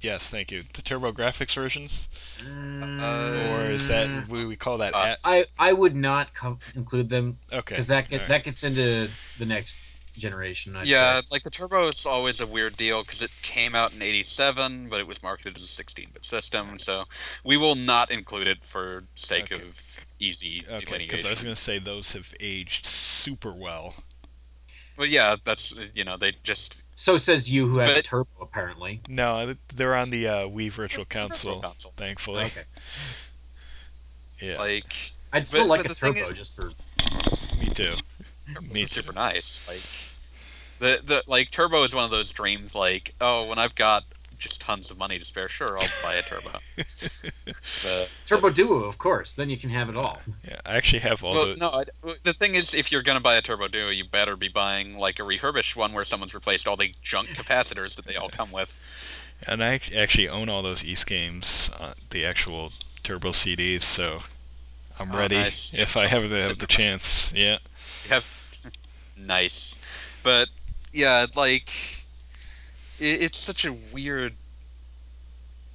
Yes, 0.01 0.29
thank 0.29 0.51
you. 0.51 0.63
The 0.73 0.81
TurboGrafx 0.81 1.53
versions, 1.53 2.07
Mm, 2.41 3.49
or 3.49 3.69
is 3.71 3.87
that 3.89 4.27
we 4.29 4.45
we 4.45 4.55
call 4.55 4.77
that? 4.77 4.93
Uh, 4.93 4.97
at, 4.97 5.19
I 5.25 5.45
I 5.57 5.73
would 5.73 5.95
not 5.95 6.33
com- 6.33 6.59
include 6.75 7.09
them 7.09 7.37
okay, 7.51 7.75
because 7.75 7.87
that 7.87 8.07
get, 8.09 8.21
alright. 8.21 8.29
that 8.29 8.43
gets 8.45 8.63
into 8.63 9.09
the 9.37 9.45
next 9.45 9.81
generation. 10.17 10.75
I'd 10.77 10.87
Yeah, 10.87 11.19
say. 11.21 11.27
like 11.31 11.43
the 11.43 11.49
Turbo 11.49 11.87
is 11.87 12.05
always 12.05 12.39
a 12.39 12.47
weird 12.47 12.77
deal 12.77 13.03
because 13.03 13.21
it 13.21 13.31
came 13.41 13.75
out 13.75 13.93
in 13.93 14.01
'87, 14.01 14.87
but 14.89 14.99
it 15.01 15.07
was 15.07 15.21
marketed 15.21 15.57
as 15.57 15.63
a 15.63 15.67
16-bit 15.67 16.25
system, 16.25 16.79
so 16.79 17.03
we 17.43 17.57
will 17.57 17.75
not 17.75 18.09
include 18.09 18.47
it 18.47 18.63
for 18.63 19.03
sake 19.15 19.51
Okay. 19.51 19.61
of 19.61 20.05
easy 20.19 20.63
Okay, 20.69 20.97
because. 20.99 21.25
I 21.25 21.29
was 21.29 21.43
gonna 21.43 21.55
say 21.55 21.77
those 21.79 22.13
have 22.13 22.33
aged 22.39 22.85
super 22.85 23.53
well. 23.53 23.95
But 24.97 25.09
yeah, 25.09 25.35
that's 25.43 25.73
you 25.93 26.03
know 26.03 26.17
they 26.17 26.33
just 26.43 26.83
So 27.01 27.15
says 27.15 27.49
you, 27.49 27.69
who 27.69 27.79
has 27.79 27.91
a 27.91 27.95
But- 27.95 28.03
turbo, 28.05 28.29
apparently. 28.41 28.99
No, 29.07 29.55
they're 29.73 29.95
on 29.95 30.09
the 30.09 30.27
uh, 30.27 30.33
Wii 30.49 30.69
Virtual 30.69 31.05
Console, 31.05 31.61
Console. 31.61 31.93
thankfully. 31.95 32.43
Okay, 32.43 32.63
Yeah, 34.41 34.57
like 34.57 34.93
I'd 35.31 35.47
still 35.47 35.61
But- 35.61 35.67
like 35.69 35.83
but 35.83 35.85
a 35.91 35.93
the 35.93 35.95
turbo 35.95 36.19
is- 36.27 36.37
just 36.37 36.55
for. 36.57 36.71
me 37.57 37.69
too. 37.73 37.95
Me 38.61 38.81
it's 38.81 38.93
too. 38.93 39.01
super 39.01 39.13
nice. 39.13 39.61
Like 39.65 39.79
the 40.79 41.01
the 41.01 41.23
like 41.25 41.51
Turbo 41.51 41.83
is 41.83 41.95
one 41.95 42.03
of 42.03 42.11
those 42.11 42.31
dreams. 42.31 42.75
Like 42.75 43.15
oh, 43.21 43.45
when 43.45 43.59
I've 43.59 43.75
got 43.75 44.03
just 44.39 44.61
tons 44.61 44.89
of 44.89 44.97
money 44.97 45.19
to 45.19 45.25
spare, 45.25 45.47
sure, 45.49 45.77
I'll 45.77 45.87
buy 46.01 46.15
a 46.15 46.21
Turbo. 46.21 46.59
But, 47.83 48.09
Turbo 48.25 48.49
Duo, 48.49 48.83
of 48.83 48.97
course. 48.97 49.33
Then 49.33 49.49
you 49.49 49.57
can 49.57 49.69
have 49.69 49.89
it 49.89 49.95
all. 49.95 50.19
Yeah, 50.47 50.59
I 50.65 50.75
actually 50.77 50.99
have 50.99 51.23
all 51.23 51.33
well, 51.33 51.47
the. 51.47 51.55
no, 51.55 51.69
I, 51.69 51.83
the 52.23 52.33
thing 52.33 52.55
is, 52.55 52.73
if 52.73 52.91
you're 52.91 53.03
gonna 53.03 53.19
buy 53.19 53.35
a 53.35 53.41
Turbo 53.41 53.67
Duo, 53.67 53.89
you 53.89 54.03
better 54.05 54.35
be 54.35 54.47
buying 54.47 54.97
like 54.97 55.19
a 55.19 55.23
refurbished 55.23 55.75
one 55.75 55.93
where 55.93 56.03
someone's 56.03 56.33
replaced 56.33 56.67
all 56.67 56.75
the 56.75 56.93
junk 57.01 57.29
capacitors 57.29 57.95
that 57.95 58.05
they 58.05 58.15
all 58.15 58.29
come 58.29 58.51
with. 58.51 58.79
And 59.47 59.63
I 59.63 59.79
actually 59.95 60.27
own 60.27 60.49
all 60.49 60.61
those 60.61 60.83
Ys 60.83 61.03
games, 61.03 61.69
uh, 61.79 61.93
the 62.09 62.25
actual 62.25 62.71
Turbo 63.03 63.31
CDs, 63.31 63.83
so 63.83 64.21
I'm 64.99 65.11
Oh, 65.11 65.17
ready 65.17 65.35
nice. 65.35 65.73
if 65.73 65.95
I 65.95 66.07
have 66.07 66.29
the, 66.29 66.47
Super 66.47 66.59
the 66.61 66.67
chance. 66.67 67.31
Yeah. 67.33 67.59
You 68.03 68.09
have 68.09 68.25
nice, 69.17 69.75
but 70.23 70.49
yeah, 70.91 71.25
like 71.35 71.71
it, 73.01 73.21
it's 73.23 73.37
such 73.37 73.65
a 73.65 73.73
weird. 73.73 74.33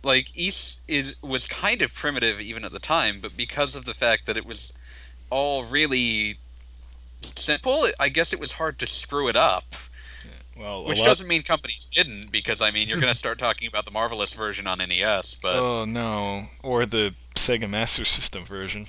Like 0.02 0.36
Ys 0.36 0.78
is 0.86 1.16
was 1.22 1.46
kind 1.48 1.80
of 1.80 1.94
primitive 1.94 2.40
even 2.40 2.64
at 2.64 2.72
the 2.72 2.78
time, 2.78 3.20
but 3.22 3.36
because 3.36 3.74
of 3.74 3.86
the 3.86 3.94
fact 3.94 4.26
that 4.26 4.36
it 4.36 4.44
was 4.44 4.72
all 5.30 5.64
really 5.64 6.36
simple, 7.36 7.88
I 7.98 8.10
guess 8.10 8.32
it 8.32 8.38
was 8.38 8.52
hard 8.52 8.78
to 8.80 8.86
screw 8.86 9.28
it 9.28 9.36
up. 9.36 9.74
Well, 10.56 10.84
Which 10.86 10.98
lot. 11.00 11.06
doesn't 11.06 11.26
mean 11.26 11.42
companies 11.42 11.86
didn't, 11.86 12.30
because 12.30 12.60
I 12.60 12.70
mean 12.70 12.86
you're 12.88 13.00
gonna 13.00 13.14
start 13.24 13.38
talking 13.38 13.66
about 13.66 13.86
the 13.86 13.90
marvelous 13.90 14.34
version 14.34 14.66
on 14.66 14.78
NES, 14.78 15.36
but 15.42 15.56
Oh 15.56 15.84
no, 15.86 16.44
or 16.62 16.84
the 16.86 17.14
Sega 17.34 17.68
Master 17.68 18.04
System 18.04 18.44
version. 18.44 18.86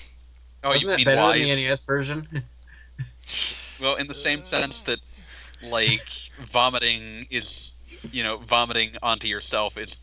oh, 0.65 0.69
Wasn't 0.69 0.81
you 0.83 0.87
that 0.89 0.97
mean 0.97 1.05
better 1.05 1.21
wise? 1.21 1.39
than 1.47 1.55
the 1.55 1.63
NES 1.65 1.85
version? 1.85 2.43
Well, 3.79 3.95
in 3.95 4.07
the 4.07 4.13
same 4.13 4.43
sense 4.43 4.81
that, 4.83 4.99
like, 5.63 6.07
vomiting 6.41 7.25
is, 7.29 7.71
you 8.11 8.23
know, 8.23 8.37
vomiting 8.37 8.91
onto 9.01 9.27
yourself 9.27 9.77
is, 9.77 9.95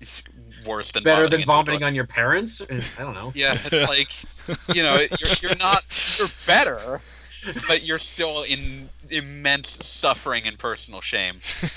is 0.00 0.22
worse 0.66 0.90
than 0.90 1.02
better 1.02 1.22
vomiting 1.22 1.38
than 1.40 1.46
vomiting 1.46 1.82
on 1.82 1.94
your 1.94 2.06
parents? 2.06 2.60
Eh, 2.68 2.80
I 2.98 3.02
don't 3.02 3.14
know. 3.14 3.32
Yeah, 3.34 3.54
it's 3.54 3.72
like, 3.88 4.12
you 4.74 4.82
know, 4.82 4.96
you're, 4.96 5.34
you're 5.42 5.56
not, 5.56 5.84
you're 6.18 6.30
better, 6.46 7.00
but 7.66 7.82
you're 7.82 7.98
still 7.98 8.42
in 8.42 8.88
immense 9.10 9.84
suffering 9.86 10.46
and 10.46 10.58
personal 10.58 11.00
shame. 11.00 11.40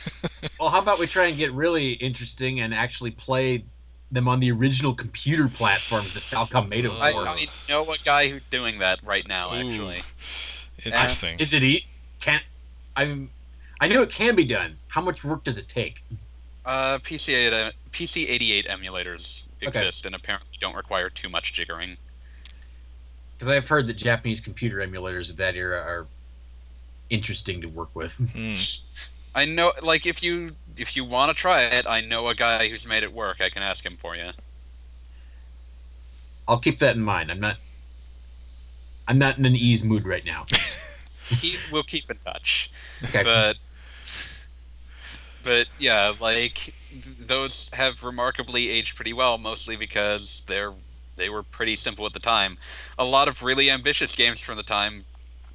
Well, 0.60 0.70
how 0.70 0.80
about 0.80 1.00
we 1.00 1.08
try 1.08 1.26
and 1.26 1.36
get 1.36 1.52
really 1.54 1.94
interesting 1.94 2.60
and 2.60 2.72
actually 2.72 3.10
play 3.10 3.64
them 4.12 4.28
on 4.28 4.40
the 4.40 4.52
original 4.52 4.94
computer 4.94 5.48
platforms 5.48 6.14
that 6.14 6.22
Falcom 6.22 6.70
made 6.70 6.86
it 6.86 6.92
I, 6.92 7.14
for? 7.14 7.28
I 7.28 7.48
know 7.68 7.92
a 7.92 7.98
guy 7.98 8.28
who's 8.30 8.48
doing 8.48 8.78
that 8.78 9.00
right 9.04 9.28
now, 9.28 9.52
Ooh. 9.52 9.68
actually. 9.68 10.04
Interesting. 10.86 11.34
Uh, 11.34 11.42
is 11.44 11.54
it 11.54 11.64
eat? 11.64 11.86
Can't 12.20 12.44
I? 12.96 13.28
I 13.82 13.88
know 13.88 14.04
it 14.04 14.12
can 14.12 14.36
be 14.36 14.46
done. 14.46 14.78
How 14.88 15.02
much 15.02 15.24
work 15.24 15.44
does 15.44 15.58
it 15.58 15.68
take? 15.68 16.04
Uh, 16.64 17.00
PC 17.00 17.48
Edit, 17.48 17.74
PC 17.92 18.30
88 18.30 18.68
emulators 18.68 19.44
exist 19.60 20.06
and 20.06 20.14
apparently 20.14 20.56
don't 20.60 20.76
require 20.76 21.10
too 21.10 21.28
much 21.28 21.52
jiggering. 21.52 21.98
Because 23.34 23.50
I've 23.50 23.68
heard 23.68 23.88
that 23.88 23.96
Japanese 23.96 24.40
computer 24.40 24.78
emulators 24.78 25.32
of 25.32 25.38
that 25.38 25.56
era 25.56 25.80
are 25.80 26.06
interesting 27.10 27.60
to 27.62 27.68
work 27.68 27.90
with. 27.96 28.14
Hmm. 28.14 28.54
I 29.34 29.46
know, 29.46 29.72
like, 29.82 30.06
if 30.06 30.22
you 30.22 30.52
if 30.78 30.96
you 30.96 31.06
want 31.06 31.30
to 31.30 31.34
try 31.34 31.62
it, 31.62 31.88
I 31.88 32.02
know 32.02 32.28
a 32.28 32.36
guy 32.36 32.68
who's 32.68 32.86
made 32.86 33.02
it 33.02 33.14
work. 33.14 33.40
I 33.40 33.50
can 33.50 33.64
ask 33.64 33.86
him 33.86 33.96
for 33.98 34.16
you. 34.16 34.32
I'll 36.48 36.60
keep 36.60 36.80
that 36.80 36.98
in 36.98 37.02
mind. 37.02 37.32
I'm 37.32 37.40
not. 37.40 37.56
I'm 39.08 39.18
not 39.18 39.38
in 39.38 39.46
an 39.46 39.56
Ys 39.56 39.84
mood 39.84 40.06
right 40.06 40.26
now. 40.26 40.46
He 41.40 41.56
we'll 41.72 41.84
keep 41.84 42.10
in 42.10 42.18
touch. 42.18 42.70
Okay. 43.06 43.24
but 43.24 43.56
but 45.44 45.68
yeah, 45.80 46.14
like 46.20 46.74
th- 46.92 47.18
those 47.20 47.70
have 47.74 48.04
remarkably 48.04 48.70
aged 48.70 48.96
pretty 48.96 49.14
well, 49.14 49.38
mostly 49.38 49.76
because 49.76 50.44
they're 50.48 50.74
they 51.18 51.30
were 51.30 51.44
pretty 51.44 51.76
simple 51.76 52.06
at 52.06 52.14
the 52.14 52.20
time. 52.20 52.58
A 52.98 53.04
lot 53.06 53.28
of 53.28 53.44
really 53.44 53.70
ambitious 53.70 54.16
games 54.16 54.40
from 54.40 54.58
the 54.58 54.64
time 54.64 55.06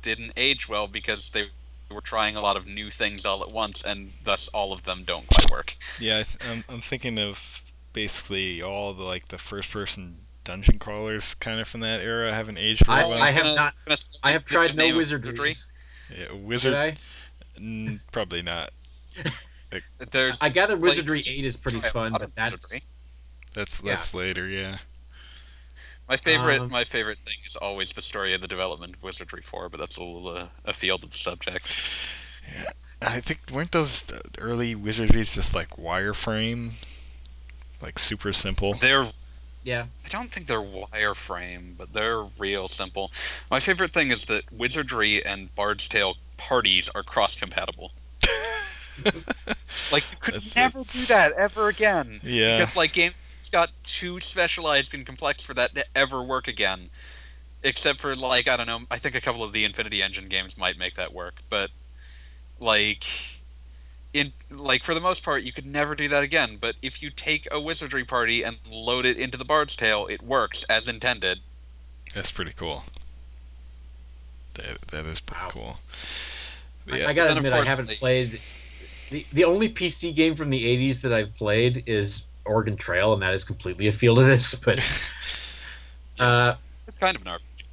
didn't 0.03 0.33
age 0.37 0.69
well 0.69 0.87
because 0.87 1.31
they 1.31 1.47
were 1.91 2.01
trying 2.01 2.37
a 2.37 2.41
lot 2.41 2.57
of 2.57 2.67
new 2.67 2.91
things 2.91 3.25
all 3.25 3.43
at 3.43 3.51
once, 3.51 3.83
and 3.83 4.13
thus 4.25 4.49
all 4.49 4.73
of 4.73 4.83
them 4.85 5.03
don't 5.05 5.27
quite 5.29 5.51
work. 5.51 5.77
Yeah, 6.01 6.19
I 6.19 6.23
th- 6.25 6.37
I'm, 6.51 6.65
I'm 6.69 6.81
thinking 6.81 7.19
of 7.19 7.63
basically 7.93 8.63
all 8.63 8.93
the 8.93 9.03
like 9.05 9.29
the 9.29 9.39
first-person 9.39 10.17
dungeon 10.45 10.79
crawlers 10.79 11.35
kind 11.35 11.59
of 11.61 11.67
from 11.67 11.81
that 11.81 12.01
era 12.01 12.33
haven't 12.33 12.59
aged 12.59 12.87
very 12.87 13.01
I- 13.01 13.07
well. 13.07 13.21
I 13.23 13.31
have 13.31 13.47
not- 13.57 13.75
I 14.23 14.31
have 14.33 14.45
tried 14.45 14.77
no 14.77 14.85
name 14.85 14.95
of 14.95 14.99
wizardry. 14.99 15.55
yeah, 16.17 16.33
Wizard, 16.33 16.75
I? 16.75 16.97
probably 18.13 18.43
not. 18.43 18.71
There's 20.11 20.41
I 20.43 20.49
gather 20.49 20.77
Wizardry 20.77 21.23
Eight 21.27 21.45
is 21.45 21.57
pretty 21.57 21.81
fun, 21.81 22.13
but 22.13 22.23
of 22.23 22.35
that's 22.35 22.53
Wizardry. 22.53 22.83
That's 23.55 23.83
Yeah. 23.83 24.01
later, 24.19 24.49
yeah. 24.49 24.79
My 26.09 26.17
favorite, 26.17 26.61
Um, 26.61 26.71
my 26.71 26.85
favorite 26.85 27.19
thing 27.25 27.39
is 27.47 27.57
always 27.57 27.93
the 27.93 28.03
story 28.03 28.33
of 28.33 28.41
the 28.41 28.47
development 28.47 28.95
of 28.95 29.03
Wizardry 29.03 29.43
Four, 29.43 29.69
but 29.69 29.81
that's 29.81 29.97
a 29.97 30.03
little 30.03 30.29
uh, 30.29 30.49
a 30.65 30.73
field 30.73 31.03
of 31.03 31.11
the 31.11 31.19
subject. 31.19 31.77
Yeah, 32.49 32.71
I 33.03 33.21
think 33.21 33.41
weren't 33.51 33.73
those 33.73 34.03
the 34.03 34.23
early 34.39 34.77
wizardries 34.77 35.33
just 35.33 35.55
like 35.55 35.71
wireframe, 35.71 36.73
like 37.83 37.99
super 37.99 38.33
simple. 38.33 38.75
They're 38.75 39.07
yeah. 39.65 39.87
I 40.05 40.09
don't 40.09 40.31
think 40.31 40.47
they're 40.47 40.61
wireframe, 40.61 41.77
but 41.77 41.93
they're 41.93 42.23
real 42.23 42.69
simple. 42.69 43.11
My 43.51 43.59
favorite 43.59 43.93
thing 43.93 44.13
is 44.13 44.27
that 44.27 44.53
Wizardry 44.53 45.27
and 45.27 45.53
Bard's 45.57 45.89
Tale 45.89 46.15
parties 46.37 46.89
are 46.95 47.03
cross 47.03 47.35
compatible. 47.35 47.91
Like 49.93 50.11
you 50.11 50.17
could 50.19 50.35
That's- 50.35 50.57
never 50.57 50.83
do 50.85 51.05
that 51.07 51.33
ever 51.33 51.69
again. 51.69 52.21
Yeah. 52.23 52.59
Because 52.59 52.77
like 52.77 52.93
games 52.93 53.15
got 53.53 53.71
too 53.85 54.19
specialized 54.21 54.93
and 54.95 55.07
complex 55.07 55.43
for 55.43 55.55
that 55.55 55.75
to 55.75 55.85
ever 55.95 56.23
work 56.23 56.49
again. 56.49 56.91
Except 57.63 58.01
for 58.01 58.15
like 58.17 58.49
I 58.49 58.57
don't 58.57 58.67
know, 58.67 58.81
I 58.91 58.99
think 58.99 59.15
a 59.15 59.21
couple 59.21 59.43
of 59.43 59.53
the 59.53 59.65
Infinity 59.65 60.03
Engine 60.03 60.29
games 60.29 60.57
might 60.57 60.79
make 60.79 60.95
that 60.95 61.13
work, 61.13 61.37
but 61.49 61.71
like 62.61 63.05
in 64.13 64.33
like 64.51 64.83
for 64.83 64.95
the 64.95 65.01
most 65.01 65.23
part 65.23 65.43
you 65.43 65.53
could 65.53 65.67
never 65.67 65.95
do 65.95 66.09
that 66.09 66.23
again, 66.23 66.59
but 66.61 66.77
if 66.81 67.03
you 67.03 67.11
take 67.11 67.47
a 67.51 67.61
wizardry 67.61 68.05
party 68.05 68.43
and 68.43 68.57
load 68.71 69.05
it 69.05 69.17
into 69.19 69.37
the 69.37 69.45
Bard's 69.45 69.77
Tale, 69.77 70.07
it 70.07 70.23
works 70.23 70.65
as 70.65 70.89
intended. 70.89 71.41
That's 72.15 72.31
pretty 72.31 72.53
cool. 72.53 72.85
That 74.55 74.79
that 74.89 75.05
is 75.07 75.21
pretty 75.21 75.43
Wow. 75.45 75.51
cool. 75.51 75.79
I- 76.91 76.97
yeah, 76.99 77.09
I 77.09 77.13
gotta 77.13 77.29
Then, 77.29 77.39
of 77.39 77.45
admit, 77.45 77.53
I 77.53 77.69
haven't 77.69 77.89
they- 77.89 77.97
played. 77.97 78.41
The, 79.11 79.25
the 79.33 79.45
only 79.45 79.69
PC 79.69 80.15
game 80.15 80.35
from 80.35 80.51
the 80.51 80.65
80s 80.65 81.01
that 81.03 81.13
I've 81.13 81.35
played 81.37 81.85
is 81.87 82.25
Oregon 82.45 82.77
Trail, 82.77 83.13
and 83.13 83.23
that 83.23 83.35
is 83.35 83.45
completely 83.45 83.87
a 83.87 83.93
field 83.93 84.19
of 84.19 84.27
this. 84.27 84.55
But 84.65 84.79
uh, 86.21 86.55
It's 86.89 86.99
kind 86.99 87.17
of 87.17 87.23
an 87.25 87.33
RPG. 87.33 87.65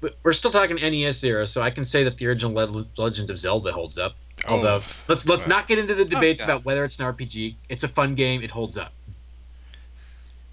but 0.00 0.16
we're 0.22 0.32
still 0.32 0.50
talking 0.50 0.76
NES 0.76 1.22
era, 1.24 1.46
so 1.46 1.62
I 1.62 1.70
can 1.70 1.84
say 1.84 2.04
that 2.04 2.16
the 2.18 2.26
original 2.26 2.52
Le- 2.54 2.86
Legend 2.96 3.30
of 3.30 3.38
Zelda 3.38 3.72
holds 3.72 3.96
up. 3.98 4.16
Although 4.46 4.76
Oh, 4.82 4.82
let's 5.08 5.26
let's 5.26 5.46
wow. 5.48 5.56
not 5.56 5.68
get 5.68 5.78
into 5.78 5.94
the 5.94 6.04
debates 6.04 6.40
yeah. 6.40 6.44
about 6.46 6.64
whether 6.66 6.84
it's 6.84 6.98
an 7.00 7.06
RPG. 7.06 7.54
It's 7.70 7.84
a 7.84 7.88
fun 7.88 8.14
game. 8.14 8.42
It 8.42 8.50
holds 8.50 8.76
up. 8.76 8.92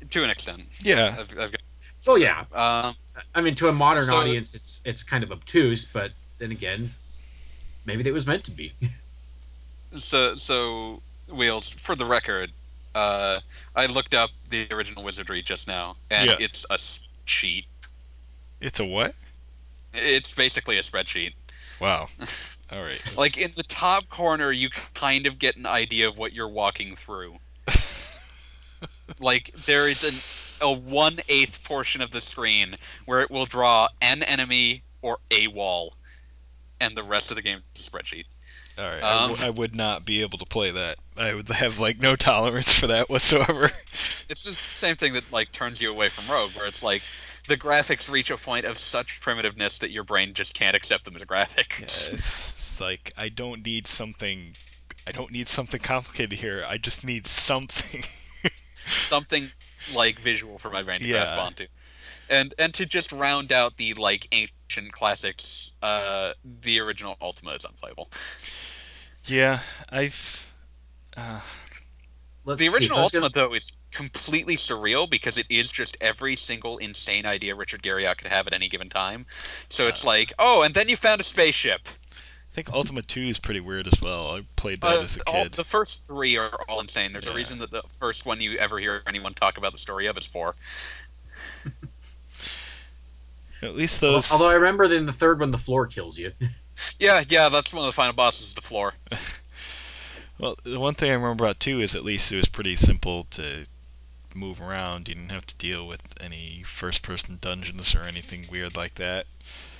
To 0.09 0.23
an 0.23 0.29
extent. 0.29 0.61
yeah, 0.81 1.15
I've, 1.19 1.29
I've 1.37 1.51
got, 1.51 1.61
Oh 2.07 2.15
yeah, 2.15 2.45
um, 2.53 2.95
I 3.35 3.41
mean 3.41 3.55
to 3.55 3.67
a 3.67 3.73
modern 3.73 4.05
So- 4.05 4.15
audience, 4.17 4.55
it's 4.55 4.79
it's 4.85 5.03
kind 5.03 5.21
of 5.23 5.31
obtuse, 5.33 5.85
but 5.85 6.11
then 6.37 6.51
again, 6.51 6.93
maybe 7.85 8.07
it 8.07 8.13
was 8.13 8.25
meant 8.25 8.43
to 8.45 8.51
be. 8.51 8.71
so 9.97 10.35
so 10.35 11.01
wheels 11.31 11.69
for 11.69 11.95
the 11.95 12.05
record 12.05 12.51
uh 12.95 13.39
i 13.75 13.85
looked 13.85 14.13
up 14.13 14.29
the 14.49 14.67
original 14.71 15.03
wizardry 15.03 15.41
just 15.41 15.67
now 15.67 15.95
and 16.11 16.29
Yeah. 16.29 16.35
it's 16.39 16.65
a 16.69 16.77
sheet 17.25 17.65
it's 18.61 18.79
a 18.79 18.85
what? 18.85 19.15
it's 19.93 20.33
basically 20.33 20.77
a 20.77 20.81
spreadsheet 20.81 21.33
Wow. 21.81 22.07
All 22.71 22.81
right. 22.81 23.01
like 23.17 23.37
in 23.37 23.51
the 23.55 23.63
top 23.63 24.09
corner 24.09 24.51
you 24.51 24.69
kind 24.93 25.25
of 25.25 25.37
get 25.39 25.55
an 25.57 25.65
idea 25.65 26.07
of 26.07 26.17
what 26.17 26.33
you're 26.33 26.47
walking 26.47 26.95
through 26.95 27.35
like 29.19 29.51
there 29.65 29.87
is 29.87 30.03
an 30.03 30.15
a 30.61 30.71
one 30.73 31.19
eighth 31.27 31.63
portion 31.63 32.01
of 32.01 32.11
the 32.11 32.21
screen 32.21 32.75
where 33.05 33.21
it 33.21 33.29
will 33.29 33.45
draw 33.45 33.87
an 34.01 34.23
enemy 34.23 34.83
or 35.01 35.17
a 35.29 35.47
wall 35.47 35.93
and 36.79 36.95
the 36.95 37.03
rest 37.03 37.31
of 37.31 37.35
the 37.35 37.41
game 37.43 37.59
is 37.75 37.85
a 37.87 37.91
spreadsheet 37.91 38.25
All 38.77 38.85
right. 38.85 39.03
I 39.03 39.27
w- 39.27 39.39
Um, 39.39 39.45
I 39.45 39.49
would 39.51 39.75
not 39.75 40.03
be 40.05 40.21
able 40.21 40.37
to 40.39 40.45
play 40.45 40.71
that. 40.71 40.97
I 41.17 41.33
would 41.33 41.47
have 41.49 41.79
like 41.79 41.99
no 41.99 42.15
tolerance 42.17 42.73
for 42.73 42.87
that 42.87 43.09
whatsoever. 43.09 43.71
it's 44.29 44.43
the 44.43 44.53
same 44.53 44.95
thing 44.95 45.13
that 45.13 45.31
like 45.31 45.51
turns 45.51 45.81
you 45.81 45.91
away 45.91 46.09
from 46.09 46.27
Rogue, 46.31 46.51
where 46.55 46.65
it's 46.65 46.81
like 46.83 47.03
the 47.47 47.57
graphics 47.57 48.09
reach 48.09 48.31
a 48.31 48.37
point 48.37 48.65
of 48.65 48.77
such 48.77 49.21
primitiveness 49.21 49.77
that 49.79 49.91
your 49.91 50.03
brain 50.03 50.33
just 50.33 50.53
can't 50.53 50.75
accept 50.75 51.05
them 51.05 51.15
as 51.15 51.21
a 51.21 51.25
graphic. 51.25 51.75
Yeah, 51.79 51.85
it's, 51.85 52.09
it's 52.11 52.81
like 52.81 53.13
I 53.17 53.29
don't 53.29 53.63
need 53.65 53.85
something. 53.87 54.55
I 55.05 55.11
don't 55.11 55.31
need 55.31 55.47
something 55.47 55.81
complicated 55.81 56.39
here. 56.39 56.65
I 56.67 56.77
just 56.77 57.03
need 57.03 57.27
something. 57.27 58.03
Something 58.85 59.51
like 59.93 60.19
visual 60.19 60.57
for 60.57 60.69
my 60.69 60.83
brain 60.83 60.99
to 60.99 61.07
grasp 61.07 61.35
Yeah. 61.35 61.41
onto. 61.41 61.67
And 62.29 62.53
and 62.59 62.73
to 62.73 62.85
just 62.85 63.13
round 63.13 63.51
out 63.53 63.77
the 63.77 63.93
like 63.93 64.27
ancient 64.33 64.51
classics, 64.91 65.71
uh, 65.81 66.33
the 66.61 66.79
original 66.79 67.17
Ultima 67.21 67.51
is 67.51 67.65
unplayable. 67.65 68.09
yeah, 69.25 69.59
I've. 69.89 70.45
Uh, 71.15 71.39
Let's 72.45 72.59
The 72.59 72.67
original 72.67 72.97
I 72.97 73.01
was 73.03 73.11
gonna- 73.13 73.25
Ultima 73.27 73.47
though 73.47 73.53
is 73.55 73.71
completely 73.91 74.57
surreal 74.57 75.09
because 75.09 75.37
it 75.37 75.45
is 75.49 75.71
just 75.71 75.95
every 76.01 76.35
single 76.35 76.77
insane 76.77 77.25
idea 77.25 77.55
Richard 77.55 77.81
Garriott 77.81 78.17
could 78.17 78.27
have 78.27 78.47
at 78.47 78.53
any 78.53 78.67
given 78.67 78.89
time. 78.89 79.25
So 79.69 79.87
it's 79.87 80.03
Uh. 80.03 80.07
like, 80.07 80.33
oh, 80.37 80.61
and 80.61 80.73
then 80.75 80.89
you 80.89 80.97
found 80.97 81.21
a 81.21 81.23
spaceship. 81.23 81.87
I 82.11 82.53
think 82.53 82.69
Ultima 82.71 83.01
2 83.01 83.21
is 83.29 83.39
pretty 83.39 83.61
weird 83.61 83.87
as 83.87 84.01
well. 84.01 84.35
I 84.35 84.41
played 84.57 84.81
that 84.81 84.93
Uh, 84.97 85.01
as 85.03 85.15
a 85.17 85.21
all, 85.21 85.43
kid. 85.43 85.53
the 85.53 85.63
first 85.63 86.03
three 86.03 86.35
are 86.37 86.51
all 86.67 86.81
insane. 86.81 87.13
There's 87.13 87.27
a 87.27 87.33
reason 87.33 87.59
that 87.59 87.71
the 87.71 87.81
first 87.83 88.25
one 88.25 88.41
you 88.41 88.57
ever 88.57 88.77
hear 88.77 89.01
anyone 89.07 89.33
talk 89.33 89.57
about 89.57 89.71
the 89.71 89.77
story 89.77 90.05
of 90.07 90.17
is 90.17 90.25
four. 90.25 90.55
At 93.63 93.75
least 93.75 94.01
those. 94.01 94.31
Although 94.31 94.49
I 94.49 94.53
remember 94.55 94.87
that 94.87 94.95
in 94.95 95.05
the 95.05 95.13
third 95.13 95.39
one, 95.39 95.51
the 95.51 95.57
floor 95.57 95.87
kills 95.87 96.17
you. 96.17 96.31
Yeah, 96.99 97.21
yeah, 97.27 97.49
that's 97.49 97.71
one 97.71 97.83
of 97.83 97.85
the 97.87 97.95
final 97.95 98.13
bosses, 98.13 98.53
the 98.55 98.61
floor. 98.61 98.95
Well, 100.39 100.57
the 100.63 100.79
one 100.79 100.95
thing 100.95 101.11
I 101.11 101.13
remember 101.13 101.43
about 101.45 101.59
2 101.59 101.79
is 101.81 101.95
at 101.95 102.03
least 102.03 102.31
it 102.31 102.35
was 102.37 102.47
pretty 102.47 102.75
simple 102.75 103.25
to 103.31 103.65
move 104.33 104.59
around. 104.59 105.07
You 105.07 105.13
didn't 105.15 105.29
have 105.29 105.45
to 105.45 105.55
deal 105.55 105.87
with 105.87 106.01
any 106.19 106.63
first 106.65 107.03
person 107.03 107.37
dungeons 107.39 107.93
or 107.93 108.01
anything 108.01 108.47
weird 108.51 108.75
like 108.75 108.95
that. 108.95 109.27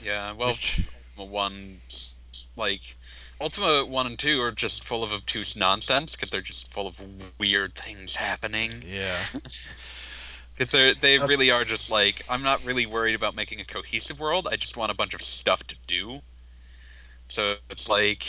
Yeah, 0.02 0.32
well, 0.34 0.50
Which- 0.50 0.82
Ultima 1.18 1.32
one, 1.32 1.82
like 2.56 2.96
Ultima 3.42 3.84
one 3.86 4.06
and 4.06 4.18
two 4.18 4.40
are 4.42 4.52
just 4.52 4.84
full 4.84 5.04
of 5.04 5.12
obtuse 5.12 5.56
nonsense 5.56 6.16
because 6.16 6.30
they're 6.30 6.42
just 6.42 6.72
full 6.72 6.88
of 6.88 7.02
weird 7.40 7.74
things 7.76 8.16
happening. 8.16 8.84
Yeah. 8.88 9.18
Because 10.54 10.72
they 10.72 10.94
they 10.94 11.20
really 11.20 11.50
are 11.50 11.64
just 11.64 11.90
like 11.90 12.24
I'm 12.30 12.44
not 12.44 12.64
really 12.64 12.86
worried 12.86 13.16
about 13.16 13.36
making 13.36 13.60
a 13.60 13.66
cohesive 13.66 14.20
world. 14.20 14.48
I 14.52 14.56
just 14.56 14.78
want 14.78 14.92
a 14.92 14.96
bunch 14.96 15.14
of 15.14 15.22
stuff 15.22 15.66
to 15.68 15.76
do. 15.88 16.22
So 17.28 17.56
it's 17.70 17.90
like, 17.90 18.26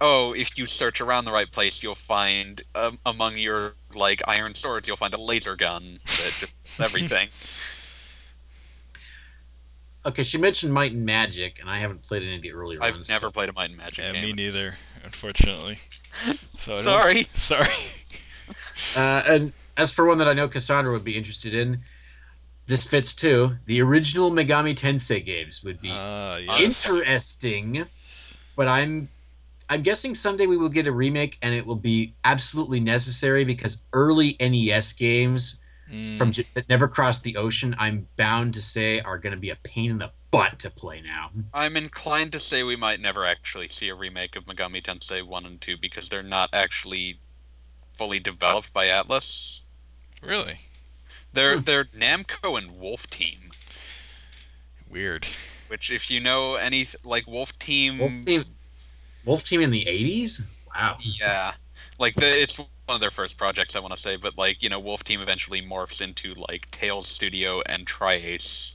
oh, 0.00 0.34
if 0.34 0.58
you 0.58 0.66
search 0.66 1.00
around 1.00 1.24
the 1.24 1.32
right 1.32 1.50
place, 1.50 1.82
you'll 1.82 1.94
find 1.94 2.62
um, 2.74 2.98
among 3.06 3.38
your 3.38 3.74
like 3.94 4.20
iron 4.28 4.54
swords, 4.54 4.86
you'll 4.86 4.96
find 4.96 5.14
a 5.14 5.20
laser 5.20 5.56
gun 5.56 6.00
that 6.04 6.34
just 6.38 6.54
everything. 6.80 7.28
Okay, 10.06 10.22
she 10.22 10.38
mentioned 10.38 10.72
Might 10.72 10.92
and 10.92 11.04
Magic, 11.04 11.58
and 11.60 11.68
I 11.68 11.80
haven't 11.80 12.02
played 12.02 12.22
any 12.22 12.36
of 12.36 12.42
the 12.42 12.52
early 12.52 12.78
runs. 12.78 13.00
I've 13.00 13.08
never 13.08 13.28
played 13.32 13.48
a 13.48 13.52
Might 13.52 13.70
and 13.70 13.78
Magic 13.78 14.04
yeah, 14.04 14.12
game. 14.12 14.22
me 14.22 14.32
neither, 14.34 14.76
unfortunately. 15.04 15.78
So 16.58 16.76
Sorry. 16.76 17.22
Sorry. 17.34 17.68
Uh, 18.94 19.22
and 19.26 19.52
as 19.76 19.90
for 19.92 20.04
one 20.06 20.18
that 20.18 20.28
I 20.28 20.32
know 20.32 20.48
Cassandra 20.48 20.92
would 20.92 21.04
be 21.04 21.16
interested 21.16 21.54
in, 21.54 21.82
this 22.66 22.84
fits 22.86 23.14
too. 23.14 23.56
The 23.66 23.80
original 23.82 24.30
Megami 24.30 24.76
Tensei 24.76 25.24
games 25.24 25.62
would 25.62 25.80
be 25.80 25.90
Uh, 25.90 26.36
yes. 26.36 26.84
interesting, 26.84 27.86
but 28.56 28.68
I'm 28.68 29.08
I'm 29.68 29.82
guessing 29.82 30.14
someday 30.14 30.46
we 30.46 30.56
will 30.56 30.68
get 30.68 30.86
a 30.86 30.92
remake, 30.92 31.38
and 31.42 31.52
it 31.54 31.66
will 31.66 31.74
be 31.74 32.14
absolutely 32.24 32.78
necessary 32.78 33.44
because 33.44 33.78
early 33.92 34.36
NES 34.40 34.92
games 34.92 35.60
Mm, 35.88 36.18
from 36.18 36.32
that 36.54 36.68
never 36.68 36.88
crossed 36.88 37.22
the 37.22 37.36
ocean, 37.36 37.76
I'm 37.78 38.08
bound 38.16 38.54
to 38.54 38.60
say, 38.62 38.98
are 38.98 39.18
going 39.18 39.30
to 39.32 39.38
be 39.38 39.50
a 39.50 39.56
pain 39.62 39.92
in 39.92 39.98
the 39.98 40.10
butt 40.32 40.58
to 40.58 40.70
play 40.70 41.00
now. 41.00 41.30
I'm 41.54 41.76
inclined 41.76 42.32
to 42.32 42.40
say 42.40 42.64
we 42.64 42.74
might 42.74 42.98
never 43.00 43.24
actually 43.24 43.68
see 43.68 43.88
a 43.88 43.94
remake 43.94 44.34
of 44.34 44.46
Megami 44.46 44.82
Tensei 44.82 45.24
1 45.24 45.46
and 45.46 45.60
2 45.60 45.76
because 45.80 46.08
they're 46.08 46.24
not 46.24 46.50
actually 46.52 47.20
fully 47.96 48.18
developed 48.18 48.72
by 48.72 48.86
Atlus. 48.88 49.60
Really 50.22 50.58
They're 51.32 51.56
Hmm. 51.58 51.62
they're 51.64 51.84
Namco 51.84 52.56
and 52.58 52.78
Wolf 52.78 53.08
Team, 53.08 53.50
weird. 54.88 55.26
which 55.68 55.90
if 55.90 56.10
you 56.10 56.20
know 56.20 56.54
any 56.56 56.86
like 57.04 57.26
Wolf 57.26 57.58
Team, 57.58 57.98
Wolf 57.98 58.24
Team, 58.24 58.44
Wolf 59.24 59.44
Team 59.44 59.60
in 59.60 59.70
the 59.70 59.84
'80s. 59.86 60.42
Wow. 60.74 60.96
yeah, 61.00 61.54
like 61.98 62.14
the 62.14 62.26
it's 62.42 62.56
one 62.58 62.68
of 62.88 63.00
their 63.00 63.10
first 63.10 63.36
projects 63.36 63.74
I 63.76 63.80
want 63.80 63.94
to 63.94 64.00
say, 64.00 64.16
but 64.16 64.38
like 64.38 64.62
you 64.62 64.68
know 64.68 64.80
Wolf 64.80 65.04
Team 65.04 65.20
eventually 65.20 65.60
morphs 65.62 66.00
into 66.00 66.34
like 66.34 66.70
Tales 66.70 67.08
Studio 67.08 67.60
and 67.66 67.86
tri-Ace. 67.86 68.74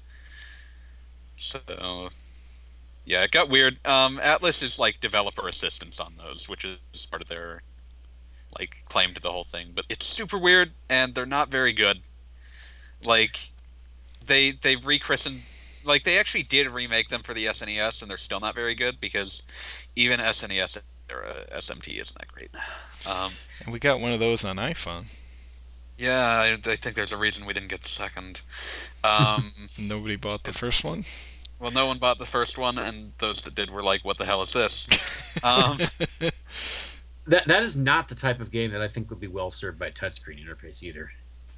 So 1.38 2.10
yeah, 3.06 3.24
it 3.24 3.32
got 3.32 3.50
weird. 3.50 3.86
Um, 3.86 4.20
Atlus 4.20 4.62
is 4.62 4.78
like 4.78 5.00
developer 5.00 5.48
assistance 5.48 6.00
on 6.00 6.16
those, 6.18 6.48
which 6.48 6.64
is 6.66 7.06
part 7.08 7.22
of 7.22 7.28
their 7.28 7.64
like 8.58 8.84
claim 8.90 9.14
to 9.14 9.22
the 9.22 9.32
whole 9.32 9.44
thing. 9.44 9.72
But 9.76 9.86
it's 9.90 10.06
super 10.06 10.38
weird, 10.38 10.72
and 10.90 11.16
they're 11.16 11.26
not 11.26 11.50
very 11.50 11.74
good. 11.74 12.02
Like 13.04 13.40
they 14.26 14.52
they 14.52 14.76
rechristened 14.76 15.42
like 15.84 16.04
they 16.04 16.20
actually 16.20 16.44
did 16.44 16.68
remake 16.68 17.10
them 17.10 17.24
for 17.24 17.34
the 17.34 17.46
SNES, 17.48 18.02
and 18.02 18.10
they're 18.12 18.18
still 18.18 18.40
not 18.40 18.54
very 18.56 18.76
good 18.76 19.00
because 19.00 19.42
even 19.96 20.20
SNES 20.20 20.78
era 21.10 21.46
SMT 21.56 22.00
isn't 22.02 22.18
that 22.18 22.28
great. 22.28 22.52
Um, 23.06 23.34
And 23.64 23.74
we 23.74 23.80
got 23.80 24.00
one 24.00 24.12
of 24.14 24.20
those 24.20 24.46
on 24.46 24.58
iPhone. 24.58 25.06
yeah, 25.98 26.56
I, 26.66 26.70
I 26.70 26.76
think 26.76 26.96
there's 26.96 27.12
a 27.12 27.18
reason 27.18 27.46
we 27.46 27.54
didn't 27.54 27.70
get 27.70 27.82
the 27.82 27.90
second. 27.90 28.44
Um, 29.04 29.52
Nobody 29.78 30.16
bought 30.16 30.44
the 30.44 30.54
first 30.54 30.84
one. 30.84 31.04
well, 31.60 31.72
no 31.72 31.86
one 31.88 31.98
bought 31.98 32.18
the 32.20 32.26
first 32.28 32.58
one, 32.60 32.78
and 32.78 33.14
those 33.18 33.42
that 33.42 33.56
did 33.56 33.72
were 33.72 33.84
like, 33.84 34.06
"What 34.06 34.18
the 34.18 34.26
hell 34.26 34.42
is 34.44 34.54
this?" 34.54 34.88
Um, 35.44 35.80
That 37.28 37.48
that 37.48 37.64
is 37.64 37.76
not 37.76 38.10
the 38.10 38.16
type 38.16 38.40
of 38.40 38.52
game 38.52 38.72
that 38.72 38.82
I 38.82 38.88
think 38.88 39.10
would 39.10 39.20
be 39.20 39.28
well 39.28 39.52
served 39.52 39.78
by 39.80 39.88
a 39.88 39.92
touchscreen 39.92 40.44
interface 40.46 40.82
either. 40.84 41.12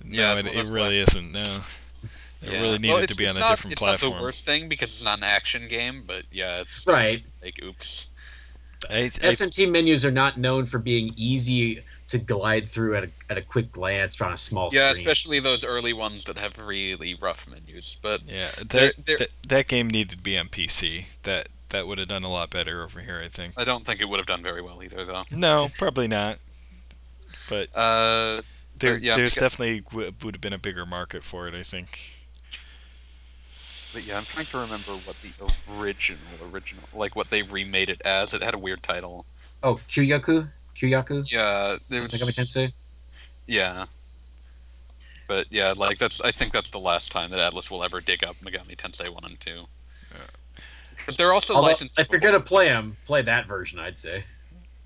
no, 0.04 0.20
Yeah, 0.22 0.38
it, 0.40 0.48
it 0.48 0.54
that's 0.54 0.72
really 0.72 1.00
isn't. 1.00 1.32
No, 1.32 1.42
it 1.42 2.52
yeah. 2.52 2.62
really 2.62 2.78
needed 2.80 2.94
well, 2.94 3.06
to 3.08 3.16
be 3.16 3.24
on 3.26 3.30
it's 3.30 3.38
a 3.38 3.40
not, 3.40 3.50
different 3.52 3.72
it's 3.74 3.82
platform. 3.82 4.12
not 4.12 4.18
the 4.20 4.24
worst 4.24 4.46
thing 4.46 4.68
because 4.68 4.90
it's 4.90 5.04
not 5.04 5.20
an 5.20 5.24
action 5.24 5.68
game, 5.70 6.04
but 6.06 6.24
yeah, 6.32 6.60
it's 6.62 6.86
Right. 6.86 7.18
just 7.20 7.36
like 7.42 7.60
oops. 7.64 8.08
I, 8.90 8.96
I, 9.04 9.08
SMT 9.10 9.72
menus 9.72 10.04
are 10.04 10.12
not 10.12 10.38
known 10.38 10.66
for 10.66 10.78
being 10.80 11.14
easy 11.16 11.82
to 12.10 12.18
glide 12.18 12.68
through 12.68 12.98
at 12.98 13.06
a, 13.06 13.10
at 13.30 13.38
a 13.38 13.42
quick 13.42 13.72
glance 13.72 14.20
on 14.20 14.34
a 14.34 14.38
small 14.38 14.70
Yeah, 14.74 14.90
screen. 14.92 15.00
especially 15.08 15.40
those 15.40 15.64
early 15.64 15.94
ones 15.94 16.26
that 16.26 16.38
have 16.38 16.58
really 16.60 17.16
rough 17.16 17.48
menus. 17.48 17.96
But 18.02 18.28
yeah, 18.30 18.50
They're- 18.58 18.92
that, 18.98 19.06
they're- 19.06 19.18
that 19.20 19.30
that 19.48 19.68
game 19.70 19.90
needed 19.90 20.18
to 20.18 20.22
be 20.22 20.38
on 20.38 20.50
PC. 20.50 21.06
That 21.24 21.48
that 21.74 21.86
would 21.88 21.98
have 21.98 22.08
done 22.08 22.24
a 22.24 22.30
lot 22.32 22.50
better 22.50 22.82
over 22.84 23.02
here, 23.02 23.22
I 23.24 23.28
think. 23.28 23.54
I 23.60 23.64
don't 23.66 23.86
think 23.86 24.00
it 24.02 24.06
would 24.10 24.18
have 24.18 24.26
done 24.26 24.42
very 24.42 24.62
well 24.62 24.82
either, 24.82 25.04
though. 25.06 25.24
No, 25.32 25.68
probably 25.78 26.08
not. 26.08 26.38
But 27.50 27.76
Uh, 27.76 28.42
there, 28.78 28.98
yeah, 28.98 29.16
there's 29.18 29.36
beca- 29.36 29.40
definitely 29.42 29.82
w- 29.82 30.14
would 30.24 30.36
have 30.36 30.42
been 30.42 30.54
a 30.54 30.58
bigger 30.58 30.86
market 30.86 31.24
for 31.24 31.48
it, 31.48 31.54
I 31.54 31.64
think. 31.64 32.00
but 33.94 34.04
yeah, 34.06 34.18
I'm 34.18 34.26
trying 34.26 34.46
to 34.48 34.58
remember 34.60 34.94
what 35.06 35.16
the 35.22 35.32
original, 35.80 36.20
original, 36.52 36.84
like 36.94 37.16
what 37.16 37.30
they 37.30 37.44
remade 37.44 37.90
it 37.90 38.02
as. 38.06 38.34
It 38.34 38.42
had 38.42 38.54
a 38.54 38.58
weird 38.60 38.82
title. 38.82 39.26
oh, 39.62 39.76
Kyoyaku? 39.90 40.50
Kyoyaku? 40.76 41.30
Yeah, 41.32 41.78
there 41.90 42.02
was. 42.02 42.12
Megami 42.12 42.34
Tensei? 42.36 42.74
Yeah. 43.46 43.86
But 45.28 45.48
yeah, 45.52 45.74
like 45.76 45.98
that's. 46.00 46.20
I 46.22 46.32
think 46.32 46.52
that's 46.54 46.70
the 46.72 46.80
last 46.80 47.12
time 47.12 47.30
that 47.32 47.40
Atlus 47.54 47.70
will 47.70 47.84
ever 47.84 48.02
dig 48.02 48.24
up 48.24 48.38
Megami 48.38 48.76
Tensei 48.76 49.10
one 49.10 49.24
and 49.26 49.40
two. 49.40 49.66
Because 51.04 51.18
they're 51.18 51.34
also 51.34 51.56
Although, 51.56 51.68
licensed. 51.68 52.00
if 52.00 52.10
you're 52.10 52.20
gonna 52.22 52.40
play 52.40 52.70
them, 52.70 52.96
play 53.06 53.22
that 53.22 53.48
version. 53.48 53.80
I'd 53.80 53.98
say. 53.98 54.24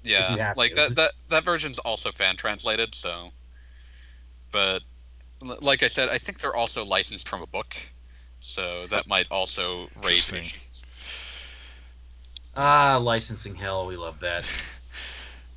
Yeah, 0.03 0.53
like 0.57 0.71
to. 0.71 0.75
that 0.75 0.95
that 0.95 1.11
that 1.29 1.43
version's 1.43 1.79
also 1.79 2.11
fan 2.11 2.35
translated, 2.37 2.95
so. 2.95 3.31
But, 4.51 4.81
like 5.41 5.83
I 5.83 5.87
said, 5.87 6.07
I 6.09 6.17
think 6.17 6.39
they're 6.39 6.55
also 6.55 6.85
licensed 6.85 7.27
from 7.27 7.41
a 7.41 7.47
book, 7.47 7.75
so 8.39 8.87
that 8.87 9.05
might 9.07 9.27
also 9.29 9.89
raise 10.03 10.31
Interesting. 10.31 10.39
issues. 10.39 10.83
Ah, 12.55 12.97
licensing 12.97 13.55
hell. 13.55 13.85
We 13.87 13.97
love 13.97 14.19
that. 14.21 14.45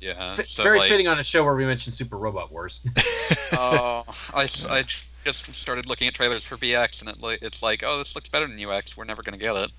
Yeah, 0.03 0.35
F- 0.39 0.47
so 0.47 0.63
very 0.63 0.79
like, 0.79 0.89
fitting 0.89 1.07
on 1.07 1.19
a 1.19 1.23
show 1.23 1.43
where 1.43 1.53
we 1.53 1.63
mentioned 1.63 1.93
Super 1.93 2.17
Robot 2.17 2.51
Wars. 2.51 2.79
Oh, 3.53 4.03
I, 4.33 4.45
s- 4.45 4.65
I 4.65 4.83
just 5.23 5.53
started 5.53 5.85
looking 5.85 6.07
at 6.07 6.15
trailers 6.15 6.43
for 6.43 6.57
BX, 6.57 7.01
and 7.01 7.09
it, 7.11 7.39
it's 7.43 7.61
like, 7.61 7.83
oh, 7.85 7.99
this 7.99 8.15
looks 8.15 8.27
better 8.27 8.47
than 8.47 8.59
UX. 8.65 8.97
We're 8.97 9.03
never 9.03 9.21
gonna 9.21 9.37
get 9.37 9.55
it, 9.55 9.69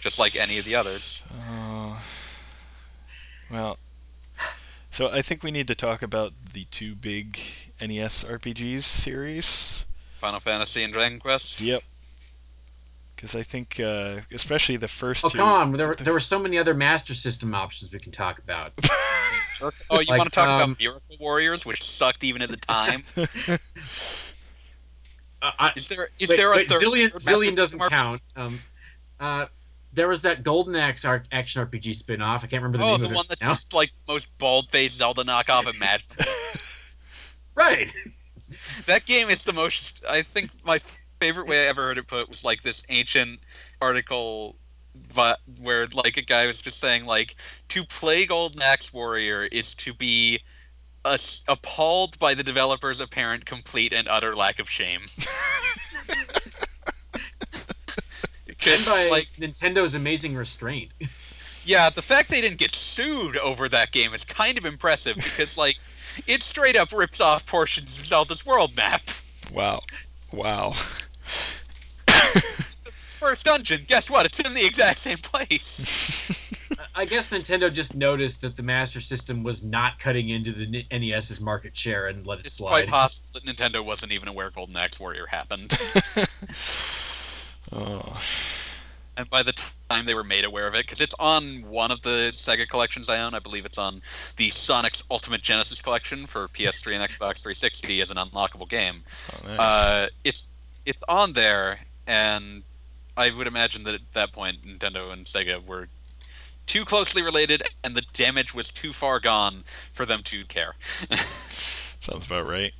just 0.00 0.18
like 0.18 0.36
any 0.36 0.58
of 0.58 0.64
the 0.64 0.74
others. 0.74 1.22
Uh, 1.50 1.98
well, 3.50 3.78
so 4.90 5.08
I 5.08 5.22
think 5.22 5.42
we 5.42 5.50
need 5.50 5.68
to 5.68 5.74
talk 5.74 6.02
about 6.02 6.32
the 6.52 6.64
two 6.70 6.94
big 6.94 7.38
NES 7.80 8.24
RPGs 8.24 8.82
series. 8.84 9.84
Final 10.14 10.40
Fantasy 10.40 10.82
and 10.82 10.92
Dragon 10.92 11.18
Quest. 11.18 11.60
Yep. 11.60 11.82
Because 13.16 13.34
I 13.34 13.42
think, 13.42 13.78
uh, 13.78 14.20
especially 14.32 14.76
the 14.78 14.88
first 14.88 15.24
oh 15.24 15.28
two. 15.28 15.38
come 15.38 15.48
on! 15.48 15.72
There, 15.72 15.88
were- 15.88 15.94
the- 15.94 16.04
there 16.04 16.12
were 16.14 16.20
so 16.20 16.38
many 16.38 16.56
other 16.56 16.72
Master 16.72 17.14
System 17.14 17.54
options 17.54 17.92
we 17.92 17.98
can 17.98 18.12
talk 18.12 18.38
about. 18.38 18.72
Oh, 19.62 20.00
you 20.00 20.06
Like, 20.06 20.08
want 20.18 20.32
to 20.32 20.34
talk 20.34 20.48
um, 20.48 20.70
about 20.70 20.80
Miracle 20.80 21.16
Warriors, 21.20 21.66
which 21.66 21.82
sucked 21.82 22.24
even 22.24 22.40
at 22.40 22.48
the 22.48 22.56
time? 22.56 23.04
Uh, 25.42 25.50
I, 25.58 25.72
Is 25.74 25.86
there 25.86 26.08
is 26.18 26.28
wait, 26.28 26.36
there 26.36 26.52
a 26.52 26.56
wait, 26.56 26.66
third? 26.66 26.82
Zillion? 26.82 27.10
Zillion 27.12 27.56
doesn't 27.56 27.78
count. 27.78 28.20
Um, 28.36 28.60
uh, 29.18 29.46
there 29.92 30.08
was 30.08 30.22
that 30.22 30.42
Golden 30.42 30.76
Axe 30.76 31.04
ar- 31.04 31.24
action 31.32 31.66
RPG 31.66 31.94
spin-off. 31.96 32.44
I 32.44 32.46
can't 32.46 32.62
remember 32.62 32.78
the 32.78 32.84
Oh, 32.84 32.96
name 32.96 33.00
the 33.00 33.06
of 33.06 33.10
it 33.10 33.12
Oh, 33.12 33.12
the 33.12 33.16
one 33.16 33.26
that's 33.28 33.42
now. 33.42 33.48
just 33.50 33.72
like 33.74 33.92
the 33.94 34.12
most 34.12 34.38
bald-faced 34.38 34.98
Zelda 34.98 35.24
knockoff 35.24 35.66
imaginable. 35.74 36.24
right. 37.54 37.92
that 38.86 39.04
game 39.06 39.28
is 39.30 39.44
the 39.44 39.52
most. 39.52 40.04
I 40.10 40.22
think 40.22 40.50
my 40.64 40.80
favorite 41.20 41.46
way 41.48 41.64
I 41.64 41.68
ever 41.68 41.82
heard 41.82 41.98
it 41.98 42.06
put 42.06 42.28
was 42.28 42.44
like 42.44 42.62
this 42.62 42.82
ancient 42.88 43.40
article, 43.82 44.56
but 45.14 45.40
where 45.60 45.86
like 45.88 46.16
a 46.16 46.22
guy 46.22 46.46
was 46.46 46.60
just 46.60 46.80
saying 46.80 47.04
like 47.06 47.36
to 47.68 47.84
play 47.84 48.26
Golden 48.26 48.62
Axe 48.62 48.92
Warrior 48.92 49.44
is 49.44 49.74
to 49.76 49.92
be 49.94 50.40
as- 51.04 51.42
appalled 51.48 52.18
by 52.18 52.34
the 52.34 52.42
developer's 52.42 53.00
apparent 53.00 53.44
complete 53.46 53.92
and 53.92 54.08
utter 54.08 54.34
lack 54.36 54.58
of 54.58 54.68
shame. 54.70 55.02
And 58.66 58.84
by 58.84 59.08
like 59.08 59.28
Nintendo's 59.38 59.94
amazing 59.94 60.34
restraint. 60.34 60.92
Yeah, 61.62 61.90
the 61.90 62.00
fact 62.02 62.30
they 62.30 62.40
didn't 62.40 62.56
get 62.58 62.74
sued 62.74 63.36
over 63.36 63.68
that 63.68 63.92
game 63.92 64.14
is 64.14 64.24
kind 64.24 64.56
of 64.56 64.64
impressive 64.64 65.16
because, 65.16 65.58
like, 65.58 65.76
it 66.26 66.42
straight 66.42 66.74
up 66.74 66.90
rips 66.90 67.20
off 67.20 67.44
portions 67.46 67.98
of 67.98 68.06
Zelda's 68.06 68.46
world 68.46 68.74
map. 68.76 69.02
wow. 69.52 69.82
Wow. 70.32 70.72
First 73.18 73.44
dungeon, 73.44 73.84
guess 73.86 74.08
what? 74.08 74.24
It's 74.24 74.40
in 74.40 74.54
the 74.54 74.64
exact 74.64 75.00
same 75.00 75.18
place. 75.18 76.32
I 76.94 77.04
guess 77.04 77.28
Nintendo 77.28 77.72
just 77.72 77.94
noticed 77.94 78.40
that 78.40 78.56
the 78.56 78.62
Master 78.62 79.00
System 79.00 79.42
was 79.42 79.62
not 79.62 79.98
cutting 79.98 80.30
into 80.30 80.52
the 80.52 80.86
NES's 80.90 81.40
market 81.40 81.76
share 81.76 82.06
and 82.06 82.26
let 82.26 82.40
it 82.40 82.46
It's 82.46 82.56
slide. 82.56 82.84
It's 82.84 82.90
quite 82.90 83.00
possible 83.00 83.28
that 83.34 83.44
Nintendo 83.44 83.84
wasn't 83.84 84.12
even 84.12 84.28
aware 84.28 84.50
Golden 84.50 84.76
Axe 84.76 84.98
Warrior 84.98 85.26
happened. 85.26 85.78
oh. 87.72 88.20
and 89.16 89.28
by 89.30 89.42
the 89.42 89.52
time 89.88 90.06
they 90.06 90.14
were 90.14 90.24
made 90.24 90.44
aware 90.44 90.66
of 90.66 90.74
it, 90.74 90.86
because 90.86 91.00
it's 91.00 91.14
on 91.18 91.62
one 91.68 91.90
of 91.90 92.02
the 92.02 92.30
Sega 92.32 92.68
collections 92.68 93.08
I 93.08 93.20
own, 93.20 93.34
I 93.34 93.38
believe 93.38 93.64
it's 93.64 93.78
on 93.78 94.02
the 94.36 94.50
Sonic's 94.50 95.02
Ultimate 95.10 95.42
Genesis 95.42 95.80
collection 95.80 96.26
for 96.26 96.48
PS3 96.48 96.94
and 96.96 97.02
Xbox 97.04 97.42
360 97.42 98.00
as 98.00 98.10
an 98.10 98.16
unlockable 98.16 98.68
game. 98.68 99.02
oh 99.32 99.48
nice. 99.48 99.60
Uh, 99.60 100.06
it's 100.24 100.46
it's 100.86 101.02
on 101.08 101.34
there, 101.34 101.80
and 102.06 102.62
I 103.16 103.30
would 103.30 103.46
imagine 103.46 103.84
that 103.84 103.94
at 103.94 104.12
that 104.14 104.32
point 104.32 104.62
Nintendo 104.62 105.12
and 105.12 105.26
Sega 105.26 105.64
were 105.64 105.88
too 106.66 106.84
closely 106.84 107.20
related, 107.22 107.62
and 107.82 107.96
the 107.96 108.04
damage 108.12 108.54
was 108.54 108.70
too 108.70 108.92
far 108.92 109.18
gone 109.18 109.64
for 109.92 110.06
them 110.06 110.22
to 110.22 110.44
care. 110.44 110.76
Sounds 112.00 112.24
about 112.24 112.46
right. 112.46 112.72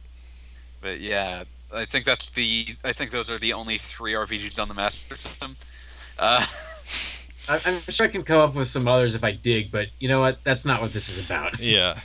but 0.80 1.00
yeah, 1.00 1.44
I 1.74 1.84
think 1.84 2.04
that's 2.04 2.28
the 2.30 2.66
I 2.84 2.92
think 2.92 3.10
those 3.10 3.30
are 3.30 3.38
the 3.38 3.52
only 3.52 3.78
three 3.78 4.12
RPGs 4.12 4.60
on 4.60 4.68
the 4.68 4.74
Master 4.74 5.16
System. 5.16 5.56
Uh, 6.18 6.44
I, 7.48 7.60
I'm 7.64 7.80
sure 7.88 8.06
I 8.06 8.10
can 8.10 8.22
come 8.22 8.40
up 8.40 8.54
with 8.54 8.68
some 8.68 8.86
others 8.88 9.14
if 9.14 9.24
I 9.24 9.32
dig, 9.32 9.70
but 9.70 9.88
you 9.98 10.08
know 10.08 10.20
what? 10.20 10.38
That's 10.44 10.64
not 10.64 10.80
what 10.80 10.92
this 10.92 11.08
is 11.08 11.18
about. 11.24 11.58
Yeah. 11.60 12.00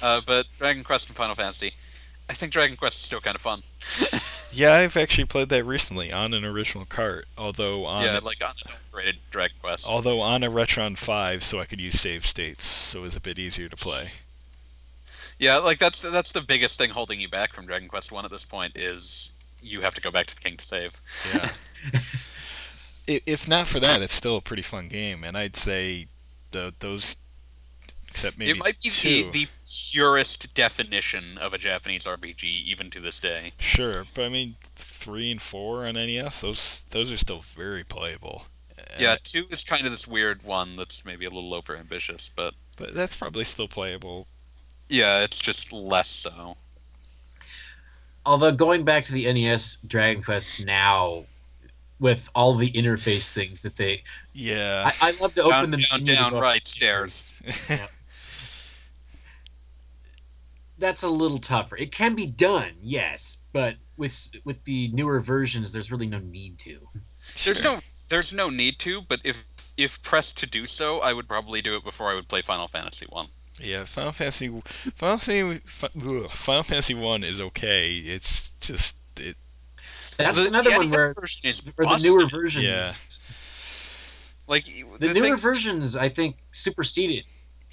uh, 0.00 0.20
but 0.26 0.46
Dragon 0.58 0.84
Quest 0.84 1.08
and 1.08 1.16
Final 1.16 1.34
Fantasy, 1.34 1.72
I 2.30 2.34
think 2.34 2.52
Dragon 2.52 2.76
Quest 2.76 2.96
is 2.96 3.02
still 3.02 3.20
kind 3.20 3.34
of 3.34 3.40
fun. 3.40 3.62
Yeah, 4.54 4.74
I've 4.74 4.98
actually 4.98 5.24
played 5.24 5.48
that 5.48 5.64
recently 5.64 6.12
on 6.12 6.34
an 6.34 6.44
original 6.44 6.84
cart. 6.84 7.26
Although 7.38 7.86
on 7.86 8.04
yeah, 8.04 8.20
like 8.22 8.42
unadulterated 8.42 9.16
Dragon 9.30 9.56
Quest. 9.62 9.86
although 9.86 10.20
on 10.20 10.42
a 10.42 10.50
Retron 10.50 10.94
5, 10.98 11.42
so 11.42 11.58
I 11.58 11.64
could 11.64 11.80
use 11.80 11.98
save 11.98 12.26
states, 12.26 12.66
so 12.66 12.98
it 12.98 13.02
was 13.02 13.16
a 13.16 13.20
bit 13.20 13.38
easier 13.38 13.70
to 13.70 13.76
play. 13.76 14.10
Yeah, 15.42 15.56
like 15.56 15.78
that's 15.78 16.00
that's 16.00 16.30
the 16.30 16.40
biggest 16.40 16.78
thing 16.78 16.90
holding 16.90 17.20
you 17.20 17.28
back 17.28 17.52
from 17.52 17.66
Dragon 17.66 17.88
Quest 17.88 18.12
One 18.12 18.24
at 18.24 18.30
this 18.30 18.44
point 18.44 18.76
is 18.76 19.32
you 19.60 19.80
have 19.80 19.92
to 19.96 20.00
go 20.00 20.12
back 20.12 20.26
to 20.26 20.36
the 20.36 20.40
king 20.40 20.56
to 20.56 20.64
save. 20.64 21.00
Yeah. 21.34 22.00
If 23.08 23.48
not 23.48 23.66
for 23.66 23.80
that, 23.80 24.00
it's 24.00 24.14
still 24.14 24.36
a 24.36 24.40
pretty 24.40 24.62
fun 24.62 24.86
game, 24.86 25.24
and 25.24 25.36
I'd 25.36 25.56
say 25.56 26.06
the 26.52 26.72
those 26.78 27.16
except 28.06 28.38
maybe 28.38 28.52
it 28.52 28.58
might 28.58 28.80
be 28.80 28.90
two. 28.90 29.08
the, 29.08 29.30
the 29.32 29.48
purest 29.90 30.54
definition 30.54 31.36
of 31.36 31.52
a 31.52 31.58
Japanese 31.58 32.04
RPG, 32.04 32.44
even 32.44 32.90
to 32.90 33.00
this 33.00 33.18
day. 33.18 33.52
Sure, 33.58 34.06
but 34.14 34.24
I 34.24 34.28
mean, 34.28 34.54
three 34.76 35.32
and 35.32 35.42
four 35.42 35.84
on 35.84 35.94
NES, 35.94 36.42
those 36.42 36.84
those 36.90 37.10
are 37.10 37.16
still 37.16 37.40
very 37.40 37.82
playable. 37.82 38.44
Yeah, 38.96 39.16
two 39.24 39.46
is 39.50 39.64
kind 39.64 39.84
of 39.84 39.90
this 39.90 40.06
weird 40.06 40.44
one 40.44 40.76
that's 40.76 41.04
maybe 41.04 41.24
a 41.24 41.30
little 41.30 41.54
over 41.54 41.76
ambitious, 41.76 42.30
but 42.36 42.54
but 42.78 42.94
that's 42.94 43.16
probably 43.16 43.42
still 43.42 43.66
playable. 43.66 44.28
Yeah, 44.88 45.20
it's 45.20 45.38
just 45.38 45.72
less 45.72 46.08
so. 46.08 46.56
Although 48.24 48.52
going 48.52 48.84
back 48.84 49.04
to 49.06 49.12
the 49.12 49.32
NES 49.32 49.78
Dragon 49.86 50.22
Quest 50.22 50.60
now, 50.64 51.24
with 51.98 52.28
all 52.34 52.56
the 52.56 52.70
interface 52.72 53.28
things 53.28 53.62
that 53.62 53.76
they, 53.76 54.02
Yeah. 54.32 54.90
I, 55.00 55.08
I 55.08 55.10
love 55.20 55.34
to 55.34 55.42
open 55.42 55.50
Down, 55.50 55.70
the 55.70 55.76
down, 55.76 56.00
menu 56.04 56.14
down, 56.14 56.34
right 56.34 56.62
the 56.62 56.68
stairs. 56.68 57.32
That's 60.78 61.02
a 61.04 61.08
little 61.08 61.38
tougher. 61.38 61.76
It 61.76 61.92
can 61.92 62.14
be 62.16 62.26
done, 62.26 62.72
yes, 62.82 63.36
but 63.52 63.76
with 63.96 64.30
with 64.44 64.64
the 64.64 64.88
newer 64.88 65.20
versions, 65.20 65.70
there's 65.70 65.92
really 65.92 66.08
no 66.08 66.18
need 66.18 66.58
to. 66.60 66.80
There's 67.44 67.58
Sure. 67.58 67.74
no 67.76 67.80
there's 68.08 68.32
no 68.32 68.50
need 68.50 68.78
to, 68.80 69.00
but 69.02 69.20
if 69.22 69.44
if 69.76 70.02
pressed 70.02 70.36
to 70.38 70.46
do 70.46 70.66
so, 70.66 70.98
I 71.00 71.12
would 71.12 71.28
probably 71.28 71.62
do 71.62 71.76
it 71.76 71.84
before 71.84 72.10
I 72.10 72.14
would 72.14 72.26
play 72.28 72.42
Final 72.42 72.66
Fantasy 72.66 73.06
One. 73.08 73.28
Yeah, 73.60 73.84
Final 73.84 74.12
Fantasy, 74.12 74.48
Final 74.94 75.18
Fantasy, 75.18 75.60
Final 76.28 76.62
Fantasy 76.62 76.94
One 76.94 77.22
is 77.22 77.40
okay. 77.40 77.96
It's 77.96 78.52
just 78.60 78.96
it. 79.16 79.36
That's 80.16 80.38
the, 80.38 80.48
another 80.48 80.70
the 80.70 80.76
one 80.76 80.90
where, 80.90 81.14
version 81.14 81.40
is 81.44 81.60
for 81.60 81.84
the 81.84 82.00
newer 82.02 82.26
versions, 82.26 82.64
Yeah. 82.64 82.92
like 84.46 84.64
the, 84.64 84.84
the, 84.98 85.14
newer 85.14 85.24
things- 85.26 85.40
versions, 85.40 85.96
I 85.96 86.08
think, 86.08 86.36
superseded. 86.52 87.24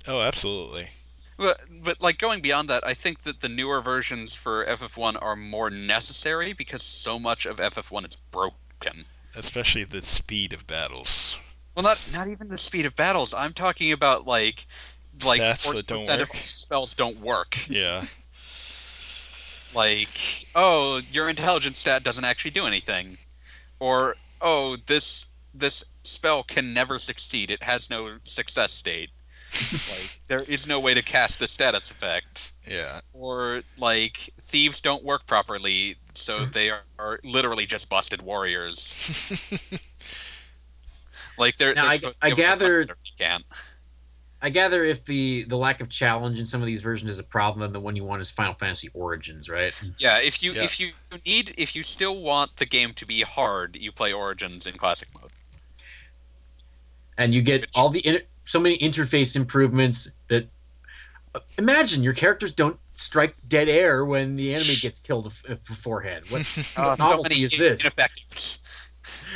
Oh, 0.07 0.21
absolutely. 0.21 0.89
But, 1.37 1.61
but 1.83 2.01
like 2.01 2.17
going 2.17 2.41
beyond 2.41 2.69
that, 2.69 2.85
I 2.85 2.93
think 2.93 3.23
that 3.23 3.39
the 3.39 3.47
newer 3.47 3.81
versions 3.81 4.35
for 4.35 4.65
FF1 4.65 5.17
are 5.21 5.37
more 5.37 5.69
necessary 5.69 6.51
because 6.51 6.83
so 6.83 7.17
much 7.17 7.45
of 7.45 7.57
FF1 7.57 8.09
is 8.09 8.17
broken. 8.31 9.05
Especially 9.35 9.85
the 9.85 10.01
speed 10.01 10.51
of 10.51 10.67
battles. 10.67 11.37
Well, 11.75 11.83
not 11.83 12.09
not 12.11 12.27
even 12.27 12.49
the 12.49 12.57
speed 12.57 12.85
of 12.85 12.95
battles. 12.95 13.33
I'm 13.33 13.53
talking 13.53 13.93
about 13.93 14.27
like 14.27 14.67
like 15.23 15.41
Stats 15.41 15.71
that 15.73 15.85
40% 15.85 15.87
don't 15.87 16.07
work. 16.07 16.29
all 16.35 16.41
spells 16.41 16.93
don't 16.93 17.19
work. 17.19 17.69
Yeah. 17.69 18.05
Like, 19.73 20.47
oh, 20.55 21.01
your 21.11 21.29
intelligence 21.29 21.77
stat 21.77 22.03
doesn't 22.03 22.25
actually 22.25 22.51
do 22.51 22.65
anything, 22.65 23.17
or 23.79 24.15
oh, 24.41 24.77
this 24.87 25.25
this 25.53 25.83
spell 26.03 26.43
can 26.43 26.73
never 26.73 26.97
succeed. 26.97 27.51
It 27.51 27.63
has 27.63 27.89
no 27.89 28.17
success 28.23 28.71
state. 28.71 29.09
like, 29.91 30.19
there 30.27 30.41
is 30.43 30.65
no 30.67 30.79
way 30.79 30.93
to 30.93 31.01
cast 31.01 31.39
the 31.39 31.47
status 31.47 31.89
effect. 31.91 32.53
Yeah. 32.67 33.01
or 33.13 33.63
like 33.79 34.29
thieves 34.39 34.79
don't 34.79 35.03
work 35.03 35.25
properly 35.25 35.95
so 36.13 36.45
they 36.45 36.69
are, 36.69 36.83
are 36.99 37.19
literally 37.23 37.65
just 37.65 37.89
busted 37.89 38.21
warriors 38.21 38.93
like 41.39 41.57
they're, 41.57 41.73
Now, 41.73 41.81
they're 41.83 41.91
I- 41.91 41.97
supposed 41.97 42.21
to 42.21 42.27
I 42.27 42.33
be 42.33 42.41
able 42.41 42.43
to 42.43 42.47
hunt 42.49 42.59
gather- 42.59 42.79
whatever 42.81 42.97
you 43.05 43.11
can 43.17 43.43
I 44.41 44.49
gather 44.49 44.83
if 44.85 45.03
the 45.05 45.43
the 45.43 45.57
lack 45.57 45.81
of 45.81 45.89
challenge 45.89 46.39
in 46.39 46.45
some 46.45 46.61
of 46.61 46.67
these 46.67 46.81
versions 46.81 47.11
is 47.11 47.19
a 47.19 47.23
problem, 47.23 47.61
then 47.61 47.73
the 47.73 47.79
one 47.79 47.95
you 47.95 48.03
want 48.05 48.21
is 48.21 48.31
Final 48.31 48.53
Fantasy 48.53 48.89
Origins, 48.93 49.49
right? 49.49 49.73
yeah 49.97 50.19
if 50.19 50.41
you 50.41 50.53
Yeah. 50.53 50.63
if 50.63 50.79
you 50.79 50.91
need 51.25 51.53
if 51.57 51.75
you 51.75 51.83
still 51.83 52.21
want 52.21 52.55
the 52.57 52.65
game 52.65 52.93
to 52.93 53.05
be 53.05 53.21
hard 53.21 53.75
you 53.79 53.91
play 53.91 54.13
origins 54.13 54.65
in 54.65 54.77
classic 54.77 55.09
mode 55.19 55.31
And 57.17 57.33
you 57.33 57.41
get 57.41 57.61
Which- 57.61 57.71
all 57.75 57.89
the 57.89 58.23
so 58.45 58.59
many 58.59 58.77
interface 58.79 59.35
improvements 59.35 60.09
that 60.29 60.47
uh, 61.35 61.39
imagine 61.57 62.01
your 62.01 62.13
characters 62.13 62.53
don't 62.53 62.79
strike 62.95 63.35
dead 63.47 63.69
air 63.69 64.03
when 64.05 64.35
the 64.35 64.53
enemy 64.53 64.75
gets 64.81 64.99
killed 64.99 65.31
beforehand. 65.67 66.25
What, 66.29 66.41
Uh, 66.41 66.43
what 66.85 66.97
so 66.97 67.03
novelty 67.09 67.29
many 67.35 67.41
is 67.43 67.57
this? 67.57 67.81
ineffectives 67.81 68.59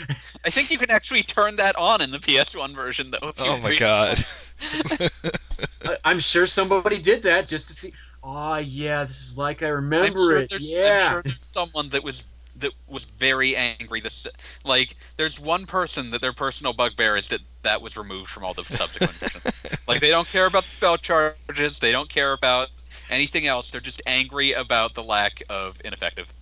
i 0.45 0.49
think 0.49 0.70
you 0.72 0.78
can 0.78 0.91
actually 0.91 1.24
turn 1.24 1.56
that 1.56 1.76
on 1.78 1.99
in 2.01 2.12
the 2.12 2.20
ps1 2.20 2.76
version 2.76 3.12
though 3.12 3.34
oh 3.39 3.58
my 3.58 3.70
really- 3.70 3.80
god. 3.80 4.26
I- 5.86 5.97
I'm 6.06 6.20
sure 6.20 6.47
somebody 6.47 6.99
did 6.99 7.24
that 7.24 7.47
just 7.47 7.68
to 7.68 7.74
see. 7.74 7.93
Oh 8.24 8.56
yeah, 8.58 9.04
this 9.04 9.20
is 9.20 9.38
like 9.38 9.64
I 9.64 9.68
remember 9.68 10.18
sure 10.18 10.38
it. 10.38 10.54
yeah. 10.60 11.06
I'm 11.08 11.12
sure 11.12 11.22
there's 11.24 11.43
someone 11.43 11.89
that 11.89 12.04
was 12.04 12.24
that 12.58 12.72
was 12.88 13.04
very 13.06 13.56
angry. 13.56 13.99
This 13.99 14.26
like 14.64 14.95
there's 15.18 15.39
one 15.39 15.66
person 15.66 16.12
that 16.12 16.22
their 16.22 16.32
personal 16.34 16.72
bugbear 16.74 17.18
is 17.18 17.28
that 17.30 17.41
that 17.64 17.82
was 17.82 17.97
removed 17.97 18.30
from 18.30 18.45
all 18.45 18.54
the 18.54 18.64
subsequent 18.64 19.14
versions. 19.14 19.60
Like 19.88 19.99
they 19.99 20.10
don't 20.12 20.28
care 20.30 20.45
about 20.45 20.64
the 20.64 20.70
spell 20.70 20.97
charges. 20.97 21.80
They 21.80 21.91
don't 21.91 22.08
care 22.08 22.32
about 22.32 22.70
anything 23.10 23.45
else. 23.45 23.70
They're 23.70 23.82
just 23.82 24.01
angry 24.06 24.54
about 24.54 24.93
the 24.93 25.04
lack 25.04 25.43
of 25.49 25.82
ineffective. 25.84 26.34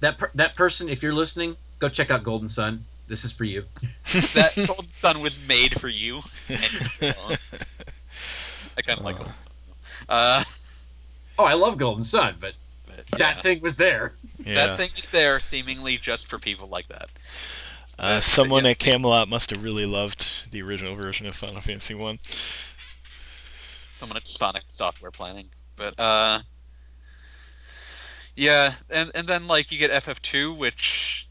that 0.00 0.18
per- 0.18 0.30
that 0.36 0.54
person, 0.54 0.88
if 0.88 1.02
you're 1.02 1.12
listening, 1.14 1.56
go 1.80 1.88
check 1.88 2.12
out 2.12 2.22
Golden 2.22 2.48
Sun. 2.48 2.84
This 3.08 3.24
is 3.24 3.32
for 3.32 3.44
you. 3.44 3.64
That 4.34 4.52
Golden 4.66 4.92
Sun 4.92 5.20
was 5.20 5.38
made 5.48 5.80
for 5.80 5.88
you. 5.88 6.20
And 6.48 6.60
you. 7.00 7.12
I 8.76 8.82
kind 8.82 8.98
of 8.98 9.04
like 9.04 9.16
Uh. 9.16 9.18
Golden 9.18 9.34
Sun. 9.34 10.06
Uh, 10.08 10.44
Oh, 11.40 11.44
I 11.44 11.54
love 11.54 11.78
Golden 11.78 12.02
Sun, 12.04 12.36
but 12.40 12.54
but 12.86 13.06
that 13.18 13.36
yeah. 13.36 13.42
thing 13.42 13.60
was 13.60 13.76
there. 13.76 14.12
yeah. 14.44 14.54
That 14.54 14.76
thing 14.76 14.90
is 14.98 15.08
there 15.10 15.38
seemingly 15.38 15.96
just 15.96 16.26
for 16.26 16.38
people 16.40 16.66
like 16.68 16.88
that. 16.88 17.08
uh, 17.98 18.14
that- 18.16 18.22
someone 18.24 18.64
yeah. 18.64 18.70
at 18.72 18.78
Camelot 18.80 19.28
must 19.28 19.50
have 19.50 19.62
really 19.62 19.86
loved 19.86 20.26
the 20.50 20.60
original 20.62 20.96
version 20.96 21.26
of 21.28 21.36
Final 21.36 21.60
Fantasy 21.60 21.94
One. 21.94 22.18
someone 23.94 24.16
at 24.16 24.26
Sonic 24.26 24.64
Software 24.66 25.12
Planning. 25.12 25.48
But 25.76 25.98
uh 26.00 26.40
yeah, 28.36 28.74
and 28.90 29.10
and 29.14 29.28
then 29.28 29.46
like 29.46 29.70
you 29.72 29.78
get 29.78 29.90
FF2 29.90 30.56
which 30.56 31.28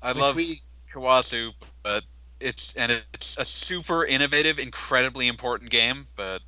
I 0.00 0.08
Which 0.12 0.18
love 0.18 0.36
we- 0.36 0.62
Kawazu, 0.92 1.52
but 1.82 2.04
it's 2.40 2.72
and 2.74 2.92
it's 3.14 3.36
a 3.38 3.44
super 3.44 4.04
innovative, 4.04 4.58
incredibly 4.58 5.28
important 5.28 5.70
game, 5.70 6.06
but 6.16 6.42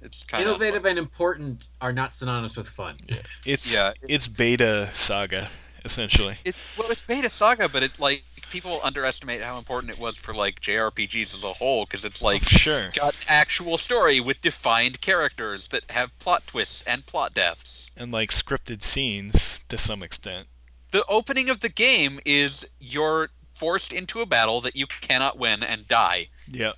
it's 0.00 0.22
kind 0.22 0.42
of 0.44 0.50
Innovative 0.50 0.82
of 0.82 0.86
and 0.86 0.98
important 0.98 1.68
are 1.80 1.92
not 1.92 2.14
synonymous 2.14 2.56
with 2.56 2.68
fun. 2.68 2.96
It's 3.44 3.74
Yeah, 3.74 3.92
it's 4.02 4.28
beta 4.28 4.90
saga 4.94 5.48
essentially. 5.84 6.36
it 6.44 6.54
well 6.78 6.90
it's 6.90 7.02
beta 7.02 7.28
saga, 7.28 7.68
but 7.68 7.82
it 7.82 7.98
like 7.98 8.24
people 8.50 8.80
underestimate 8.82 9.42
how 9.42 9.58
important 9.58 9.90
it 9.92 9.98
was 9.98 10.16
for 10.16 10.34
like 10.34 10.60
JRPGs 10.60 11.34
as 11.34 11.44
a 11.44 11.54
whole 11.54 11.86
because 11.86 12.04
it's 12.04 12.22
oh, 12.22 12.26
like 12.26 12.42
Oh, 12.42 12.46
sure. 12.46 12.90
got 12.94 13.14
actual 13.28 13.78
story 13.78 14.20
with 14.20 14.40
defined 14.40 15.00
characters 15.00 15.68
that 15.68 15.90
have 15.90 16.16
plot 16.18 16.46
twists 16.46 16.82
and 16.86 17.06
plot 17.06 17.34
deaths. 17.34 17.90
And 17.96 18.12
like 18.12 18.30
scripted 18.30 18.82
scenes 18.82 19.62
to 19.68 19.78
some 19.78 20.02
extent. 20.02 20.48
The 20.94 21.04
opening 21.06 21.50
of 21.50 21.58
the 21.58 21.68
game 21.68 22.20
is 22.24 22.68
you're 22.78 23.30
forced 23.52 23.92
into 23.92 24.20
a 24.20 24.26
battle 24.26 24.60
that 24.60 24.76
you 24.76 24.86
cannot 24.86 25.36
win 25.36 25.60
and 25.60 25.88
die. 25.88 26.28
Yep. 26.48 26.76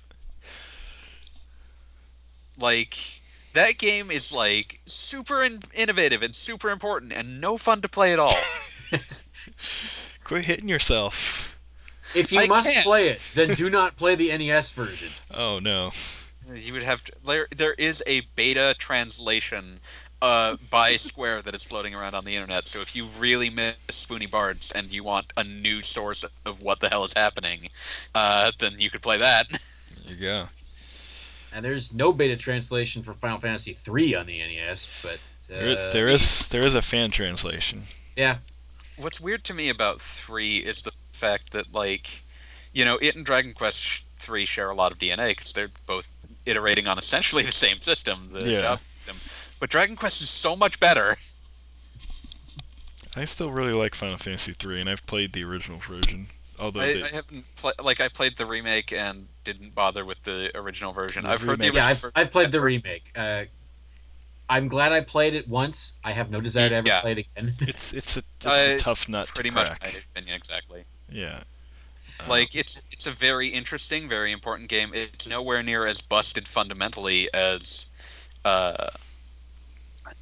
Like 2.57 3.21
that 3.53 3.77
game 3.77 4.09
is 4.09 4.33
like 4.33 4.81
super 4.87 5.43
in- 5.43 5.61
innovative 5.71 6.23
and 6.23 6.33
super 6.33 6.71
important 6.71 7.13
and 7.13 7.39
no 7.39 7.59
fun 7.59 7.79
to 7.83 7.87
play 7.87 8.11
at 8.11 8.17
all. 8.17 8.33
Quit 10.23 10.45
hitting 10.45 10.67
yourself. 10.67 11.55
If 12.15 12.31
you 12.31 12.39
I 12.39 12.47
must 12.47 12.73
can't. 12.73 12.85
play 12.87 13.03
it, 13.03 13.19
then 13.35 13.53
do 13.53 13.69
not 13.69 13.97
play 13.97 14.15
the 14.15 14.35
NES 14.35 14.71
version. 14.71 15.09
Oh 15.31 15.59
no. 15.59 15.91
you 16.55 16.73
would 16.73 16.81
have 16.81 17.03
to 17.03 17.11
there 17.23 17.47
there 17.55 17.73
is 17.73 18.01
a 18.07 18.21
beta 18.35 18.73
translation 18.79 19.79
uh, 20.21 20.57
by 20.69 20.95
Square 20.95 21.43
that 21.43 21.55
is 21.55 21.63
floating 21.63 21.93
around 21.95 22.15
on 22.15 22.25
the 22.25 22.35
internet. 22.35 22.67
So 22.67 22.81
if 22.81 22.95
you 22.95 23.05
really 23.05 23.49
miss 23.49 23.75
Spoony 23.89 24.25
Bards 24.25 24.71
and 24.71 24.91
you 24.91 25.03
want 25.03 25.33
a 25.37 25.43
new 25.43 25.81
source 25.81 26.25
of 26.45 26.61
what 26.61 26.79
the 26.79 26.89
hell 26.89 27.03
is 27.03 27.13
happening, 27.15 27.69
uh, 28.15 28.51
then 28.59 28.79
you 28.79 28.89
could 28.89 29.01
play 29.01 29.17
that. 29.17 29.47
There 30.05 30.13
you 30.15 30.21
go. 30.21 30.49
And 31.51 31.63
there's 31.63 31.93
no 31.93 32.11
beta 32.11 32.35
translation 32.37 33.03
for 33.03 33.13
Final 33.13 33.39
Fantasy 33.39 33.77
III 33.87 34.15
on 34.15 34.25
the 34.25 34.39
NES, 34.39 34.89
but 35.01 35.19
uh, 35.49 35.59
There 35.59 35.67
is, 35.67 35.91
there 35.91 36.07
is 36.07 36.47
there 36.49 36.63
is 36.65 36.75
a 36.75 36.81
fan 36.81 37.11
translation. 37.11 37.87
yeah, 38.15 38.37
What's 38.95 39.19
weird 39.21 39.43
to 39.45 39.53
me 39.53 39.69
about 39.69 40.01
three 40.01 40.57
is 40.57 40.81
the 40.81 40.91
fact 41.13 41.51
that 41.51 41.71
like, 41.73 42.23
you 42.73 42.83
know, 42.85 42.97
it 43.01 43.15
and 43.15 43.25
Dragon 43.25 43.53
Quest 43.53 44.03
three 44.17 44.45
share 44.45 44.69
a 44.69 44.75
lot 44.75 44.91
of 44.91 44.97
DNA 44.97 45.29
because 45.29 45.53
they're 45.53 45.71
both 45.85 46.09
iterating 46.45 46.87
on 46.87 46.97
essentially 46.97 47.43
the 47.45 47.51
same 47.51 47.81
system, 47.81 48.29
the 48.33 48.51
Yeah. 48.51 48.61
job 48.61 48.79
system. 49.05 49.21
But 49.59 49.69
Dragon 49.69 49.95
Quest 49.95 50.21
is 50.21 50.29
so 50.29 50.55
much 50.55 50.79
better. 50.79 51.17
I 53.15 53.25
still 53.25 53.51
really 53.51 53.73
like 53.73 53.95
Final 53.95 54.17
Fantasy 54.17 54.53
3, 54.53 54.81
and 54.81 54.89
I've 54.89 55.05
played 55.07 55.33
the 55.33 55.43
original 55.43 55.79
version. 55.79 56.27
Although 56.59 56.81
I, 56.81 56.93
they, 56.93 57.03
I 57.03 57.07
haven't 57.07 57.45
pla 57.55 57.71
like 57.83 58.01
I 58.01 58.07
played 58.07 58.37
the 58.37 58.45
remake 58.45 58.91
and 58.91 59.27
didn't 59.43 59.75
bother 59.75 60.03
with 60.05 60.23
the 60.23 60.55
original 60.57 60.91
version. 60.91 61.23
The 61.23 61.29
I've 61.29 61.41
heard 61.41 61.59
the 61.59 61.71
Yeah, 61.71 61.85
I've, 61.85 62.05
I've 62.15 62.31
played 62.31 62.51
the 62.51 62.61
remake. 62.61 63.11
Uh, 63.15 63.43
I'm 64.49 64.67
glad 64.67 64.91
I 64.91 65.01
played 65.01 65.35
it 65.35 65.47
once. 65.47 65.93
I 66.03 66.13
have 66.13 66.31
no 66.31 66.41
desire 66.41 66.69
to 66.69 66.75
ever 66.75 66.87
Yeah. 66.87 67.01
play 67.01 67.11
it 67.13 67.17
again. 67.19 67.55
it's 67.61 67.93
it's 67.93 68.17
a 68.17 68.23
it's 68.37 68.45
Uh, 68.45 68.69
a 68.73 68.77
tough 68.77 69.07
nut 69.07 69.27
pretty 69.27 69.49
to 69.49 69.55
much 69.55 69.69
my 69.81 69.89
opinion 69.89 70.35
exactly. 70.35 70.83
Yeah. 71.11 71.41
Uh, 72.19 72.23
Like 72.27 72.55
it's 72.55 72.81
it's 72.91 73.05
a 73.05 73.11
very 73.11 73.49
interesting, 73.49 74.07
very 74.09 74.31
important 74.31 74.69
game. 74.69 74.91
It's 74.95 75.27
nowhere 75.27 75.61
near 75.61 75.85
as 75.85 76.01
busted 76.01 76.47
fundamentally 76.47 77.31
as 77.35 77.85
uh, 78.45 78.89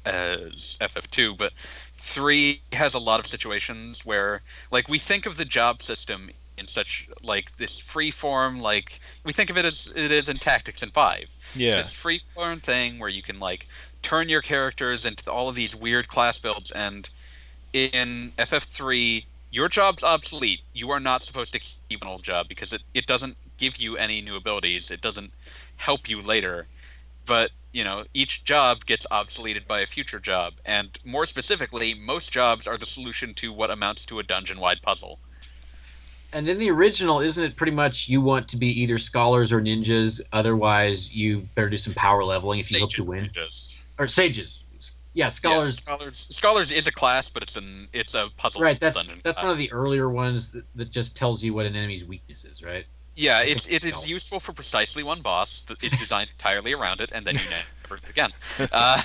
as 0.04 0.76
FF2, 0.80 1.36
but 1.36 1.52
three 1.94 2.62
has 2.72 2.94
a 2.94 2.98
lot 2.98 3.20
of 3.20 3.26
situations 3.26 4.04
where 4.04 4.42
like 4.70 4.88
we 4.88 4.98
think 4.98 5.26
of 5.26 5.36
the 5.36 5.44
job 5.44 5.82
system 5.82 6.30
in 6.58 6.66
such 6.66 7.08
like 7.22 7.56
this 7.56 7.78
free 7.78 8.10
form 8.10 8.60
like 8.60 8.98
we 9.24 9.32
think 9.32 9.50
of 9.50 9.58
it 9.58 9.64
as 9.66 9.92
it 9.94 10.10
is 10.10 10.28
in 10.28 10.38
Tactics 10.38 10.82
in 10.82 10.90
five. 10.90 11.36
yeah, 11.54 11.76
This 11.76 11.92
free 11.92 12.18
form 12.18 12.60
thing 12.60 12.98
where 12.98 13.10
you 13.10 13.22
can 13.22 13.38
like 13.38 13.68
turn 14.02 14.28
your 14.28 14.40
characters 14.42 15.04
into 15.04 15.30
all 15.30 15.48
of 15.48 15.54
these 15.54 15.74
weird 15.76 16.08
class 16.08 16.38
builds 16.38 16.70
and 16.70 17.10
in 17.72 18.32
FF3 18.38 19.24
your 19.50 19.68
job's 19.68 20.02
obsolete. 20.02 20.60
You 20.74 20.90
are 20.90 21.00
not 21.00 21.22
supposed 21.22 21.52
to 21.54 21.58
keep 21.58 22.02
an 22.02 22.08
old 22.08 22.22
job 22.22 22.46
because 22.48 22.72
it, 22.72 22.82
it 22.92 23.06
doesn't 23.06 23.36
give 23.56 23.78
you 23.78 23.96
any 23.96 24.20
new 24.20 24.36
abilities. 24.36 24.90
It 24.90 25.00
doesn't 25.00 25.32
help 25.76 26.08
you 26.08 26.20
later. 26.20 26.66
But, 27.24 27.52
you 27.76 27.84
know, 27.84 28.04
each 28.14 28.42
job 28.42 28.86
gets 28.86 29.06
obsoleted 29.10 29.66
by 29.66 29.80
a 29.80 29.86
future 29.86 30.18
job. 30.18 30.54
And 30.64 30.98
more 31.04 31.26
specifically, 31.26 31.92
most 31.92 32.32
jobs 32.32 32.66
are 32.66 32.78
the 32.78 32.86
solution 32.86 33.34
to 33.34 33.52
what 33.52 33.70
amounts 33.70 34.06
to 34.06 34.18
a 34.18 34.22
dungeon 34.22 34.58
wide 34.58 34.80
puzzle. 34.80 35.18
and 36.32 36.48
in 36.48 36.58
the 36.58 36.70
original, 36.70 37.20
isn't 37.20 37.44
it 37.44 37.54
pretty 37.54 37.72
much 37.72 38.08
you 38.08 38.22
want 38.22 38.48
to 38.48 38.56
be 38.56 38.68
either 38.80 38.96
scholars 38.96 39.52
or 39.52 39.60
ninjas? 39.60 40.22
Otherwise, 40.32 41.12
you 41.14 41.48
better 41.54 41.68
do 41.68 41.76
some 41.76 41.92
power 41.92 42.24
leveling 42.24 42.60
if 42.60 42.72
you 42.72 42.80
hope 42.80 42.90
to 42.92 43.04
win. 43.04 43.26
ninjas. 43.26 43.76
Or 43.98 44.08
sages. 44.08 44.62
Yeah, 45.12 45.28
scholars. 45.28 45.76
Yeah, 45.78 45.96
scholars 45.96 46.26
scholars 46.30 46.72
is 46.72 46.86
a 46.86 46.92
class, 46.92 47.28
but 47.30 47.42
it's 47.42 47.56
an 47.56 47.88
it's 47.92 48.14
a 48.14 48.28
puzzle 48.38 48.60
Right, 48.62 48.80
that's 48.80 48.96
that's 48.96 49.22
class. 49.22 49.42
one 49.42 49.50
of 49.50 49.56
the 49.58 49.70
earlier 49.72 50.08
ones 50.10 50.50
that, 50.52 50.64
that 50.74 50.90
just 50.90 51.14
tells 51.16 51.42
you 51.42 51.52
what 51.54 51.64
an 51.66 51.74
enemy's 51.76 52.04
weakness 52.04 52.44
is, 52.44 52.62
right? 52.62 52.84
Yeah, 53.16 53.38
I 53.38 53.44
it's 53.44 53.66
it 53.66 53.84
is 53.84 54.08
useful 54.08 54.40
for 54.40 54.52
precisely 54.52 55.02
one 55.02 55.22
boss 55.22 55.62
that 55.62 55.82
is 55.82 55.92
designed 55.92 56.30
entirely 56.30 56.74
around 56.74 57.00
it, 57.00 57.10
and 57.12 57.26
then 57.26 57.34
you 57.34 57.40
never 57.50 58.00
again. 58.08 58.30
Uh, 58.70 59.02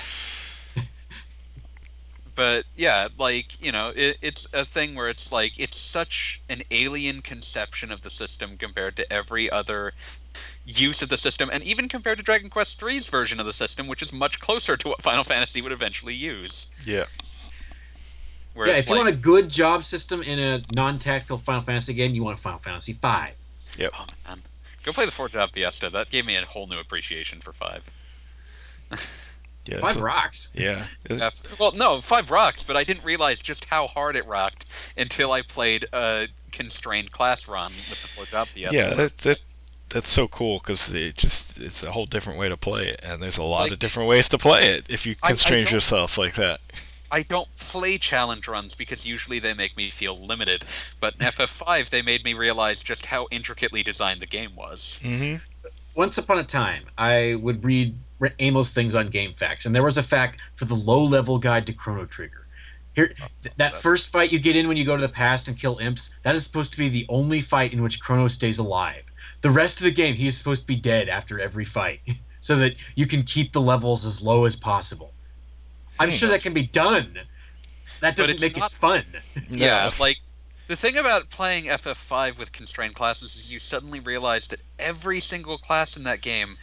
but 2.34 2.64
yeah, 2.76 3.08
like 3.18 3.60
you 3.60 3.72
know, 3.72 3.92
it, 3.96 4.18
it's 4.20 4.46
a 4.52 4.66
thing 4.66 4.94
where 4.94 5.08
it's 5.08 5.32
like 5.32 5.58
it's 5.58 5.78
such 5.78 6.42
an 6.50 6.62
alien 6.70 7.22
conception 7.22 7.90
of 7.90 8.02
the 8.02 8.10
system 8.10 8.58
compared 8.58 8.96
to 8.96 9.10
every 9.10 9.50
other 9.50 9.94
use 10.64 11.00
of 11.00 11.08
the 11.08 11.16
system, 11.16 11.48
and 11.50 11.62
even 11.64 11.88
compared 11.88 12.18
to 12.18 12.24
Dragon 12.24 12.50
Quest 12.50 12.82
III's 12.82 13.06
version 13.06 13.40
of 13.40 13.46
the 13.46 13.52
system, 13.52 13.86
which 13.86 14.02
is 14.02 14.12
much 14.12 14.40
closer 14.40 14.76
to 14.76 14.88
what 14.88 15.02
Final 15.02 15.24
Fantasy 15.24 15.62
would 15.62 15.72
eventually 15.72 16.14
use. 16.14 16.66
yeah. 16.84 17.04
Where 18.54 18.66
yeah, 18.66 18.74
it's 18.74 18.86
if 18.86 18.90
you 18.90 18.96
want 18.96 19.08
a 19.08 19.12
good 19.12 19.48
job 19.48 19.82
system 19.82 20.22
in 20.22 20.38
a 20.38 20.62
non-tactical 20.74 21.38
Final 21.38 21.62
Fantasy 21.62 21.94
game, 21.94 22.14
you 22.14 22.22
want 22.22 22.38
Final 22.38 22.58
Fantasy 22.58 22.92
Five. 23.76 23.90
oh 23.94 24.06
man, 24.28 24.42
go 24.84 24.92
play 24.92 25.06
the 25.06 25.12
Four 25.12 25.28
Job 25.28 25.52
Fiesta. 25.52 25.90
That 25.90 26.10
gave 26.10 26.24
me 26.26 26.36
a 26.36 26.44
whole 26.44 26.66
new 26.66 26.78
appreciation 26.78 27.40
for 27.40 27.52
five. 27.52 27.90
Yeah. 29.64 29.78
Five 29.78 29.92
so- 29.92 30.00
rocks. 30.00 30.50
yeah. 30.54 30.86
It's- 31.04 31.42
Yeah, 31.48 31.54
well, 31.58 31.70
no, 31.72 32.00
five 32.00 32.32
rocks, 32.32 32.64
but 32.64 32.76
I 32.76 32.82
didn't 32.82 33.04
realize 33.04 33.40
just 33.40 33.66
how 33.66 33.86
hard 33.86 34.16
it 34.16 34.26
rocked 34.26 34.66
until 34.96 35.30
I 35.30 35.42
played 35.42 35.86
a 35.92 36.26
constrained 36.50 37.12
class 37.12 37.46
run 37.46 37.70
with 37.88 38.02
the 38.02 38.08
four 38.08 38.24
job 38.24 38.48
the 38.54 38.62
yeah, 38.62 38.92
that, 38.94 39.18
that 39.18 39.38
that's 39.88 40.10
so 40.10 40.26
cool 40.26 40.58
because 40.58 40.92
it 40.92 41.14
just 41.16 41.58
it's 41.58 41.82
a 41.84 41.92
whole 41.92 42.06
different 42.06 42.38
way 42.40 42.48
to 42.48 42.56
play 42.56 42.88
it, 42.88 43.00
and 43.04 43.22
there's 43.22 43.38
a 43.38 43.42
lot 43.44 43.60
Like, 43.62 43.72
of 43.72 43.78
different 43.78 44.08
ways 44.08 44.28
to 44.30 44.38
play 44.38 44.74
it 44.74 44.86
if 44.88 45.06
you 45.06 45.14
I- 45.22 45.28
I 45.28 45.30
constrain 45.30 45.66
yourself 45.68 46.18
like 46.18 46.34
that. 46.34 46.60
I 47.12 47.22
don't 47.22 47.54
play 47.56 47.98
challenge 47.98 48.48
runs 48.48 48.74
because 48.74 49.04
usually 49.04 49.38
they 49.38 49.52
make 49.52 49.76
me 49.76 49.90
feel 49.90 50.16
limited. 50.16 50.64
But 50.98 51.14
in 51.20 51.26
FF5, 51.26 51.90
they 51.90 52.00
made 52.00 52.24
me 52.24 52.32
realize 52.32 52.82
just 52.82 53.06
how 53.06 53.28
intricately 53.30 53.82
designed 53.82 54.20
the 54.20 54.26
game 54.26 54.56
was. 54.56 54.98
Mm-hmm. 55.02 55.36
Once 55.94 56.16
upon 56.16 56.38
a 56.38 56.44
time, 56.44 56.84
I 56.96 57.34
would 57.34 57.62
read 57.62 57.98
re- 58.18 58.32
aimless 58.38 58.70
things 58.70 58.94
on 58.94 59.10
GameFAQs, 59.10 59.66
and 59.66 59.74
there 59.74 59.82
was 59.82 59.98
a 59.98 60.02
fact 60.02 60.38
for 60.56 60.64
the 60.64 60.74
low-level 60.74 61.38
guide 61.38 61.66
to 61.66 61.74
Chrono 61.74 62.06
Trigger. 62.06 62.46
Here, 62.94 63.12
th- 63.42 63.54
that 63.56 63.76
first 63.76 64.08
fight 64.08 64.32
you 64.32 64.38
get 64.38 64.56
in 64.56 64.66
when 64.66 64.78
you 64.78 64.86
go 64.86 64.96
to 64.96 65.02
the 65.02 65.12
past 65.12 65.48
and 65.48 65.58
kill 65.58 65.76
imps, 65.78 66.08
that 66.22 66.34
is 66.34 66.44
supposed 66.44 66.72
to 66.72 66.78
be 66.78 66.88
the 66.88 67.04
only 67.10 67.42
fight 67.42 67.74
in 67.74 67.82
which 67.82 68.00
Chrono 68.00 68.28
stays 68.28 68.58
alive. 68.58 69.02
The 69.42 69.50
rest 69.50 69.78
of 69.78 69.84
the 69.84 69.90
game, 69.90 70.14
he 70.14 70.26
is 70.26 70.38
supposed 70.38 70.62
to 70.62 70.66
be 70.66 70.76
dead 70.76 71.10
after 71.10 71.38
every 71.38 71.66
fight, 71.66 72.00
so 72.40 72.56
that 72.56 72.74
you 72.94 73.06
can 73.06 73.22
keep 73.22 73.52
the 73.52 73.60
levels 73.60 74.06
as 74.06 74.22
low 74.22 74.46
as 74.46 74.56
possible. 74.56 75.12
I'm 76.02 76.10
sure 76.10 76.28
that 76.28 76.42
can 76.42 76.52
be 76.54 76.62
done. 76.66 77.18
That 78.00 78.16
doesn't 78.16 78.34
it's 78.34 78.42
make 78.42 78.56
not- 78.56 78.72
it 78.72 78.74
fun. 78.74 79.04
Yeah, 79.48 79.90
like 80.00 80.18
the 80.68 80.76
thing 80.76 80.96
about 80.96 81.30
playing 81.30 81.64
FF5 81.66 82.38
with 82.38 82.52
constrained 82.52 82.94
classes 82.94 83.36
is 83.36 83.52
you 83.52 83.58
suddenly 83.58 84.00
realize 84.00 84.48
that 84.48 84.60
every 84.78 85.20
single 85.20 85.58
class 85.58 85.96
in 85.96 86.04
that 86.04 86.20
game, 86.20 86.56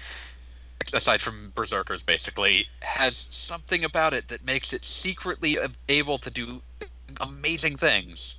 aside 0.94 1.22
from 1.22 1.52
Berserkers 1.56 2.02
basically, 2.02 2.68
has 2.82 3.28
something 3.30 3.84
about 3.84 4.14
it 4.14 4.28
that 4.30 4.44
makes 4.44 4.74
it 4.74 4.84
secretly 4.84 5.58
able 5.88 6.18
to 6.18 6.30
do 6.32 6.62
amazing 7.22 7.76
things. 7.78 8.36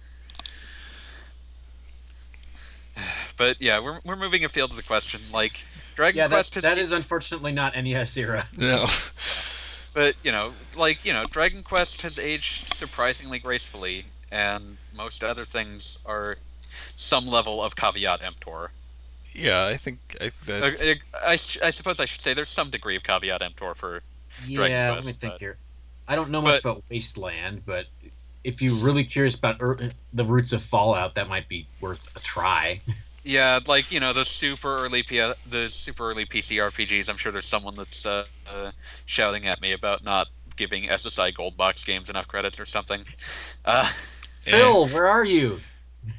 But 3.37 3.57
yeah, 3.63 3.81
we're, 3.81 4.01
we're 4.05 4.17
moving 4.17 4.45
afield 4.45 4.71
of 4.73 4.77
the 4.77 4.83
question. 4.83 5.23
Like 5.33 5.65
Dragon 5.97 6.19
Yeah, 6.19 6.29
that, 6.29 6.35
Quest 6.35 6.55
has 6.57 6.63
that 6.63 6.77
is 6.79 6.93
unfortunately 6.93 7.53
not 7.53 7.75
NES 7.75 8.15
era. 8.19 8.49
No. 8.57 8.87
But 9.93 10.15
you 10.23 10.33
know, 10.33 10.53
like 10.77 11.05
you 11.05 11.13
know, 11.13 11.25
Dragon 11.25 11.63
Quest 11.63 12.03
has 12.03 12.19
aged 12.19 12.75
surprisingly 12.75 13.39
gracefully, 13.39 14.07
and 14.31 14.77
most 14.95 15.25
other 15.25 15.45
things 15.45 15.99
are 16.07 16.37
some 16.97 17.27
level 17.27 17.63
of 17.63 17.75
caveat 17.77 18.23
emptor. 18.23 18.71
Yeah, 19.33 19.67
I 19.67 19.77
think 19.77 19.99
I, 20.21 20.31
that, 20.47 20.63
uh, 20.63 21.19
I, 21.27 21.33
I 21.33 21.71
suppose 21.71 22.01
I 22.01 22.05
should 22.05 22.21
say 22.21 22.35
there's 22.35 22.49
some 22.49 22.71
degree 22.71 22.97
of 22.97 23.03
caveat 23.03 23.43
emptor 23.43 23.75
for. 23.75 24.03
Dragon 24.51 24.93
Quest, 24.93 25.07
let 25.07 25.13
me 25.13 25.19
think 25.19 25.35
but- 25.35 25.41
here. 25.41 25.57
I 26.09 26.17
don't 26.17 26.31
know 26.31 26.41
much 26.43 26.63
but- 26.63 26.71
about 26.71 26.85
Wasteland, 26.91 27.63
but 27.65 27.87
if 28.43 28.61
you're 28.63 28.75
really 28.75 29.05
curious 29.05 29.35
about 29.35 29.61
er- 29.61 29.93
the 30.13 30.25
roots 30.25 30.53
of 30.53 30.63
Fallout, 30.63 31.15
that 31.15 31.29
might 31.29 31.49
be 31.49 31.67
worth 31.81 32.09
a 32.17 32.21
try. 32.21 32.81
Yeah, 33.23 33.61
like 33.67 33.93
you 33.93 34.01
know 34.01 34.13
the 34.13 34.25
super 34.25 34.79
early 34.79 35.03
P- 35.03 35.33
the 35.49 35.69
super 35.69 36.11
early 36.11 36.25
PC 36.25 36.57
RPGs. 36.57 37.09
I'm 37.09 37.17
sure 37.17 37.31
there's 37.31 37.45
someone 37.45 37.75
that's 37.77 38.07
uh, 38.07 38.25
uh, 38.51 38.71
shouting 39.05 39.47
at 39.47 39.61
me 39.61 39.73
about 39.73 40.03
not 40.03 40.29
giving 40.57 40.85
SSI 40.85 41.35
Gold 41.35 41.57
Box 41.57 41.85
games 41.85 42.09
enough 42.11 42.29
credits 42.29 42.59
or 42.59 42.67
something. 42.67 43.05
Uh, 43.65 43.89
Yeah. 44.47 44.53
Phil, 44.57 44.87
where 44.89 45.07
are 45.07 45.25
you? 45.25 45.61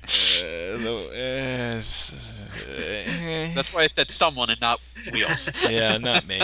uh, 0.03 0.77
no, 0.77 1.07
uh, 1.07 1.81
uh, 1.81 1.81
that's 3.55 3.73
why 3.73 3.81
I 3.81 3.87
said 3.87 4.11
someone 4.11 4.51
and 4.51 4.61
not 4.61 4.79
wheels. 5.11 5.49
yeah, 5.69 5.97
not 5.97 6.27
me. 6.27 6.39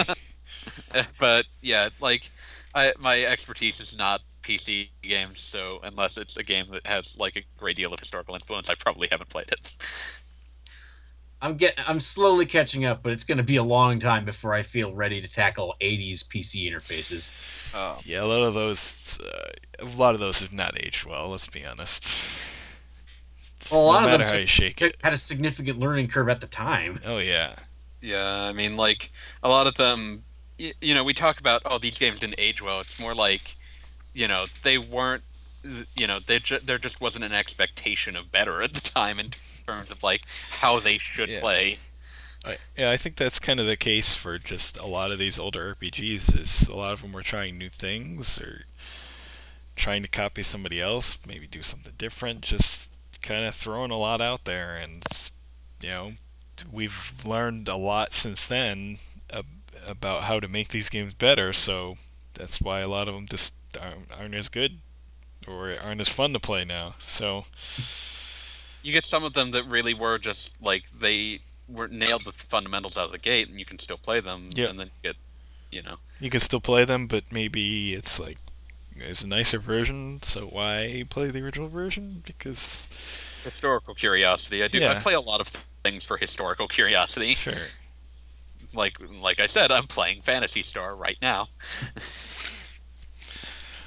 but 1.20 1.46
yeah, 1.62 1.90
like 2.00 2.32
I, 2.74 2.94
my 3.00 3.24
expertise 3.24 3.80
is 3.80 3.96
not 3.96 4.22
PC 4.42 4.90
games, 5.04 5.40
so 5.40 5.80
unless 5.84 6.18
it's 6.18 6.36
a 6.38 6.44
game 6.44 6.66
that 6.72 6.88
has 6.88 7.16
like 7.18 7.36
a 7.36 7.44
great 7.58 7.78
deal 7.78 7.94
of 7.94 8.00
historical 8.00 8.34
influence, 8.34 8.70
I 8.70 8.74
probably 8.74 9.08
haven't 9.12 9.30
played 9.30 9.52
it. 9.52 9.76
I'm 11.42 11.56
getting 11.58 11.84
I'm 11.88 12.00
slowly 12.00 12.46
catching 12.46 12.86
up, 12.86 13.04
but 13.04 13.12
it's 13.12 13.24
going 13.24 13.38
to 13.38 13.44
be 13.44 13.58
a 13.58 13.64
long 13.64 14.00
time 14.00 14.26
before 14.26 14.54
I 14.54 14.64
feel 14.64 14.94
ready 14.94 15.22
to 15.22 15.28
tackle 15.28 15.76
80s 15.82 16.24
PC 16.24 16.72
interfaces. 16.72 17.30
Um, 17.76 17.98
Yeah, 18.06 18.24
a 18.24 18.26
lot 18.26 18.44
of 18.48 18.54
those, 18.56 19.20
uh, 19.20 19.52
a 19.80 19.86
lot 19.98 20.14
of 20.16 20.20
those 20.20 20.42
have 20.42 20.52
not 20.54 20.74
aged 20.84 21.06
well. 21.06 21.30
Let's 21.30 21.46
be 21.48 21.64
honest. 21.64 22.06
Well, 23.72 23.82
a 23.82 23.86
lot 23.86 24.00
no 24.02 24.06
of 24.08 24.12
them 24.12 24.20
matter 24.22 24.24
how 24.26 24.32
took- 24.34 24.42
you 24.42 24.48
shake 24.48 24.82
it. 24.82 24.98
Had 25.04 25.14
a 25.14 25.18
significant 25.18 25.80
learning 25.80 26.08
curve 26.08 26.30
at 26.30 26.42
the 26.42 26.48
time. 26.48 27.00
Oh 27.06 27.18
yeah. 27.20 27.56
yeah, 28.02 28.44
I 28.44 28.52
mean, 28.54 28.76
like 28.78 29.12
a 29.44 29.50
lot 29.50 29.68
of 29.68 29.76
them, 29.76 30.24
y- 30.60 30.74
you 30.82 30.94
know, 30.94 31.04
we 31.04 31.14
talk 31.14 31.40
about 31.40 31.62
oh 31.66 31.78
these 31.78 31.98
games 31.98 32.20
didn't 32.20 32.40
age 32.40 32.62
well. 32.62 32.80
It's 32.82 32.98
more 33.00 33.14
like, 33.14 33.58
you 34.14 34.28
know, 34.28 34.46
they 34.64 34.78
weren't, 34.78 35.24
you 35.96 36.08
know, 36.08 36.20
they 36.26 36.40
ju- 36.40 36.60
there 36.64 36.78
just 36.78 37.02
wasn't 37.02 37.26
an 37.26 37.34
expectation 37.34 38.16
of 38.16 38.32
better 38.32 38.62
at 38.62 38.74
the 38.74 38.80
time 38.82 39.20
in 39.20 39.32
terms 39.68 39.92
of 39.92 40.02
like 40.04 40.26
how 40.50 40.80
they 40.80 40.98
should 40.98 41.30
Yeah. 41.30 41.40
play. 41.42 41.78
I, 42.46 42.58
yeah, 42.78 42.92
I 42.92 42.98
think 42.98 43.18
that's 43.18 43.40
kind 43.40 43.60
of 43.60 43.66
the 43.66 43.76
case 43.76 44.14
for 44.14 44.40
just 44.40 44.78
a 44.78 44.86
lot 44.86 45.12
of 45.12 45.20
these 45.20 45.38
older 45.38 45.76
RPGs. 45.76 46.40
Is 46.40 46.68
a 46.68 46.76
lot 46.76 46.94
of 46.94 47.02
them 47.02 47.12
were 47.12 47.24
trying 47.24 47.58
new 47.58 47.70
things 47.70 48.40
or 48.40 48.64
trying 49.76 50.02
to 50.04 50.08
copy 50.08 50.42
somebody 50.44 50.80
else, 50.82 51.18
maybe 51.28 51.48
do 51.48 51.62
something 51.64 51.94
different. 51.98 52.42
Just 52.42 52.90
kind 53.22 53.46
of 53.46 53.56
throwing 53.56 53.92
a 53.92 53.98
lot 53.98 54.22
out 54.22 54.46
there, 54.46 54.78
and 54.78 55.04
you 55.82 55.90
know, 55.90 56.12
we've 56.72 57.12
learned 57.26 57.68
a 57.68 57.76
lot 57.76 58.14
since 58.14 58.48
then 58.48 59.00
ab- 59.30 59.46
about 59.86 60.24
how 60.24 60.40
to 60.40 60.48
make 60.48 60.70
these 60.70 60.90
games 60.90 61.14
better. 61.14 61.52
So 61.52 61.98
that's 62.36 62.62
why 62.62 62.80
a 62.80 62.88
lot 62.88 63.08
of 63.08 63.16
them 63.16 63.28
just 63.28 63.54
aren't, 63.80 64.12
aren't 64.18 64.36
as 64.36 64.48
good. 64.50 64.80
or 65.48 65.74
aren't 65.84 66.02
as 66.02 66.10
fun 66.10 66.34
to 66.34 66.40
play 66.40 66.64
now. 66.66 66.96
So 67.06 67.46
You 68.84 68.94
get 68.94 69.06
some 69.06 69.24
of 69.24 69.34
them 69.34 69.52
that 69.52 69.64
really 69.66 69.94
were 69.94 70.18
just 70.18 70.52
like 70.62 70.86
they 70.98 71.42
were 71.68 71.88
nailed 71.88 72.22
the 72.24 72.32
fundamentals 72.32 72.98
out 72.98 73.06
of 73.06 73.12
the 73.12 73.18
gate, 73.18 73.50
and 73.50 73.60
you 73.60 73.66
can 73.66 73.80
still 73.80 73.98
play 73.98 74.20
them. 74.20 74.50
Yeah. 74.54 74.68
And 74.68 74.80
then 74.80 74.88
you 74.88 75.10
get, 75.10 75.16
you 75.72 75.82
know, 75.82 75.98
you 76.20 76.30
can 76.30 76.40
still 76.40 76.62
play 76.62 76.86
them, 76.86 77.08
but 77.08 77.24
maybe 77.32 77.94
it's 77.94 78.20
like 78.20 78.38
it's 78.96 79.24
a 79.24 79.28
nicer 79.28 79.60
version. 79.60 80.20
So 80.24 80.48
why 80.48 81.04
play 81.10 81.30
the 81.30 81.42
original 81.44 81.68
version? 81.68 82.24
Because 82.26 82.88
historical 83.44 83.94
curiosity. 83.94 84.64
I 84.64 84.68
do. 84.68 84.84
I 84.84 84.96
play 84.96 85.14
a 85.14 85.22
lot 85.22 85.42
of 85.42 85.48
things 85.84 86.04
for 86.04 86.18
historical 86.18 86.68
curiosity. 86.68 87.34
sure, 87.36 87.54
Like 88.74 88.98
like 89.22 89.40
I 89.40 89.48
said, 89.48 89.72
I'm 89.72 89.88
playing 89.88 90.22
Phantasy 90.22 90.64
Star 90.64 90.96
right 90.96 91.18
now. 91.22 91.50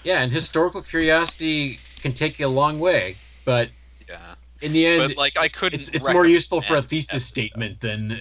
Yeah, 0.02 0.22
and 0.22 0.32
historical 0.32 0.82
curiosity 0.82 1.78
can 2.00 2.12
take 2.14 2.38
you 2.38 2.46
a 2.46 2.48
long 2.48 2.80
way, 2.80 3.16
but 3.44 3.68
Yeah. 4.08 4.34
In 4.60 4.72
the 4.72 4.86
end, 4.86 4.98
But 5.08 5.16
like 5.16 5.36
I 5.36 5.48
couldn't. 5.48 5.80
it's 5.80 5.88
it's 5.90 6.12
more 6.12 6.26
useful 6.26 6.60
for 6.60 6.76
a 6.76 6.82
thesis 6.82 7.12
that. 7.12 7.20
statement 7.20 7.80
than 7.80 8.12
uh, 8.12 8.16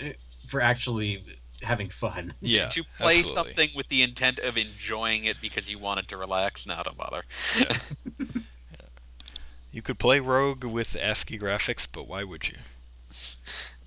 for 0.47 0.61
actually 0.61 1.23
having 1.61 1.89
fun. 1.89 2.33
yeah, 2.41 2.67
to 2.69 2.83
play 2.83 3.17
absolutely. 3.19 3.33
something 3.33 3.69
with 3.75 3.87
the 3.89 4.01
intent 4.03 4.39
of 4.39 4.57
enjoying 4.57 5.25
it 5.25 5.41
because 5.41 5.69
you 5.69 5.77
wanted 5.77 6.07
to 6.07 6.17
relax. 6.17 6.65
Now 6.65 6.81
don't 6.83 6.97
bother. 6.97 7.23
You 9.71 9.81
could 9.83 9.99
play 9.99 10.19
Rogue 10.19 10.63
with 10.63 10.95
ASCII 10.95 11.37
graphics, 11.37 11.85
but 11.91 12.07
why 12.07 12.23
would 12.23 12.47
you? 12.47 12.55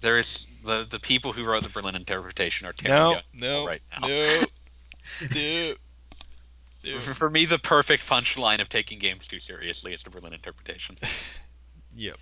There 0.01 0.17
is 0.17 0.47
the 0.65 0.87
the 0.89 1.01
people 1.01 1.33
who 1.33 1.45
wrote 1.45 1.65
the 1.65 1.69
Berlin 1.69 1.95
interpretation 1.97 2.67
are 2.69 2.73
tearing 2.73 2.97
No, 2.97 3.15
down 3.15 3.23
no, 3.35 3.67
right 3.67 3.83
now. 4.01 4.07
no, 4.07 4.43
no, 5.35 5.75
no. 6.85 7.01
For 7.01 7.31
me, 7.31 7.47
the 7.47 7.59
perfect 7.59 8.07
punchline 8.09 8.61
of 8.61 8.69
taking 8.69 8.99
games 8.99 9.27
too 9.27 9.39
seriously 9.41 9.93
is 9.93 10.03
the 10.03 10.11
Berlin 10.11 10.33
interpretation. 10.33 10.99
Yep. 11.95 12.17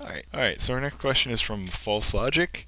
All 0.00 0.06
right. 0.06 0.24
All 0.32 0.40
right. 0.40 0.60
So 0.60 0.74
our 0.74 0.80
next 0.80 0.98
question 0.98 1.32
is 1.32 1.40
from 1.40 1.66
False 1.68 2.14
Logic, 2.14 2.66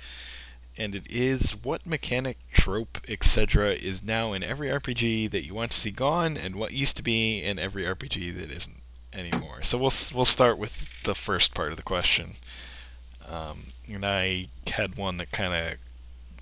and 0.76 0.94
it 0.94 1.06
is: 1.10 1.52
What 1.62 1.86
mechanic, 1.86 2.38
trope, 2.52 2.98
etc., 3.08 3.72
is 3.74 4.02
now 4.02 4.32
in 4.32 4.42
every 4.42 4.68
RPG 4.68 5.30
that 5.30 5.44
you 5.44 5.54
want 5.54 5.72
to 5.72 5.80
see 5.80 5.90
gone, 5.90 6.36
and 6.36 6.56
what 6.56 6.72
used 6.72 6.96
to 6.96 7.02
be 7.02 7.42
in 7.42 7.58
every 7.58 7.84
RPG 7.84 8.38
that 8.40 8.50
isn't 8.50 8.82
anymore? 9.12 9.62
So 9.62 9.78
we'll 9.78 9.92
we'll 10.14 10.24
start 10.24 10.58
with 10.58 11.02
the 11.04 11.14
first 11.14 11.54
part 11.54 11.70
of 11.70 11.76
the 11.76 11.82
question. 11.82 12.36
Um, 13.28 13.72
and 13.86 14.04
I 14.04 14.48
had 14.66 14.96
one 14.96 15.18
that 15.18 15.30
kind 15.30 15.54
of 15.54 15.78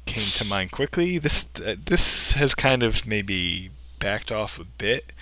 came 0.06 0.24
to 0.24 0.44
mind 0.46 0.72
quickly. 0.72 1.18
This 1.18 1.46
uh, 1.64 1.76
this 1.84 2.32
has 2.32 2.54
kind 2.54 2.82
of 2.82 3.06
maybe 3.06 3.70
backed 3.98 4.32
off 4.32 4.58
a 4.58 4.64
bit. 4.64 5.12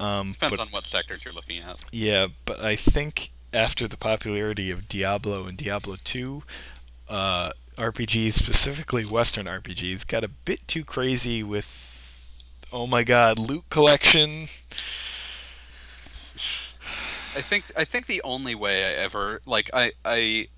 Um, 0.00 0.32
Depends 0.32 0.58
but 0.58 0.62
on 0.62 0.68
what 0.68 0.86
sectors 0.86 1.24
you're 1.24 1.34
looking 1.34 1.60
at. 1.62 1.80
yeah, 1.90 2.28
but 2.44 2.60
I 2.60 2.76
think 2.76 3.30
after 3.52 3.88
the 3.88 3.96
popularity 3.96 4.70
of 4.70 4.88
Diablo 4.88 5.46
and 5.46 5.56
Diablo 5.56 5.96
2, 6.04 6.42
uh, 7.08 7.50
RPGs, 7.76 8.32
specifically 8.32 9.04
Western 9.04 9.46
RPGs, 9.46 10.06
got 10.06 10.24
a 10.24 10.28
bit 10.28 10.66
too 10.66 10.84
crazy 10.84 11.42
with, 11.42 12.20
oh 12.72 12.86
my 12.86 13.04
god, 13.04 13.38
loot 13.38 13.64
collection. 13.70 14.48
I 17.36 17.40
think 17.40 17.70
I 17.76 17.84
think 17.84 18.06
the 18.06 18.22
only 18.22 18.54
way 18.54 18.84
I 18.84 18.92
ever 18.94 19.40
like 19.46 19.70
I 19.72 19.92
I 20.04 20.48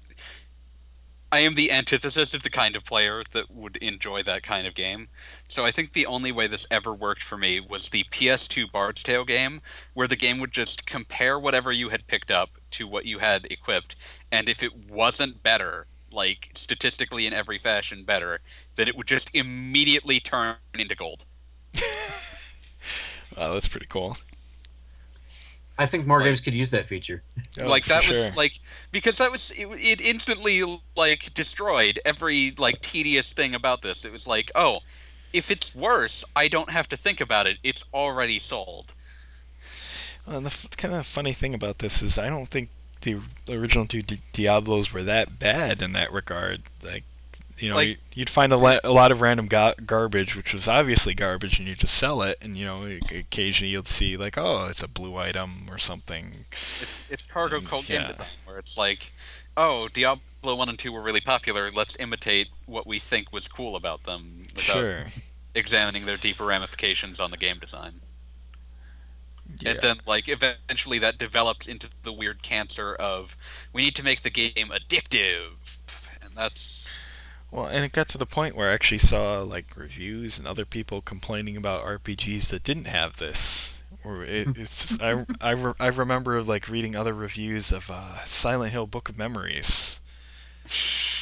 I 1.31 1.41
am 1.41 1.55
the 1.55 1.71
antithesis 1.71 2.33
of 2.33 2.43
the 2.43 2.51
kind 2.51 2.75
of 2.75 2.85
player 2.85 3.23
that 3.33 3.51
would 3.51 3.77
enjoy 3.77 4.23
that 4.23 4.43
kind 4.43 4.67
of 4.67 4.75
game. 4.75 5.09
So 5.47 5.65
I 5.65 5.71
think 5.71 5.93
the 5.93 6.07
only 6.07 6.33
way 6.33 6.47
this 6.47 6.67
ever 6.71 6.95
worked 6.95 7.23
for 7.23 7.37
me 7.37 7.61
was 7.61 7.91
the 7.91 8.05
PS2 8.05 8.73
Bard's 8.73 9.03
Tale 9.03 9.25
game, 9.25 9.61
where 9.95 10.09
the 10.09 10.17
game 10.17 10.41
would 10.41 10.53
just 10.53 10.87
compare 10.87 11.39
whatever 11.39 11.71
you 11.71 11.91
had 11.91 12.07
picked 12.07 12.31
up 12.31 12.60
to 12.73 12.87
what 12.89 13.05
you 13.07 13.19
had 13.19 13.47
equipped, 13.51 13.97
and 14.31 14.49
if 14.49 14.63
it 14.63 14.91
wasn't 14.91 15.43
better, 15.43 15.87
like 16.13 16.51
statistically 16.55 17.27
in 17.27 17.33
every 17.33 17.59
fashion 17.59 18.05
better, 18.05 18.41
then 18.77 18.89
it 18.89 18.97
would 18.97 19.07
just 19.07 19.35
immediately 19.35 20.21
turn 20.21 20.57
into 20.79 20.95
gold. 20.95 21.25
Wow, 23.37 23.53
that's 23.55 23.69
pretty 23.69 23.87
cool. 23.87 24.17
I 25.79 25.87
think 25.87 26.07
more 26.07 26.19
Like- 26.19 26.27
games 26.27 26.41
could 26.41 26.53
use 26.55 26.71
that 26.71 26.89
feature. 26.89 27.23
Oh, 27.59 27.65
like 27.69 27.85
for 27.85 27.91
that 27.91 28.05
sure. 28.05 28.27
was 28.29 28.37
like 28.37 28.59
because 28.93 29.17
that 29.17 29.31
was 29.33 29.51
it, 29.53 29.67
it 29.79 30.01
instantly 30.01 30.63
like 30.97 31.33
destroyed 31.33 31.99
every 32.05 32.55
like 32.59 32.81
tedious 32.83 33.33
thing 33.33 33.55
about 33.55 33.83
this 33.83 34.05
it 34.05 34.13
was 34.13 34.27
like 34.27 34.51
oh 34.55 34.81
if 35.33 35.51
it's 35.51 35.75
worse 35.75 36.25
i 36.37 36.49
don't 36.49 36.71
have 36.71 36.89
to 36.89 36.97
think 36.97 37.21
about 37.21 37.47
it 37.47 37.59
it's 37.63 37.85
already 37.95 38.39
sold 38.39 38.93
Well, 38.93 39.00
and 40.31 40.45
the 40.47 40.51
f- 40.51 40.71
kind 40.77 40.95
of 40.95 41.07
funny 41.07 41.33
thing 41.33 41.55
about 41.55 41.79
this 41.79 42.03
is 42.03 42.19
I 42.19 42.29
don't 42.29 42.49
think 42.51 42.71
the 43.03 43.21
original 43.49 43.87
two 43.87 44.03
Di- 44.03 44.21
Diablos 44.33 44.93
were 44.93 45.03
that 45.05 45.39
bad 45.39 45.83
in 45.83 45.93
that 45.95 46.13
regard. 46.13 46.63
Like, 46.83 47.05
you 47.59 47.69
know, 47.71 47.77
Like- 47.77 47.89
you, 47.89 47.97
you'd 48.15 48.31
find 48.31 48.53
a, 48.53 48.57
la- 48.57 48.79
a 48.85 48.93
lot 48.93 49.11
of 49.13 49.21
random 49.21 49.47
ga- 49.49 49.75
garbage, 49.87 50.37
which 50.37 50.53
was 50.55 50.69
obviously 50.69 51.15
garbage, 51.15 51.59
and 51.59 51.67
you 51.69 51.75
just 51.75 51.95
sell 51.95 52.23
it. 52.23 52.39
And 52.43 52.57
you 52.57 52.65
know, 52.67 52.85
occasionally 53.11 53.71
you'll 53.71 53.85
see 53.85 54.17
like, 54.17 54.37
oh, 54.39 54.67
it's 54.67 54.83
a 54.83 54.89
blue 54.89 55.17
item 55.17 55.67
or 55.71 55.79
something. 55.79 56.45
it's 56.81 57.11
it's 57.11 57.27
cargo 57.27 57.61
Mm, 57.61 57.67
cult 57.69 57.89
yeah. 57.89 57.99
game 57.99 58.07
design 58.13 58.27
where 58.45 58.59
it's 58.59 58.77
like 58.79 59.13
oh 59.57 59.89
diablo 59.89 60.21
1 60.55 60.69
and 60.69 60.79
2 60.79 60.93
were 60.93 61.03
really 61.03 61.21
popular 61.21 61.71
let's 61.73 61.97
imitate 61.99 62.49
what 62.67 62.87
we 62.87 62.99
think 63.01 63.33
was 63.33 63.49
cool 63.49 63.75
about 63.75 64.05
them 64.05 64.43
without 64.55 64.63
Sure. 64.63 65.05
examining 65.57 66.07
their 66.07 66.17
deeper 66.17 66.45
ramifications 66.47 67.19
on 67.19 67.31
the 67.33 67.37
game 67.37 67.59
design 67.59 68.01
Yeah. 69.59 69.73
And 69.73 69.81
then, 69.81 70.01
like, 70.07 70.29
eventually 70.29 70.99
that 70.99 71.19
develops 71.19 71.67
into 71.67 71.89
the 72.03 72.13
weird 72.13 72.43
cancer 72.43 72.95
of 72.95 73.37
we 73.73 73.83
need 73.83 73.97
to 73.97 74.05
make 74.05 74.23
the 74.23 74.31
game 74.31 74.71
addictive, 74.71 75.79
and 76.23 76.33
that's 76.37 76.87
Well, 77.51 77.67
and 77.67 77.85
it 77.85 77.93
got 77.93 78.09
to 78.11 78.19
the 78.19 78.27
point 78.27 78.57
where 78.57 78.71
I 78.71 78.75
actually 78.75 78.99
saw 78.99 79.43
like 79.43 79.77
reviews 79.77 80.39
and 80.39 80.47
other 80.47 80.65
people 80.65 81.03
complaining 81.03 81.57
about 81.57 81.85
RPGs 81.85 82.49
that 82.49 82.63
didn't 82.63 82.87
have 82.87 83.17
this. 83.19 83.79
Or 84.05 84.25
it, 84.25 84.49
it's 84.57 84.89
just, 84.89 85.03
I, 85.03 85.25
I, 85.41 85.51
re- 85.53 85.75
I 85.81 85.87
remember 85.89 86.43
like 86.43 86.69
reading 86.69 86.97
other 86.97 87.15
reviews 87.15 87.73
of 87.73 87.91
uh, 87.91 88.25
Silent 88.25 88.73
Hill 88.73 88.87
Book 88.87 89.09
of 89.09 89.19
Memories 89.19 90.01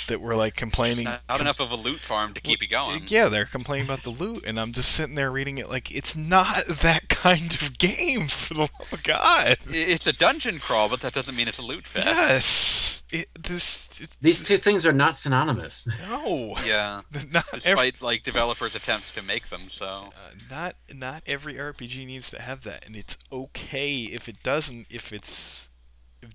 that 0.09 0.21
were 0.21 0.35
like 0.37 0.57
complaining. 0.57 1.05
not, 1.05 1.23
not 1.29 1.41
enough 1.41 1.61
of 1.61 1.71
a 1.71 1.77
loot 1.77 2.01
farm 2.01 2.35
to 2.35 2.41
keep 2.41 2.61
you 2.61 2.69
going. 2.69 3.05
Yeah, 3.07 3.29
they're 3.29 3.47
complaining 3.47 3.87
about 3.87 4.03
the 4.03 4.11
loot, 4.11 4.45
and 4.47 4.59
I'm 4.61 4.73
just 4.73 4.93
sitting 4.93 5.15
there 5.15 5.31
reading 5.31 5.59
it 5.59 5.69
like 5.71 5.95
it's 5.95 6.15
not 6.17 6.67
that 6.83 7.09
kind 7.09 7.55
of 7.55 7.79
game. 7.79 8.29
For 8.29 8.55
the 8.55 8.61
love 8.61 8.93
of 8.93 9.03
God, 9.05 9.59
It's 9.69 10.07
a 10.07 10.13
dungeon 10.13 10.59
crawl, 10.59 10.89
but 10.89 11.01
that 11.01 11.13
doesn't 11.13 11.37
mean 11.37 11.49
it's 11.49 11.59
a 11.59 11.63
loot 11.63 11.85
fest. 11.85 12.07
yes, 12.07 13.03
it, 13.11 13.29
this 13.39 13.89
it, 14.01 14.11
These 14.21 14.43
two 14.45 14.59
things 14.59 14.85
are 14.85 14.93
not 14.93 15.17
synonymous. 15.17 15.89
no, 16.01 16.57
Yeah, 16.65 17.03
not 17.31 17.47
every, 17.49 17.61
despite 17.61 18.03
like 18.03 18.23
developers' 18.23 18.75
attempts 18.75 19.13
to 19.13 19.23
make 19.23 19.49
them 19.49 19.69
so. 19.69 19.87
Uh, 20.15 20.35
not 20.51 20.77
not 20.93 21.23
every 21.27 21.55
RPG 21.55 22.07
needs 22.07 22.31
to 22.31 22.41
have 22.41 22.65
that, 22.65 22.85
and 22.87 22.97
it's 22.97 23.17
okay 23.33 24.03
if 24.03 24.29
it 24.29 24.43
doesn't 24.43 24.87
if 24.91 25.13
it's 25.13 25.69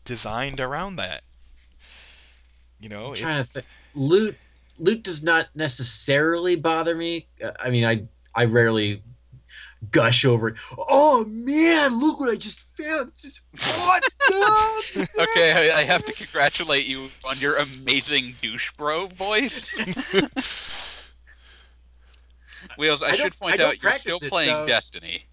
designed 0.05 0.59
around 0.59 0.95
that. 0.95 1.23
You 2.83 2.89
know, 2.89 3.07
I'm 3.07 3.13
if- 3.13 3.19
trying 3.21 3.41
to 3.41 3.49
think. 3.49 3.65
Loot 3.95 4.35
loot 4.77 5.03
does 5.03 5.23
not 5.23 5.47
necessarily 5.55 6.57
bother 6.57 6.95
me. 6.95 7.27
Uh, 7.41 7.51
I 7.59 7.69
mean, 7.69 7.85
I 7.85 8.03
I 8.35 8.43
rarely 8.45 9.01
gush 9.91 10.25
over 10.25 10.49
it. 10.49 10.55
Oh 10.77 11.23
man, 11.25 11.99
look 12.01 12.19
what 12.19 12.29
I 12.29 12.35
just 12.35 12.59
found! 12.59 13.13
Just, 13.17 13.39
what? 13.53 14.03
the- 14.27 15.07
Okay, 15.19 15.71
I, 15.71 15.79
I 15.79 15.83
have 15.83 16.03
to 16.05 16.13
congratulate 16.13 16.85
you 16.87 17.09
on 17.23 17.39
your 17.39 17.55
amazing 17.55 18.35
douche 18.41 18.73
bro 18.73 19.07
voice. 19.07 19.73
Wheels, 22.77 23.03
I, 23.03 23.11
I 23.11 23.13
should 23.13 23.37
point 23.39 23.59
I 23.59 23.65
out 23.65 23.83
you're 23.83 23.93
still 23.93 24.19
it, 24.21 24.29
playing 24.29 24.51
so- 24.51 24.65
Destiny. 24.65 25.25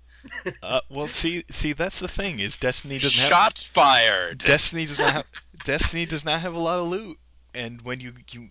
uh, 0.62 0.80
well, 0.90 1.08
see, 1.08 1.44
see, 1.50 1.72
that's 1.72 1.98
the 1.98 2.08
thing 2.08 2.40
is 2.40 2.56
Destiny 2.58 2.98
doesn't 2.98 3.18
have 3.20 3.30
Shots 3.30 3.66
fired. 3.66 4.38
Destiny 4.38 4.84
does 4.84 4.98
not 4.98 5.12
have 5.12 5.30
Destiny 5.64 6.04
does 6.06 6.24
not 6.24 6.40
have 6.40 6.54
a 6.54 6.58
lot 6.58 6.78
of 6.78 6.88
loot, 6.88 7.18
and 7.54 7.82
when 7.82 8.00
you 8.00 8.12
you 8.30 8.50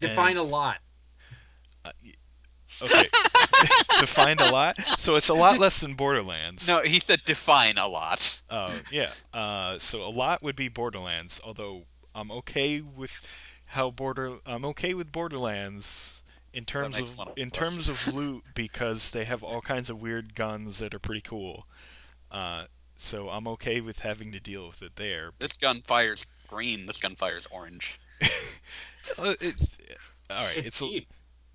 Define 0.00 0.36
a 0.36 0.42
lot. 0.42 0.78
okay 2.82 3.08
define 4.00 4.38
a 4.38 4.50
lot, 4.52 4.78
so 4.98 5.16
it's 5.16 5.28
a 5.28 5.34
lot 5.34 5.58
less 5.58 5.80
than 5.80 5.94
Borderlands. 5.94 6.68
no, 6.68 6.80
he 6.82 7.00
said 7.00 7.24
define 7.24 7.78
a 7.78 7.86
lot. 7.88 8.40
Oh 8.50 8.74
yeah. 8.90 9.10
Uh, 9.32 9.78
so 9.78 10.02
a 10.04 10.10
lot 10.10 10.42
would 10.42 10.56
be 10.56 10.68
Borderlands, 10.68 11.40
although 11.44 11.84
I'm 12.14 12.30
okay 12.30 12.80
with 12.80 13.20
how 13.66 13.90
border. 13.90 14.38
I'm 14.46 14.64
okay 14.66 14.94
with 14.94 15.10
Borderlands 15.12 16.22
in 16.52 16.64
terms 16.64 16.98
of 16.98 17.18
of 17.18 17.32
in 17.36 17.50
terms 17.50 17.88
of 17.88 18.14
loot 18.14 18.44
because 18.54 19.10
they 19.10 19.24
have 19.24 19.42
all 19.42 19.60
kinds 19.60 19.90
of 19.90 20.00
weird 20.00 20.34
guns 20.34 20.78
that 20.78 20.94
are 20.94 20.98
pretty 20.98 21.20
cool. 21.22 21.66
Uh, 22.30 22.64
so 22.96 23.28
I'm 23.28 23.46
okay 23.48 23.80
with 23.80 24.00
having 24.00 24.32
to 24.32 24.40
deal 24.40 24.66
with 24.68 24.82
it 24.82 24.96
there. 24.96 25.30
This 25.38 25.56
gun 25.56 25.82
fires 25.82 26.26
green. 26.46 26.86
This 26.86 26.98
gun 26.98 27.14
fires 27.16 27.46
orange. 27.50 27.98
Uh, 29.18 29.34
it's, 29.40 29.78
all 30.30 30.36
right, 30.44 30.58
it's 30.58 30.66
it's 30.68 30.82
a, 30.82 31.06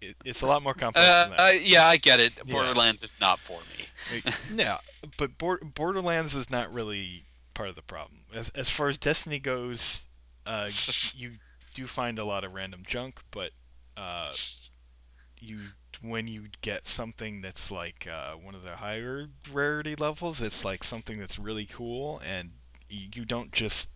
it, 0.02 0.16
it's 0.26 0.42
a 0.42 0.46
lot 0.46 0.64
more 0.64 0.74
complex 0.74 1.08
Uh, 1.08 1.28
than 1.28 1.38
that. 1.38 1.40
uh, 1.40 1.52
yeah, 1.52 1.86
I 1.86 1.98
get 1.98 2.20
it. 2.20 2.34
Yeah. 2.46 2.52
Borderlands 2.52 3.04
is 3.04 3.18
not 3.22 3.40
for 3.40 3.60
me. 3.78 3.86
Like, 4.12 4.34
yeah, 4.56 4.78
but 5.18 5.38
Bor- 5.38 5.60
Borderlands 5.64 6.36
is 6.36 6.50
not 6.50 6.74
really 6.74 7.26
part 7.54 7.70
of 7.70 7.76
the 7.76 7.82
problem. 7.84 8.22
As 8.34 8.50
as 8.50 8.70
far 8.70 8.88
as 8.90 8.98
Destiny 8.98 9.40
goes, 9.40 10.04
uh, 10.46 10.70
you 11.16 11.34
do 11.76 11.86
find 11.88 12.18
a 12.20 12.26
lot 12.26 12.44
of 12.44 12.54
random 12.54 12.84
junk, 12.88 13.22
but 13.32 13.52
uh, 13.96 14.32
you 15.40 15.60
when 16.02 16.28
you 16.28 16.46
get 16.62 16.88
something 16.88 17.42
that's 17.42 17.72
like 17.72 18.08
uh, 18.12 18.34
one 18.34 18.56
of 18.56 18.64
the 18.64 18.76
higher 18.76 19.28
rarity 19.52 19.96
levels, 19.96 20.42
it's 20.42 20.66
like 20.66 20.84
something 20.84 21.18
that's 21.20 21.40
really 21.40 21.66
cool, 21.66 22.20
and 22.26 22.52
you, 22.90 23.08
you 23.14 23.26
don't 23.26 23.52
just 23.52 23.90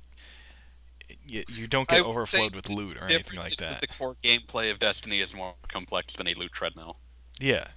you, 1.26 1.44
you 1.48 1.68
don't 1.68 1.88
get 1.88 2.02
overflowed 2.02 2.56
with 2.56 2.70
loot 2.70 2.98
or 2.98 3.04
anything 3.06 3.38
like 3.40 3.52
is 3.52 3.58
that. 3.58 3.82
the 3.82 3.88
core 3.88 4.16
gameplay 4.24 4.72
of 4.72 4.80
Destiny 4.80 5.20
is 5.22 5.34
more 5.36 5.54
complex 5.68 6.16
than 6.16 6.28
a 6.28 6.34
loot 6.34 6.52
treadmill. 6.52 6.98
Yeah, 7.40 7.68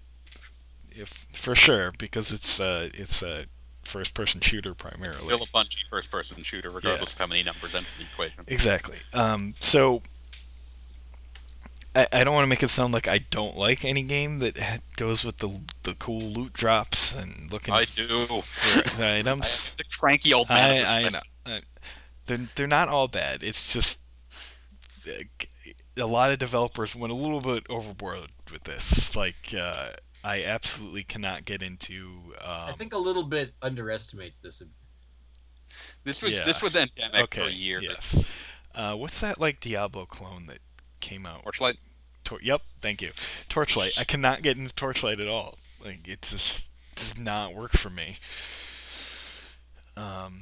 if 0.91 1.27
for 1.33 1.55
sure 1.55 1.93
because 1.99 2.33
it's 2.33 2.61
uh 2.61 2.89
it's 2.95 3.23
a 3.23 3.47
first 3.85 4.15
person 4.15 4.41
shooter 4.41 4.75
primarily. 4.75 5.21
Still 5.21 5.43
a 5.43 5.47
Bungie 5.47 5.87
first-person 5.89 6.43
shooter, 6.43 6.71
regardless 6.71 7.13
of 7.13 7.19
how 7.19 7.27
many 7.27 7.43
numbers 7.43 7.75
enter 7.75 7.89
the 7.99 8.05
equation. 8.05 8.45
Exactly. 8.47 8.97
Um, 9.13 9.55
so 9.61 10.03
I, 11.95 12.07
I 12.13 12.21
don't 12.23 12.35
want 12.35 12.45
to 12.45 12.49
make 12.49 12.63
it 12.63 12.69
sound 12.69 12.95
like 12.95 13.09
I 13.09 13.19
don't 13.31 13.57
like 13.57 13.85
any 13.85 14.03
game 14.03 14.39
that 14.39 14.57
ha- 14.59 14.79
goes 14.97 15.25
with 15.25 15.39
the 15.39 15.51
the 15.83 15.95
cool 15.95 16.21
loot 16.21 16.53
drops 16.53 17.15
and 17.15 17.51
looking 17.53 17.75
I 17.75 17.85
do. 17.85 18.27
for 18.27 18.97
the 18.97 19.05
I 19.07 19.19
items. 19.19 19.73
the 19.77 19.85
cranky 19.85 20.33
old 20.33 20.49
man. 20.49 20.83
of 20.83 20.89
I, 20.89 20.99
I 21.01 21.09
know. 21.09 21.61
This 22.31 22.37
I- 22.37 22.37
They're 22.37 22.49
they're 22.55 22.67
not 22.67 22.89
all 22.89 23.09
bad. 23.09 23.43
It's 23.43 23.73
just 23.73 23.99
a 25.97 26.07
lot 26.07 26.33
of 26.33 26.39
developers 26.39 26.95
went 26.95 27.13
a 27.13 27.17
little 27.17 27.41
bit 27.41 27.65
overboard 27.69 28.29
with 28.53 28.65
this. 28.65 29.17
Like 29.17 29.55
uh, 29.57 29.89
I 30.25 30.45
absolutely 30.45 31.05
cannot 31.05 31.45
get 31.45 31.63
into. 31.63 32.11
Um, 32.41 32.69
I 32.69 32.75
think 32.77 32.93
a 32.93 32.99
little 32.99 33.25
bit 33.25 33.55
underestimates 33.63 34.39
this. 34.39 34.63
This 36.05 36.23
was 36.23 36.35
Yeah. 36.35 36.45
this 36.45 36.63
was 36.63 36.77
endemic 36.77 37.15
okay. 37.23 37.43
for 37.45 37.49
years. 37.49 37.85
Yes. 37.85 38.25
Uh, 38.75 38.95
what's 38.95 39.21
that 39.21 39.41
like 39.41 39.61
Diablo 39.61 40.07
clone 40.07 40.47
that 40.47 40.59
came 41.01 41.27
out? 41.27 41.43
Torchlight. 41.43 41.79
Tor- 42.25 42.41
yep, 42.43 42.63
thank 42.83 43.03
you. 43.03 43.13
Torchlight. 43.49 43.99
I 43.99 44.05
cannot 44.05 44.43
get 44.43 44.57
into 44.57 44.75
Torchlight 44.75 45.21
at 45.21 45.29
all. 45.29 45.59
Like 45.85 46.07
it 46.07 46.23
just 46.23 46.69
does 46.95 47.19
not 47.19 47.55
work 47.55 47.73
for 47.73 47.91
me. 47.91 48.19
Um. 49.97 50.41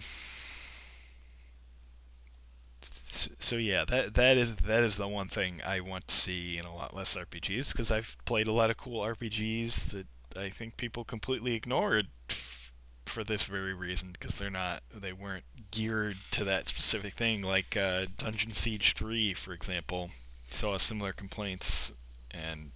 So 3.10 3.56
yeah, 3.56 3.85
that 3.86 4.14
that 4.14 4.36
is 4.36 4.56
that 4.56 4.82
is 4.82 4.97
the 4.97 5.09
one 5.09 5.28
thing 5.28 5.60
I 5.64 5.80
want 5.80 6.09
to 6.09 6.14
see 6.14 6.59
in 6.59 6.64
a 6.64 6.74
lot 6.74 6.94
less 6.94 7.16
RPGs 7.16 7.72
because 7.72 7.90
I've 7.90 8.16
played 8.24 8.47
a 8.47 8.52
lot 8.52 8.70
of 8.70 8.76
cool 8.76 9.01
RPGs 9.02 9.90
that 9.93 10.06
I 10.36 10.51
think 10.51 10.76
people 10.76 11.05
completely 11.05 11.55
ignored 11.55 12.09
f- 12.28 12.72
for 13.06 13.24
this 13.24 13.44
very 13.44 13.74
reason 13.74 14.10
because 14.12 14.35
they're 14.36 14.51
not 14.51 14.82
they 14.94 15.12
weren't 15.12 15.44
geared 15.70 16.18
to 16.32 16.44
that 16.44 16.68
specific 16.68 17.14
thing. 17.14 17.43
Like 17.43 17.76
uh, 17.76 18.06
Dungeon 18.18 18.52
Siege 18.52 18.94
3 18.94 19.35
for 19.35 19.52
example 19.52 20.10
saw 20.51 20.76
similar 20.78 21.12
complaints 21.12 21.93
and 22.30 22.70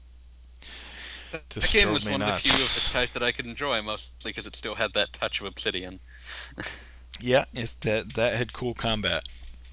That 1.30 1.70
game 1.72 1.92
was 1.92 2.08
one 2.08 2.22
of 2.22 2.28
the 2.28 2.32
few 2.34 2.52
of 2.52 2.74
the 2.74 2.90
type 2.92 3.12
that 3.12 3.22
I 3.22 3.32
could 3.32 3.46
enjoy, 3.46 3.80
mostly 3.82 4.30
because 4.30 4.46
it 4.46 4.56
still 4.56 4.74
had 4.76 4.92
that 4.94 5.12
touch 5.12 5.40
of 5.40 5.46
Obsidian. 5.46 6.00
yeah 7.20 7.44
it's 7.52 7.72
that 7.80 8.14
that 8.14 8.34
had 8.34 8.52
cool 8.52 8.74
combat 8.74 9.24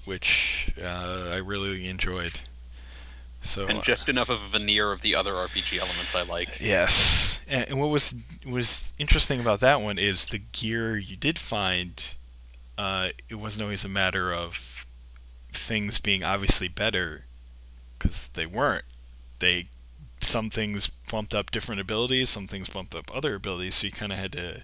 which 0.04 0.72
uh, 0.82 1.28
I 1.30 1.36
really 1.36 1.88
enjoyed 1.88 2.40
so 3.42 3.66
and 3.66 3.82
just 3.82 4.08
enough 4.08 4.28
of 4.28 4.42
a 4.42 4.58
veneer 4.58 4.92
of 4.92 5.02
the 5.02 5.14
other 5.14 5.32
RPG 5.32 5.78
elements 5.78 6.14
I 6.14 6.22
like. 6.22 6.60
Yes, 6.60 7.40
and, 7.48 7.70
and 7.70 7.80
what 7.80 7.88
was 7.88 8.14
was 8.46 8.92
interesting 8.98 9.40
about 9.40 9.60
that 9.60 9.80
one 9.80 9.98
is 9.98 10.26
the 10.26 10.38
gear 10.52 10.96
you 10.96 11.16
did 11.16 11.38
find. 11.38 12.04
Uh, 12.76 13.10
it 13.28 13.34
wasn't 13.34 13.62
always 13.62 13.84
a 13.84 13.88
matter 13.88 14.32
of 14.32 14.86
things 15.52 15.98
being 15.98 16.24
obviously 16.24 16.68
better, 16.68 17.24
because 17.98 18.28
they 18.34 18.46
weren't. 18.46 18.84
They 19.38 19.66
some 20.20 20.50
things 20.50 20.90
bumped 21.10 21.34
up 21.34 21.50
different 21.50 21.80
abilities, 21.80 22.28
some 22.28 22.46
things 22.46 22.68
bumped 22.68 22.94
up 22.94 23.10
other 23.14 23.34
abilities. 23.34 23.76
So 23.76 23.86
you 23.86 23.92
kind 23.92 24.12
of 24.12 24.18
had 24.18 24.32
to 24.32 24.62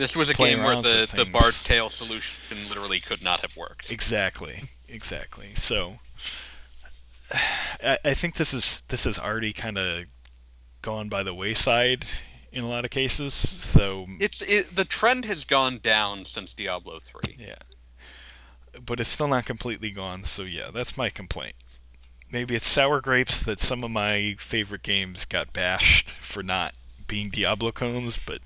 This 0.00 0.16
was 0.16 0.30
a 0.30 0.34
game 0.34 0.62
where 0.62 0.80
the, 0.80 1.10
the. 1.14 1.26
Bard's 1.26 1.62
Tale 1.62 1.90
solution 1.90 2.68
literally 2.70 3.00
could 3.00 3.22
not 3.22 3.40
have 3.42 3.54
worked. 3.54 3.92
exactly, 3.92 4.62
exactly. 4.88 5.50
So 5.54 5.98
I, 7.84 7.98
I 8.02 8.14
think 8.14 8.36
this 8.36 8.54
is 8.54 8.82
this 8.88 9.04
has 9.04 9.18
already 9.18 9.52
kind 9.52 9.76
of 9.76 10.04
gone 10.80 11.10
by 11.10 11.22
the 11.22 11.34
wayside 11.34 12.06
in 12.50 12.64
a 12.64 12.68
lot 12.68 12.86
of 12.86 12.90
cases. 12.90 13.34
So 13.34 14.06
It's 14.18 14.40
it, 14.40 14.74
the 14.74 14.86
trend 14.86 15.26
has 15.26 15.44
gone 15.44 15.78
down 15.82 16.24
since 16.24 16.54
Diablo 16.54 16.98
3. 16.98 17.36
Yeah. 17.38 17.56
But 18.82 19.00
it's 19.00 19.10
still 19.10 19.28
not 19.28 19.44
completely 19.44 19.90
gone, 19.90 20.22
so 20.22 20.44
yeah, 20.44 20.70
that's 20.72 20.96
my 20.96 21.10
complaint. 21.10 21.56
Maybe 22.32 22.54
it's 22.54 22.66
sour 22.66 23.02
grapes 23.02 23.40
that 23.40 23.60
some 23.60 23.84
of 23.84 23.90
my 23.90 24.36
favorite 24.38 24.82
games 24.82 25.26
got 25.26 25.52
bashed 25.52 26.10
for 26.22 26.42
not 26.42 26.74
being 27.06 27.28
Diablo 27.28 27.72
cones, 27.72 28.18
but 28.24 28.40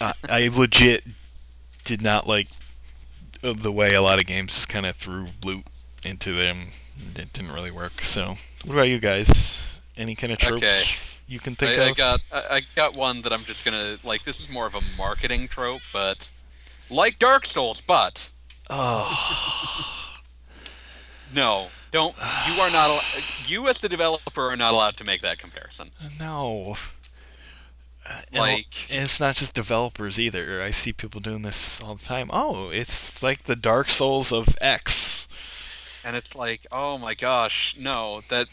I, 0.00 0.14
I 0.28 0.48
legit 0.48 1.04
did 1.84 2.02
not 2.02 2.26
like 2.26 2.48
the 3.42 3.72
way 3.72 3.90
a 3.90 4.02
lot 4.02 4.20
of 4.20 4.26
games 4.26 4.66
kind 4.66 4.86
of 4.86 4.96
threw 4.96 5.28
loot 5.44 5.64
into 6.04 6.34
them. 6.36 6.68
It 7.16 7.32
didn't 7.32 7.52
really 7.52 7.70
work. 7.70 8.02
So, 8.02 8.34
what 8.64 8.74
about 8.74 8.88
you 8.88 8.98
guys? 8.98 9.68
Any 9.96 10.14
kind 10.14 10.32
of 10.32 10.38
tropes 10.38 10.62
Okay. 10.62 10.82
you 11.26 11.40
can 11.40 11.56
think 11.56 11.78
I, 11.78 11.84
I 11.84 11.90
of? 11.90 11.96
got 11.96 12.20
I, 12.32 12.56
I 12.56 12.62
got 12.74 12.94
one 12.94 13.22
that 13.22 13.32
I'm 13.32 13.44
just 13.44 13.64
gonna 13.64 13.98
like. 14.04 14.24
This 14.24 14.40
is 14.40 14.50
more 14.50 14.66
of 14.66 14.74
a 14.74 14.80
marketing 14.96 15.48
trope, 15.48 15.82
but 15.92 16.30
like 16.90 17.18
Dark 17.18 17.46
Souls, 17.46 17.80
but 17.80 18.30
Oh. 18.72 20.20
no, 21.34 21.68
don't. 21.90 22.14
You 22.46 22.60
are 22.60 22.70
not. 22.70 23.02
You 23.46 23.68
as 23.68 23.80
the 23.80 23.88
developer 23.88 24.42
are 24.42 24.56
not 24.56 24.72
allowed 24.72 24.96
to 24.98 25.04
make 25.04 25.20
that 25.22 25.38
comparison. 25.38 25.90
No. 26.18 26.76
Like- 28.32 28.90
and 28.90 29.02
it's 29.02 29.20
not 29.20 29.36
just 29.36 29.54
developers 29.54 30.18
either. 30.18 30.62
I 30.62 30.70
see 30.70 30.92
people 30.92 31.20
doing 31.20 31.42
this 31.42 31.82
all 31.82 31.94
the 31.96 32.04
time. 32.04 32.30
Oh, 32.32 32.70
it's 32.70 33.22
like 33.22 33.44
the 33.44 33.56
Dark 33.56 33.90
Souls 33.90 34.32
of 34.32 34.56
X. 34.60 35.28
and 36.04 36.16
it's 36.16 36.34
like, 36.34 36.66
oh 36.72 36.98
my 36.98 37.14
gosh, 37.14 37.76
no, 37.78 38.22
that 38.28 38.48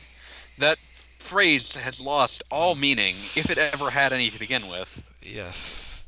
that 0.57 0.77
phrase 0.79 1.75
has 1.75 1.99
lost 1.99 2.43
all 2.51 2.75
meaning 2.75 3.15
if 3.35 3.49
it 3.49 3.57
ever 3.57 3.89
had 3.91 4.13
any 4.13 4.29
to 4.29 4.39
begin 4.39 4.67
with. 4.67 5.11
Yes. 5.21 6.05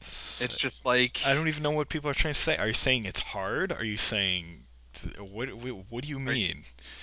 It's 0.00 0.56
just 0.56 0.86
like 0.86 1.20
I 1.26 1.34
don't 1.34 1.48
even 1.48 1.62
know 1.62 1.70
what 1.72 1.88
people 1.88 2.08
are 2.10 2.14
trying 2.14 2.34
to 2.34 2.40
say. 2.40 2.56
Are 2.56 2.68
you 2.68 2.74
saying 2.74 3.04
it's 3.04 3.20
hard? 3.20 3.72
Are 3.72 3.84
you 3.84 3.96
saying 3.96 4.64
what? 5.18 5.52
What, 5.54 5.84
what 5.88 6.02
do 6.04 6.08
you 6.08 6.18
mean? 6.18 6.62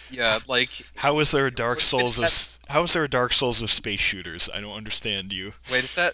yeah, 0.10 0.40
like 0.48 0.70
How 0.96 1.20
is 1.20 1.32
there 1.32 1.46
a 1.48 1.52
Dark 1.52 1.82
Souls 1.82 2.18
of 2.18 2.22
that's- 2.22 2.50
How 2.70 2.84
is 2.84 2.94
there 2.94 3.04
a 3.04 3.10
Dark 3.10 3.34
Souls 3.34 3.62
of 3.62 3.72
space 3.72 4.00
shooters? 4.00 4.50
I 4.54 4.60
don't 4.62 4.76
understand 4.76 5.32
you. 5.34 5.54
wait, 5.72 5.84
is 5.84 5.96
that? 5.96 6.14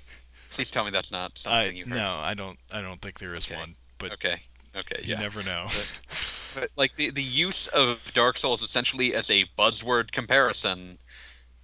Please 0.52 0.72
tell 0.72 0.84
me 0.86 0.92
that's 0.92 1.12
not 1.12 1.32
I 1.46 1.66
something 1.66 1.78
you 1.78 1.86
heard. 1.86 1.96
no, 1.96 2.16
I 2.18 2.34
don't. 2.34 2.58
I 2.72 2.82
don't 2.82 3.02
think 3.02 3.20
there 3.20 3.36
is 3.36 3.46
Okay. 3.48 3.56
one. 3.60 3.74
But 3.98 4.14
Okay. 4.14 4.42
Okay. 4.76 5.02
you 5.04 5.14
Yeah. 5.14 5.20
never 5.22 5.44
know. 5.44 5.66
But- 5.70 5.88
But 6.56 6.70
like 6.76 6.96
the 6.96 7.10
the 7.10 7.24
use 7.24 7.66
of 7.68 8.12
Dark 8.14 8.38
Souls 8.38 8.62
essentially 8.62 9.16
as 9.16 9.30
a 9.32 9.46
buzzword 9.58 10.12
comparison 10.12 11.00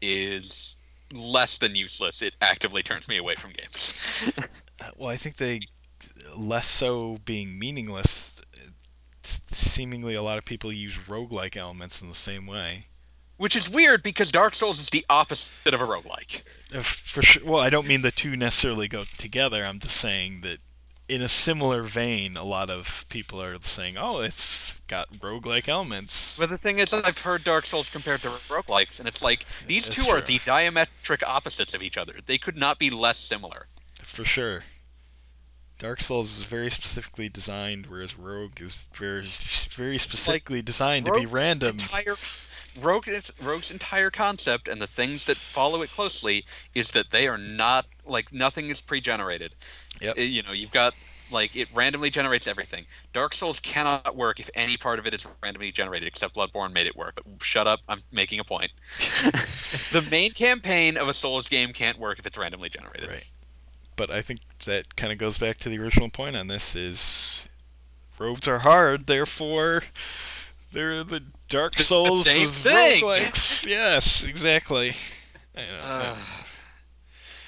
is 0.01 0.75
less 1.13 1.57
than 1.59 1.75
useless. 1.75 2.21
It 2.23 2.33
actively 2.41 2.81
turns 2.83 3.07
me 3.07 3.17
away 3.17 3.35
from 3.35 3.51
games. 3.51 4.31
Well, 4.97 5.09
I 5.09 5.17
think 5.17 5.35
they 5.35 5.59
less 6.37 6.65
so 6.65 7.19
being 7.25 7.59
meaningless. 7.59 8.39
Seemingly, 9.51 10.15
a 10.15 10.21
lot 10.21 10.37
of 10.37 10.45
people 10.45 10.71
use 10.71 10.95
roguelike 11.07 11.57
elements 11.57 12.01
in 12.01 12.09
the 12.09 12.15
same 12.15 12.45
way. 12.45 12.85
Which 13.37 13.55
is 13.55 13.69
weird 13.69 14.03
because 14.03 14.31
Dark 14.31 14.53
Souls 14.53 14.79
is 14.79 14.89
the 14.89 15.05
opposite 15.09 15.73
of 15.73 15.79
a 15.79 15.85
roguelike. 15.85 16.41
Uh, 16.73 16.81
For 16.81 17.21
sure. 17.21 17.45
Well, 17.45 17.61
I 17.61 17.69
don't 17.69 17.87
mean 17.87 18.01
the 18.01 18.11
two 18.11 18.35
necessarily 18.35 18.87
go 18.87 19.05
together. 19.17 19.63
I'm 19.63 19.79
just 19.79 19.95
saying 19.95 20.41
that 20.41 20.59
in 21.07 21.21
a 21.21 21.27
similar 21.27 21.83
vein, 21.83 22.37
a 22.37 22.43
lot 22.43 22.69
of 22.69 23.05
people 23.09 23.41
are 23.41 23.57
saying, 23.61 23.97
"Oh, 23.97 24.19
it's 24.19 24.81
got 24.87 25.11
roguelike 25.19 25.67
elements." 25.67 26.37
But 26.37 26.49
the 26.49 26.57
thing 26.57 26.79
is, 26.79 26.93
I've 26.93 27.19
heard 27.19 27.43
Dark 27.43 27.65
Souls 27.65 27.89
compared 27.89 28.21
to 28.21 28.29
roguelikes, 28.29 28.99
and 28.99 29.07
it's 29.07 29.21
like 29.21 29.45
these 29.65 29.85
That's 29.85 29.95
two 29.95 30.11
are 30.11 30.21
the 30.21 30.39
diametric 30.39 31.23
opposites 31.23 31.73
of 31.73 31.81
each 31.81 31.97
other. 31.97 32.15
They 32.25 32.37
could 32.37 32.57
not 32.57 32.77
be 32.77 32.89
less 32.89 33.17
similar. 33.17 33.67
For 34.03 34.23
sure. 34.23 34.63
Dark 35.79 36.01
Souls 36.01 36.37
is 36.37 36.43
very 36.43 36.69
specifically 36.69 37.29
designed, 37.29 37.87
whereas 37.87 38.19
Rogue 38.19 38.61
is 38.61 38.85
very, 38.93 39.21
very 39.71 39.97
specifically 39.97 40.61
designed 40.61 41.05
to 41.05 41.13
be 41.13 41.19
Rogue's 41.19 41.31
random. 41.31 41.69
Entire, 41.69 42.15
Rogue, 42.79 43.07
Rogue's 43.41 43.71
entire 43.71 44.11
concept 44.11 44.67
and 44.67 44.81
the 44.81 44.87
things 44.87 45.23
that 45.25 45.37
follow 45.37 45.81
it 45.81 45.91
closely 45.91 46.45
is 46.75 46.91
that 46.91 47.11
they 47.11 47.27
are 47.27 47.37
not 47.37 47.85
like 48.05 48.33
nothing 48.33 48.69
is 48.69 48.81
pre-generated. 48.81 49.55
Yep. 50.01 50.17
Uh, 50.17 50.21
You 50.21 50.43
know, 50.43 50.51
you've 50.51 50.71
got 50.71 50.93
like 51.31 51.55
it 51.55 51.69
randomly 51.73 52.09
generates 52.09 52.45
everything. 52.45 52.85
Dark 53.13 53.33
Souls 53.33 53.59
cannot 53.61 54.17
work 54.17 54.39
if 54.41 54.49
any 54.53 54.75
part 54.75 54.99
of 54.99 55.07
it 55.07 55.13
is 55.13 55.25
randomly 55.41 55.71
generated, 55.71 56.07
except 56.09 56.35
Bloodborne 56.35 56.73
made 56.73 56.87
it 56.87 56.95
work. 56.95 57.15
But 57.15 57.25
shut 57.41 57.67
up, 57.67 57.79
I'm 57.87 58.03
making 58.11 58.39
a 58.39 58.43
point. 58.43 58.71
the 59.93 60.01
main 60.11 60.31
campaign 60.31 60.97
of 60.97 61.07
a 61.07 61.13
Souls 61.13 61.47
game 61.47 61.71
can't 61.71 61.97
work 61.97 62.19
if 62.19 62.25
it's 62.25 62.37
randomly 62.37 62.67
generated. 62.67 63.09
Right. 63.09 63.29
But 63.99 64.09
I 64.09 64.21
think 64.21 64.39
that 64.63 64.95
kind 64.95 65.11
of 65.11 65.19
goes 65.19 65.37
back 65.37 65.57
to 65.57 65.69
the 65.69 65.77
original 65.77 66.09
point 66.09 66.37
on 66.37 66.47
this: 66.47 66.73
is 66.73 67.49
rogues 68.17 68.47
are 68.47 68.59
hard, 68.59 69.07
therefore 69.07 69.83
they're 70.71 71.03
the 71.03 71.21
Dark 71.49 71.75
The 71.75 71.83
Souls 71.83 72.23
same 72.23 72.47
of 72.47 72.55
thing. 72.55 73.03
roguelikes. 73.03 73.65
yes, 73.67 74.23
exactly. 74.23 74.95
Uh, 75.55 76.15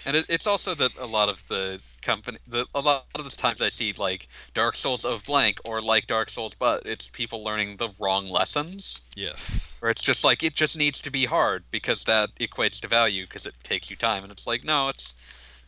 and 0.06 0.18
it, 0.18 0.26
it's 0.28 0.46
also 0.46 0.74
that 0.76 0.92
a 1.00 1.06
lot 1.06 1.30
of 1.30 1.48
the 1.48 1.80
company, 2.02 2.40
the, 2.46 2.66
a 2.76 2.82
lot 2.82 3.06
of 3.18 3.24
the 3.24 3.36
times 3.38 3.62
I 3.62 3.70
see 3.70 3.94
like 3.94 4.28
Dark 4.54 4.76
Souls 4.76 5.06
of 5.06 5.24
blank 5.24 5.58
or 5.64 5.82
like 5.82 6.06
Dark 6.06 6.30
Souls, 6.30 6.54
but 6.54 6.86
it's 6.86 7.10
people 7.10 7.42
learning 7.46 7.78
the 7.78 7.90
wrong 7.98 8.28
lessons. 8.28 9.02
yes. 9.16 9.74
Or 9.82 9.90
it's 9.90 10.04
just 10.04 10.26
like 10.26 10.44
it 10.44 10.56
just 10.56 10.78
needs 10.78 11.00
to 11.02 11.10
be 11.10 11.26
hard 11.26 11.64
because 11.72 12.04
that 12.04 12.36
equates 12.42 12.82
to 12.82 12.90
value 12.90 13.26
because 13.26 13.46
it 13.46 13.56
takes 13.64 13.90
you 13.90 13.96
time, 13.96 14.24
and 14.24 14.34
it's 14.34 14.46
like 14.46 14.66
no, 14.66 14.90
it's 14.90 15.14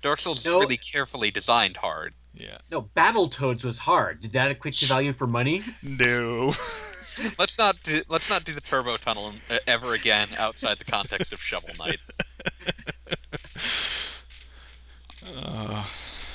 Dark 0.03 0.19
Souls 0.19 0.45
No. 0.45 0.57
is 0.57 0.61
really 0.61 0.77
carefully 0.77 1.31
designed 1.31 1.77
hard. 1.77 2.13
Yeah. 2.35 2.57
No, 2.69 2.81
Battletoads 2.95 3.63
was 3.63 3.79
hard. 3.79 4.21
Did 4.21 4.33
that 4.33 4.51
equate 4.51 4.73
to 4.75 4.85
value 4.85 5.13
for 5.13 5.25
money? 5.25 5.63
No. 5.81 6.53
Let's 7.39 7.57
not 7.59 7.81
do, 7.83 8.01
let's 8.07 8.27
not 8.29 8.43
do 8.43 8.53
the 8.53 8.61
turbo 8.61 8.97
tunnel 8.97 9.33
ever 9.67 9.93
again 9.93 10.29
outside 10.37 10.79
the 10.79 10.85
context 10.85 11.31
of 11.31 11.39
Shovel 11.41 11.69
Knight. 11.77 11.99
Uh, 15.25 15.85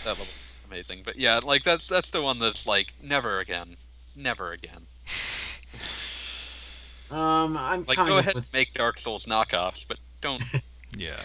That 0.05 0.19
was 0.19 0.57
amazing, 0.67 1.03
but 1.05 1.17
yeah, 1.17 1.41
like 1.45 1.63
that's 1.63 1.87
that's 1.87 2.11
the 2.11 2.23
one 2.23 2.39
that's 2.39 2.67
like 2.67 2.95
never 3.03 3.39
again, 3.41 3.77
never 4.17 4.53
again. 4.53 4.87
Um, 7.11 7.57
I'm 7.57 7.85
Like 7.85 7.97
coming 7.97 8.13
go 8.13 8.19
up 8.19 8.23
ahead 8.25 8.35
with 8.35 8.45
and 8.45 8.53
make 8.55 8.73
Dark 8.73 8.99
Souls 8.99 9.27
knockoffs, 9.27 9.85
but 9.87 9.99
don't. 10.21 10.43
yeah. 10.97 11.21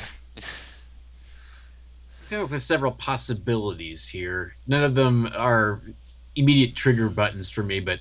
Coming 2.29 2.45
up 2.45 2.51
with 2.51 2.63
several 2.63 2.91
possibilities 2.91 4.07
here. 4.07 4.55
None 4.67 4.83
of 4.83 4.95
them 4.95 5.29
are 5.35 5.81
immediate 6.35 6.75
trigger 6.75 7.09
buttons 7.09 7.49
for 7.49 7.63
me, 7.63 7.79
but 7.79 7.99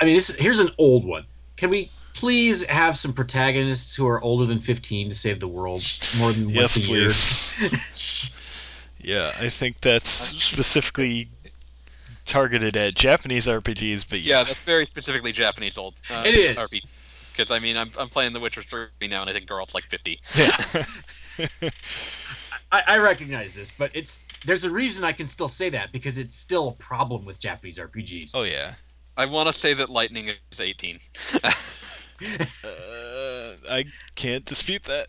I 0.00 0.04
mean, 0.04 0.14
this, 0.16 0.28
here's 0.28 0.58
an 0.60 0.70
old 0.78 1.04
one. 1.04 1.24
Can 1.56 1.70
we 1.70 1.90
please 2.14 2.64
have 2.66 2.98
some 2.98 3.12
protagonists 3.12 3.94
who 3.94 4.06
are 4.06 4.20
older 4.22 4.46
than 4.46 4.60
15 4.60 5.10
to 5.10 5.14
save 5.16 5.40
the 5.40 5.48
world 5.48 5.82
more 6.18 6.32
than 6.32 6.48
Yes, 6.50 6.76
once 6.76 6.76
a 6.76 6.80
year? 6.80 7.08
please. 7.70 8.30
yeah, 9.00 9.32
I 9.38 9.48
think 9.48 9.80
that's 9.80 10.08
specifically 10.08 11.28
targeted 12.26 12.76
at 12.76 12.94
Japanese 12.94 13.46
RPGs, 13.46 14.04
but 14.08 14.20
Yeah, 14.20 14.38
yeah. 14.38 14.44
that's 14.44 14.64
very 14.64 14.84
specifically 14.86 15.32
Japanese 15.32 15.78
old. 15.78 15.94
Uh, 16.10 16.22
It 16.26 16.34
is. 16.36 16.56
RPG. 16.56 16.82
Because 17.32 17.50
I 17.52 17.60
mean, 17.60 17.76
I'm 17.76 17.90
I'm 17.98 18.08
playing 18.08 18.32
The 18.32 18.40
Witcher 18.40 18.62
3 18.62 18.88
now, 19.08 19.20
and 19.22 19.30
I 19.30 19.32
think 19.32 19.46
Geralt's 19.48 19.72
like 19.74 19.84
50. 19.84 20.20
Yeah. 20.36 20.84
I, 22.70 22.82
I 22.86 22.98
recognize 22.98 23.54
this, 23.54 23.70
but 23.76 23.90
it's 23.94 24.20
there's 24.46 24.64
a 24.64 24.70
reason 24.70 25.04
I 25.04 25.12
can 25.12 25.26
still 25.26 25.48
say 25.48 25.70
that 25.70 25.90
because 25.92 26.18
it's 26.18 26.36
still 26.36 26.68
a 26.68 26.72
problem 26.72 27.24
with 27.24 27.38
Japanese 27.38 27.78
RPGs. 27.78 28.32
oh 28.34 28.42
yeah. 28.44 28.74
I 29.16 29.24
want 29.26 29.48
to 29.48 29.52
say 29.52 29.74
that 29.74 29.90
Lightning 29.90 30.28
is 30.50 30.60
18. 30.60 30.98
Uh, 32.20 33.52
I 33.70 33.84
can't 34.16 34.44
dispute 34.44 34.82
that. 34.84 35.06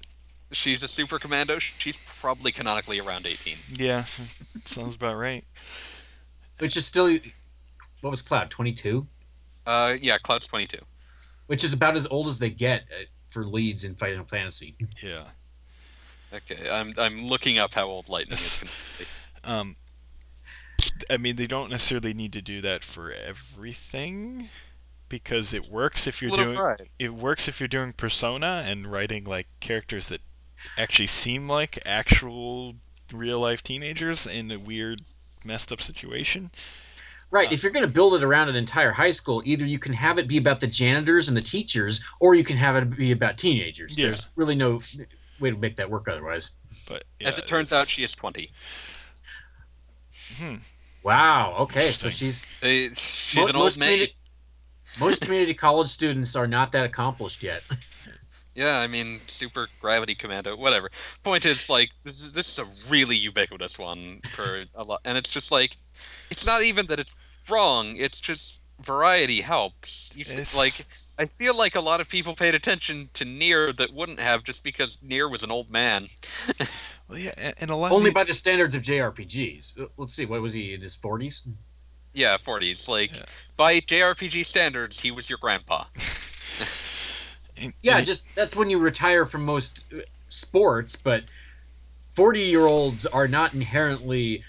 She's 0.52 0.84
a 0.84 0.88
super 0.88 1.18
commando. 1.20 1.58
She's 1.60 1.98
probably 2.06 2.52
canonically 2.52 3.00
around 3.00 3.26
18. 3.26 3.56
Yeah, 3.78 4.06
sounds 4.66 4.96
about 4.96 5.16
right. 5.16 5.44
Which 6.60 6.78
is 6.78 6.86
still 6.86 7.08
what 8.02 8.10
was 8.12 8.22
Cloud 8.22 8.50
22, 8.52 9.08
Uh, 9.66 9.96
yeah, 10.00 10.18
Cloud's 10.20 10.48
22. 10.48 10.78
which 11.48 11.64
is 11.64 11.74
about 11.74 11.96
as 11.96 12.06
old 12.12 12.28
as 12.28 12.38
they 12.40 12.50
get 12.50 12.84
uh, 12.92 13.04
for 13.28 13.44
leads 13.46 13.84
in 13.84 13.96
Final 13.96 14.26
Fantasy. 14.26 14.76
Yeah. 15.02 15.26
Okay, 16.34 16.70
I'm 16.70 16.94
I'm 16.98 17.28
looking 17.28 17.58
up 17.58 17.74
how 17.74 17.88
old 17.88 18.10
Lightning 18.10 18.38
is. 18.38 18.60
canonically. 18.60 19.06
Um, 19.42 19.78
I 21.10 21.16
mean, 21.16 21.38
they 21.38 21.48
don't 21.48 21.72
necessarily 21.72 22.14
need 22.14 22.34
to 22.34 22.42
do 22.42 22.60
that 22.60 22.84
for 22.84 23.10
everything, 23.14 24.50
because 25.08 25.54
it 25.54 25.70
works 25.72 26.08
if 26.08 26.22
you're 26.22 26.32
doing 26.32 26.56
variety. 26.56 26.92
it 27.00 27.14
works 27.14 27.48
if 27.48 27.60
you're 27.60 27.68
doing 27.68 27.94
Persona 27.94 28.64
and 28.66 28.86
writing 28.86 29.24
like 29.24 29.48
characters 29.60 30.10
that 30.10 30.22
actually 30.78 31.08
seem 31.08 31.48
like 31.48 31.80
actual 31.86 32.76
real 33.14 33.40
life 33.40 33.64
teenagers 33.64 34.28
in 34.28 34.52
a 34.52 34.60
weird, 34.60 35.02
messed 35.44 35.72
up 35.72 35.82
situation. 35.82 36.52
Right. 37.32 37.52
If 37.52 37.62
you're 37.62 37.72
going 37.72 37.86
to 37.86 37.92
build 37.92 38.16
it 38.16 38.24
around 38.24 38.50
an 38.50 38.56
entire 38.56 38.92
high 38.92 39.12
school, 39.12 39.42
either 39.46 39.66
you 39.66 39.78
can 39.80 39.94
have 39.94 40.18
it 40.18 40.28
be 40.28 40.38
about 40.38 40.60
the 40.60 40.68
janitors 40.68 41.28
and 41.28 41.38
the 41.38 41.42
teachers, 41.42 42.02
or 42.20 42.34
you 42.34 42.44
can 42.44 42.58
have 42.58 42.76
it 42.76 42.96
be 42.96 43.12
about 43.12 43.38
teenagers. 43.38 43.98
Yeah. 43.98 44.08
There's 44.08 44.30
really 44.36 44.56
no 44.56 44.82
way 45.40 45.52
to 45.52 45.58
make 45.58 45.76
that 45.78 45.90
work 45.90 46.08
otherwise. 46.08 46.52
But 46.88 47.04
As 47.22 47.38
yeah, 47.38 47.44
it 47.44 47.48
turns 47.48 47.70
it's- 47.70 47.82
out, 47.82 47.90
she 47.90 48.04
is 48.04 48.14
20. 48.14 48.52
hmm, 50.38 50.56
Wow. 51.04 51.56
Okay. 51.60 51.92
So 51.92 52.10
she's 52.10 52.46
They, 52.62 52.90
she's 52.94 53.36
Mo- 53.38 53.48
an 53.48 53.56
old 53.56 53.66
most 53.66 53.78
maid. 53.78 53.88
community- 53.88 54.16
most 55.00 55.22
community 55.22 55.54
college 55.54 55.90
students 55.90 56.36
are 56.36 56.48
not 56.48 56.72
that 56.74 56.86
accomplished 56.86 57.44
yet. 57.44 57.64
Yeah, 58.56 58.80
I 58.80 58.88
mean, 58.88 59.22
super 59.28 59.70
gravity 59.80 60.16
commando, 60.16 60.54
whatever. 60.58 60.90
Point 61.24 61.46
is, 61.46 61.70
like, 61.70 61.92
this 62.04 62.20
is, 62.20 62.34
this 62.34 62.50
is 62.50 62.60
a 62.60 62.92
really 62.92 63.16
ubiquitous 63.16 63.80
one 63.80 64.20
for 64.32 64.66
a 64.76 64.84
lot, 64.84 65.00
and 65.06 65.18
it's 65.18 65.32
just 65.32 65.50
like, 65.50 65.78
it's 66.30 66.46
not 66.46 66.62
even 66.64 66.88
that 66.88 67.00
it's 67.00 67.16
wrong. 67.50 67.96
It's 67.96 68.20
just 68.20 68.59
variety 68.82 69.42
helps. 69.42 70.10
You 70.16 70.24
should, 70.24 70.34
It's- 70.40 70.56
like, 70.58 70.86
I 71.18 71.26
feel 71.26 71.56
like 71.56 71.76
a 71.76 71.82
lot 71.82 72.00
of 72.02 72.10
people 72.10 72.34
paid 72.36 72.56
attention 72.56 73.10
to 73.14 73.26
Nier 73.26 73.74
that 73.74 73.94
wouldn't 73.94 74.20
have 74.20 74.44
just 74.44 74.64
because 74.64 74.98
Nier 75.02 75.28
was 75.28 75.44
an 75.44 75.52
old 75.52 75.70
man. 75.70 76.08
well, 77.08 77.18
yeah, 77.18 77.34
and, 77.38 77.56
and 77.60 77.70
a 77.72 77.76
lot 77.76 77.92
Only 77.92 78.10
of 78.10 78.14
by 78.14 78.24
the 78.24 78.34
standards 78.34 78.74
of 78.76 78.82
JRPGs. 78.84 79.80
Uh, 79.82 79.86
Let's 79.98 80.14
see. 80.14 80.26
What 80.26 80.42
was 80.42 80.54
he 80.54 80.74
in 80.74 80.82
his 80.82 80.96
40s? 80.96 81.42
Yeah, 82.14 82.38
40s. 82.38 82.88
Like, 82.88 83.16
Yeah. 83.18 83.26
by 83.58 83.80
JRPG 83.82 84.46
standards, 84.46 85.00
he 85.02 85.12
was 85.12 85.30
your 85.30 85.40
grandpa. 85.40 85.86
Yeah. 87.82 88.00
Just 88.02 88.24
that's 88.36 88.56
when 88.56 88.70
you 88.70 88.78
retire 88.78 89.26
from 89.26 89.44
most 89.44 89.84
uh, 89.94 90.00
sports, 90.30 90.96
but 90.96 91.24
40 92.16 92.42
year 92.42 92.66
olds 92.66 93.06
are 93.06 93.28
not 93.28 93.54
inherently 93.54 94.44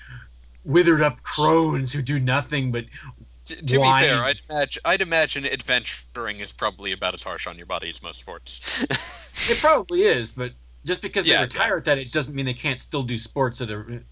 withered 0.64 1.02
up 1.02 1.22
crones 1.24 1.92
who 1.92 2.02
do 2.02 2.20
nothing 2.20 2.70
but 2.70 2.84
T- 3.50 3.62
to 3.62 3.78
be 3.78 3.92
fair, 3.92 4.22
I'd 4.24 4.40
imagine, 4.50 4.82
I'd 4.84 5.00
imagine 5.02 5.44
adventuring 5.46 6.38
is 6.40 6.52
probably 6.52 6.92
about 6.92 7.14
as 7.14 7.22
harsh 7.22 7.46
on 7.46 7.56
your 7.56 7.66
body 7.66 7.90
as 7.90 8.02
most 8.02 8.20
sports. 8.20 8.60
It 9.48 9.58
probably 9.60 10.02
is, 10.04 10.32
but 10.32 10.52
just 10.84 11.00
because 11.02 11.26
Yeah, 11.26 11.38
they 11.38 11.38
retire 11.38 11.76
at 11.78 11.84
that 11.86 11.98
it 11.98 12.12
doesn't 12.12 12.34
mean 12.34 12.46
they 12.46 12.54
can't 12.54 12.80
still 12.80 13.02
do 13.02 13.18
sports 13.18 13.60
at 13.60 13.70
a 13.70 14.02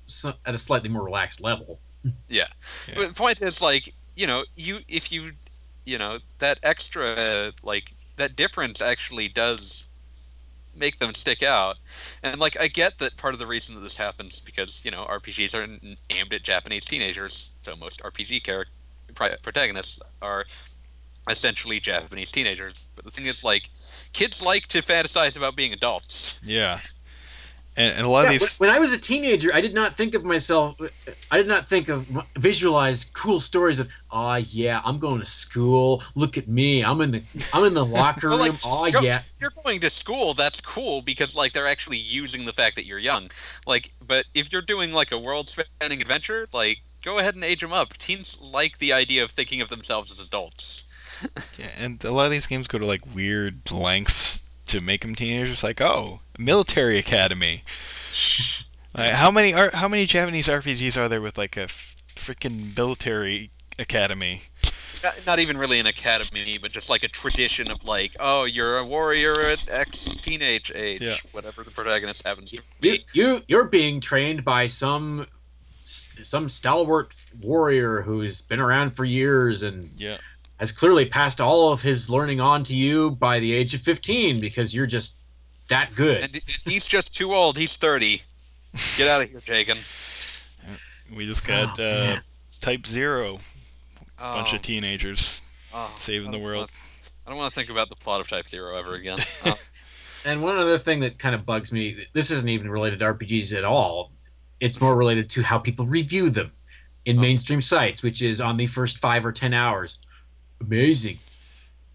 at 0.47 0.55
a 0.55 0.59
slightly 0.59 0.89
more 0.89 1.05
relaxed 1.05 1.41
level. 1.41 1.81
Yeah. 2.29 2.47
Yeah. 2.87 2.95
But 2.97 3.09
the 3.09 3.15
point 3.15 3.43
is, 3.43 3.61
like, 3.61 3.95
you 4.17 4.27
know, 4.27 4.45
you 4.55 4.81
if 4.89 5.11
you, 5.13 5.33
you 5.85 5.99
know, 5.99 6.21
that 6.39 6.59
extra, 6.63 7.11
uh, 7.11 7.51
like, 7.63 7.95
that 8.17 8.37
difference 8.37 8.81
actually 8.81 9.29
does 9.29 9.87
make 10.75 10.99
them 10.99 11.15
stick 11.15 11.43
out. 11.43 11.77
And 12.23 12.41
like, 12.41 12.59
I 12.61 12.69
get 12.69 12.99
that 12.99 13.17
part 13.17 13.35
of 13.35 13.41
the 13.41 13.47
reason 13.47 13.75
that 13.75 13.81
this 13.83 13.97
happens 13.97 14.41
because 14.41 14.85
you 14.85 14.91
know 14.91 15.05
RPGs 15.07 15.55
are 15.55 15.63
n- 15.63 15.97
aimed 16.11 16.33
at 16.33 16.43
Japanese 16.45 16.85
teenagers, 16.87 17.51
so 17.63 17.77
most 17.77 18.01
RPG 18.03 18.45
character 18.45 18.73
protagonists 19.15 19.99
are 20.23 20.47
essentially 21.31 21.81
Japanese 21.81 22.33
teenagers. 22.33 22.89
But 22.95 23.05
the 23.05 23.11
thing 23.11 23.27
is, 23.27 23.45
like, 23.45 23.71
kids 24.13 24.43
like 24.43 24.69
to 24.69 24.83
fantasize 24.83 25.37
about 25.37 25.57
being 25.57 25.73
adults. 25.73 26.39
yeah, 26.43 26.81
and, 27.77 27.93
and 27.93 28.07
a 28.07 28.09
lot 28.09 28.23
Yeah, 28.23 28.31
of 28.31 28.31
these. 28.31 28.43
when, 28.59 28.71
when 28.71 28.77
I 28.77 28.81
was 28.81 28.93
a 28.93 28.99
teenager, 28.99 29.55
I 29.55 29.61
did 29.61 29.75
not 29.75 29.97
think 29.97 30.15
of 30.15 30.25
myself. 30.25 30.77
I 31.31 31.37
did 31.37 31.47
not 31.47 31.67
think 31.69 31.89
of 31.89 32.09
visualize 32.37 33.05
cool 33.05 33.39
stories 33.41 33.79
of, 33.79 33.89
oh 34.11 34.35
yeah, 34.35 34.81
I'm 34.85 34.99
going 34.99 35.21
to 35.21 35.27
school. 35.27 36.03
Look 36.17 36.37
at 36.37 36.49
me, 36.49 36.83
I'm 36.83 37.01
in 37.01 37.13
the 37.13 37.25
I'm 37.53 37.65
in 37.65 37.75
the 37.75 37.87
locker 37.87 38.31
Well, 38.31 38.39
room. 38.39 38.41
like, 38.41 38.59
oh 38.65 38.87
go- 38.87 39.01
yeah, 39.01 39.23
if 39.33 39.41
you're 39.41 39.53
going 39.65 39.81
to 39.81 39.91
school, 39.91 40.35
that's 40.35 40.61
cool 40.61 41.03
because 41.03 41.35
like 41.35 41.53
they're 41.53 41.67
actually 41.67 41.97
using 41.99 42.45
the 42.45 42.53
fact 42.53 42.77
that 42.77 42.87
you're 42.87 42.99
young. 42.99 43.31
Like, 43.67 43.95
but 44.05 44.27
if 44.35 44.53
you're 44.53 44.63
doing 44.63 44.93
like 44.93 45.13
a 45.13 45.19
world-spanning 45.19 46.01
adventure, 46.03 46.49
like 46.53 46.79
go 47.03 47.19
ahead 47.19 47.35
and 47.35 47.45
age 47.45 47.61
them 47.61 47.73
up. 47.73 47.97
Teens 47.99 48.37
like 48.41 48.79
the 48.79 48.93
idea 48.93 49.25
of 49.25 49.31
thinking 49.31 49.61
of 49.61 49.69
themselves 49.69 50.11
as 50.11 50.19
adults. 50.25 50.85
Yeah, 51.59 51.71
and 51.77 52.05
a 52.05 52.13
lot 52.13 52.27
of 52.27 52.31
these 52.31 52.47
games 52.47 52.69
go 52.69 52.79
to 52.79 52.87
like 52.87 53.01
weird 53.13 53.73
lengths 53.73 54.41
to 54.67 54.81
make 54.81 55.01
them 55.03 55.17
teenagers. 55.17 55.65
Like, 55.65 55.81
oh, 55.81 56.21
military 56.39 56.99
academy. 56.99 57.65
Like, 58.97 59.11
how 59.11 59.31
many 59.31 59.53
are 59.53 59.71
how 59.75 59.87
many 59.87 60.07
Japanese 60.07 60.49
RPGs 60.49 60.97
are 60.97 61.09
there 61.09 61.21
with 61.21 61.37
like 61.37 61.57
a 61.57 61.65
f- 61.65 61.95
freaking 62.17 62.75
military 62.77 63.51
academy? 63.79 64.43
Not, 65.05 65.15
not 65.27 65.39
even 65.39 65.59
really 65.59 65.79
an 65.79 65.87
academy, 65.87 66.59
but 66.59 66.73
just 66.73 66.89
like 66.89 67.05
a 67.05 67.09
tradition 67.09 67.71
of 67.71 67.85
like, 67.85 68.17
oh, 68.19 68.45
you're 68.45 68.79
a 68.79 68.85
warrior 68.85 69.41
at 69.43 69.69
X 69.69 70.17
teenage 70.23 70.73
age, 70.75 71.03
Yeah. 71.03 71.17
whatever 71.33 71.63
the 71.63 71.71
protagonist 71.71 72.27
happens 72.27 72.51
to 72.51 72.57
you, 72.57 72.63
be. 72.81 73.05
you 73.13 73.43
you're 73.47 73.65
being 73.65 74.01
trained 74.01 74.43
by 74.45 74.67
some 74.67 75.27
some 76.23 76.49
stalwart 76.49 77.13
warrior 77.41 78.03
who's 78.03 78.41
been 78.43 78.61
around 78.61 78.91
for 78.91 79.05
years 79.05 79.63
and 79.63 79.91
Yeah, 79.97 80.19
has 80.59 80.71
clearly 80.73 81.07
passed 81.07 81.41
all 81.41 81.73
of 81.73 81.83
his 81.83 82.11
learning 82.11 82.41
on 82.41 82.65
to 82.65 82.75
you 82.77 83.13
by 83.13 83.41
the 83.41 83.53
age 83.55 83.75
of 83.75 83.81
15 83.81 84.41
because 84.41 84.75
you're 84.75 84.87
just 84.87 85.15
that 85.69 85.95
good. 85.95 86.23
And 86.23 86.41
he's 86.65 86.87
just 86.87 87.15
too 87.15 87.33
old. 87.35 87.59
He's 87.59 87.77
thirty. 87.77 88.23
Get 88.97 89.09
out 89.09 89.23
of 89.23 89.31
here, 89.31 89.41
Jagan. 89.41 89.79
We 91.15 91.27
just 91.27 91.47
got 91.47 91.79
Oh, 91.81 91.85
uh. 91.85 92.21
Type 92.61 92.87
Zero, 92.87 93.39
bunch 94.19 94.53
Oh, 94.53 94.57
of 94.57 94.63
teenagers 94.63 95.43
oh, 95.73 95.93
saving 95.97 96.31
the 96.33 96.39
world. 96.39 96.71
I 97.27 97.31
don't 97.31 97.39
want 97.39 97.53
to 97.53 97.55
think 97.55 97.71
about 97.71 97.89
the 97.89 97.95
plot 97.97 98.21
of 98.21 98.29
Type 98.29 98.49
Zero 98.49 98.77
ever 98.77 98.95
again. 98.95 99.19
Uh, 99.45 99.55
And 100.25 100.43
one 100.43 100.59
other 100.59 100.79
thing 100.79 101.01
that 101.01 101.19
kind 101.21 101.35
of 101.35 101.47
bugs 101.47 101.71
me, 101.71 102.05
this 102.13 102.33
isn't 102.33 102.49
even 102.49 102.69
related 102.69 102.99
to 102.99 103.05
RPGs 103.05 103.57
at 103.57 103.65
all. 103.65 104.11
It's 104.61 104.81
more 104.81 104.97
related 104.97 105.31
to 105.31 105.43
how 105.43 105.59
people 105.59 105.87
review 105.87 106.31
them 106.31 106.53
in 107.05 107.19
Oh. 107.19 107.21
mainstream 107.23 107.63
sites, 107.63 108.03
which 108.03 108.23
is 108.23 108.41
on 108.41 108.57
the 108.57 108.67
first 108.67 108.99
five 108.99 109.25
or 109.25 109.33
ten 109.33 109.55
hours. 109.55 109.99
Amazing. 110.61 111.19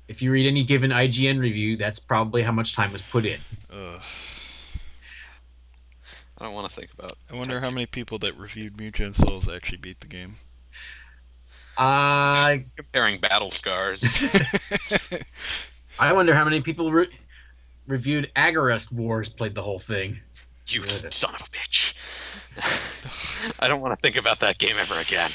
If 0.07 0.21
you 0.21 0.31
read 0.31 0.47
any 0.47 0.63
given 0.63 0.91
IGN 0.91 1.39
review, 1.39 1.77
that's 1.77 1.99
probably 1.99 2.41
how 2.43 2.51
much 2.51 2.75
time 2.75 2.91
was 2.91 3.01
put 3.01 3.25
in. 3.25 3.39
Ugh. 3.71 4.01
I 6.37 6.43
don't 6.45 6.53
want 6.53 6.69
to 6.69 6.75
think 6.75 6.91
about. 6.93 7.17
I 7.31 7.35
wonder 7.35 7.59
how 7.61 7.69
many 7.71 7.85
people 7.85 8.17
that 8.19 8.37
reviewed 8.37 8.75
Mugen 8.77 9.15
Souls 9.15 9.47
actually 9.47 9.77
beat 9.77 10.01
the 10.01 10.07
game. 10.07 10.35
I 11.77 12.57
comparing 12.75 13.19
battle 13.19 13.49
scars. 13.51 14.03
I 15.99 16.11
wonder 16.13 16.33
how 16.33 16.43
many 16.43 16.61
people 16.61 16.91
re- 16.91 17.09
reviewed 17.87 18.31
Agarest 18.35 18.91
Wars 18.91 19.29
played 19.29 19.55
the 19.55 19.61
whole 19.61 19.79
thing. 19.79 20.19
You 20.67 20.81
Yeah. 20.81 21.09
son 21.09 21.35
of 21.35 21.41
a 21.41 21.43
bitch. 21.45 21.93
I 23.59 23.67
don't 23.67 23.81
want 23.81 23.93
to 23.93 24.01
think 24.01 24.15
about 24.15 24.39
that 24.39 24.57
game 24.57 24.77
ever 24.77 24.95
again. 24.99 25.31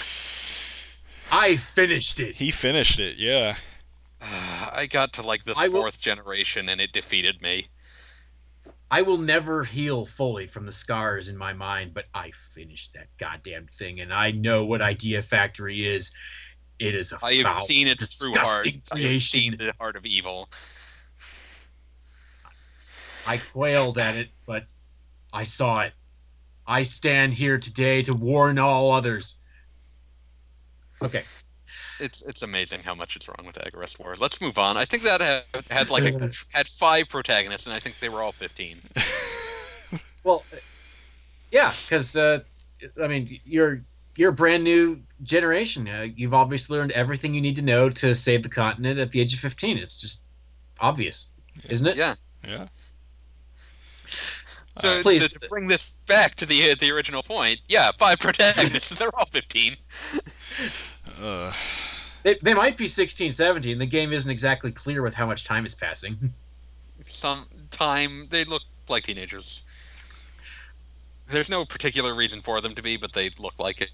I 1.30 1.56
finished 1.56 2.18
it. 2.20 2.36
he 2.36 2.50
finished 2.50 2.98
it, 2.98 3.16
yeah. 3.18 3.56
I 4.22 4.86
got 4.90 5.12
to 5.14 5.22
like 5.22 5.44
the 5.44 5.54
I 5.56 5.68
will- 5.68 5.80
fourth 5.82 6.00
generation 6.00 6.68
and 6.68 6.80
it 6.80 6.92
defeated 6.92 7.42
me. 7.42 7.68
I 8.90 9.02
will 9.02 9.18
never 9.18 9.64
heal 9.64 10.06
fully 10.06 10.46
from 10.46 10.64
the 10.64 10.72
scars 10.72 11.28
in 11.28 11.36
my 11.36 11.52
mind, 11.52 11.92
but 11.92 12.06
I 12.14 12.30
finished 12.30 12.94
that 12.94 13.08
goddamn 13.18 13.66
thing, 13.66 14.00
and 14.00 14.14
I 14.14 14.30
know 14.30 14.64
what 14.64 14.80
Idea 14.80 15.20
Factory 15.20 15.86
is. 15.86 16.10
It 16.78 16.94
is 16.94 17.12
a 17.12 17.18
I 17.22 17.34
have 17.34 17.52
foul, 17.52 17.66
seen 17.66 17.86
its 17.86 18.18
true 18.18 18.32
heart. 18.32 18.64
disgusting 18.64 19.06
I 19.06 19.12
have 19.12 19.22
seen 19.22 19.56
the 19.58 19.74
heart 19.78 19.96
of 19.96 20.06
evil. 20.06 20.48
I 23.26 23.36
quailed 23.36 23.98
at 23.98 24.16
it, 24.16 24.28
but 24.46 24.64
I 25.32 25.44
saw 25.44 25.80
it. 25.80 25.92
I 26.66 26.82
stand 26.82 27.34
here 27.34 27.58
today 27.58 28.02
to 28.02 28.12
warn 28.12 28.58
all 28.58 28.92
others. 28.92 29.36
Okay, 31.00 31.22
It's 32.00 32.22
it's 32.22 32.42
amazing 32.42 32.82
how 32.82 32.94
much 32.94 33.16
is 33.16 33.28
wrong 33.28 33.46
with 33.46 33.56
Agarest 33.56 33.98
War. 34.00 34.16
Let's 34.18 34.40
move 34.40 34.58
on. 34.58 34.76
I 34.76 34.84
think 34.84 35.04
that 35.04 35.20
had, 35.20 35.44
had 35.70 35.90
like 35.90 36.04
a, 36.04 36.30
had 36.52 36.66
five 36.66 37.08
protagonists, 37.08 37.66
and 37.66 37.74
I 37.74 37.78
think 37.78 37.96
they 38.00 38.08
were 38.08 38.20
all 38.20 38.32
fifteen. 38.32 38.80
well, 40.24 40.44
yeah, 41.50 41.72
because 41.84 42.16
uh, 42.16 42.40
I 43.02 43.06
mean, 43.06 43.38
you're 43.44 43.82
you're 44.16 44.30
a 44.30 44.32
brand 44.32 44.64
new 44.64 45.00
generation. 45.22 45.88
Uh, 45.88 46.06
you've 46.14 46.34
obviously 46.34 46.76
learned 46.76 46.92
everything 46.92 47.32
you 47.32 47.40
need 47.40 47.56
to 47.56 47.62
know 47.62 47.88
to 47.90 48.14
save 48.14 48.42
the 48.42 48.48
continent 48.48 48.98
at 48.98 49.12
the 49.12 49.20
age 49.20 49.34
of 49.34 49.40
fifteen. 49.40 49.78
It's 49.78 49.96
just 49.96 50.22
obvious, 50.80 51.28
isn't 51.68 51.86
it? 51.86 51.96
Yeah. 51.96 52.16
yeah. 52.46 52.66
So 54.80 54.98
Uh, 54.98 55.02
Please. 55.02 55.28
to, 55.30 55.38
to 55.38 55.48
bring 55.48 55.66
this 55.68 55.92
back 56.06 56.34
to 56.36 56.46
the 56.46 56.70
uh, 56.70 56.74
the 56.78 56.90
original 56.90 57.22
point, 57.22 57.60
yeah, 57.68 57.90
five 57.98 58.18
protagonists. 58.18 58.88
they're 58.98 59.14
all 59.16 59.26
fifteen. 59.26 59.76
uh, 61.20 61.52
They, 62.24 62.38
they 62.42 62.52
might 62.54 62.76
be 62.76 62.88
16, 62.88 63.30
17. 63.32 63.78
The 63.78 63.86
game 63.86 64.12
isn't 64.12 64.30
exactly 64.30 64.72
clear 64.72 65.02
with 65.02 65.14
how 65.14 65.24
much 65.26 65.44
time 65.44 65.64
is 65.64 65.74
passing. 65.74 66.32
Some 67.04 67.46
time 67.70 68.24
they 68.30 68.44
look 68.44 68.62
like 68.88 69.04
teenagers. 69.04 69.62
There's 71.30 71.48
no 71.48 71.64
particular 71.64 72.14
reason 72.14 72.40
for 72.40 72.60
them 72.60 72.74
to 72.74 72.82
be, 72.82 72.96
but 72.96 73.12
they 73.12 73.30
look 73.38 73.54
like 73.58 73.80
it. 73.80 73.90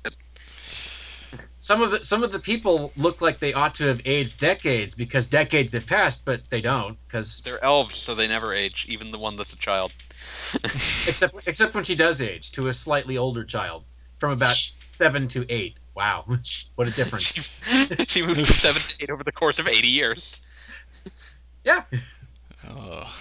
Some 1.59 1.83
of 1.83 1.91
the 1.91 2.05
some 2.05 2.23
of 2.23 2.31
the 2.31 2.39
people 2.39 2.93
look 2.97 3.21
like 3.21 3.41
they 3.41 3.53
ought 3.53 3.75
to 3.77 3.87
have 3.87 4.01
aged 4.05 4.39
decades 4.39 4.95
because 4.95 5.27
decades 5.27 5.73
have 5.73 5.85
passed, 5.87 6.25
but 6.25 6.43
they 6.49 6.61
don't. 6.61 6.97
Because 7.07 7.41
They're 7.41 7.63
elves, 7.65 7.97
so 7.97 8.15
they 8.15 8.29
never 8.29 8.53
age. 8.55 8.87
Even 8.89 9.11
the 9.11 9.19
one 9.19 9.35
that's 9.37 9.53
a 9.53 9.57
child. 9.57 9.93
except 11.09 11.47
except 11.47 11.75
when 11.75 11.85
she 11.85 11.95
does 11.95 12.21
age 12.21 12.53
to 12.53 12.69
a 12.69 12.75
slightly 12.75 13.17
older 13.19 13.45
child, 13.45 13.85
from 14.19 14.33
about 14.33 14.57
seven 14.99 15.29
to 15.29 15.45
eight. 15.49 15.77
Wow, 15.95 16.25
what 16.75 16.89
a 16.89 16.91
difference! 16.91 17.25
she, 17.25 17.43
she 18.07 18.23
moves 18.23 18.45
from 18.47 18.55
seven 18.55 18.83
to 18.83 18.97
eight 19.03 19.11
over 19.11 19.23
the 19.25 19.33
course 19.33 19.59
of 19.59 19.69
eighty 19.69 19.89
years. 19.89 20.41
Yeah. 21.65 21.85
oh. 22.69 23.13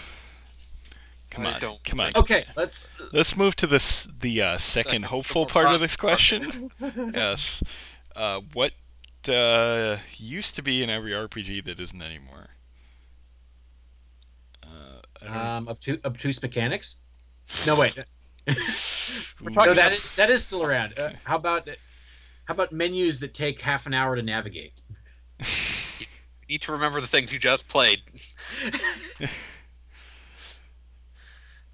Come 1.30 1.48
I 1.48 1.54
on, 1.54 1.60
don't 1.62 1.84
come 1.84 2.00
on. 2.00 2.06
think- 2.14 2.18
Okay, 2.18 2.46
let's. 2.56 2.92
Let's 3.12 3.36
move 3.36 3.56
to 3.56 3.66
this 3.68 4.08
the 4.20 4.42
uh, 4.42 4.58
second 4.60 4.86
Second, 4.90 5.06
hopeful 5.06 5.46
part 5.48 5.68
of 5.74 5.80
this 5.80 5.96
question. 5.96 6.70
yes. 7.14 7.64
Uh, 8.16 8.42
what 8.54 8.74
uh, 9.28 9.98
used 10.18 10.54
to 10.56 10.62
be 10.62 10.84
in 10.84 10.92
every 10.92 11.12
RPG 11.12 11.66
that 11.66 11.80
isn't 11.80 12.02
anymore? 12.02 12.50
Don't 15.24 15.36
Um, 15.36 15.68
obtuse, 15.70 16.00
obtuse 16.06 16.42
mechanics. 16.42 16.96
No 17.66 17.80
wait. 17.80 17.98
Ooh. 17.98 18.04
No, 18.50 19.50
talking 19.52 19.76
that 19.76 19.88
about- 19.88 19.92
is 19.94 20.14
that 20.16 20.30
is 20.30 20.44
still 20.44 20.64
around. 20.64 20.98
Uh, 20.98 21.12
how 21.24 21.36
about 21.38 21.68
how 22.46 22.54
about 22.54 22.72
menus 22.72 23.20
that 23.20 23.34
take 23.34 23.62
half 23.62 23.86
an 23.86 23.94
hour 23.94 24.16
to 24.16 24.22
navigate? 24.22 24.74
You 25.40 26.06
need 26.50 26.62
to 26.62 26.72
remember 26.74 27.00
the 27.02 27.08
things 27.08 27.32
you 27.34 27.40
just 27.40 27.68
played. 27.68 28.02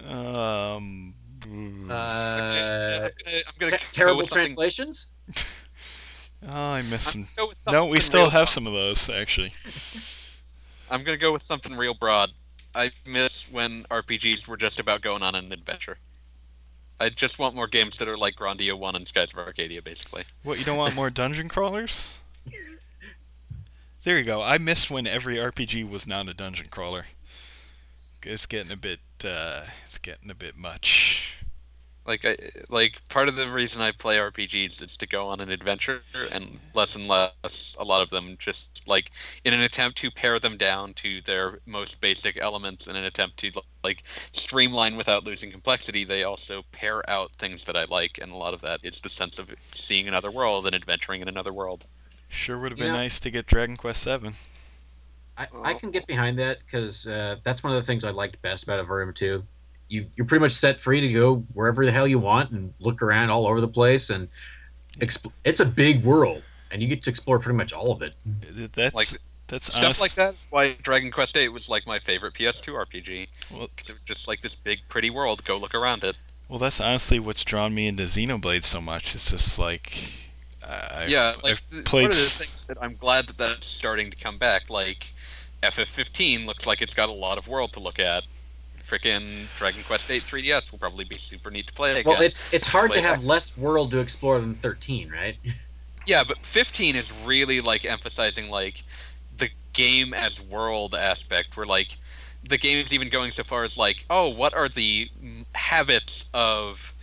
um. 0.03 1.13
Uh, 1.41 1.49
I'm 1.49 1.89
gonna, 1.89 3.09
I'm 3.25 3.53
gonna 3.59 3.71
te- 3.71 3.77
go 3.77 3.83
terrible 3.91 4.17
with 4.17 4.29
translations. 4.29 5.07
oh, 6.47 6.51
I 6.51 6.81
miss 6.83 7.15
I'm 7.15 7.23
some. 7.23 7.29
gonna 7.35 7.35
go 7.37 7.47
with 7.47 7.57
No, 7.71 7.85
we 7.85 7.99
still 8.01 8.25
have 8.29 8.45
broad. 8.45 8.49
some 8.49 8.67
of 8.67 8.73
those 8.73 9.09
actually. 9.09 9.53
I'm 10.91 11.03
gonna 11.03 11.17
go 11.17 11.31
with 11.31 11.41
something 11.43 11.75
real 11.75 11.93
broad. 11.93 12.31
I 12.79 12.91
miss 13.05 13.51
when 13.51 13.83
RPGs 13.91 14.47
were 14.47 14.55
just 14.55 14.79
about 14.79 15.01
going 15.01 15.21
on 15.21 15.35
an 15.35 15.51
adventure. 15.51 15.97
I 16.97 17.09
just 17.09 17.37
want 17.37 17.53
more 17.53 17.67
games 17.67 17.97
that 17.97 18.07
are 18.07 18.17
like 18.17 18.37
Grandia 18.37 18.73
One 18.73 18.95
and 18.95 19.05
Skies 19.05 19.33
of 19.33 19.39
Arcadia, 19.39 19.81
basically. 19.81 20.23
What 20.43 20.59
you 20.59 20.63
don't 20.63 20.77
want 20.77 20.95
more 20.95 21.09
dungeon 21.09 21.49
crawlers? 21.49 22.19
There 24.05 24.17
you 24.17 24.23
go. 24.23 24.41
I 24.41 24.57
missed 24.59 24.89
when 24.89 25.07
every 25.07 25.35
RPG 25.35 25.89
was 25.89 26.07
not 26.07 26.29
a 26.29 26.33
dungeon 26.33 26.67
crawler. 26.71 27.03
It's 28.23 28.45
getting 28.45 28.71
a 28.71 28.77
bit. 28.77 28.99
Uh, 29.25 29.63
it's 29.83 29.97
getting 29.97 30.31
a 30.31 30.35
bit 30.35 30.57
much. 30.57 31.35
Like, 32.05 32.25
I, 32.25 32.37
like 32.69 33.07
part 33.09 33.27
of 33.29 33.35
the 33.35 33.51
reason 33.51 33.81
I 33.83 33.91
play 33.91 34.17
RPGs 34.17 34.81
is 34.81 34.97
to 34.97 35.05
go 35.05 35.27
on 35.27 35.39
an 35.41 35.51
adventure, 35.51 36.01
and 36.31 36.59
less 36.73 36.95
and 36.95 37.07
less, 37.07 37.75
a 37.77 37.83
lot 37.83 38.01
of 38.01 38.09
them 38.09 38.35
just 38.39 38.81
like 38.87 39.11
in 39.45 39.53
an 39.53 39.61
attempt 39.61 39.97
to 39.99 40.09
pare 40.09 40.39
them 40.39 40.57
down 40.57 40.93
to 40.95 41.21
their 41.21 41.59
most 41.67 42.01
basic 42.01 42.37
elements, 42.41 42.87
in 42.87 42.95
an 42.95 43.03
attempt 43.03 43.37
to 43.37 43.51
like 43.83 44.03
streamline 44.31 44.95
without 44.95 45.23
losing 45.23 45.51
complexity. 45.51 46.03
They 46.03 46.23
also 46.23 46.63
pare 46.71 47.07
out 47.07 47.35
things 47.35 47.65
that 47.65 47.77
I 47.77 47.83
like, 47.83 48.17
and 48.19 48.31
a 48.31 48.35
lot 48.35 48.55
of 48.55 48.61
that 48.61 48.79
is 48.81 48.99
the 49.01 49.09
sense 49.09 49.37
of 49.37 49.51
seeing 49.75 50.07
another 50.07 50.31
world 50.31 50.65
and 50.65 50.73
adventuring 50.73 51.21
in 51.21 51.27
another 51.27 51.53
world. 51.53 51.85
Sure 52.27 52.57
would 52.57 52.71
have 52.71 52.79
You 52.79 52.85
been 52.85 52.93
know- 52.93 52.99
nice 52.99 53.19
to 53.19 53.29
get 53.29 53.45
Dragon 53.45 53.77
Quest 53.77 54.01
Seven. 54.01 54.33
I, 55.37 55.47
I 55.63 55.73
can 55.75 55.89
get 55.91 56.05
behind 56.07 56.37
that 56.39 56.57
because 56.65 57.07
uh, 57.07 57.37
that's 57.43 57.63
one 57.63 57.71
of 57.73 57.81
the 57.81 57.85
things 57.85 58.03
I 58.03 58.09
liked 58.09 58.41
best 58.41 58.63
about 58.63 58.85
Avernum 58.85 59.15
2. 59.15 59.41
You, 59.89 60.05
you're 60.15 60.25
pretty 60.25 60.41
much 60.41 60.53
set 60.53 60.79
free 60.79 61.01
to 61.01 61.11
go 61.11 61.37
wherever 61.53 61.85
the 61.85 61.91
hell 61.91 62.07
you 62.07 62.19
want 62.19 62.51
and 62.51 62.73
look 62.79 63.01
around 63.01 63.29
all 63.31 63.45
over 63.47 63.59
the 63.59 63.67
place. 63.67 64.09
And 64.09 64.29
exp- 64.99 65.31
it's 65.43 65.59
a 65.59 65.65
big 65.65 66.03
world, 66.03 66.43
and 66.71 66.81
you 66.81 66.87
get 66.87 67.03
to 67.03 67.09
explore 67.09 67.39
pretty 67.39 67.57
much 67.57 67.73
all 67.73 67.91
of 67.91 68.01
it. 68.01 68.13
That's 68.73 68.93
Like, 68.95 69.09
that's 69.47 69.65
Stuff 69.73 69.83
honest- 69.83 70.01
like 70.01 70.13
that's 70.13 70.47
why 70.51 70.73
Dragon 70.83 71.09
Quest 71.11 71.35
VIII 71.35 71.49
was 71.49 71.69
like 71.69 71.87
my 71.87 71.97
favorite 71.97 72.35
PS2 72.35 72.73
RPG 72.85 73.27
Well, 73.51 73.67
because 73.75 73.89
it 73.89 73.93
was 73.93 74.05
just 74.05 74.27
like 74.27 74.41
this 74.41 74.53
big, 74.55 74.79
pretty 74.89 75.09
world. 75.09 75.43
Go 75.43 75.57
look 75.57 75.73
around 75.73 76.03
it. 76.03 76.15
well, 76.47 76.59
that's 76.59 76.79
honestly 76.79 77.19
what's 77.19 77.43
drawn 77.43 77.73
me 77.73 77.87
into 77.87 78.03
Xenoblade 78.03 78.63
so 78.63 78.79
much. 78.79 79.15
It's 79.15 79.31
just 79.31 79.57
like. 79.57 79.93
Uh, 80.63 80.89
I've, 80.97 81.09
like 81.41 81.53
I've 81.53 81.85
played 81.85 82.03
one 82.03 82.11
of 82.11 82.17
the 82.17 82.23
things 82.45 82.65
that 82.65 82.77
I'm 82.79 82.95
glad 82.95 83.25
that 83.25 83.37
that's 83.39 83.65
starting 83.65 84.11
to 84.11 84.17
come 84.17 84.37
back. 84.37 84.69
Like 84.69 85.07
FF15 85.63 86.45
looks 86.45 86.67
like 86.67 86.81
it's 86.81 86.93
got 86.93 87.09
a 87.09 87.13
lot 87.13 87.37
of 87.39 87.47
world 87.47 87.73
to 87.73 87.79
look 87.79 87.97
at. 87.99 88.23
Frickin' 88.89 89.47
Dragon 89.55 89.83
Quest 89.83 90.07
VIII 90.07 90.21
3DS 90.21 90.71
will 90.71 90.79
probably 90.79 91.05
be 91.05 91.17
super 91.17 91.51
neat 91.51 91.67
to 91.67 91.73
play 91.73 91.99
again. 91.99 92.13
Well, 92.13 92.21
it's 92.21 92.51
it's 92.51 92.67
hard 92.67 92.91
to 92.93 93.01
have 93.01 93.17
back. 93.17 93.25
less 93.25 93.57
world 93.57 93.91
to 93.91 93.99
explore 93.99 94.39
than 94.39 94.55
13, 94.55 95.11
right? 95.11 95.37
Yeah, 96.05 96.23
but 96.27 96.39
15 96.39 96.95
is 96.95 97.11
really 97.25 97.61
like 97.61 97.85
emphasizing 97.85 98.49
like 98.49 98.83
the 99.37 99.49
game 99.73 100.13
as 100.13 100.41
world 100.41 100.95
aspect 100.95 101.55
where 101.55 101.67
like 101.67 101.97
the 102.43 102.57
game's 102.57 102.91
even 102.91 103.09
going 103.09 103.31
so 103.31 103.43
far 103.43 103.63
as 103.63 103.77
like, 103.77 104.05
oh, 104.09 104.29
what 104.29 104.53
are 104.53 104.69
the 104.69 105.09
habits 105.53 106.25
of 106.33 106.93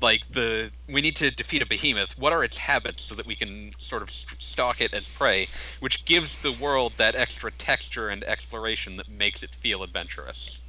like 0.00 0.28
the 0.32 0.70
we 0.88 1.00
need 1.00 1.16
to 1.16 1.30
defeat 1.30 1.62
a 1.62 1.66
behemoth. 1.66 2.18
What 2.18 2.32
are 2.32 2.44
its 2.44 2.58
habits 2.58 3.02
so 3.02 3.14
that 3.14 3.26
we 3.26 3.34
can 3.34 3.72
sort 3.78 4.02
of 4.02 4.10
st- 4.10 4.40
stalk 4.42 4.80
it 4.80 4.92
as 4.92 5.08
prey, 5.08 5.48
which 5.80 6.04
gives 6.04 6.42
the 6.42 6.52
world 6.52 6.94
that 6.98 7.14
extra 7.14 7.50
texture 7.50 8.08
and 8.08 8.22
exploration 8.24 8.96
that 8.98 9.08
makes 9.08 9.42
it 9.42 9.54
feel 9.54 9.82
adventurous. 9.82 10.60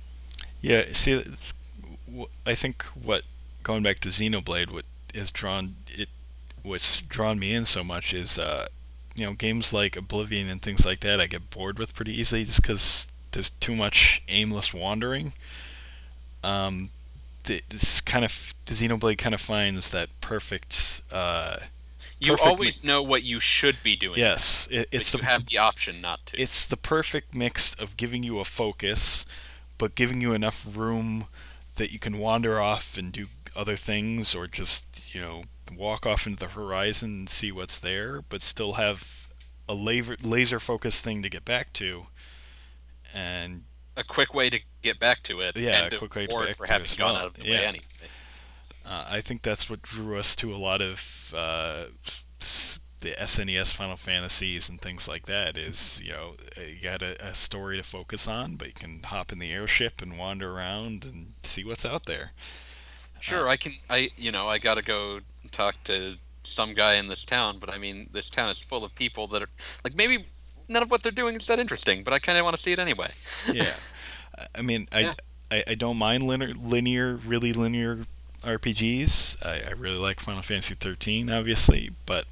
Yeah, 0.66 0.86
see, 0.94 1.24
I 2.46 2.56
think 2.56 2.84
what 2.96 3.24
going 3.64 3.84
back 3.84 4.00
to 4.00 4.10
Xenoblade, 4.10 4.72
what 4.72 4.86
has 5.14 5.32
drawn 5.32 5.76
it 5.88 6.10
what's 6.64 7.02
drawn 7.04 7.38
me 7.38 7.54
in 7.54 7.66
so 7.66 7.84
much 7.84 8.14
is 8.14 8.40
uh, 8.40 8.68
you 9.16 9.26
know 9.26 9.34
games 9.34 9.72
like 9.74 9.96
Oblivion 9.96 10.50
and 10.50 10.62
things 10.62 10.86
like 10.86 11.02
that. 11.02 11.22
I 11.22 11.28
get 11.28 11.50
bored 11.52 11.78
with 11.78 11.94
pretty 11.94 12.20
easily 12.20 12.46
just 12.46 12.62
because 12.62 13.06
there's 13.32 13.52
too 13.52 13.76
much 13.76 14.24
aimless 14.28 14.74
wandering. 14.74 15.34
Um, 16.44 16.90
this 17.44 18.02
kind 18.02 18.26
of 18.26 18.54
Xenoblade 18.66 19.20
kind 19.20 19.36
of 19.36 19.42
finds 19.42 19.92
that 19.92 20.10
perfect. 20.22 21.02
Uh, 21.12 21.58
You 22.20 22.36
always 22.44 22.84
know 22.84 23.04
what 23.04 23.22
you 23.24 23.40
should 23.40 23.78
be 23.84 23.96
doing. 23.96 24.18
yes, 24.18 24.68
it, 24.72 24.88
it's 24.92 25.14
you 25.14 25.22
have 25.22 25.46
the 25.46 25.60
option 25.60 26.02
not 26.02 26.26
to. 26.28 26.42
it's 26.42 26.66
the 26.66 26.78
perfect 26.78 27.36
mix 27.36 27.76
of 27.76 27.98
giving 27.98 28.24
you 28.24 28.40
a 28.40 28.46
focus, 28.46 29.26
but 29.78 29.96
giving 29.96 30.22
you 30.22 30.34
enough 30.34 30.66
room 30.76 31.28
that 31.76 31.92
you 31.92 32.00
can 32.00 32.18
wander 32.18 32.60
off 32.60 32.98
and 32.98 33.12
do 33.12 33.28
other 33.56 33.76
things, 33.76 34.34
or 34.36 34.48
just 34.48 34.86
you 35.14 35.22
know 35.22 35.44
walk 35.76 36.06
off 36.06 36.26
into 36.28 36.40
the 36.40 36.48
horizon 36.52 37.10
and 37.10 37.30
see 37.30 37.52
what's 37.52 37.80
there, 37.80 38.22
but 38.22 38.42
still 38.42 38.74
have 38.74 39.28
a 39.68 39.74
laser 39.74 40.18
laser 40.22 40.60
focused 40.60 41.04
thing 41.04 41.22
to 41.24 41.30
get 41.30 41.44
back 41.46 41.74
to. 41.74 42.08
And 43.14 43.64
a 43.98 44.04
quick 44.04 44.34
way 44.34 44.50
to 44.50 44.60
get 44.82 45.00
back 45.00 45.24
to 45.24 45.42
it. 45.42 45.56
Yeah, 45.58 45.84
and 45.86 45.94
a 45.94 45.98
quick 45.98 46.16
way 46.16 46.28
to 46.28 46.28
get 46.28 46.56
for 46.56 46.66
back 46.66 46.78
to 46.80 46.84
it 46.84 46.90
having 46.90 46.98
gone 46.98 47.14
well. 47.14 47.22
out 47.24 47.28
of 47.28 47.34
the 47.36 47.46
Yeah. 47.46 47.60
way 47.60 47.66
anyway. 47.66 47.86
uh, 48.86 49.06
I 49.10 49.22
think 49.22 49.42
that's 49.42 49.70
what 49.70 49.82
drew 49.82 50.20
us 50.20 50.36
to 50.38 50.54
a 50.54 50.58
lot 50.58 50.82
of 50.82 51.34
uh, 51.36 51.86
s- 52.42 52.80
the 53.02 53.12
SNES 53.12 53.72
Final 53.74 53.98
Fantasies 53.98 54.70
and 54.70 54.80
things 54.82 55.08
like 55.08 55.26
that. 55.26 55.58
Is 55.58 56.02
you 56.04 56.12
know 56.12 56.36
uh, 56.58 56.62
you 56.62 56.82
got 56.82 57.02
a, 57.02 57.24
a 57.28 57.34
story 57.36 57.78
to 57.78 57.84
focus 57.84 58.28
on, 58.28 58.56
but 58.56 58.68
you 58.68 58.74
can 58.74 59.04
hop 59.04 59.32
in 59.32 59.40
the 59.40 59.52
airship 59.52 60.02
and 60.02 60.18
wander 60.18 60.52
around 60.52 61.06
and 61.06 61.34
see 61.44 61.64
what's 61.64 61.86
out 61.86 62.06
there. 62.06 62.32
Sure, 63.20 63.48
I 63.48 63.58
can. 63.58 63.74
I 63.90 64.10
you 64.18 64.32
know 64.32 64.48
I 64.48 64.58
gotta 64.58 64.82
go 64.82 65.20
talk 65.52 65.76
to 65.86 66.16
some 66.44 66.74
guy 66.74 66.94
in 66.96 67.08
this 67.08 67.26
town, 67.26 67.58
but 67.60 67.74
I 67.74 67.78
mean 67.78 68.10
this 68.12 68.30
town 68.30 68.50
is 68.50 68.60
full 68.60 68.84
of 68.84 68.94
people 68.96 69.28
that 69.28 69.42
are 69.42 69.50
like 69.84 69.96
maybe 69.96 70.26
none 70.68 70.84
of 70.84 70.92
what 70.92 71.04
they're 71.04 71.12
doing 71.12 71.36
is 71.36 71.46
that 71.48 71.60
interesting, 71.60 72.04
but 72.04 72.14
I 72.14 72.20
kind 72.20 72.38
of 72.38 72.44
want 72.44 72.56
to 72.56 72.62
see 72.62 72.72
it 72.72 72.80
anyway. 72.80 73.12
yeah. 73.52 73.74
I- 74.38 74.48
I 74.56 74.62
mean, 74.62 74.88
I, 74.92 75.00
Yeah. 75.00 75.14
I, 75.50 75.64
I 75.68 75.76
don't 75.76 75.96
mind 75.98 76.24
linear, 76.24 76.54
linear, 76.56 77.16
really 77.16 77.54
linear 77.54 78.00
RPGs. 78.44 79.38
I, 79.46 79.70
I 79.70 79.72
really 79.72 79.98
like 79.98 80.20
Final 80.20 80.42
Fantasy 80.42 80.76
13, 80.76 81.30
obviously, 81.30 81.92
but 82.06 82.26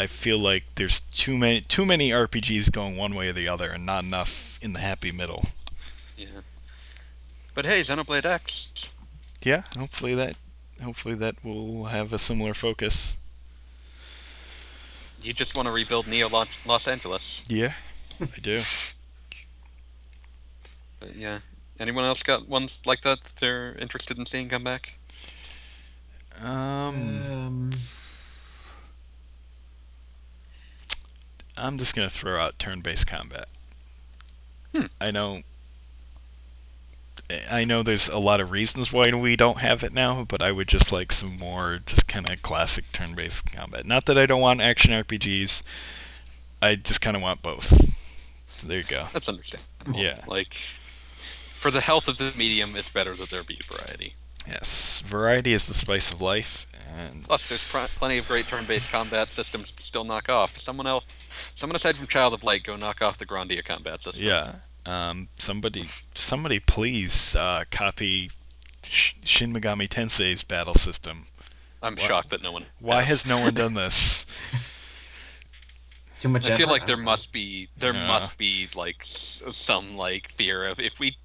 I 0.00 0.06
feel 0.06 0.38
like 0.38 0.64
there's 0.76 1.00
too 1.12 1.36
many 1.36 1.60
too 1.60 1.84
many 1.84 2.08
RPGs 2.08 2.72
going 2.72 2.96
one 2.96 3.14
way 3.14 3.28
or 3.28 3.34
the 3.34 3.48
other, 3.48 3.70
and 3.70 3.84
not 3.84 4.02
enough 4.02 4.58
in 4.62 4.72
the 4.72 4.80
happy 4.80 5.12
middle. 5.12 5.44
Yeah. 6.16 6.40
But 7.54 7.66
hey, 7.66 7.82
Xenoblade 7.82 8.24
X. 8.24 8.90
Yeah, 9.42 9.64
hopefully 9.76 10.14
that 10.14 10.36
hopefully 10.82 11.14
that 11.16 11.44
will 11.44 11.84
have 11.84 12.14
a 12.14 12.18
similar 12.18 12.54
focus. 12.54 13.14
You 15.20 15.34
just 15.34 15.54
want 15.54 15.66
to 15.66 15.72
rebuild 15.72 16.06
Neo 16.06 16.30
Los 16.30 16.48
Los 16.64 16.88
Angeles. 16.88 17.42
Yeah, 17.46 17.74
I 18.18 18.40
do. 18.40 18.58
But 20.98 21.16
yeah. 21.16 21.40
Anyone 21.78 22.04
else 22.04 22.22
got 22.22 22.46
ones 22.46 22.80
like 22.84 23.00
that 23.02 23.24
that 23.24 23.36
they're 23.36 23.74
interested 23.78 24.18
in 24.18 24.26
seeing 24.26 24.50
come 24.50 24.64
back? 24.64 24.98
Um, 26.38 26.44
Um, 26.46 27.72
I'm 31.60 31.78
just 31.78 31.94
gonna 31.94 32.10
throw 32.10 32.40
out 32.40 32.58
turn-based 32.58 33.06
combat. 33.06 33.48
Hmm. 34.72 34.86
I 35.00 35.10
know. 35.10 35.42
I 37.48 37.64
know 37.64 37.82
there's 37.82 38.08
a 38.08 38.18
lot 38.18 38.40
of 38.40 38.50
reasons 38.50 38.92
why 38.92 39.12
we 39.12 39.36
don't 39.36 39.58
have 39.58 39.84
it 39.84 39.92
now, 39.92 40.24
but 40.24 40.42
I 40.42 40.50
would 40.50 40.66
just 40.66 40.90
like 40.90 41.12
some 41.12 41.38
more 41.38 41.80
just 41.86 42.08
kind 42.08 42.28
of 42.28 42.42
classic 42.42 42.90
turn-based 42.92 43.52
combat. 43.52 43.86
Not 43.86 44.06
that 44.06 44.18
I 44.18 44.26
don't 44.26 44.40
want 44.40 44.60
action 44.60 44.90
RPGs. 44.90 45.62
I 46.60 46.74
just 46.74 47.00
kind 47.00 47.16
of 47.16 47.22
want 47.22 47.42
both. 47.42 47.70
So 48.48 48.66
there 48.66 48.78
you 48.78 48.84
go. 48.84 49.06
That's 49.12 49.28
understandable. 49.28 50.00
Yeah. 50.00 50.24
Like, 50.26 50.54
for 51.54 51.70
the 51.70 51.80
health 51.80 52.08
of 52.08 52.18
the 52.18 52.32
medium, 52.36 52.74
it's 52.74 52.90
better 52.90 53.14
that 53.16 53.30
there 53.30 53.44
be 53.44 53.60
variety. 53.66 54.14
Yes, 54.46 55.00
variety 55.00 55.52
is 55.52 55.66
the 55.66 55.74
spice 55.74 56.12
of 56.12 56.20
life, 56.20 56.66
and 56.96 57.22
Plus, 57.22 57.46
there's 57.46 57.64
pr- 57.64 57.86
plenty 57.96 58.18
of 58.18 58.26
great 58.26 58.48
turn-based 58.48 58.90
combat 58.90 59.32
systems 59.32 59.70
to 59.72 59.82
still 59.82 60.04
knock 60.04 60.28
off. 60.28 60.58
Someone 60.58 60.86
else, 60.86 61.04
someone 61.54 61.76
aside 61.76 61.96
from 61.96 62.06
Child 62.06 62.34
of 62.34 62.44
Light, 62.44 62.64
go 62.64 62.76
knock 62.76 63.02
off 63.02 63.18
the 63.18 63.26
Grandia 63.26 63.64
combat 63.64 64.02
system. 64.02 64.26
yeah. 64.26 64.54
Um, 64.86 65.28
somebody, 65.38 65.84
somebody, 66.14 66.58
please 66.58 67.36
uh, 67.36 67.64
copy 67.70 68.30
Shin 68.82 69.52
Megami 69.52 69.88
Tensei's 69.88 70.42
battle 70.42 70.74
system. 70.74 71.26
I'm 71.82 71.94
Wha- 71.96 72.02
shocked 72.02 72.30
that 72.30 72.42
no 72.42 72.52
one. 72.52 72.66
Why 72.80 73.02
has 73.02 73.26
no 73.26 73.38
one 73.40 73.54
done 73.54 73.74
this? 73.84 74.24
too 76.20 76.28
much. 76.28 76.46
I 76.48 76.56
feel 76.56 76.68
like 76.68 76.86
there 76.86 76.96
must 76.96 77.32
be 77.32 77.68
there 77.76 77.94
Yeah. 77.94 78.06
must 78.06 78.36
be 78.38 78.68
like 78.74 79.02
some 79.04 79.96
like 79.96 80.28
fear 80.28 80.66
of 80.66 80.78
if 80.80 80.98
we 81.00 81.16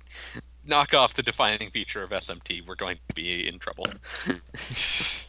knock 0.65 0.93
off 0.93 1.13
the 1.13 1.23
defining 1.23 1.69
feature 1.69 2.03
of 2.03 2.09
SMT, 2.11 2.65
we're 2.65 2.75
going 2.75 2.97
to 3.07 3.15
be 3.15 3.47
in 3.47 3.59
trouble. 3.59 3.87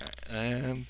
know. 0.00 0.70
um, 0.70 0.86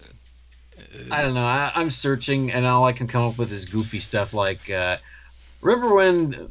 I 1.10 1.22
don't 1.22 1.34
know. 1.34 1.44
I, 1.44 1.72
I'm 1.74 1.90
searching, 1.90 2.52
and 2.52 2.66
all 2.66 2.84
I 2.84 2.92
can 2.92 3.06
come 3.06 3.28
up 3.28 3.38
with 3.38 3.52
is 3.52 3.64
goofy 3.64 4.00
stuff. 4.00 4.32
Like, 4.32 4.70
uh, 4.70 4.98
remember 5.60 5.94
when 5.94 6.50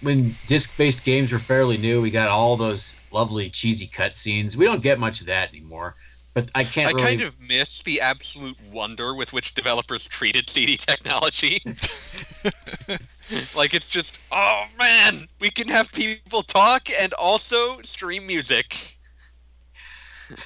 when 0.00 0.34
disc-based 0.46 1.04
games 1.04 1.32
were 1.32 1.38
fairly 1.38 1.76
new? 1.76 2.00
We 2.00 2.10
got 2.10 2.28
all 2.28 2.56
those 2.56 2.92
lovely 3.12 3.50
cheesy 3.50 3.86
cutscenes. 3.86 4.56
We 4.56 4.64
don't 4.64 4.82
get 4.82 4.98
much 4.98 5.20
of 5.20 5.26
that 5.26 5.50
anymore. 5.50 5.96
But 6.34 6.50
I 6.54 6.64
can't. 6.64 6.90
I 6.90 6.92
really... 6.92 7.02
kind 7.02 7.22
of 7.22 7.40
miss 7.40 7.80
the 7.82 8.00
absolute 8.00 8.58
wonder 8.70 9.14
with 9.14 9.32
which 9.32 9.54
developers 9.54 10.06
treated 10.06 10.50
CD 10.50 10.76
technology. 10.76 11.62
like 13.56 13.72
it's 13.72 13.88
just, 13.88 14.20
oh 14.30 14.66
man, 14.78 15.28
we 15.40 15.50
can 15.50 15.68
have 15.68 15.92
people 15.92 16.42
talk 16.42 16.88
and 16.90 17.14
also 17.14 17.80
stream 17.82 18.26
music. 18.26 18.95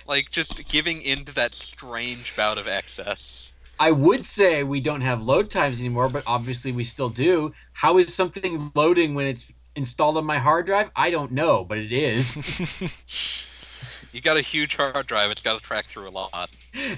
Like 0.06 0.30
just 0.30 0.68
giving 0.68 1.00
into 1.02 1.34
that 1.34 1.54
strange 1.54 2.34
bout 2.36 2.58
of 2.58 2.66
excess. 2.66 3.52
I 3.78 3.92
would 3.92 4.26
say 4.26 4.62
we 4.62 4.80
don't 4.80 5.00
have 5.00 5.22
load 5.22 5.50
times 5.50 5.80
anymore, 5.80 6.08
but 6.08 6.22
obviously 6.26 6.70
we 6.70 6.84
still 6.84 7.08
do. 7.08 7.54
How 7.72 7.96
is 7.98 8.14
something 8.14 8.70
loading 8.74 9.14
when 9.14 9.26
it's 9.26 9.46
installed 9.74 10.18
on 10.18 10.26
my 10.26 10.38
hard 10.38 10.66
drive? 10.66 10.90
I 10.94 11.10
don't 11.10 11.32
know, 11.32 11.64
but 11.64 11.78
it 11.78 11.92
is. 11.92 12.36
You 14.12 14.20
got 14.20 14.36
a 14.36 14.40
huge 14.40 14.76
hard 14.76 15.06
drive; 15.06 15.30
it's 15.30 15.42
got 15.42 15.56
to 15.56 15.62
track 15.62 15.86
through 15.86 16.08
a 16.08 16.10
lot. 16.10 16.50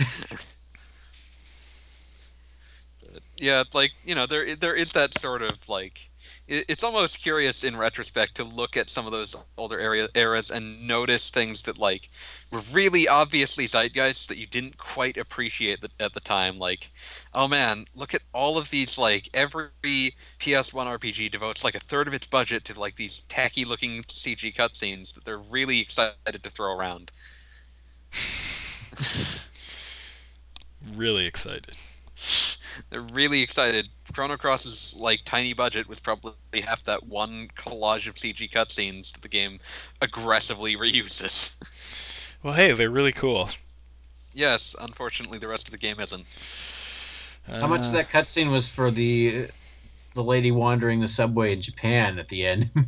Yeah, 3.36 3.64
like 3.74 3.90
you 4.04 4.14
know, 4.14 4.24
there 4.24 4.54
there 4.54 4.74
is 4.74 4.92
that 4.92 5.18
sort 5.18 5.42
of 5.42 5.68
like. 5.68 6.11
It- 6.52 6.64
It's 6.68 6.84
almost 6.84 7.18
curious 7.20 7.64
in 7.64 7.76
retrospect 7.76 8.34
to 8.36 8.44
look 8.44 8.76
at 8.76 8.90
some 8.90 9.06
of 9.06 9.12
those 9.12 9.34
older 9.56 9.78
area 9.80 10.08
eras 10.14 10.50
and 10.50 10.86
notice 10.86 11.30
things 11.30 11.62
that 11.62 11.78
like 11.78 12.10
were 12.50 12.60
really 12.72 13.08
obviously 13.08 13.66
zeitgeist 13.66 14.28
that 14.28 14.36
you 14.38 14.46
didn't 14.46 14.76
quite 14.76 15.16
appreciate 15.16 15.80
the, 15.80 15.90
at 15.98 16.12
the 16.12 16.20
time. 16.20 16.58
Like, 16.58 16.92
oh 17.32 17.48
man, 17.48 17.86
look 17.94 18.14
at 18.14 18.22
all 18.34 18.58
of 18.58 18.70
these 18.70 18.98
like 18.98 19.28
every 19.34 19.70
PS1 20.38 20.86
RPG 20.86 21.30
devotes 21.30 21.64
like 21.64 21.74
a 21.74 21.80
third 21.80 22.06
of 22.08 22.14
its 22.14 22.26
budget 22.26 22.64
to 22.66 22.78
like 22.78 22.96
these 22.96 23.20
tacky 23.28 23.64
looking 23.64 24.02
CG 24.02 24.54
cutscenes 24.54 25.14
that 25.14 25.24
they're 25.24 25.38
really 25.38 25.80
excited 25.80 26.42
to 26.42 26.50
throw 26.50 26.76
around. 26.76 27.10
really 30.96 31.26
excited. 31.26 31.74
They're 32.90 33.00
really 33.00 33.42
excited. 33.42 33.88
Chrono 34.12 34.36
Cross's 34.36 34.94
like 34.96 35.20
tiny 35.24 35.52
budget 35.52 35.88
with 35.88 36.02
probably 36.02 36.34
half 36.64 36.82
that 36.84 37.06
one 37.06 37.48
collage 37.56 38.06
of 38.06 38.16
CG 38.16 38.50
cutscenes 38.50 39.12
that 39.12 39.22
the 39.22 39.28
game 39.28 39.60
aggressively 40.00 40.76
reuses. 40.76 41.52
Well, 42.42 42.54
hey, 42.54 42.72
they're 42.72 42.90
really 42.90 43.12
cool. 43.12 43.50
yes, 44.34 44.74
unfortunately, 44.80 45.38
the 45.38 45.48
rest 45.48 45.66
of 45.68 45.72
the 45.72 45.78
game 45.78 46.00
isn't. 46.00 46.26
How 47.46 47.66
much 47.66 47.80
of 47.82 47.86
Uh, 47.88 47.90
that 47.92 48.08
cutscene 48.10 48.50
was 48.50 48.68
for 48.68 48.90
the 48.90 49.48
the 50.14 50.22
lady 50.22 50.50
wandering 50.52 51.00
the 51.00 51.08
subway 51.08 51.52
in 51.54 51.62
Japan 51.62 52.18
at 52.18 52.28
the 52.28 52.46
end? 52.46 52.70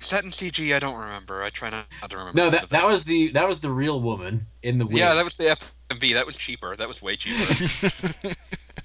Is 0.00 0.08
that 0.08 0.24
in 0.24 0.30
CG? 0.30 0.74
I 0.74 0.78
don't 0.78 0.98
remember. 0.98 1.42
I 1.42 1.50
try 1.50 1.68
not, 1.68 1.84
not 2.00 2.10
to 2.10 2.16
remember. 2.16 2.40
no, 2.44 2.48
that 2.50 2.70
that 2.70 2.86
was 2.86 3.04
the 3.04 3.30
that 3.32 3.46
was 3.46 3.58
the 3.60 3.70
real 3.70 4.00
woman 4.00 4.46
in 4.62 4.78
the 4.78 4.86
wig. 4.86 4.96
Yeah, 4.96 5.12
that 5.14 5.24
was 5.24 5.36
the 5.36 5.44
FMV. 5.44 6.14
That 6.14 6.24
was 6.24 6.38
cheaper. 6.38 6.74
That 6.74 6.88
was 6.88 7.02
way 7.02 7.16
cheaper. 7.16 8.32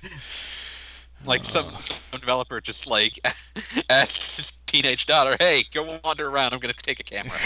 like 1.26 1.44
some, 1.44 1.68
Uh. 1.68 1.77
some 1.80 2.19
developer 2.19 2.61
just 2.61 2.88
like 2.88 3.19
asked 3.90 4.38
his 4.38 4.52
teenage 4.68 5.06
daughter, 5.06 5.36
"Hey, 5.40 5.65
go 5.73 5.99
wander 6.03 6.27
around. 6.30 6.53
I'm 6.53 6.60
gonna 6.60 6.73
take 6.73 6.99
a 6.99 7.03
camera." 7.03 7.38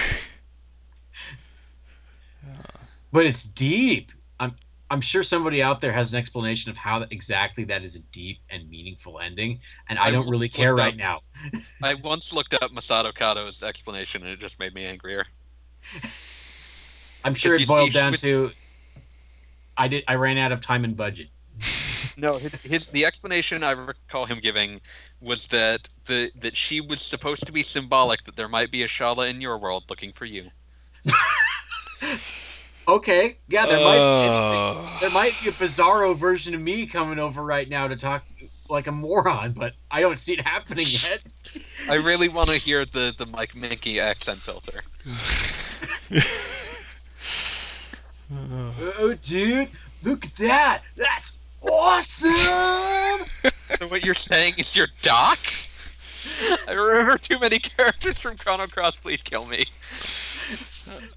but 3.11 3.25
it's 3.25 3.43
deep. 3.43 4.11
I'm 4.39 4.55
I'm 4.91 5.01
sure 5.01 5.23
somebody 5.23 5.61
out 5.61 5.81
there 5.81 5.91
has 5.93 6.13
an 6.13 6.19
explanation 6.19 6.71
of 6.71 6.77
how 6.77 7.05
exactly 7.11 7.63
that 7.65 7.83
is 7.83 7.95
a 7.95 7.99
deep 7.99 8.39
and 8.49 8.69
meaningful 8.69 9.19
ending, 9.19 9.59
and 9.87 9.99
I, 9.99 10.05
I 10.05 10.11
don't 10.11 10.27
really 10.29 10.49
care 10.49 10.69
looked 10.73 10.79
right 10.79 10.93
up- 10.93 10.97
now. 10.97 11.21
I 11.83 11.93
once 11.95 12.33
looked 12.33 12.53
up 12.55 12.71
Masato 12.71 13.13
Kato's 13.13 13.61
explanation, 13.63 14.23
and 14.23 14.31
it 14.31 14.39
just 14.39 14.59
made 14.59 14.73
me 14.73 14.85
angrier. 14.85 15.25
I'm 17.23 17.35
sure 17.35 17.53
it 17.55 17.59
you 17.61 17.65
see, 17.65 17.71
boiled 17.73 17.91
down 17.93 18.11
was- 18.11 18.21
to 18.21 18.51
I 19.77 19.87
did 19.87 20.03
I 20.07 20.15
ran 20.15 20.37
out 20.37 20.51
of 20.51 20.61
time 20.61 20.83
and 20.83 20.95
budget. 20.97 21.27
No, 22.19 22.37
his, 22.37 22.53
his 22.61 22.87
the 22.87 23.05
explanation 23.05 23.63
I 23.63 23.71
recall 23.71 24.25
him 24.25 24.39
giving 24.39 24.81
was 25.21 25.47
that 25.47 25.89
the 26.05 26.31
that 26.35 26.55
she 26.55 26.81
was 26.81 27.01
supposed 27.01 27.45
to 27.45 27.51
be 27.51 27.63
symbolic 27.63 28.23
that 28.25 28.35
there 28.35 28.47
might 28.47 28.71
be 28.71 28.83
a 28.83 28.87
Schala 28.87 29.27
in 29.27 29.41
your 29.41 29.57
world 29.57 29.85
looking 29.89 30.11
for 30.11 30.25
you. 30.25 30.49
Okay, 32.87 33.37
yeah, 33.47 33.67
there 33.67 33.83
might 33.85 33.97
Oh. 33.99 34.97
there 34.99 35.11
might 35.11 35.33
be 35.43 35.49
a 35.49 35.51
bizarro 35.51 36.15
version 36.17 36.55
of 36.55 36.61
me 36.61 36.87
coming 36.87 37.19
over 37.19 37.43
right 37.43 37.69
now 37.69 37.87
to 37.87 37.95
talk 37.95 38.23
like 38.67 38.87
a 38.87 38.91
moron, 38.91 39.51
but 39.51 39.73
I 39.91 40.01
don't 40.01 40.17
see 40.17 40.33
it 40.33 40.41
happening 40.41 40.85
yet. 41.03 41.21
I 41.87 41.95
really 41.95 42.29
want 42.29 42.49
to 42.49 42.55
hear 42.55 42.85
the 42.85 43.13
the 43.15 43.27
Mike 43.27 43.53
Moehnke 43.53 43.97
accent 43.97 44.41
filter. 44.41 44.81
Oh, 48.31 49.15
dude, 49.23 49.69
look 50.03 50.25
at 50.25 50.35
that! 50.35 50.83
That's 50.95 51.31
awesome! 51.61 53.25
So 53.77 53.87
what 53.87 54.03
you're 54.03 54.13
saying 54.13 54.55
is 54.57 54.75
you're 54.75 54.87
Doc? 55.01 55.39
I 56.67 56.71
remember 56.73 57.17
too 57.17 57.39
many 57.39 57.59
characters 57.59 58.19
from 58.21 58.37
Chrono 58.37 58.67
Cross. 58.67 58.97
Please 58.97 59.21
kill 59.23 59.45
me. 59.45 59.65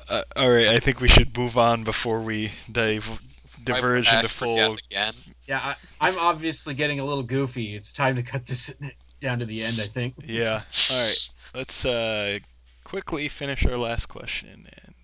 Uh, 0.08 0.22
all 0.36 0.50
right, 0.50 0.70
I 0.72 0.76
think 0.76 1.00
we 1.00 1.08
should 1.08 1.36
move 1.36 1.56
on 1.56 1.84
before 1.84 2.20
we 2.20 2.52
dive 2.70 3.20
diverge 3.64 4.06
into 4.06 4.18
asked 4.18 4.34
for 4.34 4.44
full. 4.44 4.76
again. 4.90 5.14
yeah, 5.46 5.60
I, 6.00 6.08
I'm 6.08 6.18
obviously 6.18 6.74
getting 6.74 7.00
a 7.00 7.04
little 7.04 7.22
goofy. 7.22 7.74
It's 7.74 7.92
time 7.92 8.16
to 8.16 8.22
cut 8.22 8.46
this 8.46 8.72
down 9.20 9.38
to 9.38 9.46
the 9.46 9.62
end. 9.62 9.78
I 9.80 9.86
think. 9.86 10.14
Yeah. 10.24 10.62
All 10.90 10.96
right. 10.96 11.30
Let's 11.54 11.86
uh 11.86 12.38
quickly 12.84 13.28
finish 13.28 13.64
our 13.66 13.76
last 13.76 14.06
question 14.06 14.68
and. 14.76 14.94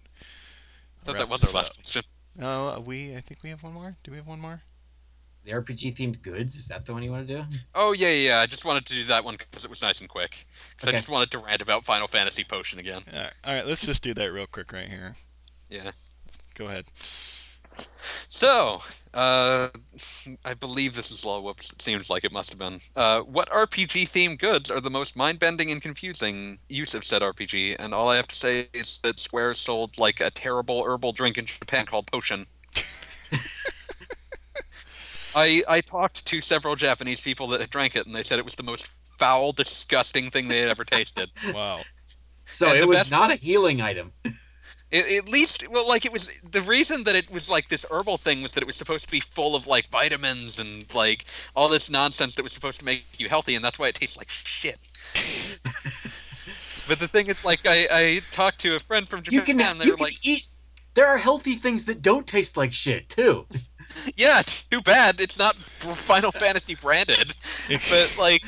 So 0.98 1.12
wrap 1.12 1.20
that 1.20 1.28
was 1.28 1.42
our 1.42 1.46
this 1.46 1.54
last 1.54 1.70
up. 1.70 1.76
question. 1.76 2.02
No, 2.36 2.82
we. 2.84 3.16
I 3.16 3.20
think 3.20 3.42
we 3.42 3.50
have 3.50 3.62
one 3.62 3.72
more. 3.72 3.96
Do 4.04 4.10
we 4.10 4.16
have 4.18 4.26
one 4.26 4.40
more? 4.40 4.62
The 5.48 5.54
RPG 5.54 5.96
themed 5.96 6.20
goods 6.20 6.56
is 6.56 6.66
that 6.66 6.84
the 6.84 6.92
one 6.92 7.02
you 7.02 7.10
want 7.10 7.26
to 7.26 7.36
do? 7.38 7.42
Oh 7.74 7.92
yeah, 7.92 8.10
yeah. 8.10 8.28
yeah, 8.34 8.40
I 8.40 8.46
just 8.46 8.66
wanted 8.66 8.84
to 8.84 8.92
do 8.92 9.04
that 9.04 9.24
one 9.24 9.34
because 9.38 9.64
it 9.64 9.70
was 9.70 9.80
nice 9.80 9.98
and 10.00 10.08
quick. 10.08 10.46
Because 10.76 10.88
Okay. 10.88 10.96
I 10.96 11.00
just 11.00 11.08
wanted 11.08 11.30
to 11.30 11.38
rant 11.38 11.62
about 11.62 11.86
Final 11.86 12.06
Fantasy 12.06 12.44
Potion 12.44 12.78
again. 12.78 13.00
All 13.10 13.18
right. 13.18 13.32
All 13.44 13.54
right. 13.54 13.66
Let's 13.66 13.80
just 13.86 14.02
do 14.02 14.12
that 14.12 14.26
real 14.30 14.46
quick 14.46 14.70
right 14.74 14.90
here. 14.90 15.14
Yeah. 15.70 15.92
Go 16.54 16.66
ahead. 16.66 16.84
So, 18.28 18.82
uh, 19.14 19.68
I 20.44 20.52
believe 20.52 20.94
this 20.94 21.10
is 21.10 21.24
law. 21.24 21.40
Whoops, 21.40 21.72
it 21.72 21.80
seems 21.80 22.10
like 22.10 22.24
it 22.24 22.32
must 22.32 22.50
have 22.50 22.58
been. 22.58 22.80
Uh, 22.94 23.20
what 23.20 23.48
RPG 23.48 24.10
themed 24.10 24.38
goods 24.40 24.70
are 24.70 24.80
the 24.80 24.90
most 24.90 25.16
mind 25.16 25.38
bending 25.38 25.70
and 25.70 25.80
confusing 25.80 26.58
use 26.68 26.92
of 26.92 27.04
said 27.04 27.22
RPG? 27.22 27.76
And 27.78 27.94
all 27.94 28.10
I 28.10 28.16
have 28.16 28.28
to 28.28 28.36
say 28.36 28.68
is 28.74 29.00
that 29.02 29.18
Square 29.18 29.54
sold 29.54 29.96
like 29.96 30.20
a 30.20 30.30
terrible 30.30 30.84
herbal 30.84 31.12
drink 31.12 31.38
in 31.38 31.46
Japan 31.46 31.86
called 31.86 32.06
Potion. 32.12 32.46
I 35.38 35.62
I 35.68 35.80
talked 35.80 36.26
to 36.26 36.40
several 36.40 36.76
Japanese 36.76 37.20
people 37.20 37.46
that 37.48 37.60
had 37.60 37.70
drank 37.70 37.96
it, 37.96 38.06
and 38.06 38.14
they 38.14 38.22
said 38.22 38.38
it 38.38 38.44
was 38.44 38.54
the 38.56 38.62
most 38.62 38.86
foul, 39.18 39.52
disgusting 39.52 40.30
thing 40.30 40.48
they 40.48 40.60
had 40.60 40.70
ever 40.70 40.84
tasted. 40.84 41.30
Wow. 41.54 41.82
So 42.50 42.66
And 42.68 42.78
it 42.78 42.88
was 42.88 42.98
best 42.98 43.10
not 43.10 43.30
a 43.30 43.36
healing 43.36 43.80
item. 43.80 44.12
At, 44.90 45.06
at 45.06 45.28
least, 45.28 45.68
well, 45.70 45.86
like 45.86 46.06
it 46.06 46.12
was 46.12 46.30
the 46.50 46.62
reason 46.62 47.04
that 47.04 47.14
it 47.14 47.30
was 47.30 47.50
like 47.50 47.68
this 47.68 47.84
herbal 47.90 48.16
thing 48.16 48.40
was 48.40 48.54
that 48.54 48.62
it 48.62 48.66
was 48.66 48.74
supposed 48.74 49.04
to 49.04 49.10
be 49.10 49.20
full 49.20 49.54
of 49.54 49.66
like 49.66 49.90
vitamins 49.90 50.58
and 50.58 50.92
like 50.94 51.26
all 51.54 51.68
this 51.68 51.90
nonsense 51.90 52.34
that 52.36 52.42
was 52.42 52.52
supposed 52.54 52.78
to 52.78 52.86
make 52.86 53.04
you 53.18 53.28
healthy, 53.28 53.54
and 53.54 53.62
that's 53.62 53.78
why 53.78 53.88
it 53.88 53.96
tastes 53.96 54.16
like 54.16 54.30
shit. 54.30 54.78
but 56.88 56.98
the 57.00 57.06
thing 57.06 57.26
is, 57.26 57.44
like, 57.44 57.60
I, 57.66 57.86
I 57.90 58.20
talked 58.30 58.60
to 58.60 58.76
a 58.76 58.78
friend 58.78 59.06
from 59.06 59.22
Japan, 59.22 59.38
You 59.38 59.42
can 59.44 59.60
and 59.60 59.78
they 59.78 59.84
you 59.84 59.90
were 59.90 59.96
can 59.98 60.04
like, 60.04 60.18
eat. 60.22 60.46
There 60.94 61.06
are 61.06 61.18
healthy 61.18 61.56
things 61.56 61.84
that 61.84 62.00
don't 62.00 62.26
taste 62.26 62.56
like 62.56 62.72
shit 62.72 63.10
too. 63.10 63.46
"Yeah, 64.16 64.42
too 64.42 64.80
bad 64.80 65.20
it's 65.20 65.38
not 65.38 65.56
Final 65.56 66.32
Fantasy 66.32 66.74
branded." 66.74 67.36
But 67.68 68.16
like, 68.18 68.42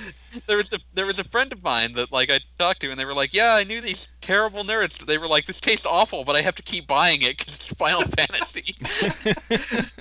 there 0.47 0.57
was 0.57 0.73
a 0.73 0.79
there 0.95 1.07
was 1.07 1.19
a 1.19 1.25
friend 1.25 1.53
of 1.53 1.63
mine 1.63 1.93
that 1.95 2.13
like 2.13 2.31
I 2.31 2.41
talked 2.59 2.81
to, 2.81 2.91
and 2.91 2.99
they 2.99 3.05
were 3.05 3.15
like, 3.15 3.35
"Yeah, 3.35 3.55
I 3.55 3.65
knew 3.65 3.81
these 3.81 4.09
terrible 4.21 4.65
nerds. 4.65 4.99
They 5.05 5.19
were 5.19 5.29
like, 5.29 5.47
this 5.47 5.61
tastes 5.61 5.87
awful, 5.87 6.25
but 6.25 6.37
I 6.37 6.43
have 6.43 6.55
to 6.57 6.63
keep 6.63 6.87
buying 6.87 7.23
it 7.23 7.39
because 7.39 7.55
it's 7.55 7.69
Final 7.75 8.03
Fantasy." 8.17 8.75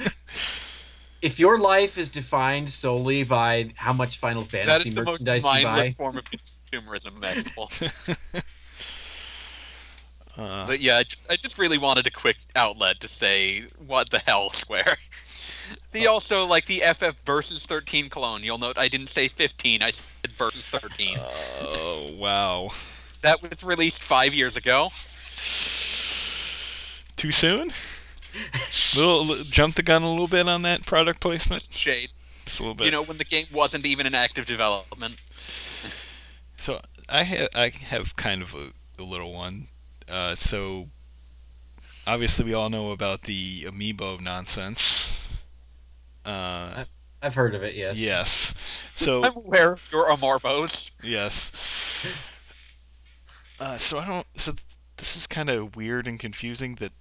if 1.22 1.40
your 1.40 1.60
life 1.60 1.98
is 1.98 2.10
defined 2.10 2.70
solely 2.70 3.24
by 3.24 3.72
how 3.76 3.94
much 3.94 4.18
Final 4.18 4.46
Fantasy 4.46 4.90
is 4.90 4.96
the 4.96 5.04
most 5.04 5.26
merchandise 5.26 5.44
you 5.44 5.50
buy, 5.50 5.64
mindless 5.64 5.96
form 5.96 6.18
of 6.18 6.24
consumerism 6.26 7.18
imaginable. 7.18 7.72
uh, 10.38 10.66
but 10.68 10.80
yeah, 10.80 10.98
I 10.98 11.04
just, 11.04 11.32
I 11.32 11.36
just 11.36 11.58
really 11.58 11.78
wanted 11.78 12.08
a 12.08 12.12
quick 12.12 12.38
outlet 12.56 13.00
to 13.02 13.08
say, 13.08 13.66
what 13.86 14.10
the 14.10 14.20
hell, 14.20 14.50
Square? 14.50 14.98
See 15.86 16.08
also, 16.08 16.46
like, 16.46 16.66
the 16.66 16.80
FF 16.80 17.24
versus 17.26 17.66
13 17.66 18.10
clone. 18.10 18.44
You'll 18.44 18.58
note 18.58 18.78
I 18.78 18.88
didn't 18.88 19.08
say 19.08 19.28
15, 19.28 19.82
I 19.82 19.92
said 19.92 20.32
versus 20.38 20.66
13. 20.68 21.18
oh 21.62 22.12
wow. 22.18 22.70
that 23.22 23.42
was 23.42 23.64
released 23.64 24.04
five 24.04 24.34
years 24.34 24.56
ago. 24.56 24.90
Too 27.18 27.32
soon? 27.32 27.72
little, 28.96 29.26
li- 29.26 29.44
jump 29.50 29.76
the 29.76 29.84
gun 29.84 30.04
a 30.04 30.10
little 30.10 30.28
bit 30.28 30.48
on 30.48 30.62
that 30.64 30.86
product 30.86 31.20
placement. 31.20 31.62
Just 31.64 31.78
shade. 31.78 32.10
Just 32.46 32.60
a 32.60 32.64
little 32.64 32.76
bit. 32.76 32.86
You 32.86 32.92
know, 32.92 33.02
when 33.02 33.18
the 33.18 33.26
game 33.26 33.46
wasn't 33.52 33.86
even 33.86 34.06
in 34.06 34.16
active 34.16 34.46
development. 34.46 35.16
So 36.58 36.82
I 37.08 37.24
ha- 37.24 37.48
I 37.56 37.72
have 37.88 38.16
kind 38.16 38.42
of 38.42 38.54
a, 38.54 38.72
a 39.02 39.04
little 39.04 39.34
one. 39.34 39.68
Uh, 40.08 40.36
so 40.36 40.88
obviously 42.06 42.46
we 42.46 42.54
all 42.54 42.70
know 42.70 42.92
about 42.92 43.24
the 43.24 43.64
amiibo 43.64 44.20
nonsense. 44.20 45.09
Uh, 46.30 46.86
I've 47.24 47.34
heard 47.34 47.56
of 47.56 47.64
it. 47.64 47.76
Yes. 47.76 47.98
yes. 47.98 48.90
So 49.00 49.24
I'm 49.24 49.36
aware 49.46 49.72
of 49.72 49.90
your 49.94 50.10
Amarbos. 50.10 50.92
yes. 51.02 51.54
Uh, 53.60 53.78
so 53.78 53.98
I 53.98 54.06
don't. 54.06 54.28
So 54.36 54.52
th- 54.52 54.64
this 54.98 55.16
is 55.16 55.26
kind 55.26 55.50
of 55.50 55.76
weird 55.76 56.06
and 56.06 56.20
confusing 56.20 56.76
that 56.76 56.92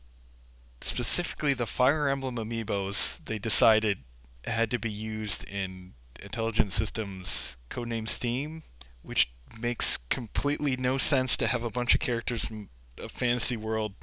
specifically 0.81 1.55
the 1.55 1.67
Fire 1.67 2.09
Emblem 2.09 2.37
amiibos 2.37 3.19
they 3.25 3.39
decided 3.39 3.99
had 4.45 4.71
to 4.71 4.79
be 4.79 4.91
used 4.91 5.45
in 5.49 5.95
Intelligent 6.23 6.73
Systems 6.73 7.57
codename 7.69 8.09
Steam, 8.09 8.63
which 9.03 9.31
makes 9.61 9.97
completely 10.09 10.77
no 10.77 10.99
sense 10.99 11.37
to 11.37 11.49
have 11.49 11.65
a 11.65 11.71
bunch 11.71 11.95
of 11.95 12.01
characters 12.01 12.45
from 12.45 12.69
a 13.03 13.09
fantasy 13.09 13.57
world 13.57 13.95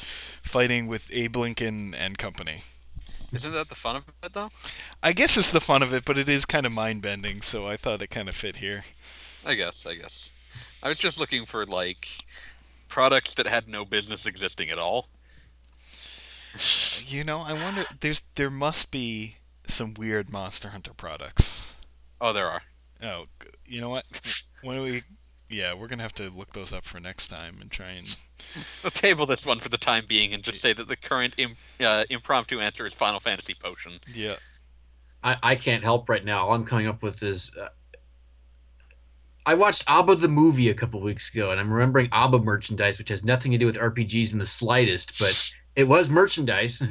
fighting 0.43 0.87
with 0.87 1.07
Abe 1.11 1.37
Lincoln 1.37 1.93
and 1.95 2.17
company. 2.17 2.61
Isn't 3.35 3.51
that 3.51 3.69
the 3.69 3.75
fun 3.75 3.97
of 3.97 4.03
it, 4.23 4.33
though? 4.33 4.49
I 5.03 5.13
guess 5.13 5.37
it's 5.37 5.51
the 5.51 5.59
fun 5.59 5.83
of 5.83 5.93
it, 5.93 6.05
but 6.05 6.17
it 6.17 6.29
is 6.29 6.45
kind 6.45 6.65
of 6.65 6.71
mind 6.71 7.01
bending, 7.01 7.41
so 7.41 7.67
I 7.67 7.77
thought 7.77 8.01
it 8.01 8.07
kind 8.07 8.29
of 8.29 8.35
fit 8.35 8.55
here. 8.55 8.83
I 9.45 9.55
guess, 9.55 9.85
I 9.85 9.95
guess. 9.95 10.31
I 10.81 10.87
was 10.87 10.99
just 10.99 11.19
looking 11.19 11.45
for, 11.45 11.65
like, 11.65 12.07
products 12.87 13.33
that 13.33 13.47
had 13.47 13.67
no 13.67 13.83
business 13.83 14.25
existing 14.25 14.69
at 14.69 14.79
all. 14.79 15.09
You 17.05 17.25
know, 17.25 17.41
I 17.41 17.51
wonder. 17.51 17.85
There's 17.99 18.23
there 18.35 18.49
must 18.49 18.89
be 18.89 19.35
some 19.67 19.93
weird 19.93 20.31
Monster 20.31 20.69
Hunter 20.69 20.93
products. 20.95 21.73
Oh, 22.21 22.31
there 22.31 22.49
are. 22.49 22.61
Oh, 23.03 23.25
you 23.65 23.81
know 23.81 23.89
what? 23.89 24.05
When 24.61 24.81
we, 24.81 25.03
yeah, 25.49 25.73
we're 25.73 25.87
gonna 25.87 26.03
have 26.03 26.13
to 26.15 26.29
look 26.29 26.53
those 26.53 26.73
up 26.73 26.85
for 26.85 26.99
next 26.99 27.27
time 27.27 27.57
and 27.61 27.69
try 27.71 27.91
and. 27.91 28.19
We'll 28.83 28.91
table 28.91 29.25
this 29.25 29.45
one 29.45 29.57
for 29.59 29.69
the 29.69 29.77
time 29.77 30.05
being 30.07 30.33
and 30.33 30.43
just 30.43 30.61
say 30.61 30.71
that 30.71 30.87
the 30.87 30.95
current 30.95 31.33
Im- 31.37 31.55
uh, 31.79 32.03
impromptu 32.09 32.59
answer 32.61 32.85
is 32.85 32.93
Final 32.93 33.19
Fantasy 33.19 33.53
Potion. 33.55 33.93
Yeah. 34.13 34.35
I, 35.23 35.37
I 35.41 35.55
can't 35.55 35.83
help 35.83 36.07
right 36.09 36.23
now. 36.23 36.47
All 36.47 36.53
I'm 36.53 36.63
coming 36.63 36.85
up 36.87 37.01
with 37.01 37.23
is. 37.23 37.51
Uh, 37.59 37.69
I 39.47 39.53
watched 39.55 39.83
Abba 39.87 40.15
the 40.15 40.27
movie 40.27 40.69
a 40.69 40.73
couple 40.73 41.01
weeks 41.01 41.31
ago, 41.33 41.51
and 41.51 41.59
I'm 41.59 41.71
remembering 41.71 42.09
Abba 42.11 42.39
merchandise, 42.39 42.97
which 42.97 43.09
has 43.09 43.23
nothing 43.23 43.51
to 43.51 43.57
do 43.57 43.65
with 43.65 43.77
RPGs 43.77 44.31
in 44.33 44.39
the 44.39 44.45
slightest, 44.45 45.19
but 45.19 45.49
it 45.75 45.83
was 45.85 46.09
merchandise. 46.09 46.81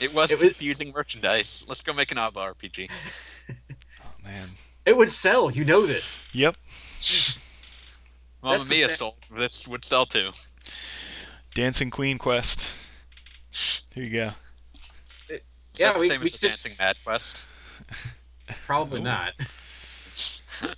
It 0.00 0.14
was 0.14 0.30
It 0.30 0.38
was- 0.38 0.48
confusing 0.52 0.92
merchandise. 0.92 1.64
Let's 1.68 1.82
go 1.82 1.92
make 1.92 2.10
an 2.12 2.18
ABBA 2.18 2.40
RPG. 2.40 2.90
Oh 3.50 3.54
man. 4.22 4.48
It 4.86 4.96
would 4.96 5.10
sell. 5.12 5.50
You 5.50 5.64
know 5.64 5.84
this. 5.86 6.20
Yep. 6.32 6.56
Mamma 8.42 8.64
the 8.64 8.70
Mia 8.70 8.88
sa- 8.90 8.94
sold. 8.96 9.14
This 9.36 9.66
would 9.68 9.84
sell 9.84 10.06
too. 10.06 10.30
Dancing 11.54 11.90
Queen 11.90 12.18
Quest. 12.18 12.60
Here 13.94 14.04
you 14.04 14.10
go. 14.10 14.30
Is 15.28 15.40
Yeah, 15.76 15.88
that 15.88 15.94
the 15.94 16.00
we- 16.00 16.08
same 16.08 16.20
we 16.20 16.26
as 16.28 16.38
the 16.38 16.48
Dancing 16.48 16.72
Mad 16.78 16.96
Quest. 17.04 17.40
Probably 18.66 19.00
Ooh. 19.00 19.04
not. 19.04 19.32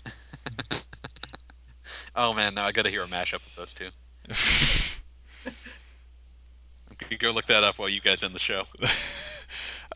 oh 2.17 2.33
man, 2.33 2.55
now 2.55 2.65
I 2.67 2.73
gotta 2.73 2.91
hear 2.91 3.03
a 3.03 3.07
mashup 3.07 3.45
of 3.47 3.55
those 3.57 3.75
two. 3.75 3.91
Go 7.19 7.31
look 7.31 7.47
that 7.47 7.65
up 7.65 7.79
while 7.79 7.89
you 7.89 8.01
guys 8.01 8.23
end 8.23 8.35
the 8.35 8.39
show. 8.39 8.65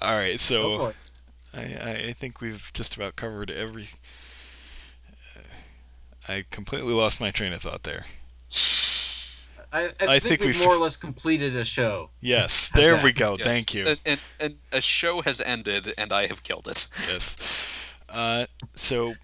All 0.00 0.16
right, 0.16 0.38
so 0.40 0.78
for 0.78 0.90
it. 0.90 0.96
I, 1.52 1.60
I 1.60 1.90
I 2.08 2.12
think 2.12 2.40
we've 2.40 2.70
just 2.74 2.96
about 2.96 3.16
covered 3.16 3.50
every. 3.50 3.88
I 6.28 6.44
completely 6.50 6.92
lost 6.92 7.20
my 7.20 7.30
train 7.30 7.52
of 7.52 7.62
thought 7.62 7.82
there. 7.82 8.04
I, 9.72 9.84
I, 9.84 9.90
I 10.00 10.18
think, 10.18 10.22
think 10.22 10.40
we've 10.40 10.48
we've- 10.54 10.64
more 10.64 10.74
or 10.74 10.78
less 10.78 10.96
completed 10.96 11.54
a 11.56 11.64
show. 11.64 12.10
Yes, 12.20 12.70
there 12.70 12.96
that? 12.96 13.04
we 13.04 13.12
go. 13.12 13.36
Yes. 13.38 13.46
Thank 13.46 13.74
you. 13.74 13.86
And, 13.86 13.98
and 14.04 14.20
and 14.40 14.54
a 14.72 14.80
show 14.80 15.22
has 15.22 15.40
ended, 15.40 15.94
and 15.96 16.12
I 16.12 16.26
have 16.26 16.42
killed 16.42 16.66
it. 16.66 16.88
yes. 17.08 17.36
Uh, 18.08 18.46
so 18.74 19.14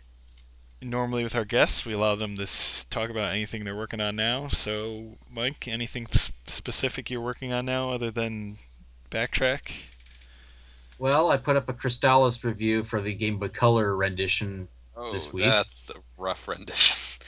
normally 0.82 1.24
with 1.24 1.35
our 1.35 1.44
guests, 1.44 1.85
we 1.85 1.93
allow 1.93 2.14
them 2.14 2.36
to 2.36 2.47
talk 2.90 3.10
about 3.10 3.32
anything 3.32 3.64
they're 3.64 3.77
working 3.77 4.01
on 4.01 4.16
now. 4.16 4.48
So, 4.48 5.16
Mike, 5.31 5.66
anything 5.66 6.06
specific 6.47 7.10
you're 7.10 7.20
working 7.20 7.52
on 7.52 7.64
now 7.66 7.90
other 7.90 8.10
than 8.10 8.59
backtrack? 9.10 9.73
Well, 10.98 11.31
I 11.31 11.36
put 11.36 11.56
up 11.56 11.68
a 11.68 11.74
Crystalis 11.74 12.44
review 12.44 12.82
for 12.82 13.01
the 13.01 13.12
Game 13.12 13.39
Boy 13.39 13.48
Color 13.48 13.97
rendition. 13.97 14.68
Oh, 14.97 15.12
This 15.12 15.32
week. 15.32 15.62
that's 15.62 15.90
a 15.90 16.02
rough 16.16 16.48
rendition. 16.48 16.97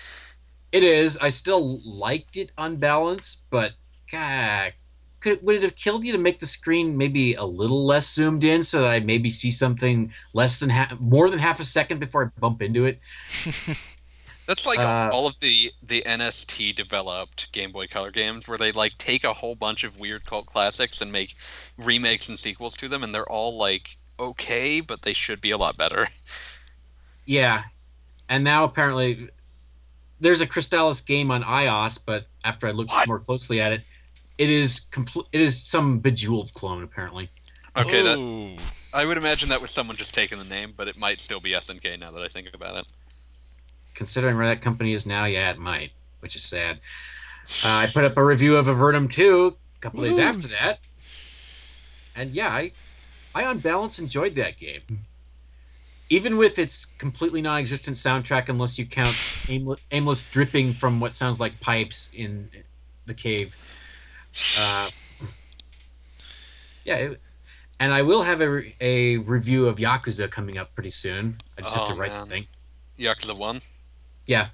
It 0.73 0.85
is. 0.85 1.17
I 1.19 1.31
still 1.31 1.81
liked 1.85 2.37
it 2.37 2.53
on 2.59 2.77
balance, 2.77 3.43
but 3.51 3.73
God, 4.13 4.75
could 5.21 5.43
would 5.43 5.57
it 5.57 5.63
have 5.63 5.75
killed 5.77 6.05
you 6.05 6.13
to 6.13 6.19
make 6.19 6.41
the 6.41 6.47
screen 6.47 6.97
maybe 6.97 7.35
a 7.35 7.45
little 7.45 7.87
less 7.87 8.13
zoomed 8.13 8.45
in 8.45 8.63
so 8.65 8.83
that 8.83 8.89
I 8.89 9.01
maybe 9.01 9.31
see 9.31 9.51
something 9.51 10.13
less 10.35 10.59
than 10.59 10.71
half, 10.71 10.99
more 11.01 11.31
than 11.31 11.39
half 11.39 11.61
a 11.61 11.65
second 11.65 12.01
before 12.01 12.25
I 12.27 12.41
bump 12.41 12.61
into 12.63 12.85
it? 12.85 13.01
That's 14.47 14.65
like 14.67 14.83
Uh, 14.83 15.11
all 15.11 15.27
of 15.27 15.41
the 15.41 15.73
the 15.83 16.03
NST 16.07 16.73
developed 16.73 17.53
Game 17.53 17.71
Boy 17.73 17.87
Color 17.87 18.11
games, 18.11 18.49
where 18.49 18.59
they 18.59 18.73
like 18.73 18.97
take 18.99 19.25
a 19.25 19.35
whole 19.35 19.55
bunch 19.55 19.85
of 19.85 19.99
weird 19.99 20.25
cult 20.25 20.47
classics 20.47 21.01
and 21.01 21.13
make 21.13 21.35
remakes 21.77 22.29
and 22.29 22.39
sequels 22.39 22.77
to 22.79 22.89
them, 22.89 23.03
and 23.05 23.15
they're 23.15 23.29
all 23.31 23.57
like 23.57 23.99
okay, 24.19 24.81
but 24.81 25.03
they 25.03 25.13
should 25.13 25.41
be 25.41 25.51
a 25.51 25.59
lot 25.59 25.77
better. 25.77 26.09
Yeah, 27.29 27.65
and 28.27 28.43
now 28.43 28.65
apparently 28.65 29.29
there's 30.19 30.41
a 30.41 30.47
Crystalis 30.47 31.05
game 31.05 31.31
on 31.31 31.43
iOS, 31.43 32.01
but 32.05 32.27
after 32.43 32.67
I 32.67 32.71
looked 32.71 32.89
What? 32.89 33.07
more 33.07 33.19
closely 33.19 33.61
at 33.61 33.71
it, 33.71 33.83
it 34.39 34.49
is 34.49 34.81
complete. 34.81 35.27
It 35.31 35.43
is 35.43 35.63
some 35.63 35.99
bejeweled 35.99 36.55
clone 36.55 36.83
apparently. 36.83 37.29
Okay, 37.77 38.03
that 38.03 38.59
I 38.95 39.05
would 39.05 39.19
imagine 39.19 39.51
that 39.51 39.61
was 39.61 39.73
someone 39.73 39.99
just 39.99 40.15
taking 40.15 40.39
the 40.39 40.45
name, 40.45 40.73
but 40.75 40.89
it 40.89 40.97
might 40.97 41.21
still 41.21 41.39
be 41.39 41.51
SNK 41.51 42.01
now 42.01 42.11
that 42.13 42.23
I 42.23 42.29
think 42.29 42.49
about 42.55 42.77
it. 42.79 42.87
Considering 43.93 44.39
where 44.39 44.47
that 44.47 44.63
company 44.63 44.95
is 44.95 45.05
now, 45.05 45.27
yeah, 45.27 45.51
it 45.51 45.59
might, 45.59 45.91
which 46.21 46.35
is 46.35 46.45
sad. 46.45 46.81
Uh, 47.63 47.69
I 47.69 47.87
put 47.93 48.05
up 48.05 48.17
a 48.17 48.25
review 48.25 48.57
of 48.57 48.69
Avernum 48.69 49.13
2 49.13 49.55
a 49.77 49.81
couple 49.81 50.03
days 50.03 50.19
after 50.19 50.49
that. 50.49 50.79
And 52.17 52.35
yeah, 52.35 52.49
I, 52.49 52.73
I 53.35 53.45
on 53.45 53.59
balance 53.59 53.99
enjoyed 53.99 54.35
that 54.37 54.57
game. 54.59 54.83
Even 56.11 56.39
with 56.39 56.59
its 56.59 56.87
completely 56.87 57.43
non 57.43 57.59
existent 57.61 57.97
soundtrack, 57.99 58.49
unless 58.49 58.79
you 58.79 58.87
count 58.87 59.15
aimless, 59.49 59.81
aimless 59.91 60.23
dripping 60.25 60.73
from 60.73 61.01
what 61.01 61.15
sounds 61.15 61.39
like 61.39 61.61
pipes 61.61 62.11
in 62.15 62.49
the 63.07 63.15
cave. 63.15 63.55
Uh, 64.59 64.89
yeah, 66.85 66.97
it- 66.97 67.21
and 67.81 67.95
I 67.95 68.03
will 68.03 68.23
have 68.23 68.41
a, 68.41 68.75
a 68.81 69.19
review 69.19 69.69
of 69.69 69.77
Yakuza 69.77 70.29
coming 70.29 70.59
up 70.59 70.75
pretty 70.75 70.91
soon. 70.91 71.41
I 71.57 71.61
just 71.61 71.75
have 71.75 71.87
to 71.89 71.95
Oh, 71.95 71.97
write 71.97 72.11
man. 72.11 72.29
the 72.29 72.35
thing. 72.35 72.45
Yakuza 72.99 73.39
One. 73.39 73.61
Yeah. 74.27 74.49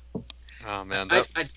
Oh 0.66 0.84
man, 0.84 1.08
that 1.08 1.28
I, 1.34 1.48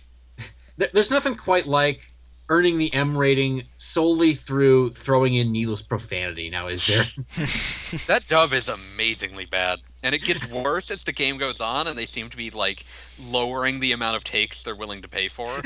there- 0.77 0.89
there's 0.93 1.11
nothing 1.11 1.35
quite 1.35 1.67
like 1.67 2.01
earning 2.49 2.77
the 2.77 2.93
M 2.93 3.17
rating 3.17 3.63
solely 3.77 4.33
through 4.33 4.91
throwing 4.93 5.33
in 5.35 5.51
needless 5.51 5.81
profanity. 5.81 6.49
Now, 6.49 6.67
is 6.67 6.85
there? 6.87 7.03
that 8.07 8.23
dub 8.27 8.53
is 8.53 8.69
amazingly 8.69 9.45
bad, 9.45 9.79
and 10.01 10.15
it 10.15 10.23
gets 10.23 10.49
worse 10.49 10.89
as 10.91 11.03
the 11.03 11.11
game 11.11 11.37
goes 11.37 11.59
on, 11.61 11.87
and 11.87 11.97
they 11.97 12.05
seem 12.05 12.29
to 12.29 12.37
be 12.37 12.49
like 12.49 12.85
lowering 13.21 13.79
the 13.79 13.91
amount 13.91 14.15
of 14.15 14.23
takes 14.23 14.63
they're 14.63 14.75
willing 14.75 15.01
to 15.01 15.07
pay 15.09 15.27
for. 15.27 15.61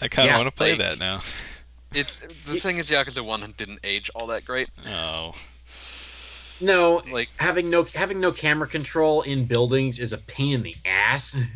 I 0.00 0.08
kind 0.08 0.28
of 0.28 0.32
Yeah, 0.32 0.36
want 0.38 0.48
to 0.48 0.54
play 0.54 0.70
like- 0.70 0.78
that 0.80 0.98
now. 0.98 1.20
It's 1.94 2.16
the 2.44 2.60
thing 2.60 2.76
is 2.76 2.90
Yakuza 2.90 3.24
One 3.24 3.54
didn't 3.56 3.78
age 3.82 4.10
all 4.14 4.26
that 4.26 4.44
great. 4.44 4.68
Oh. 4.86 5.32
no, 6.60 7.00
Like 7.10 7.30
having 7.38 7.70
no 7.70 7.82
having 7.84 8.20
no 8.20 8.30
camera 8.30 8.68
control 8.68 9.22
in 9.22 9.46
buildings 9.46 9.98
is 9.98 10.12
a 10.12 10.18
pain 10.18 10.52
in 10.52 10.62
the 10.62 10.76
ass. 10.84 11.34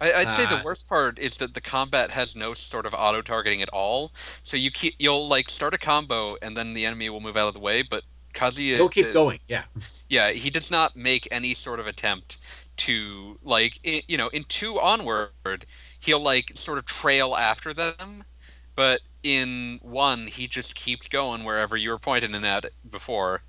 I, 0.00 0.12
I'd 0.12 0.32
say 0.32 0.46
the 0.46 0.56
Uh, 0.56 0.62
worst 0.62 0.88
part 0.88 1.18
is 1.18 1.36
that 1.38 1.54
the 1.54 1.60
combat 1.60 2.10
has 2.10 2.34
no 2.36 2.54
sort 2.54 2.86
of 2.86 2.94
auto 2.94 3.22
targeting 3.22 3.62
at 3.62 3.68
all. 3.70 4.12
So 4.42 4.56
you 4.56 4.70
keep 4.70 4.94
you'll 4.98 5.28
like 5.28 5.48
start 5.48 5.74
a 5.74 5.78
combo 5.78 6.36
and 6.42 6.56
then 6.56 6.74
the 6.74 6.84
enemy 6.86 7.08
will 7.10 7.20
move 7.20 7.36
out 7.36 7.48
of 7.48 7.54
the 7.54 7.60
way, 7.60 7.82
but 7.82 8.04
Kazuma 8.32 8.66
he'll 8.76 8.88
keep 8.88 9.10
uh, 9.10 9.12
going. 9.12 9.40
Yeah. 9.48 9.64
Yeah, 10.08 10.32
he 10.32 10.50
does 10.50 10.70
not 10.70 10.96
make 10.96 11.28
any 11.30 11.54
sort 11.54 11.80
of 11.80 11.86
attempt 11.86 12.38
to 12.76 13.38
like 13.42 13.78
i 13.86 14.02
you 14.08 14.16
know 14.18 14.28
in 14.30 14.44
two 14.48 14.80
onward 14.80 15.30
he'll 16.00 16.20
like 16.22 16.52
sort 16.56 16.78
of 16.78 16.84
trail 16.86 17.34
after 17.36 17.72
them, 17.74 18.24
but 18.76 19.00
in 19.22 19.78
one 19.82 20.26
he 20.28 20.46
just 20.48 20.74
keeps 20.74 21.08
going 21.08 21.44
wherever 21.44 21.76
you 21.76 21.90
were 21.90 21.98
pointing 21.98 22.32
him 22.34 22.44
at 22.44 22.66
before. 22.88 23.44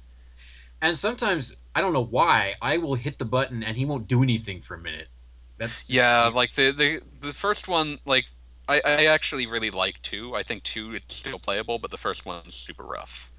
And 0.81 0.97
sometimes 0.97 1.55
I 1.73 1.81
don't 1.81 1.91
know 1.93 2.03
why 2.05 2.55
I 2.61 2.77
will 2.77 2.95
hit 2.95 3.19
the 3.19 3.25
button 3.25 3.61
and 3.63 3.75
he 3.75 3.83
won't 3.85 4.07
do 4.07 4.23
anything 4.23 4.61
for 4.61 4.75
a 4.75 4.79
minute. 4.79 5.09
That's 5.57 5.89
Yeah, 5.89 6.27
like 6.33 6.53
the 6.55 6.71
the 6.71 7.01
the 7.21 7.33
first 7.33 7.67
one 7.67 7.99
like. 8.05 8.27
I, 8.67 8.81
I 8.83 9.05
actually 9.05 9.45
really 9.45 9.69
like 9.69 10.01
two. 10.01 10.33
I 10.35 10.41
think 10.41 10.63
two 10.63 10.91
it's 10.95 11.13
still 11.15 11.37
playable, 11.37 11.77
but 11.77 11.91
the 11.91 11.99
first 11.99 12.25
one's 12.25 12.55
super 12.55 12.83
rough. 12.83 13.31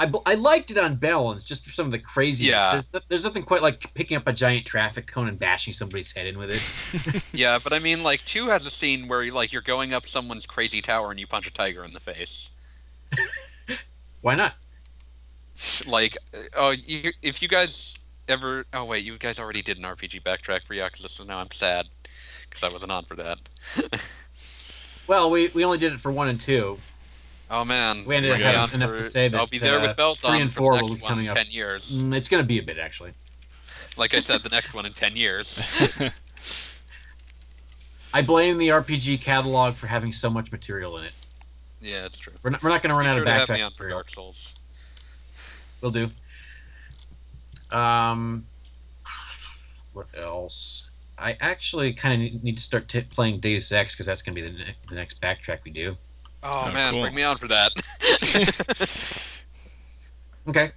I, 0.00 0.12
I 0.26 0.34
liked 0.34 0.70
it 0.70 0.78
on 0.78 0.96
balance 0.96 1.42
just 1.44 1.64
for 1.64 1.70
some 1.70 1.86
of 1.86 1.92
the 1.92 1.98
craziness. 1.98 2.50
Yeah. 2.50 2.72
There's, 2.72 2.92
no- 2.92 3.00
there's 3.08 3.24
nothing 3.24 3.42
quite 3.44 3.62
like 3.62 3.92
picking 3.94 4.16
up 4.16 4.26
a 4.26 4.32
giant 4.32 4.66
traffic 4.66 5.06
cone 5.08 5.28
and 5.28 5.38
bashing 5.38 5.72
somebody's 5.72 6.12
head 6.12 6.26
in 6.26 6.38
with 6.38 6.50
it. 6.50 6.72
Yeah, 7.32 7.58
but 7.62 7.72
I 7.72 7.78
mean, 7.78 8.02
like 8.02 8.24
two 8.24 8.48
has 8.48 8.66
a 8.66 8.70
scene 8.70 9.08
where 9.08 9.30
like 9.32 9.52
you're 9.52 9.62
going 9.62 9.92
up 9.92 10.06
someone's 10.06 10.46
crazy 10.46 10.80
tower 10.82 11.10
and 11.10 11.20
you 11.20 11.26
punch 11.26 11.46
a 11.46 11.52
tiger 11.52 11.84
in 11.84 11.92
the 11.92 12.00
face. 12.00 12.50
Why 14.20 14.34
not? 14.34 14.54
Like, 15.86 16.16
uh, 16.34 16.38
oh, 16.56 16.70
you, 16.70 17.12
if 17.22 17.42
you 17.42 17.48
guys 17.48 17.97
ever, 18.28 18.66
oh 18.72 18.84
wait, 18.84 19.04
you 19.04 19.16
guys 19.18 19.38
already 19.38 19.62
did 19.62 19.78
an 19.78 19.84
RPG 19.84 20.22
backtrack 20.22 20.66
for 20.66 20.74
Yakuza, 20.74 21.08
so 21.08 21.24
now 21.24 21.38
I'm 21.38 21.50
sad 21.50 21.86
because 22.48 22.62
I 22.62 22.68
wasn't 22.72 22.92
on 22.92 23.04
for 23.04 23.16
that. 23.16 23.38
Well, 25.06 25.30
we, 25.30 25.48
we 25.54 25.64
only 25.64 25.78
did 25.78 25.94
it 25.94 26.00
for 26.00 26.12
one 26.12 26.28
and 26.28 26.38
two. 26.38 26.76
oh 27.50 27.64
man, 27.64 28.04
We 28.06 28.14
ended 28.14 28.30
up 28.32 28.40
having 28.40 28.74
enough 28.82 28.90
for- 28.90 29.02
to 29.04 29.08
say 29.08 29.28
that, 29.28 29.38
I'll 29.38 29.46
be 29.46 29.56
there 29.56 29.78
uh, 29.78 29.80
with 29.88 29.96
bells 29.96 30.20
three 30.20 30.38
and 30.38 30.52
four 30.52 30.72
will 30.72 30.80
next 30.80 30.94
be 30.96 31.00
coming 31.00 31.24
in 31.24 31.30
up. 31.30 31.36
ten 31.38 31.46
years. 31.48 32.02
Mm, 32.02 32.14
it's 32.14 32.28
going 32.28 32.42
to 32.42 32.46
be 32.46 32.58
a 32.58 32.62
bit, 32.62 32.78
actually. 32.78 33.12
Like 33.96 34.12
I 34.12 34.18
said, 34.18 34.42
the 34.42 34.50
next 34.50 34.74
one 34.74 34.84
in 34.84 34.92
ten 34.92 35.16
years. 35.16 35.62
I 38.12 38.20
blame 38.20 38.58
the 38.58 38.68
RPG 38.68 39.22
catalog 39.22 39.76
for 39.76 39.86
having 39.86 40.12
so 40.12 40.28
much 40.28 40.52
material 40.52 40.98
in 40.98 41.04
it. 41.04 41.12
Yeah, 41.80 42.04
it's 42.04 42.18
true. 42.18 42.34
We're 42.42 42.50
not, 42.50 42.62
we're 42.62 42.68
not 42.68 42.82
going 42.82 42.92
to 42.94 42.98
run 42.98 43.06
out 43.08 43.14
sure 43.14 43.22
of 43.22 43.26
to 43.28 43.32
have 43.32 43.48
me 43.48 43.62
on 43.62 43.72
for. 43.72 43.88
Dark 43.88 44.10
Souls. 44.10 44.54
Will 45.80 45.90
do. 45.90 46.10
Um, 47.70 48.46
what 49.92 50.06
else? 50.16 50.88
I 51.18 51.36
actually 51.40 51.92
kind 51.94 52.14
of 52.34 52.42
need 52.42 52.56
to 52.58 52.62
start 52.62 52.88
t- 52.88 53.00
playing 53.02 53.40
Deus 53.40 53.72
Ex 53.72 53.94
because 53.94 54.06
that's 54.06 54.22
going 54.22 54.36
to 54.36 54.42
be 54.42 54.48
the, 54.48 54.56
ne- 54.56 54.76
the 54.88 54.94
next 54.94 55.20
backtrack 55.20 55.58
we 55.64 55.70
do. 55.72 55.96
Oh, 56.42 56.66
Oh, 56.68 56.72
man, 56.72 56.92
cool. 56.92 57.00
bring 57.02 57.14
me 57.14 57.24
on 57.24 57.36
for 57.36 57.48
that. 57.48 57.72
Okay. 60.48 60.72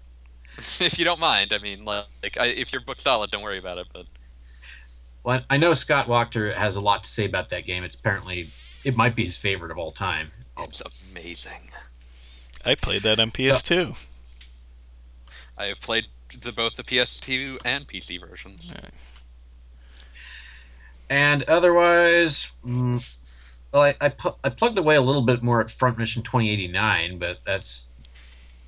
if 0.82 1.00
you 1.00 1.06
don't 1.06 1.20
mind, 1.22 1.54
I 1.54 1.60
mean, 1.60 1.86
like, 1.86 2.06
I, 2.38 2.48
if 2.48 2.74
you're 2.74 2.82
book 2.82 3.00
solid, 3.00 3.32
don't 3.32 3.42
worry 3.42 3.58
about 3.58 3.78
it. 3.78 3.88
But 3.94 4.06
Well, 5.24 5.42
I 5.50 5.56
know 5.56 5.74
Scott 5.74 6.08
Wachter 6.08 6.54
has 6.54 6.76
a 6.76 6.82
lot 6.82 7.06
to 7.06 7.10
say 7.10 7.24
about 7.24 7.48
that 7.50 7.66
game. 7.66 7.86
It's 7.86 7.96
apparently 7.96 8.52
it 8.84 8.98
might 8.98 9.16
be 9.16 9.24
his 9.24 9.38
favorite 9.38 9.72
of 9.72 9.78
all 9.78 9.92
time. 9.94 10.30
it's 10.60 10.82
amazing. 11.12 11.70
I 12.66 12.76
played 12.76 13.04
that 13.04 13.20
on 13.20 13.32
PS2. 13.32 13.98
I 15.58 15.66
have 15.66 15.80
played 15.80 16.08
the, 16.40 16.52
both 16.52 16.76
the 16.76 16.84
PS2 16.84 17.58
and 17.66 17.88
PC 17.88 18.20
versions. 18.20 18.74
And 21.10 21.44
otherwise, 21.44 22.52
mm, 22.66 23.16
well, 23.74 23.84
I 23.84 23.96
I, 24.00 24.10
pu- 24.10 24.36
I 24.44 24.50
plugged 24.50 24.78
away 24.78 24.96
a 24.96 25.02
little 25.02 25.24
bit 25.24 25.44
more 25.44 25.60
at 25.62 25.70
Front 25.72 25.98
Mission 25.98 26.24
2089, 26.24 27.20
but 27.20 27.40
that's 27.46 27.88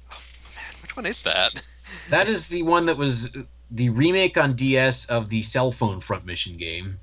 Man, 0.10 0.74
which 0.82 0.96
one 0.98 1.06
is 1.06 1.22
that? 1.24 1.62
that 2.10 2.28
is 2.28 2.48
the 2.48 2.64
one 2.64 2.86
that 2.88 2.98
was 2.98 3.30
the 3.72 3.90
remake 3.90 4.38
on 4.38 4.56
DS 4.56 5.06
of 5.06 5.30
the 5.30 5.42
cell 5.44 5.72
phone 5.72 6.02
Front 6.02 6.26
Mission 6.26 6.58
game, 6.58 7.00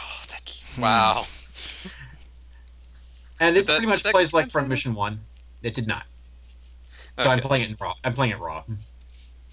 Oh, 0.00 0.22
that's 0.28 0.74
Hmm. 0.76 0.82
wow. 0.82 1.24
and 3.40 3.56
it 3.56 3.66
that- 3.66 3.72
pretty 3.74 3.86
much 3.86 4.04
plays 4.04 4.32
like 4.32 4.50
Front? 4.52 4.68
Mission 4.68 4.94
One. 4.94 5.20
It 5.62 5.74
did 5.74 5.86
not, 5.88 6.04
so 7.18 7.30
I'm 7.30 7.40
playing 7.40 7.64
it 7.64 7.70
in 7.70 7.76
raw. 7.80 7.94
I'm 8.04 8.12
playing 8.14 8.32
it 8.32 8.38
raw. 8.38 8.62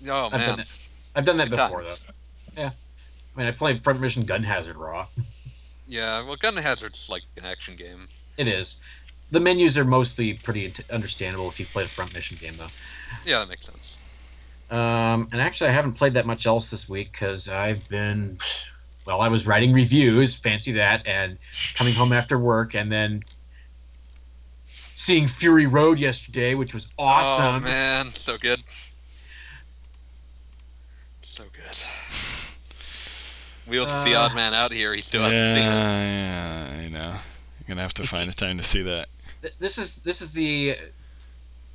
Oh 0.08 0.26
I've 0.26 0.32
done 0.32 0.40
man, 0.40 0.58
that. 0.58 0.88
I've 1.16 1.26
done 1.26 1.38
that 1.38 1.50
Good 1.50 1.58
before 1.58 1.84
times. 1.84 2.02
though. 2.56 2.62
Yeah, 2.62 2.72
I 3.36 3.40
mean 3.40 3.48
I 3.48 3.52
played 3.52 3.84
Front 3.84 4.00
Mission 4.00 4.24
Gun 4.26 4.44
Hazard 4.44 4.78
raw. 4.78 5.08
yeah. 5.88 6.24
Well, 6.26 6.36
Gun 6.36 6.58
Hazard's 6.58 7.10
like 7.10 7.24
an 7.38 7.46
action 7.46 7.76
game. 7.76 8.08
It 8.38 8.48
is. 8.48 8.78
The 9.30 9.40
menus 9.40 9.78
are 9.78 9.86
mostly 9.86 10.34
pretty 10.34 10.74
understandable 10.90 11.48
if 11.48 11.60
you 11.60 11.66
play 11.66 11.84
the 11.84 11.90
Front 11.90 12.14
Mission 12.14 12.38
game 12.40 12.56
though. 12.58 12.68
Yeah, 13.26 13.40
that 13.40 13.50
makes 13.50 13.66
sense. 13.66 13.98
Um, 14.70 15.28
and 15.34 15.42
actually, 15.42 15.70
I 15.70 15.74
haven't 15.74 15.94
played 15.94 16.14
that 16.14 16.26
much 16.26 16.46
else 16.46 16.68
this 16.68 16.88
week 16.88 17.12
because 17.12 17.50
I've 17.50 17.88
been 17.90 18.40
well, 19.06 19.22
I 19.22 19.28
was 19.30 19.48
writing 19.48 19.74
reviews, 19.74 20.36
fancy 20.36 20.74
that, 20.74 21.06
and 21.08 21.38
coming 21.76 21.94
home 21.94 22.14
after 22.14 22.38
work, 22.38 22.76
and 22.76 22.92
then 22.92 23.24
seeing 24.96 25.28
Fury 25.28 25.66
Road 25.66 26.00
yesterday, 26.00 26.54
which 26.54 26.74
was 26.74 26.88
awesome. 26.98 27.44
Oh 27.44 27.48
awesome. 27.50 27.64
man, 27.64 28.08
so 28.10 28.38
good. 28.38 28.64
So 31.74 31.88
good. 33.66 33.70
Wheels 33.72 33.90
is 33.90 34.04
the 34.04 34.16
Uh, 34.16 34.22
odd 34.22 34.36
man 34.36 34.54
out 34.54 34.72
here. 34.74 34.94
He 34.94 35.02
still 35.02 35.22
yeah, 35.22 35.30
hasn't 35.30 35.58
seen 35.58 35.68
it. 35.68 35.76
yeah, 35.76 36.80
I 36.86 36.88
know. 36.90 37.10
You're 37.60 37.68
gonna 37.68 37.82
have 37.82 37.94
to 37.96 38.08
find 38.08 38.30
a 38.30 38.34
time 38.34 38.58
to 38.58 38.64
see 38.64 38.82
that. 38.82 39.08
This 39.60 39.78
is 39.78 39.98
this 39.98 40.22
is 40.22 40.32
the 40.32 40.78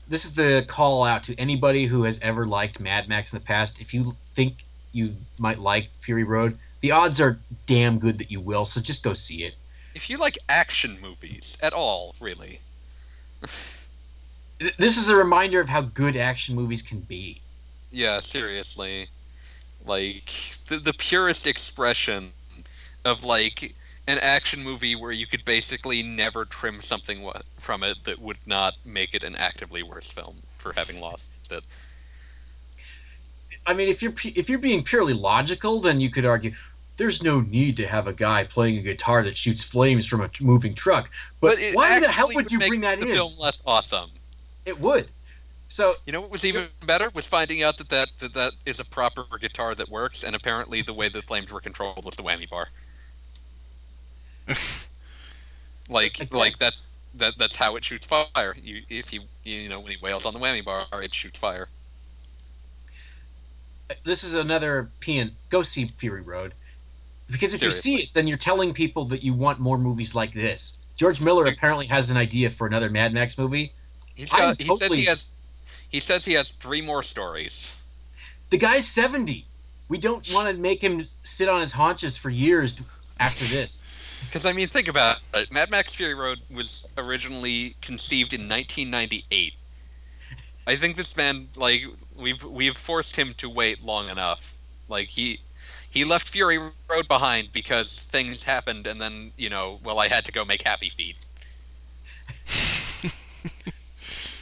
this 0.09 0.25
is 0.25 0.35
the 0.35 0.65
call 0.69 1.05
out 1.05 1.25
to 1.25 1.35
anybody 1.37 1.87
who 1.87 2.03
has 2.05 2.19
ever 2.21 2.47
liked 2.47 2.79
Mad 2.81 3.09
Max 3.09 3.33
in 3.33 3.39
the 3.39 3.45
past. 3.45 3.81
If 3.81 3.93
you 3.95 4.17
think 4.35 4.65
you 4.93 5.17
might 5.39 5.59
like 5.59 5.89
Fury 6.01 6.25
Road, 6.25 6.59
the 6.81 6.91
odds 6.91 7.21
are 7.21 7.39
damn 7.67 7.99
good 7.99 8.19
that 8.19 8.31
you 8.31 8.41
will. 8.41 8.65
So 8.65 8.81
just 8.81 9.03
go 9.03 9.15
see 9.15 9.45
it. 9.45 9.55
If 9.95 10.11
you 10.11 10.19
like 10.19 10.39
action 10.49 10.99
movies 11.01 11.57
at 11.63 11.73
all, 11.73 12.15
really, 12.21 12.61
This 14.79 14.97
is 14.97 15.09
a 15.09 15.17
reminder 15.17 15.61
of 15.61 15.69
how 15.69 15.81
good 15.83 16.17
action 16.17 16.55
movies 16.55 16.83
can 16.83 17.01
be. 17.01 17.41
yeah, 17.91 18.21
seriously, 18.21 19.09
like 19.87 20.59
the 20.67 20.79
the 20.79 20.93
purest 20.93 21.47
expression 21.47 22.33
of 23.05 23.25
like 23.25 23.75
an 24.09 24.19
action 24.19 24.63
movie 24.63 24.95
where 24.95 25.13
you 25.13 25.27
could 25.27 25.45
basically 25.45 26.03
never 26.03 26.45
trim 26.45 26.81
something 26.81 27.23
wa- 27.23 27.41
from 27.57 27.83
it 27.83 28.05
that 28.05 28.21
would 28.21 28.39
not 28.47 28.75
make 28.85 29.15
it 29.15 29.23
an 29.23 29.35
actively 29.35 29.83
worse 29.83 30.11
film 30.11 30.37
for 30.57 30.73
having 30.75 31.01
lost 31.01 31.31
it. 31.51 31.65
I 33.67 33.75
mean, 33.75 33.89
if 33.89 34.03
you're 34.03 34.15
if 34.25 34.49
you're 34.49 34.59
being 34.59 34.85
purely 34.85 35.13
logical, 35.13 35.81
then 35.81 36.01
you 36.01 36.11
could 36.11 36.25
argue 36.25 36.53
there's 36.97 37.23
no 37.23 37.41
need 37.41 37.77
to 37.77 37.87
have 37.87 38.07
a 38.07 38.13
guy 38.13 38.45
playing 38.45 38.79
a 38.79 38.83
guitar 38.83 39.23
that 39.25 39.37
shoots 39.37 39.63
flames 39.63 40.07
from 40.07 40.21
a 40.21 40.29
t- 40.29 40.45
moving 40.45 40.75
truck. 40.75 41.11
But, 41.41 41.59
it 41.59 41.75
why 41.75 42.01
the 42.01 42.11
hell 42.11 42.31
would 42.35 42.51
you 42.51 42.59
bring 42.59 42.81
that 42.83 43.01
the 43.01 43.05
in? 43.05 43.09
The 43.09 43.15
film 43.15 43.35
less 43.39 43.63
awesome? 43.67 44.11
It 44.65 44.81
would. 44.81 45.09
So 45.69 45.95
You 46.07 46.13
know 46.13 46.21
what 46.23 46.31
was 46.31 46.45
even 46.45 46.71
better 46.85 47.11
was 47.11 47.27
finding 47.27 47.63
out 47.63 47.77
that 47.79 47.89
that, 47.91 48.09
that 48.19 48.33
that 48.35 48.53
is 48.65 48.81
a 48.81 48.85
proper 48.85 49.25
guitar 49.39 49.75
that 49.75 49.89
works, 49.91 50.23
and 50.25 50.35
apparently 50.35 50.81
the 50.83 50.95
way 50.95 51.09
the 51.11 51.21
flames 51.23 51.53
were 51.53 51.61
controlled 51.61 52.05
was 52.05 52.17
the 52.17 52.23
whammy 52.23 52.49
bar. 52.49 52.69
Like 55.89 56.21
Okay. 56.21 56.29
like 56.31 56.59
that's 56.59 56.93
that 57.15 57.35
that's 57.39 57.57
how 57.57 57.77
it 57.77 57.85
shoots 57.85 58.07
fire. 58.07 58.55
You 58.61 58.83
if 58.89 59.13
you 59.13 59.23
you 59.45 59.69
know 59.69 59.81
when 59.81 59.93
he 59.93 59.99
wails 60.01 60.25
on 60.27 60.33
the 60.35 60.41
whammy 60.41 60.65
bar, 60.65 60.87
it 61.03 61.15
shoots 61.15 61.39
fire. 61.39 61.71
this 64.05 64.25
is 64.25 64.35
another 64.35 64.93
PN. 65.01 65.33
Go 65.51 65.63
see 65.63 65.87
Fury 65.99 66.23
Road, 66.23 66.55
because 67.31 67.55
if 67.55 67.65
you 67.65 67.71
see 67.71 67.97
it, 68.03 68.11
then 68.15 68.27
you're 68.29 68.39
telling 68.39 68.75
people 68.75 69.07
that 69.09 69.23
you 69.25 69.35
want 69.35 69.61
more 69.61 69.79
movies 69.79 70.15
like 70.15 70.35
this. 70.35 70.79
George 70.97 71.21
Miller 71.21 71.49
apparently 71.49 71.87
has 71.89 72.11
an 72.11 72.17
idea 72.17 72.51
for 72.51 72.67
another 72.67 72.91
Mad 72.91 73.15
Max 73.15 73.39
movie. 73.39 73.75
He's 74.15 74.33
I'm 74.33 74.39
got 74.39 74.61
he 74.61 74.73
says 74.73 74.95
he 74.95 75.05
has 75.07 75.31
he 75.89 76.01
says 76.01 76.25
he 76.25 76.35
has 76.35 76.51
three 76.51 76.81
more 76.81 77.03
stories. 77.03 77.73
The 78.51 78.59
guy's 78.59 78.87
seventy. 78.87 79.47
We 79.89 79.99
don't 79.99 80.29
want 80.33 80.49
to 80.49 80.55
make 80.55 80.83
him 80.83 81.07
sit 81.23 81.49
on 81.49 81.61
his 81.61 81.73
haunches 81.73 82.17
for 82.17 82.31
years 82.31 82.77
after 83.21 83.45
this. 83.45 83.85
Because 84.27 84.45
I 84.45 84.53
mean, 84.53 84.69
think 84.69 84.89
about 84.89 85.21
it. 85.35 85.53
Mad 85.53 85.71
Max 85.71 85.95
Fury 85.95 86.15
Road 86.15 86.41
was 86.51 86.85
originally 86.97 87.77
conceived 87.81 88.33
in 88.33 88.43
1998. 88.43 89.55
I 90.67 90.75
think 90.75 90.97
this 90.97 91.17
man, 91.17 91.49
like, 91.55 91.85
we've 92.17 92.43
we've 92.43 92.77
forced 92.77 93.17
him 93.17 93.35
to 93.35 93.49
wait 93.49 93.85
long 93.85 94.09
enough. 94.09 94.57
Like 94.89 95.09
he 95.09 95.41
he 95.89 96.05
left 96.05 96.29
Fury 96.29 96.59
Road 96.59 97.09
behind 97.09 97.53
because 97.53 98.01
things 98.01 98.45
happened, 98.45 98.87
and 98.87 99.01
then 99.01 99.33
you 99.37 99.49
know, 99.49 99.81
well, 99.85 99.99
I 99.99 100.09
had 100.09 100.25
to 100.27 100.33
go 100.33 100.45
make 100.45 100.63
Happy 100.63 100.89
Feet. 100.89 101.17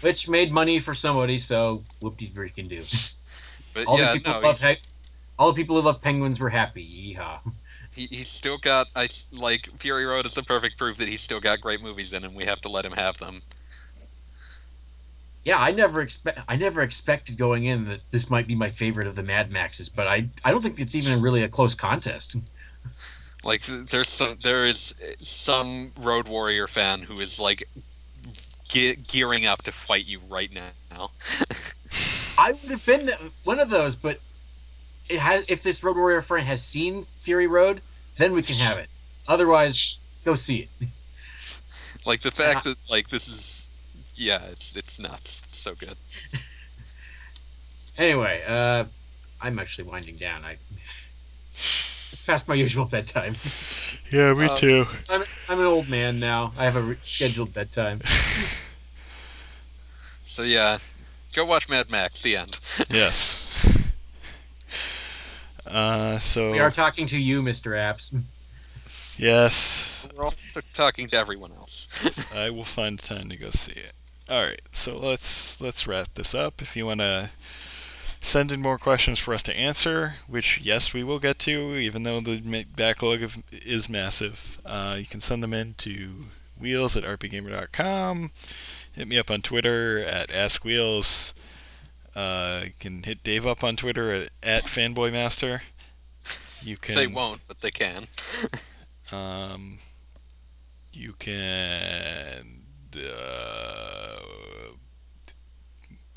Which 0.04 0.28
made 0.28 0.52
money 0.52 0.78
for 0.78 0.94
somebody, 0.94 1.38
so 1.38 1.82
whoop 2.00 2.18
de 2.18 2.28
freaking 2.28 2.68
do. 2.68 2.80
But 3.74 3.86
All 3.88 3.98
yeah, 3.98 4.12
the 4.12 4.18
people 4.18 4.34
no, 4.34 4.38
who 4.40 4.46
love 4.46 4.60
pe- 4.60 4.76
all 5.36 5.48
the 5.52 5.56
people 5.60 5.74
who 5.74 5.82
love 5.82 6.00
penguins 6.00 6.38
were 6.38 6.50
happy. 6.50 7.16
Yeehaw. 7.18 7.40
he, 7.92 8.06
he's 8.06 8.28
still 8.28 8.56
got. 8.56 8.86
I 8.94 9.08
like 9.32 9.68
Fury 9.78 10.04
Road 10.06 10.26
is 10.26 10.34
the 10.34 10.44
perfect 10.44 10.78
proof 10.78 10.96
that 10.98 11.08
he's 11.08 11.22
still 11.22 11.40
got 11.40 11.60
great 11.60 11.82
movies 11.82 12.12
in 12.12 12.22
him. 12.22 12.36
We 12.36 12.44
have 12.44 12.60
to 12.60 12.68
let 12.68 12.86
him 12.86 12.92
have 12.92 13.18
them. 13.18 13.42
Yeah, 15.44 15.58
I 15.58 15.72
never 15.72 16.00
expect 16.00 16.38
I 16.46 16.54
never 16.54 16.82
expected 16.82 17.36
going 17.36 17.64
in 17.64 17.86
that 17.86 18.00
this 18.12 18.30
might 18.30 18.46
be 18.46 18.54
my 18.54 18.68
favorite 18.68 19.08
of 19.08 19.16
the 19.16 19.24
Mad 19.24 19.50
Maxes, 19.50 19.88
but 19.88 20.06
I 20.06 20.28
I 20.44 20.52
don't 20.52 20.62
think 20.62 20.78
it's 20.78 20.94
even 20.94 21.20
really 21.20 21.42
a 21.42 21.48
close 21.48 21.74
contest. 21.74 22.36
Like 23.42 23.62
there's 23.62 24.08
some 24.08 24.38
there 24.44 24.64
is 24.64 24.94
some 25.20 25.90
Road 26.00 26.28
Warrior 26.28 26.68
fan 26.68 27.02
who 27.02 27.18
is 27.18 27.40
like 27.40 27.68
ge- 28.68 28.98
gearing 29.06 29.46
up 29.46 29.62
to 29.62 29.72
fight 29.72 30.06
you 30.06 30.20
right 30.28 30.50
now. 30.52 31.10
I 32.38 32.52
would 32.52 32.70
have 32.70 32.84
been 32.84 33.12
one 33.44 33.60
of 33.60 33.70
those, 33.70 33.94
but 33.94 34.20
it 35.08 35.18
has, 35.18 35.44
if 35.48 35.62
this 35.62 35.82
Road 35.84 35.96
Warrior 35.96 36.22
friend 36.22 36.46
has 36.46 36.62
seen 36.62 37.06
Fury 37.20 37.46
Road, 37.46 37.80
then 38.18 38.32
we 38.32 38.42
can 38.42 38.56
have 38.56 38.78
it. 38.78 38.88
Otherwise, 39.28 40.02
go 40.24 40.34
see 40.34 40.68
it. 40.80 40.88
like 42.06 42.22
the 42.22 42.30
fact 42.30 42.64
that 42.64 42.76
like 42.90 43.10
this 43.10 43.28
is 43.28 43.66
yeah, 44.14 44.42
it's 44.50 44.74
it's 44.76 44.98
nuts. 44.98 45.42
It's 45.48 45.58
so 45.58 45.74
good. 45.74 45.96
Anyway, 47.96 48.42
uh, 48.44 48.84
I'm 49.40 49.58
actually 49.60 49.84
winding 49.84 50.16
down. 50.16 50.44
I 50.44 50.56
past 52.26 52.48
my 52.48 52.54
usual 52.54 52.84
bedtime. 52.84 53.36
Yeah, 54.12 54.34
me 54.34 54.46
Um, 54.46 54.56
too. 54.56 54.86
I'm 55.08 55.24
I'm 55.48 55.60
an 55.60 55.66
old 55.66 55.88
man 55.88 56.18
now. 56.20 56.52
I 56.56 56.64
have 56.64 56.76
a 56.76 56.94
scheduled 56.96 57.52
bedtime. 57.52 58.00
So 60.26 60.42
yeah, 60.42 60.78
go 61.32 61.44
watch 61.44 61.68
Mad 61.68 61.90
Max. 61.90 62.20
The 62.20 62.36
end. 62.36 62.58
yes. 62.90 63.46
Uh, 65.64 66.18
so 66.18 66.50
We 66.50 66.58
are 66.58 66.72
talking 66.72 67.06
to 67.06 67.18
you, 67.18 67.40
Mr. 67.40 67.72
Apps. 67.72 68.12
yes, 69.16 70.08
We're 70.16 70.24
also 70.24 70.60
talking 70.72 71.08
to 71.10 71.16
everyone 71.16 71.52
else. 71.52 71.88
I 72.34 72.50
will 72.50 72.64
find 72.64 72.98
time 72.98 73.28
to 73.28 73.36
go 73.36 73.50
see 73.50 73.72
it. 73.72 73.92
All 74.28 74.42
right, 74.42 74.60
so 74.72 74.96
let's 74.96 75.60
let's 75.60 75.86
wrap 75.86 76.08
this 76.14 76.34
up. 76.34 76.60
If 76.60 76.74
you 76.76 76.86
want 76.86 77.00
to 77.00 77.30
send 78.24 78.50
in 78.50 78.60
more 78.60 78.78
questions 78.78 79.18
for 79.18 79.34
us 79.34 79.42
to 79.44 79.56
answer, 79.56 80.14
which 80.26 80.60
yes, 80.62 80.92
we 80.92 81.04
will 81.04 81.18
get 81.18 81.38
to, 81.40 81.76
even 81.76 82.02
though 82.02 82.20
the 82.20 82.64
backlog 82.74 83.22
of, 83.22 83.36
is 83.52 83.88
massive, 83.88 84.60
uh, 84.64 84.96
you 84.98 85.06
can 85.06 85.20
send 85.20 85.42
them 85.42 85.52
in 85.52 85.74
to 85.74 86.26
wheels 86.58 86.96
at 86.96 87.04
rpgamer.com. 87.04 88.30
Hit 88.92 89.08
me 89.08 89.18
up 89.18 89.30
on 89.30 89.42
Twitter 89.42 89.98
at 90.04 90.28
askwheels. 90.30 91.32
Uh, 92.14 92.62
you 92.64 92.72
can 92.78 93.02
hit 93.02 93.22
Dave 93.24 93.46
up 93.46 93.62
on 93.64 93.76
Twitter 93.76 94.10
at, 94.12 94.30
at 94.42 94.64
fanboymaster. 94.64 95.60
You 96.62 96.76
can. 96.78 96.94
they 96.94 97.06
won't, 97.06 97.42
but 97.46 97.60
they 97.60 97.70
can. 97.70 98.06
Um, 99.12 99.78
you 100.92 101.12
can. 101.18 102.62
Uh, 102.96 104.20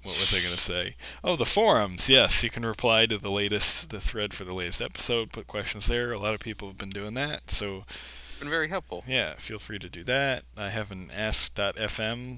what 0.07 0.19
was 0.19 0.33
I 0.33 0.39
going 0.41 0.55
to 0.55 0.59
say? 0.59 0.95
Oh, 1.23 1.35
the 1.35 1.45
forums. 1.45 2.07
Yes, 2.09 2.43
you 2.43 2.49
can 2.49 2.65
reply 2.65 3.05
to 3.05 3.17
the 3.17 3.29
latest, 3.31 3.89
the 3.89 3.99
thread 4.01 4.33
for 4.33 4.43
the 4.45 4.53
latest 4.53 4.81
episode. 4.81 5.31
Put 5.31 5.47
questions 5.47 5.87
there. 5.87 6.11
A 6.13 6.19
lot 6.19 6.33
of 6.33 6.39
people 6.39 6.67
have 6.69 6.77
been 6.77 6.89
doing 6.89 7.13
that. 7.15 7.51
So 7.51 7.83
It's 8.27 8.35
been 8.35 8.49
very 8.49 8.69
helpful. 8.69 9.03
yeah, 9.07 9.35
feel 9.35 9.59
free 9.59 9.79
to 9.79 9.89
do 9.89 10.03
that. 10.05 10.43
I 10.55 10.69
have 10.69 10.91
an 10.91 11.11
ask.fm 11.11 12.37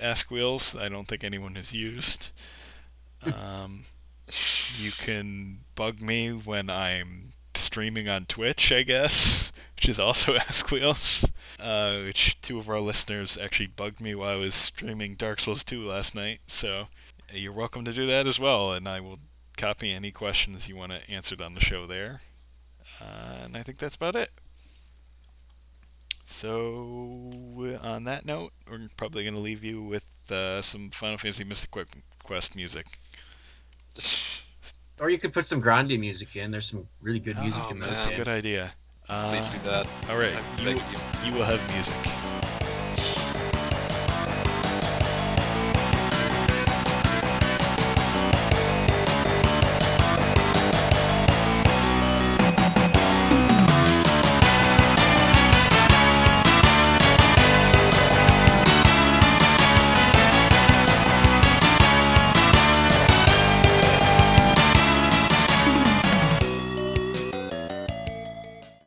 ask 0.00 0.30
wheels. 0.30 0.76
I 0.76 0.88
don't 0.88 1.06
think 1.08 1.24
anyone 1.24 1.54
has 1.56 1.72
used. 1.72 2.30
Um, 3.22 3.84
you 4.78 4.92
can 4.92 5.58
bug 5.74 6.00
me 6.00 6.30
when 6.30 6.70
I'm 6.70 7.32
streaming 7.70 8.08
on 8.08 8.26
Twitch, 8.26 8.72
I 8.72 8.82
guess, 8.82 9.52
which 9.76 9.88
is 9.88 10.00
also 10.00 10.34
Ask 10.48 10.72
Wheels. 10.72 11.30
Uh, 11.60 12.00
which 12.00 12.36
two 12.42 12.58
of 12.58 12.68
our 12.68 12.80
listeners 12.80 13.38
actually 13.40 13.68
bugged 13.68 14.00
me 14.00 14.12
while 14.12 14.30
I 14.30 14.34
was 14.34 14.56
streaming 14.56 15.14
Dark 15.14 15.38
Souls 15.38 15.62
2 15.62 15.86
last 15.86 16.12
night. 16.12 16.40
So 16.48 16.88
uh, 17.32 17.36
you're 17.36 17.52
welcome 17.52 17.84
to 17.84 17.92
do 17.92 18.08
that 18.08 18.26
as 18.26 18.40
well, 18.40 18.72
and 18.72 18.88
I 18.88 18.98
will 18.98 19.20
copy 19.56 19.92
any 19.92 20.10
questions 20.10 20.66
you 20.66 20.74
want 20.74 20.90
to 20.90 21.08
answered 21.08 21.40
on 21.40 21.54
the 21.54 21.60
show 21.60 21.86
there. 21.86 22.20
Uh, 23.00 23.44
and 23.44 23.56
I 23.56 23.62
think 23.62 23.78
that's 23.78 23.94
about 23.94 24.16
it. 24.16 24.32
So 26.24 27.78
on 27.82 28.02
that 28.04 28.26
note, 28.26 28.52
we're 28.68 28.88
probably 28.96 29.22
going 29.22 29.34
to 29.34 29.40
leave 29.40 29.62
you 29.62 29.80
with 29.80 30.02
uh, 30.28 30.60
some 30.60 30.88
Final 30.88 31.18
Fantasy 31.18 31.44
Mystic 31.44 31.70
Quest 32.24 32.56
music. 32.56 32.86
Or 35.00 35.08
you 35.08 35.18
could 35.18 35.32
put 35.32 35.48
some 35.48 35.62
Grandia 35.62 35.98
music 35.98 36.36
in. 36.36 36.50
There's 36.50 36.66
some 36.70 36.86
really 37.00 37.18
good 37.20 37.38
music 37.38 37.62
Oh, 37.66 37.70
in 37.70 37.78
those 37.78 37.88
man. 37.88 37.94
That's 37.94 38.06
a 38.06 38.16
good 38.16 38.28
idea. 38.28 38.72
Uh, 39.08 39.28
Please 39.30 39.50
do 39.52 39.58
that. 39.70 39.88
all 40.10 40.18
right, 40.18 40.32
I'm 40.36 40.58
you, 40.58 40.64
begging 40.74 40.82
you. 40.92 41.30
you 41.32 41.38
will 41.38 41.44
have 41.44 41.60
music. 41.74 41.94